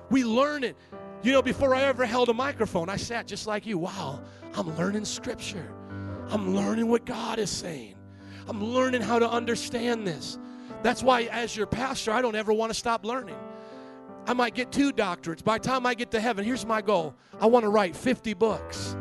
We 0.09 0.23
learn 0.23 0.63
it. 0.63 0.77
You 1.21 1.33
know, 1.33 1.41
before 1.41 1.75
I 1.75 1.83
ever 1.83 2.05
held 2.05 2.29
a 2.29 2.33
microphone, 2.33 2.89
I 2.89 2.95
sat 2.95 3.27
just 3.27 3.47
like 3.47 3.65
you. 3.65 3.77
Wow, 3.77 4.21
I'm 4.55 4.75
learning 4.77 5.05
scripture. 5.05 5.73
I'm 6.29 6.55
learning 6.55 6.87
what 6.87 7.05
God 7.05 7.37
is 7.37 7.49
saying. 7.49 7.95
I'm 8.47 8.63
learning 8.63 9.01
how 9.01 9.19
to 9.19 9.29
understand 9.29 10.07
this. 10.07 10.37
That's 10.81 11.03
why, 11.03 11.23
as 11.23 11.55
your 11.55 11.67
pastor, 11.67 12.11
I 12.11 12.21
don't 12.21 12.35
ever 12.35 12.53
want 12.53 12.71
to 12.71 12.77
stop 12.77 13.05
learning. 13.05 13.37
I 14.25 14.33
might 14.33 14.55
get 14.55 14.71
two 14.71 14.93
doctorates. 14.93 15.43
By 15.43 15.57
the 15.57 15.67
time 15.67 15.85
I 15.85 15.93
get 15.93 16.11
to 16.11 16.19
heaven, 16.19 16.45
here's 16.45 16.65
my 16.65 16.81
goal 16.81 17.13
I 17.39 17.45
want 17.47 17.63
to 17.63 17.69
write 17.69 17.95
50 17.95 18.33
books. 18.33 18.95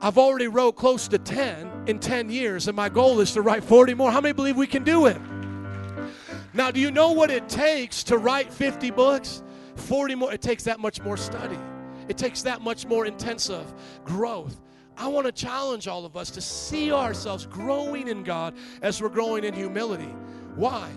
I've 0.00 0.18
already 0.18 0.48
wrote 0.48 0.76
close 0.76 1.08
to 1.08 1.18
10 1.18 1.84
in 1.86 1.98
10 1.98 2.30
years, 2.30 2.68
and 2.68 2.76
my 2.76 2.88
goal 2.88 3.20
is 3.20 3.32
to 3.32 3.42
write 3.42 3.64
40 3.64 3.94
more. 3.94 4.10
How 4.10 4.20
many 4.20 4.32
believe 4.32 4.56
we 4.56 4.66
can 4.66 4.84
do 4.84 5.06
it? 5.06 5.18
Now, 6.52 6.70
do 6.70 6.80
you 6.80 6.90
know 6.90 7.12
what 7.12 7.30
it 7.30 7.48
takes 7.48 8.04
to 8.04 8.18
write 8.18 8.52
50 8.52 8.90
books? 8.90 9.42
40 9.76 10.14
more. 10.14 10.32
It 10.32 10.40
takes 10.40 10.64
that 10.64 10.78
much 10.78 11.00
more 11.02 11.16
study, 11.16 11.58
it 12.08 12.16
takes 12.16 12.42
that 12.42 12.60
much 12.60 12.86
more 12.86 13.06
intensive 13.06 13.72
growth. 14.04 14.60
I 14.96 15.08
want 15.08 15.26
to 15.26 15.32
challenge 15.32 15.88
all 15.88 16.04
of 16.04 16.16
us 16.16 16.30
to 16.30 16.40
see 16.40 16.92
ourselves 16.92 17.46
growing 17.46 18.06
in 18.06 18.22
God 18.22 18.54
as 18.80 19.02
we're 19.02 19.08
growing 19.08 19.42
in 19.42 19.52
humility. 19.52 20.14
Why? 20.54 20.88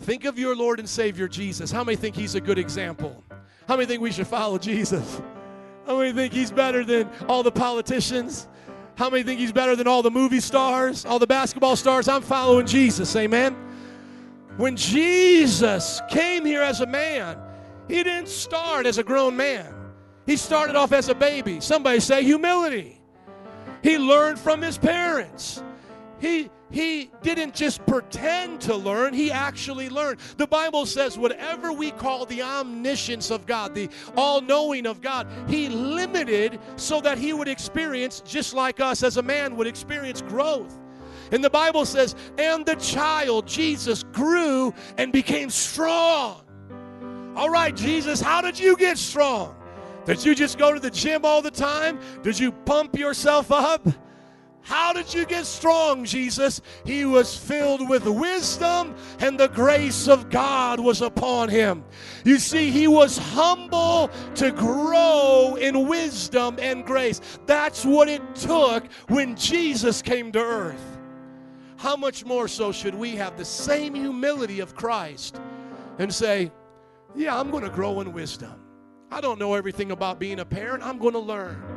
Think 0.00 0.24
of 0.24 0.38
your 0.38 0.54
Lord 0.54 0.78
and 0.78 0.88
Savior 0.88 1.28
Jesus. 1.28 1.70
How 1.70 1.82
many 1.84 1.96
think 1.96 2.14
He's 2.14 2.34
a 2.34 2.40
good 2.40 2.58
example? 2.58 3.24
How 3.66 3.76
many 3.76 3.86
think 3.86 4.00
we 4.00 4.12
should 4.12 4.26
follow 4.26 4.58
Jesus? 4.58 5.20
How 5.86 5.98
many 5.98 6.12
think 6.12 6.32
He's 6.32 6.50
better 6.50 6.84
than 6.84 7.08
all 7.28 7.42
the 7.42 7.52
politicians? 7.52 8.48
How 8.96 9.10
many 9.10 9.22
think 9.22 9.40
He's 9.40 9.52
better 9.52 9.76
than 9.76 9.86
all 9.86 10.02
the 10.02 10.10
movie 10.10 10.40
stars, 10.40 11.04
all 11.04 11.18
the 11.18 11.26
basketball 11.26 11.76
stars? 11.76 12.08
I'm 12.08 12.22
following 12.22 12.66
Jesus. 12.66 13.14
Amen. 13.16 13.54
When 14.56 14.76
Jesus 14.76 16.00
came 16.08 16.44
here 16.44 16.62
as 16.62 16.80
a 16.80 16.86
man, 16.86 17.38
He 17.88 18.02
didn't 18.02 18.28
start 18.28 18.86
as 18.86 18.98
a 18.98 19.02
grown 19.02 19.36
man, 19.36 19.74
He 20.24 20.36
started 20.36 20.76
off 20.76 20.92
as 20.92 21.08
a 21.08 21.14
baby. 21.14 21.60
Somebody 21.60 22.00
say 22.00 22.22
humility. 22.22 22.96
He 23.82 23.98
learned 23.98 24.38
from 24.38 24.62
his 24.62 24.78
parents. 24.78 25.62
He 26.18 26.50
he 26.70 27.10
didn't 27.22 27.54
just 27.54 27.84
pretend 27.86 28.60
to 28.62 28.74
learn, 28.74 29.14
he 29.14 29.30
actually 29.30 29.88
learned. 29.88 30.18
The 30.36 30.46
Bible 30.46 30.84
says, 30.84 31.16
whatever 31.16 31.72
we 31.72 31.92
call 31.92 32.26
the 32.26 32.42
omniscience 32.42 33.30
of 33.30 33.46
God, 33.46 33.74
the 33.74 33.88
all 34.16 34.40
knowing 34.40 34.86
of 34.86 35.00
God, 35.00 35.28
he 35.48 35.68
limited 35.68 36.58
so 36.76 37.00
that 37.00 37.18
he 37.18 37.32
would 37.32 37.48
experience, 37.48 38.20
just 38.20 38.52
like 38.52 38.80
us 38.80 39.02
as 39.02 39.16
a 39.16 39.22
man 39.22 39.56
would 39.56 39.66
experience 39.66 40.22
growth. 40.22 40.78
And 41.32 41.42
the 41.42 41.50
Bible 41.50 41.84
says, 41.84 42.14
and 42.38 42.64
the 42.64 42.76
child, 42.76 43.46
Jesus, 43.46 44.02
grew 44.12 44.74
and 44.96 45.12
became 45.12 45.50
strong. 45.50 46.42
All 47.36 47.50
right, 47.50 47.74
Jesus, 47.74 48.20
how 48.20 48.40
did 48.40 48.58
you 48.58 48.76
get 48.76 48.96
strong? 48.96 49.54
Did 50.04 50.24
you 50.24 50.34
just 50.34 50.56
go 50.56 50.72
to 50.72 50.78
the 50.78 50.90
gym 50.90 51.24
all 51.24 51.42
the 51.42 51.50
time? 51.50 51.98
Did 52.22 52.38
you 52.38 52.52
pump 52.52 52.96
yourself 52.96 53.50
up? 53.50 53.86
How 54.66 54.92
did 54.92 55.14
you 55.14 55.24
get 55.24 55.46
strong, 55.46 56.04
Jesus? 56.04 56.60
He 56.84 57.04
was 57.04 57.36
filled 57.36 57.88
with 57.88 58.04
wisdom, 58.04 58.96
and 59.20 59.38
the 59.38 59.46
grace 59.46 60.08
of 60.08 60.28
God 60.28 60.80
was 60.80 61.02
upon 61.02 61.50
him. 61.50 61.84
You 62.24 62.40
see, 62.40 62.72
he 62.72 62.88
was 62.88 63.16
humble 63.16 64.10
to 64.34 64.50
grow 64.50 65.56
in 65.60 65.86
wisdom 65.86 66.56
and 66.60 66.84
grace. 66.84 67.20
That's 67.46 67.84
what 67.84 68.08
it 68.08 68.22
took 68.34 68.90
when 69.06 69.36
Jesus 69.36 70.02
came 70.02 70.32
to 70.32 70.40
earth. 70.40 70.98
How 71.76 71.94
much 71.94 72.24
more 72.24 72.48
so 72.48 72.72
should 72.72 72.96
we 72.96 73.14
have 73.14 73.36
the 73.36 73.44
same 73.44 73.94
humility 73.94 74.58
of 74.58 74.74
Christ 74.74 75.40
and 76.00 76.12
say, 76.12 76.50
Yeah, 77.14 77.38
I'm 77.38 77.52
going 77.52 77.62
to 77.62 77.70
grow 77.70 78.00
in 78.00 78.12
wisdom. 78.12 78.60
I 79.12 79.20
don't 79.20 79.38
know 79.38 79.54
everything 79.54 79.92
about 79.92 80.18
being 80.18 80.40
a 80.40 80.44
parent. 80.44 80.82
I'm 80.82 80.98
going 80.98 81.12
to 81.12 81.20
learn. 81.20 81.75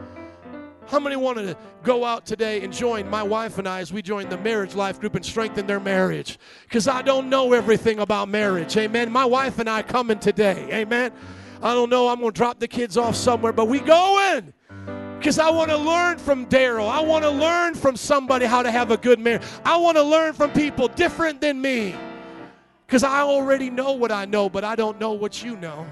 How 0.89 0.99
many 0.99 1.15
wanted 1.15 1.43
to 1.43 1.57
go 1.83 2.03
out 2.03 2.25
today 2.25 2.63
and 2.63 2.73
join 2.73 3.07
my 3.07 3.21
wife 3.21 3.59
and 3.59 3.67
I 3.67 3.79
as 3.79 3.93
we 3.93 4.01
join 4.01 4.27
the 4.27 4.39
marriage 4.39 4.73
life 4.73 4.99
group 4.99 5.13
and 5.13 5.23
strengthen 5.23 5.67
their 5.67 5.79
marriage? 5.79 6.39
Because 6.63 6.87
I 6.87 7.03
don't 7.03 7.29
know 7.29 7.53
everything 7.53 7.99
about 7.99 8.27
marriage. 8.27 8.75
Amen. 8.75 9.11
My 9.11 9.23
wife 9.23 9.59
and 9.59 9.69
I 9.69 9.83
coming 9.83 10.17
today. 10.17 10.67
Amen. 10.71 11.11
I 11.61 11.75
don't 11.75 11.91
know. 11.91 12.07
I'm 12.07 12.19
going 12.19 12.31
to 12.31 12.35
drop 12.35 12.59
the 12.59 12.67
kids 12.67 12.97
off 12.97 13.15
somewhere, 13.15 13.53
but 13.53 13.65
we 13.65 13.79
going 13.81 14.51
because 15.19 15.37
I 15.37 15.51
want 15.51 15.69
to 15.69 15.77
learn 15.77 16.17
from 16.17 16.47
Daryl. 16.47 16.89
I 16.89 17.01
want 17.01 17.23
to 17.23 17.29
learn 17.29 17.75
from 17.75 17.95
somebody 17.95 18.47
how 18.47 18.63
to 18.63 18.71
have 18.71 18.89
a 18.89 18.97
good 18.97 19.19
marriage. 19.19 19.43
I 19.63 19.77
want 19.77 19.95
to 19.97 20.03
learn 20.03 20.33
from 20.33 20.49
people 20.51 20.87
different 20.87 21.39
than 21.39 21.61
me 21.61 21.95
because 22.87 23.03
I 23.03 23.19
already 23.21 23.69
know 23.69 23.91
what 23.91 24.11
I 24.11 24.25
know, 24.25 24.49
but 24.49 24.63
I 24.63 24.75
don't 24.75 24.99
know 24.99 25.11
what 25.11 25.43
you 25.43 25.55
know. 25.57 25.85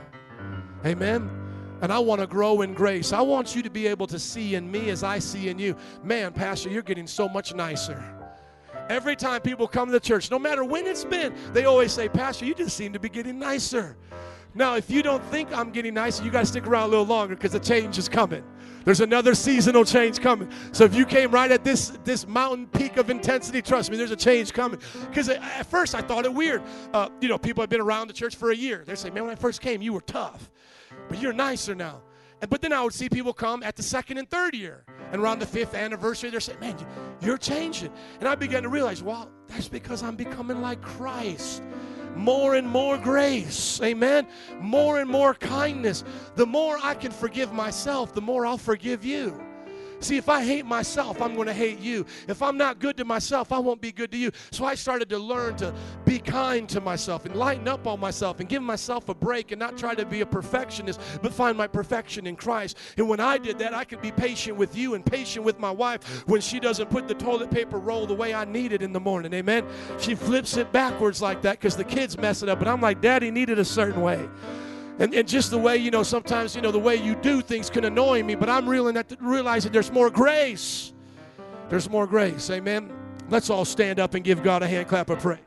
Amen. 0.84 1.47
And 1.82 1.91
I 1.91 1.99
want 1.99 2.22
to 2.22 2.28
grow 2.28 2.62
in 2.62 2.74
grace. 2.74 3.14
I 3.14 3.22
want 3.22 3.56
you 3.56 3.62
to 3.62 3.70
be 3.70 3.88
able 3.88 4.08
to 4.08 4.20
see 4.20 4.56
in 4.56 4.70
me 4.70 4.90
as 4.90 5.04
I 5.04 5.20
see 5.20 5.49
in 5.49 5.60
you. 5.60 5.76
Man, 6.04 6.34
Pastor, 6.34 6.70
you're 6.70 6.82
getting 6.82 7.08
so 7.08 7.30
much 7.30 7.54
nicer. 7.54 8.04
Every 8.90 9.16
time 9.16 9.41
people 9.41 9.68
come 9.68 9.88
to 9.88 9.91
the 9.91 9.99
church, 9.99 10.32
no 10.32 10.40
matter 10.40 10.64
when 10.64 10.88
it's 10.88 11.04
been, 11.04 11.36
they 11.54 11.66
always 11.66 11.91
say, 11.91 12.08
Pastor, 12.08 12.45
you 12.45 12.56
just 12.56 12.76
seem 12.76 12.94
to 12.94 12.99
be 12.99 13.10
getting 13.10 13.38
nicer. 13.38 13.98
Now, 14.56 14.76
if 14.76 14.90
you 14.90 15.04
don't 15.04 15.24
think 15.26 15.56
I'm 15.56 15.72
getting 15.72 15.94
nicer, 15.94 16.24
you 16.24 16.32
got 16.32 16.40
to 16.40 16.45
stick 16.48 16.66
around 16.66 16.84
a 16.84 16.88
little 16.88 17.06
longer 17.06 17.36
because 17.36 17.52
the 17.52 17.60
change 17.60 17.98
is 17.98 18.10
coming. 18.10 18.44
There's 18.86 19.02
another 19.02 19.36
seasonal 19.36 19.84
change 19.84 20.22
coming. 20.22 20.49
So 20.72 20.86
if 20.86 20.95
you 20.95 21.06
came 21.06 21.30
right 21.30 21.52
at 21.52 21.66
this 21.66 21.90
this 22.06 22.26
mountain 22.26 22.68
peak 22.68 22.95
of 22.95 23.10
intensity, 23.10 23.62
trust 23.62 23.91
me, 23.91 23.98
there's 23.98 24.12
a 24.12 24.16
change 24.16 24.54
coming. 24.54 24.80
Because 25.10 25.28
at 25.28 25.66
first 25.66 25.94
I 25.94 26.02
thought 26.02 26.24
it 26.24 26.34
weird. 26.34 26.64
Uh, 26.94 27.10
you 27.20 27.28
know, 27.28 27.38
people 27.38 27.62
have 27.62 27.70
been 27.70 27.82
around 27.82 28.08
the 28.08 28.14
church 28.14 28.36
for 28.36 28.52
a 28.52 28.56
year. 28.56 28.84
They 28.86 28.95
say, 28.95 29.10
"Man, 29.10 29.26
when 29.26 29.34
I 29.34 29.36
first 29.36 29.60
came, 29.60 29.82
you 29.82 29.91
were 29.91 30.02
tough, 30.02 30.49
but 31.10 31.20
you're 31.20 31.34
nicer 31.34 31.76
now." 31.76 32.02
But 32.50 32.62
then 32.62 32.72
I 32.72 32.84
would 32.84 32.94
see 32.94 33.10
people 33.10 33.34
come 33.34 33.64
at 33.64 33.76
the 33.76 33.84
second 33.84 34.20
and 34.20 34.30
third 34.30 34.54
year, 34.54 34.86
and 35.12 35.20
around 35.22 35.40
the 35.40 35.48
fifth 35.48 35.74
anniversary, 35.74 36.30
they're 36.30 36.40
saying, 36.40 36.60
"Man, 36.60 36.76
you're 37.20 37.38
changing." 37.40 37.92
And 38.20 38.30
I 38.30 38.36
began 38.36 38.62
to 38.62 38.70
realize, 38.70 39.02
well, 39.02 39.32
that's 39.48 39.68
because 39.68 40.04
I'm 40.04 40.16
becoming 40.16 40.62
like 40.62 40.82
Christ. 40.84 41.64
more 42.18 42.56
and 42.56 42.68
more 42.68 42.98
grace. 42.98 43.80
Amen. 43.82 44.28
More 44.60 45.00
and 45.00 45.10
more 45.10 45.34
kindness. 45.34 46.04
The 46.36 46.46
more 46.46 46.78
I 46.82 46.96
can 46.96 47.12
forgive 47.12 47.54
myself, 47.54 48.14
the 48.14 48.22
more 48.22 48.46
I'll 48.46 48.58
forgive 48.58 49.06
you. 49.06 49.40
See, 49.99 50.18
if 50.18 50.30
I 50.30 50.44
hate 50.44 50.65
myself, 50.65 51.22
I'm 51.22 51.36
going 51.36 51.48
to 51.48 51.53
hate 51.53 51.80
you. 51.80 52.06
If 52.28 52.41
I'm 52.41 52.57
not 52.57 52.80
good 52.80 52.98
to 52.98 53.06
myself, 53.06 53.52
I 53.52 53.60
won't 53.60 53.82
be 53.82 53.91
good 53.91 54.11
to 54.11 54.18
you. 54.18 54.32
So 54.52 54.65
I 54.65 54.76
started 54.76 55.10
to 55.10 55.18
learn 55.18 55.56
to 55.57 55.74
be 56.06 56.19
kind 56.19 56.69
to 56.69 56.82
myself 56.82 57.26
and 57.26 57.36
lighten 57.36 57.68
up 57.68 57.88
on 57.88 57.99
myself 57.99 58.40
and 58.40 58.48
give 58.48 58.61
myself 58.61 59.10
a 59.10 59.15
break 59.15 59.52
and 59.52 59.60
not 59.60 59.78
try 59.78 59.95
to 59.95 60.06
be 60.06 60.22
a 60.22 60.26
perfectionist, 60.26 60.99
but 61.22 61.34
find 61.34 61.57
my 61.57 61.68
perfection 61.68 62.28
in 62.28 62.36
Christ. 62.36 62.78
And 62.98 63.10
when 63.10 63.19
I 63.19 63.38
did 63.38 63.60
that, 63.60 63.74
I 63.74 63.84
could 63.84 64.02
be 64.02 64.11
patient 64.11 64.57
with 64.57 64.76
you 64.76 64.94
and 64.94 65.06
patient 65.06 65.45
with 65.45 65.60
my 65.60 65.72
wife 65.72 66.28
when 66.28 66.41
she 66.41 66.60
doesn't 66.60 66.90
put 66.90 67.07
the 67.07 67.15
toilet 67.15 67.52
paper 67.52 67.80
roll 67.80 68.06
the 68.06 68.14
way 68.14 68.34
I 68.34 68.45
need 68.45 68.74
it 68.74 68.82
in 68.82 68.94
the 68.94 68.99
morning. 68.99 69.34
Amen. 69.34 69.65
She 69.99 70.15
flips 70.15 70.57
it 70.57 70.72
backwards 70.72 71.22
like 71.22 71.41
that 71.41 71.60
because 71.60 71.76
the 71.76 71.84
kids 71.84 72.18
mess 72.18 72.44
it 72.44 72.49
up. 72.49 72.60
And 72.60 72.69
I'm 72.69 72.82
like, 72.82 73.02
Daddy 73.02 73.32
needed 73.32 73.60
a 73.60 73.65
certain 73.65 74.02
way. 74.02 74.28
And, 74.99 75.14
and 75.14 75.28
just 75.28 75.52
the 75.52 75.57
way, 75.57 75.78
you 75.78 75.91
know, 75.91 76.03
sometimes, 76.03 76.56
you 76.56 76.61
know, 76.61 76.72
the 76.72 76.80
way 76.80 76.95
you 76.95 77.15
do 77.15 77.41
things 77.41 77.69
can 77.69 77.86
annoy 77.86 78.24
me, 78.24 78.36
but 78.36 78.49
I'm 78.49 78.68
realizing 78.68 78.95
that, 78.95 79.18
realizing 79.22 79.72
there's 79.72 79.91
more 79.91 80.10
grace. 80.10 80.94
There's 81.69 81.90
more 81.90 82.07
grace. 82.07 82.49
Amen. 82.49 82.91
Let's 83.30 83.49
all 83.49 83.65
stand 83.65 83.99
up 83.99 84.15
and 84.15 84.24
give 84.24 84.41
God 84.41 84.64
a 84.64 84.68
hand 84.68 84.88
clap 84.88 85.10
of 85.10 85.19
praise. 85.19 85.40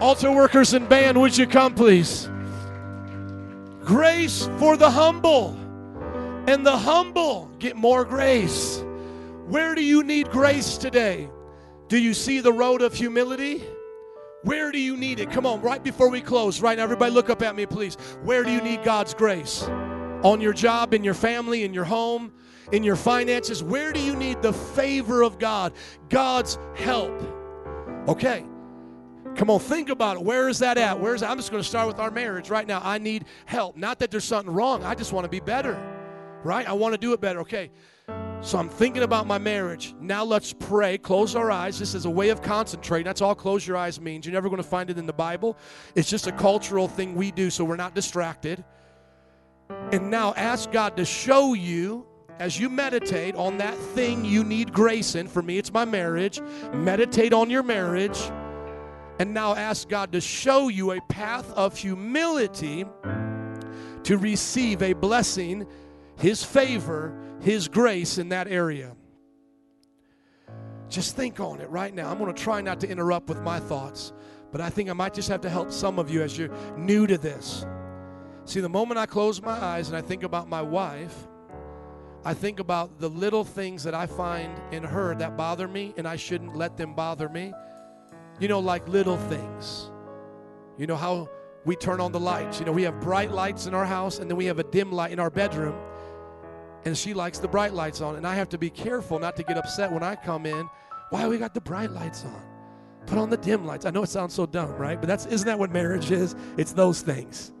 Altar 0.00 0.30
workers 0.30 0.72
and 0.72 0.88
band, 0.88 1.20
would 1.20 1.36
you 1.36 1.46
come, 1.46 1.74
please? 1.74 2.28
Grace 3.82 4.48
for 4.58 4.76
the 4.76 4.90
humble. 4.90 5.56
And 6.46 6.64
the 6.64 6.76
humble 6.76 7.50
get 7.58 7.76
more 7.76 8.04
grace. 8.04 8.82
Where 9.46 9.74
do 9.74 9.82
you 9.82 10.02
need 10.02 10.30
grace 10.30 10.76
today? 10.76 11.28
Do 11.88 11.98
you 11.98 12.14
see 12.14 12.40
the 12.40 12.52
road 12.52 12.82
of 12.82 12.94
humility? 12.94 13.62
Where 14.46 14.70
do 14.70 14.78
you 14.78 14.96
need 14.96 15.18
it? 15.18 15.28
Come 15.28 15.44
on, 15.44 15.60
right 15.60 15.82
before 15.82 16.08
we 16.08 16.20
close, 16.20 16.60
right 16.60 16.78
now, 16.78 16.84
everybody 16.84 17.10
look 17.10 17.30
up 17.30 17.42
at 17.42 17.56
me, 17.56 17.66
please. 17.66 17.96
Where 18.22 18.44
do 18.44 18.52
you 18.52 18.60
need 18.60 18.84
God's 18.84 19.12
grace? 19.12 19.64
On 20.22 20.40
your 20.40 20.52
job, 20.52 20.94
in 20.94 21.02
your 21.02 21.14
family, 21.14 21.64
in 21.64 21.74
your 21.74 21.82
home, 21.82 22.32
in 22.70 22.84
your 22.84 22.94
finances? 22.94 23.64
Where 23.64 23.92
do 23.92 23.98
you 23.98 24.14
need 24.14 24.42
the 24.42 24.52
favor 24.52 25.22
of 25.22 25.40
God, 25.40 25.72
God's 26.10 26.60
help? 26.76 27.20
Okay. 28.06 28.46
Come 29.34 29.50
on, 29.50 29.58
think 29.58 29.88
about 29.88 30.18
it. 30.18 30.22
Where 30.22 30.48
is 30.48 30.60
that 30.60 30.78
at? 30.78 31.00
Where 31.00 31.16
is 31.16 31.22
that? 31.22 31.30
I'm 31.30 31.38
just 31.38 31.50
going 31.50 31.60
to 31.60 31.68
start 31.68 31.88
with 31.88 31.98
our 31.98 32.12
marriage 32.12 32.48
right 32.48 32.68
now. 32.68 32.80
I 32.84 32.98
need 32.98 33.24
help. 33.46 33.76
Not 33.76 33.98
that 33.98 34.12
there's 34.12 34.22
something 34.22 34.54
wrong. 34.54 34.84
I 34.84 34.94
just 34.94 35.12
want 35.12 35.24
to 35.24 35.28
be 35.28 35.40
better. 35.40 35.74
Right? 36.44 36.68
I 36.68 36.72
want 36.74 36.94
to 36.94 36.98
do 36.98 37.12
it 37.14 37.20
better. 37.20 37.40
Okay. 37.40 37.72
So 38.40 38.58
I'm 38.58 38.68
thinking 38.68 39.02
about 39.02 39.26
my 39.26 39.38
marriage. 39.38 39.94
Now 40.00 40.22
let's 40.22 40.52
pray. 40.52 40.98
Close 40.98 41.34
our 41.34 41.50
eyes. 41.50 41.80
This 41.80 41.94
is 41.94 42.04
a 42.04 42.10
way 42.10 42.28
of 42.28 42.42
concentrating. 42.42 43.04
That's 43.04 43.20
all 43.20 43.34
close 43.34 43.66
your 43.66 43.76
eyes 43.76 44.00
means. 44.00 44.24
You're 44.24 44.34
never 44.34 44.48
going 44.48 44.62
to 44.62 44.68
find 44.68 44.88
it 44.88 44.98
in 44.98 45.06
the 45.06 45.12
Bible. 45.12 45.56
It's 45.96 46.08
just 46.08 46.28
a 46.28 46.32
cultural 46.32 46.86
thing 46.86 47.16
we 47.16 47.32
do 47.32 47.50
so 47.50 47.64
we're 47.64 47.74
not 47.74 47.96
distracted. 47.96 48.64
And 49.90 50.10
now 50.10 50.32
ask 50.34 50.70
God 50.70 50.96
to 50.98 51.04
show 51.04 51.54
you 51.54 52.06
as 52.38 52.60
you 52.60 52.68
meditate 52.68 53.34
on 53.34 53.58
that 53.58 53.76
thing 53.76 54.24
you 54.24 54.44
need 54.44 54.72
grace 54.72 55.16
in. 55.16 55.26
For 55.26 55.42
me, 55.42 55.58
it's 55.58 55.72
my 55.72 55.84
marriage. 55.84 56.40
Meditate 56.72 57.32
on 57.32 57.50
your 57.50 57.64
marriage. 57.64 58.30
And 59.18 59.34
now 59.34 59.56
ask 59.56 59.88
God 59.88 60.12
to 60.12 60.20
show 60.20 60.68
you 60.68 60.92
a 60.92 61.00
path 61.08 61.50
of 61.54 61.76
humility 61.76 62.84
to 64.04 64.18
receive 64.18 64.82
a 64.82 64.92
blessing, 64.92 65.66
His 66.16 66.44
favor, 66.44 67.25
His 67.40 67.68
grace 67.68 68.18
in 68.18 68.30
that 68.30 68.48
area. 68.48 68.96
Just 70.88 71.16
think 71.16 71.40
on 71.40 71.60
it 71.60 71.68
right 71.68 71.94
now. 71.94 72.10
I'm 72.10 72.18
going 72.18 72.32
to 72.32 72.42
try 72.42 72.60
not 72.60 72.80
to 72.80 72.88
interrupt 72.88 73.28
with 73.28 73.42
my 73.42 73.58
thoughts, 73.58 74.12
but 74.52 74.60
I 74.60 74.70
think 74.70 74.88
I 74.88 74.92
might 74.92 75.14
just 75.14 75.28
have 75.28 75.40
to 75.42 75.50
help 75.50 75.72
some 75.72 75.98
of 75.98 76.10
you 76.10 76.22
as 76.22 76.38
you're 76.38 76.54
new 76.76 77.06
to 77.06 77.18
this. 77.18 77.66
See, 78.44 78.60
the 78.60 78.68
moment 78.68 78.98
I 78.98 79.06
close 79.06 79.42
my 79.42 79.52
eyes 79.52 79.88
and 79.88 79.96
I 79.96 80.00
think 80.00 80.22
about 80.22 80.48
my 80.48 80.62
wife, 80.62 81.26
I 82.24 82.34
think 82.34 82.60
about 82.60 82.98
the 82.98 83.08
little 83.08 83.44
things 83.44 83.82
that 83.84 83.94
I 83.94 84.06
find 84.06 84.52
in 84.72 84.82
her 84.82 85.14
that 85.16 85.36
bother 85.36 85.68
me, 85.68 85.94
and 85.96 86.06
I 86.08 86.16
shouldn't 86.16 86.56
let 86.56 86.76
them 86.76 86.94
bother 86.94 87.28
me. 87.28 87.52
You 88.38 88.48
know, 88.48 88.60
like 88.60 88.86
little 88.88 89.16
things. 89.16 89.90
You 90.76 90.86
know 90.86 90.96
how 90.96 91.28
we 91.64 91.74
turn 91.74 92.00
on 92.00 92.12
the 92.12 92.20
lights. 92.20 92.60
You 92.60 92.66
know, 92.66 92.72
we 92.72 92.82
have 92.82 93.00
bright 93.00 93.32
lights 93.32 93.66
in 93.66 93.74
our 93.74 93.84
house, 93.84 94.18
and 94.18 94.30
then 94.30 94.36
we 94.36 94.46
have 94.46 94.58
a 94.58 94.64
dim 94.64 94.92
light 94.92 95.10
in 95.12 95.18
our 95.18 95.30
bedroom. 95.30 95.74
And 96.86 96.96
she 96.96 97.14
likes 97.14 97.40
the 97.40 97.48
bright 97.48 97.74
lights 97.74 98.00
on, 98.00 98.14
and 98.14 98.24
I 98.24 98.36
have 98.36 98.48
to 98.50 98.58
be 98.58 98.70
careful 98.70 99.18
not 99.18 99.34
to 99.36 99.42
get 99.42 99.58
upset 99.58 99.90
when 99.90 100.04
I 100.04 100.14
come 100.14 100.46
in. 100.46 100.70
Why 101.10 101.26
we 101.26 101.36
got 101.36 101.52
the 101.52 101.60
bright 101.60 101.90
lights 101.90 102.24
on? 102.24 102.42
Put 103.06 103.18
on 103.18 103.28
the 103.28 103.36
dim 103.36 103.66
lights. 103.66 103.84
I 103.84 103.90
know 103.90 104.04
it 104.04 104.08
sounds 104.08 104.34
so 104.34 104.46
dumb, 104.46 104.72
right? 104.76 104.98
But 104.98 105.08
that's 105.08 105.26
isn't 105.26 105.46
that 105.46 105.58
what 105.58 105.72
marriage 105.72 106.12
is? 106.12 106.36
It's 106.56 106.72
those 106.72 107.02
things. 107.02 107.52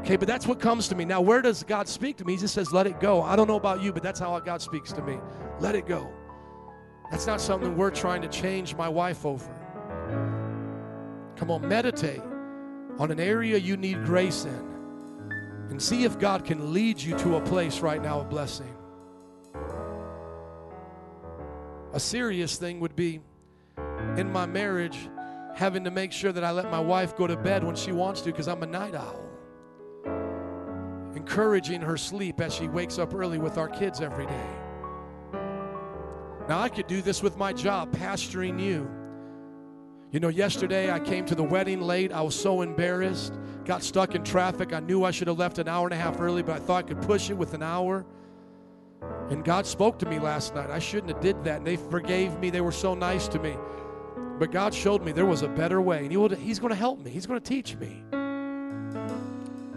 Okay, 0.00 0.16
but 0.16 0.26
that's 0.26 0.48
what 0.48 0.58
comes 0.58 0.88
to 0.88 0.96
me. 0.96 1.04
Now, 1.04 1.20
where 1.20 1.40
does 1.40 1.62
God 1.62 1.86
speak 1.86 2.16
to 2.16 2.24
me? 2.24 2.32
He 2.32 2.40
just 2.40 2.52
says, 2.52 2.72
let 2.72 2.88
it 2.88 2.98
go. 2.98 3.22
I 3.22 3.36
don't 3.36 3.46
know 3.46 3.56
about 3.56 3.82
you, 3.82 3.92
but 3.92 4.02
that's 4.02 4.18
how 4.18 4.38
God 4.40 4.60
speaks 4.60 4.90
to 4.94 5.02
me. 5.02 5.18
Let 5.60 5.76
it 5.76 5.86
go. 5.86 6.12
That's 7.12 7.28
not 7.28 7.40
something 7.40 7.76
we're 7.76 7.90
trying 7.90 8.20
to 8.22 8.28
change 8.28 8.74
my 8.74 8.88
wife 8.88 9.24
over. 9.24 9.48
Come 11.36 11.52
on, 11.52 11.68
meditate 11.68 12.22
on 12.98 13.12
an 13.12 13.20
area 13.20 13.58
you 13.58 13.76
need 13.76 14.04
grace 14.04 14.44
in 14.44 14.69
and 15.70 15.80
see 15.80 16.04
if 16.04 16.18
God 16.18 16.44
can 16.44 16.72
lead 16.72 17.00
you 17.00 17.16
to 17.18 17.36
a 17.36 17.40
place 17.40 17.80
right 17.80 18.02
now 18.02 18.20
of 18.20 18.28
blessing. 18.28 18.76
A 21.92 22.00
serious 22.00 22.56
thing 22.56 22.80
would 22.80 22.94
be 22.94 23.20
in 24.16 24.30
my 24.30 24.46
marriage 24.46 25.08
having 25.54 25.84
to 25.84 25.90
make 25.90 26.12
sure 26.12 26.32
that 26.32 26.44
I 26.44 26.50
let 26.50 26.70
my 26.70 26.80
wife 26.80 27.16
go 27.16 27.26
to 27.26 27.36
bed 27.36 27.64
when 27.64 27.74
she 27.74 27.92
wants 27.92 28.20
to 28.22 28.26
because 28.30 28.48
I'm 28.48 28.62
a 28.62 28.66
night 28.66 28.94
owl. 28.94 29.20
Encouraging 31.14 31.80
her 31.80 31.96
sleep 31.96 32.40
as 32.40 32.54
she 32.54 32.68
wakes 32.68 32.98
up 32.98 33.14
early 33.14 33.38
with 33.38 33.58
our 33.58 33.68
kids 33.68 34.00
every 34.00 34.26
day. 34.26 34.50
Now, 36.48 36.60
I 36.60 36.68
could 36.68 36.86
do 36.86 37.02
this 37.02 37.22
with 37.22 37.36
my 37.36 37.52
job, 37.52 37.92
pastoring 37.92 38.60
you. 38.60 38.90
You 40.12 40.18
know, 40.18 40.28
yesterday 40.28 40.90
I 40.90 40.98
came 40.98 41.24
to 41.26 41.36
the 41.36 41.42
wedding 41.42 41.80
late. 41.80 42.12
I 42.12 42.20
was 42.22 42.34
so 42.34 42.62
embarrassed. 42.62 43.38
Got 43.64 43.84
stuck 43.84 44.16
in 44.16 44.24
traffic. 44.24 44.72
I 44.72 44.80
knew 44.80 45.04
I 45.04 45.12
should 45.12 45.28
have 45.28 45.38
left 45.38 45.58
an 45.58 45.68
hour 45.68 45.86
and 45.86 45.94
a 45.94 45.96
half 45.96 46.20
early, 46.20 46.42
but 46.42 46.56
I 46.56 46.58
thought 46.58 46.84
I 46.84 46.88
could 46.88 47.02
push 47.02 47.30
it 47.30 47.34
with 47.34 47.54
an 47.54 47.62
hour. 47.62 48.04
And 49.30 49.44
God 49.44 49.66
spoke 49.66 50.00
to 50.00 50.06
me 50.06 50.18
last 50.18 50.54
night. 50.56 50.68
I 50.68 50.80
shouldn't 50.80 51.12
have 51.12 51.20
did 51.20 51.44
that. 51.44 51.58
And 51.58 51.66
they 51.66 51.76
forgave 51.76 52.36
me. 52.40 52.50
They 52.50 52.60
were 52.60 52.72
so 52.72 52.94
nice 52.94 53.28
to 53.28 53.38
me. 53.38 53.54
But 54.40 54.50
God 54.50 54.74
showed 54.74 55.04
me 55.04 55.12
there 55.12 55.26
was 55.26 55.42
a 55.42 55.48
better 55.48 55.80
way. 55.80 55.98
And 55.98 56.10
he 56.10 56.16
will, 56.16 56.28
He's 56.30 56.58
going 56.58 56.70
to 56.70 56.76
help 56.76 56.98
me. 56.98 57.10
He's 57.12 57.26
going 57.26 57.40
to 57.40 57.46
teach 57.46 57.76
me. 57.76 58.02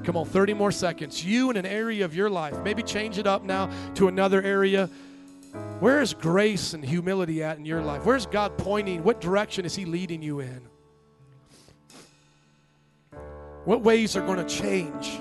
Come 0.04 0.18
on, 0.18 0.26
30 0.26 0.56
more 0.56 0.72
seconds. 0.72 1.24
You 1.24 1.52
in 1.52 1.58
an 1.58 1.66
area 1.66 2.04
of 2.04 2.16
your 2.16 2.30
life, 2.30 2.60
maybe 2.64 2.82
change 2.82 3.20
it 3.20 3.28
up 3.28 3.44
now 3.44 3.70
to 3.96 4.08
another 4.08 4.42
area. 4.42 4.90
Where 5.80 6.02
is 6.02 6.14
grace 6.14 6.74
and 6.74 6.84
humility 6.84 7.44
at 7.44 7.58
in 7.58 7.66
your 7.66 7.82
life? 7.82 8.06
Where's 8.06 8.26
God 8.26 8.58
pointing? 8.58 9.04
What 9.04 9.22
direction 9.22 9.66
is 9.66 9.76
He 9.76 9.86
leading 9.86 10.22
you 10.22 10.40
in? 10.40 10.62
What 13.66 13.82
ways 13.82 14.16
are 14.16 14.26
going 14.26 14.46
to 14.46 14.46
change? 14.46 15.20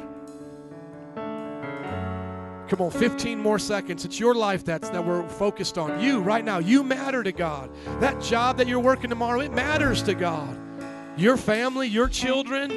Come 2.68 2.80
on, 2.80 2.90
15 2.90 3.38
more 3.38 3.59
seconds. 3.59 4.04
It's 4.04 4.18
your 4.18 4.34
life 4.34 4.64
that's 4.64 4.88
that 4.88 5.04
we're 5.04 5.28
focused 5.28 5.76
on. 5.76 6.00
You 6.00 6.20
right 6.20 6.44
now, 6.44 6.59
you 6.59 6.82
matter 6.82 7.22
to 7.22 7.32
God. 7.32 7.70
That 8.00 8.20
job 8.22 8.56
that 8.56 8.66
you're 8.66 8.80
working 8.80 9.10
tomorrow, 9.10 9.40
it 9.40 9.52
matters 9.52 10.02
to 10.04 10.14
God. 10.14 10.59
Your 11.18 11.36
family, 11.36 11.86
your 11.86 12.09
children, 12.09 12.72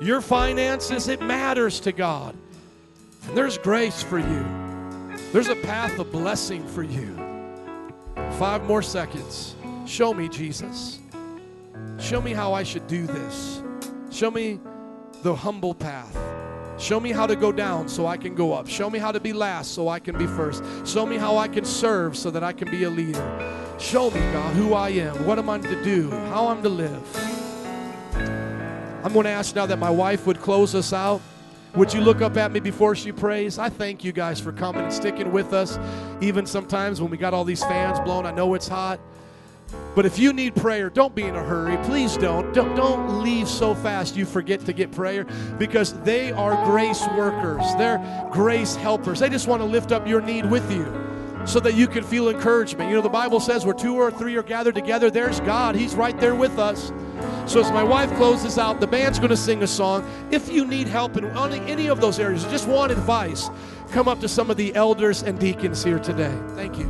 your 0.00 0.20
finances, 0.20 1.06
it 1.06 1.20
matters 1.22 1.78
to 1.80 1.92
God. 1.92 2.36
And 3.28 3.36
there's 3.36 3.58
grace 3.58 4.02
for 4.02 4.18
you. 4.18 4.67
There's 5.30 5.48
a 5.48 5.56
path 5.56 5.98
of 5.98 6.10
blessing 6.10 6.66
for 6.66 6.82
you. 6.82 7.14
Five 8.38 8.64
more 8.64 8.80
seconds. 8.80 9.54
Show 9.84 10.14
me, 10.14 10.26
Jesus. 10.26 11.00
Show 11.98 12.22
me 12.22 12.32
how 12.32 12.54
I 12.54 12.62
should 12.62 12.86
do 12.86 13.06
this. 13.06 13.62
Show 14.10 14.30
me 14.30 14.58
the 15.22 15.34
humble 15.34 15.74
path. 15.74 16.16
Show 16.78 16.98
me 16.98 17.12
how 17.12 17.26
to 17.26 17.36
go 17.36 17.52
down 17.52 17.88
so 17.88 18.06
I 18.06 18.16
can 18.16 18.34
go 18.34 18.54
up. 18.54 18.68
Show 18.68 18.88
me 18.88 18.98
how 18.98 19.12
to 19.12 19.20
be 19.20 19.34
last 19.34 19.74
so 19.74 19.88
I 19.88 19.98
can 19.98 20.16
be 20.16 20.26
first. 20.26 20.62
Show 20.86 21.04
me 21.04 21.18
how 21.18 21.36
I 21.36 21.46
can 21.46 21.64
serve 21.64 22.16
so 22.16 22.30
that 22.30 22.42
I 22.42 22.54
can 22.54 22.70
be 22.70 22.84
a 22.84 22.90
leader. 22.90 23.76
Show 23.78 24.10
me, 24.10 24.20
God, 24.32 24.54
who 24.56 24.72
I 24.72 24.90
am, 24.90 25.26
what 25.26 25.38
am 25.38 25.50
I 25.50 25.58
to 25.58 25.84
do, 25.84 26.08
how 26.08 26.48
I'm 26.48 26.62
to 26.62 26.68
live. 26.70 27.04
I'm 29.04 29.12
going 29.12 29.24
to 29.24 29.30
ask 29.30 29.54
now 29.54 29.66
that 29.66 29.78
my 29.78 29.90
wife 29.90 30.26
would 30.26 30.40
close 30.40 30.74
us 30.74 30.92
out. 30.92 31.20
Would 31.74 31.92
you 31.92 32.00
look 32.00 32.22
up 32.22 32.36
at 32.36 32.50
me 32.50 32.60
before 32.60 32.96
she 32.96 33.12
prays? 33.12 33.58
I 33.58 33.68
thank 33.68 34.02
you 34.02 34.12
guys 34.12 34.40
for 34.40 34.52
coming 34.52 34.82
and 34.82 34.92
sticking 34.92 35.30
with 35.32 35.52
us, 35.52 35.78
even 36.20 36.46
sometimes 36.46 37.00
when 37.00 37.10
we 37.10 37.16
got 37.16 37.34
all 37.34 37.44
these 37.44 37.62
fans 37.62 38.00
blown. 38.00 38.26
I 38.26 38.30
know 38.32 38.54
it's 38.54 38.68
hot. 38.68 38.98
But 39.94 40.06
if 40.06 40.18
you 40.18 40.32
need 40.32 40.56
prayer, 40.56 40.88
don't 40.88 41.14
be 41.14 41.24
in 41.24 41.36
a 41.36 41.44
hurry. 41.44 41.76
Please 41.84 42.16
don't. 42.16 42.54
Don't, 42.54 42.74
don't 42.74 43.22
leave 43.22 43.46
so 43.46 43.74
fast 43.74 44.16
you 44.16 44.24
forget 44.24 44.64
to 44.64 44.72
get 44.72 44.90
prayer 44.92 45.26
because 45.58 45.92
they 46.04 46.32
are 46.32 46.64
grace 46.64 47.06
workers. 47.16 47.62
They're 47.76 48.00
grace 48.32 48.74
helpers. 48.76 49.20
They 49.20 49.28
just 49.28 49.46
want 49.46 49.60
to 49.60 49.66
lift 49.66 49.92
up 49.92 50.08
your 50.08 50.22
need 50.22 50.50
with 50.50 50.72
you. 50.72 50.86
so 51.46 51.60
that 51.60 51.74
you 51.74 51.86
can 51.86 52.04
feel 52.04 52.28
encouragement. 52.28 52.90
You 52.90 52.96
know, 52.96 53.02
the 53.02 53.08
Bible 53.08 53.40
says 53.40 53.64
where 53.64 53.74
two 53.74 53.94
or 53.94 54.10
three 54.10 54.36
are 54.36 54.42
gathered 54.42 54.74
together, 54.74 55.10
there's 55.10 55.40
God. 55.40 55.74
He's 55.74 55.94
right 55.94 56.18
there 56.20 56.34
with 56.34 56.58
us. 56.58 56.92
So 57.46 57.60
as 57.60 57.70
my 57.72 57.82
wife 57.82 58.10
closes 58.16 58.58
out, 58.58 58.80
the 58.80 58.86
band's 58.86 59.18
going 59.18 59.30
to 59.30 59.36
sing 59.36 59.62
a 59.62 59.66
song. 59.66 60.08
If 60.30 60.50
you 60.50 60.66
need 60.66 60.86
help 60.86 61.16
in 61.16 61.24
any, 61.24 61.88
of 61.88 62.00
those 62.00 62.18
areas, 62.18 62.44
just 62.44 62.68
want 62.68 62.92
advice, 62.92 63.48
come 63.90 64.08
up 64.08 64.20
to 64.20 64.28
some 64.28 64.50
of 64.50 64.56
the 64.56 64.74
elders 64.74 65.22
and 65.22 65.38
deacons 65.38 65.82
here 65.82 65.98
today. 65.98 66.36
Thank 66.54 66.78
you. 66.78 66.86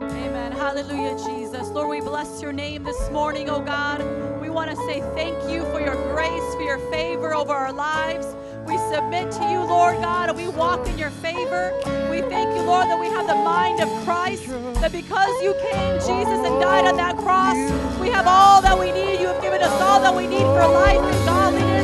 Amen. 0.00 0.52
Hallelujah, 0.52 1.16
Jesus. 1.26 1.68
Lord, 1.68 1.90
we 1.90 2.00
bless 2.00 2.40
your 2.40 2.52
name 2.52 2.84
this 2.84 3.10
morning, 3.10 3.50
oh 3.50 3.60
God. 3.60 4.00
We 4.40 4.48
want 4.48 4.70
to 4.70 4.76
say 4.76 5.00
thank 5.14 5.36
you 5.50 5.64
for 5.72 5.80
your 5.80 5.94
grace, 6.14 6.54
for 6.54 6.62
your 6.62 6.78
favor 6.90 7.34
over 7.34 7.52
our 7.52 7.72
lives. 7.72 8.26
We 8.66 8.78
submit 8.92 9.30
to 9.32 9.44
you, 9.48 9.60
Lord 9.60 9.96
God, 10.02 10.28
and 10.28 10.36
we 10.36 10.48
walk 10.48 10.88
in 10.88 10.98
your 10.98 11.10
favor. 11.10 11.72
We 12.10 12.20
thank 12.22 12.54
you, 12.56 12.62
Lord, 12.62 12.88
that 12.88 12.98
we 12.98 13.06
have 13.06 13.26
the 13.26 13.34
mind 13.34 13.80
of 13.80 13.88
Christ, 14.04 14.48
that 14.80 14.90
because 14.92 15.30
you 15.42 15.54
came, 15.70 15.94
Jesus, 16.00 16.40
and 16.46 16.60
died 16.60 16.86
on 16.86 16.96
that 16.96 17.16
cross, 17.16 17.56
we 18.00 18.08
have 18.08 18.26
all 18.26 18.60
that 18.62 18.78
we 18.78 18.90
need. 18.90 19.20
You 19.20 19.28
have 19.28 19.40
given 19.40 19.62
us 19.62 19.80
all 19.80 20.00
that 20.00 20.14
we 20.14 20.26
need 20.26 20.42
for 20.42 20.66
life 20.66 21.00
and 21.00 21.26
godliness. 21.26 21.75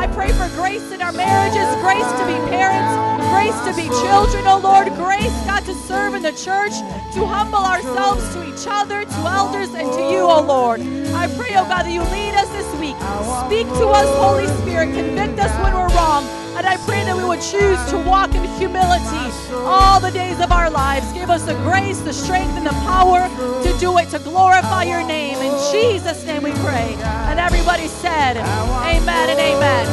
I 0.00 0.06
pray 0.06 0.32
for 0.32 0.48
grace 0.56 0.92
in 0.92 1.02
our 1.02 1.12
marriages, 1.12 1.68
grace 1.84 2.08
to 2.16 2.24
be 2.24 2.32
parents, 2.48 2.88
grace 3.28 3.52
to 3.68 3.76
be 3.76 3.86
children, 4.00 4.46
oh 4.46 4.58
Lord, 4.64 4.88
grace, 4.96 5.28
God, 5.44 5.62
to 5.66 5.74
serve 5.74 6.14
in 6.14 6.22
the 6.22 6.32
church, 6.32 6.72
to 7.12 7.26
humble 7.26 7.58
ourselves 7.60 8.24
to 8.32 8.40
each 8.48 8.64
other, 8.66 9.04
to 9.04 9.20
elders, 9.28 9.74
and 9.74 9.92
to 9.92 10.00
you, 10.08 10.24
oh 10.24 10.40
Lord. 10.40 10.80
I 11.12 11.28
pray, 11.36 11.52
oh 11.52 11.68
God, 11.68 11.84
that 11.84 11.92
you 11.92 12.00
lead 12.04 12.32
us 12.32 12.48
this 12.48 12.64
week. 12.80 12.96
Speak 13.44 13.68
to 13.76 13.92
us, 13.92 14.08
Holy 14.16 14.48
Spirit. 14.64 14.94
Convict 14.96 15.38
us 15.38 15.52
when 15.62 15.74
we're 15.74 15.92
wrong. 15.94 16.24
And 16.56 16.66
I 16.66 16.76
pray 16.84 17.04
that 17.04 17.16
we 17.16 17.24
would 17.24 17.40
choose 17.40 17.80
to 17.90 17.98
walk 17.98 18.34
in 18.34 18.44
humility 18.56 19.32
all 19.52 20.00
the 20.00 20.10
days 20.10 20.40
of 20.40 20.50
our 20.50 20.70
lives. 20.70 21.12
Give 21.12 21.30
us 21.30 21.44
the 21.44 21.54
grace, 21.64 22.00
the 22.00 22.12
strength, 22.12 22.56
and 22.56 22.66
the 22.66 22.76
power 22.88 23.28
to 23.64 23.78
do 23.78 23.96
it, 23.98 24.08
to 24.10 24.18
glorify 24.18 24.84
your 24.84 25.06
name. 25.06 25.38
In 25.38 25.52
Jesus' 25.72 26.24
name 26.24 26.42
we 26.42 26.52
pray. 26.64 26.96
And 27.28 27.38
everybody 27.70 27.88
said, 28.02 28.36
Amen 28.36 29.30
and 29.30 29.38
amen. 29.38 29.86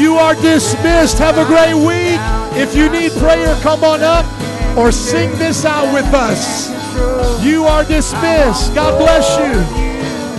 You 0.00 0.14
are 0.14 0.34
dismissed. 0.34 1.18
Have 1.18 1.36
a 1.36 1.44
great 1.44 1.74
week. 1.74 2.18
If 2.56 2.74
you 2.74 2.88
need 2.88 3.12
prayer, 3.12 3.54
come 3.60 3.84
on 3.84 4.02
up 4.02 4.24
or 4.78 4.92
sing 4.92 5.30
this 5.38 5.64
out 5.66 5.92
with 5.92 6.06
us. 6.14 6.70
You 7.44 7.64
are 7.64 7.84
dismissed. 7.84 8.74
God 8.74 8.98
bless 8.98 9.36
you. 9.38 9.60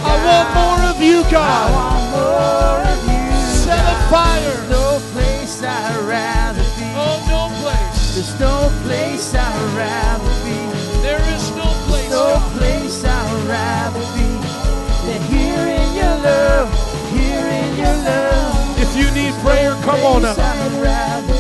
I 0.04 0.16
want 0.26 0.50
more 0.56 0.90
of 0.90 1.02
you, 1.02 1.22
God. 1.30 1.70
Set 3.54 3.78
a 3.78 4.10
fire. 4.10 4.70
No 4.70 5.00
place 5.14 5.62
I'd 5.62 5.96
rather 6.08 6.64
be. 6.64 6.86
Oh, 6.96 7.24
no 7.30 7.50
place. 7.62 8.16
There's 8.16 8.40
no 8.40 8.72
place 8.84 9.36
I'd 9.36 9.78
rather 9.78 10.27
If 18.80 18.96
you 18.96 19.10
need 19.12 19.34
prayer, 19.42 19.74
come 19.84 20.02
on 20.02 20.26
up. 20.26 21.37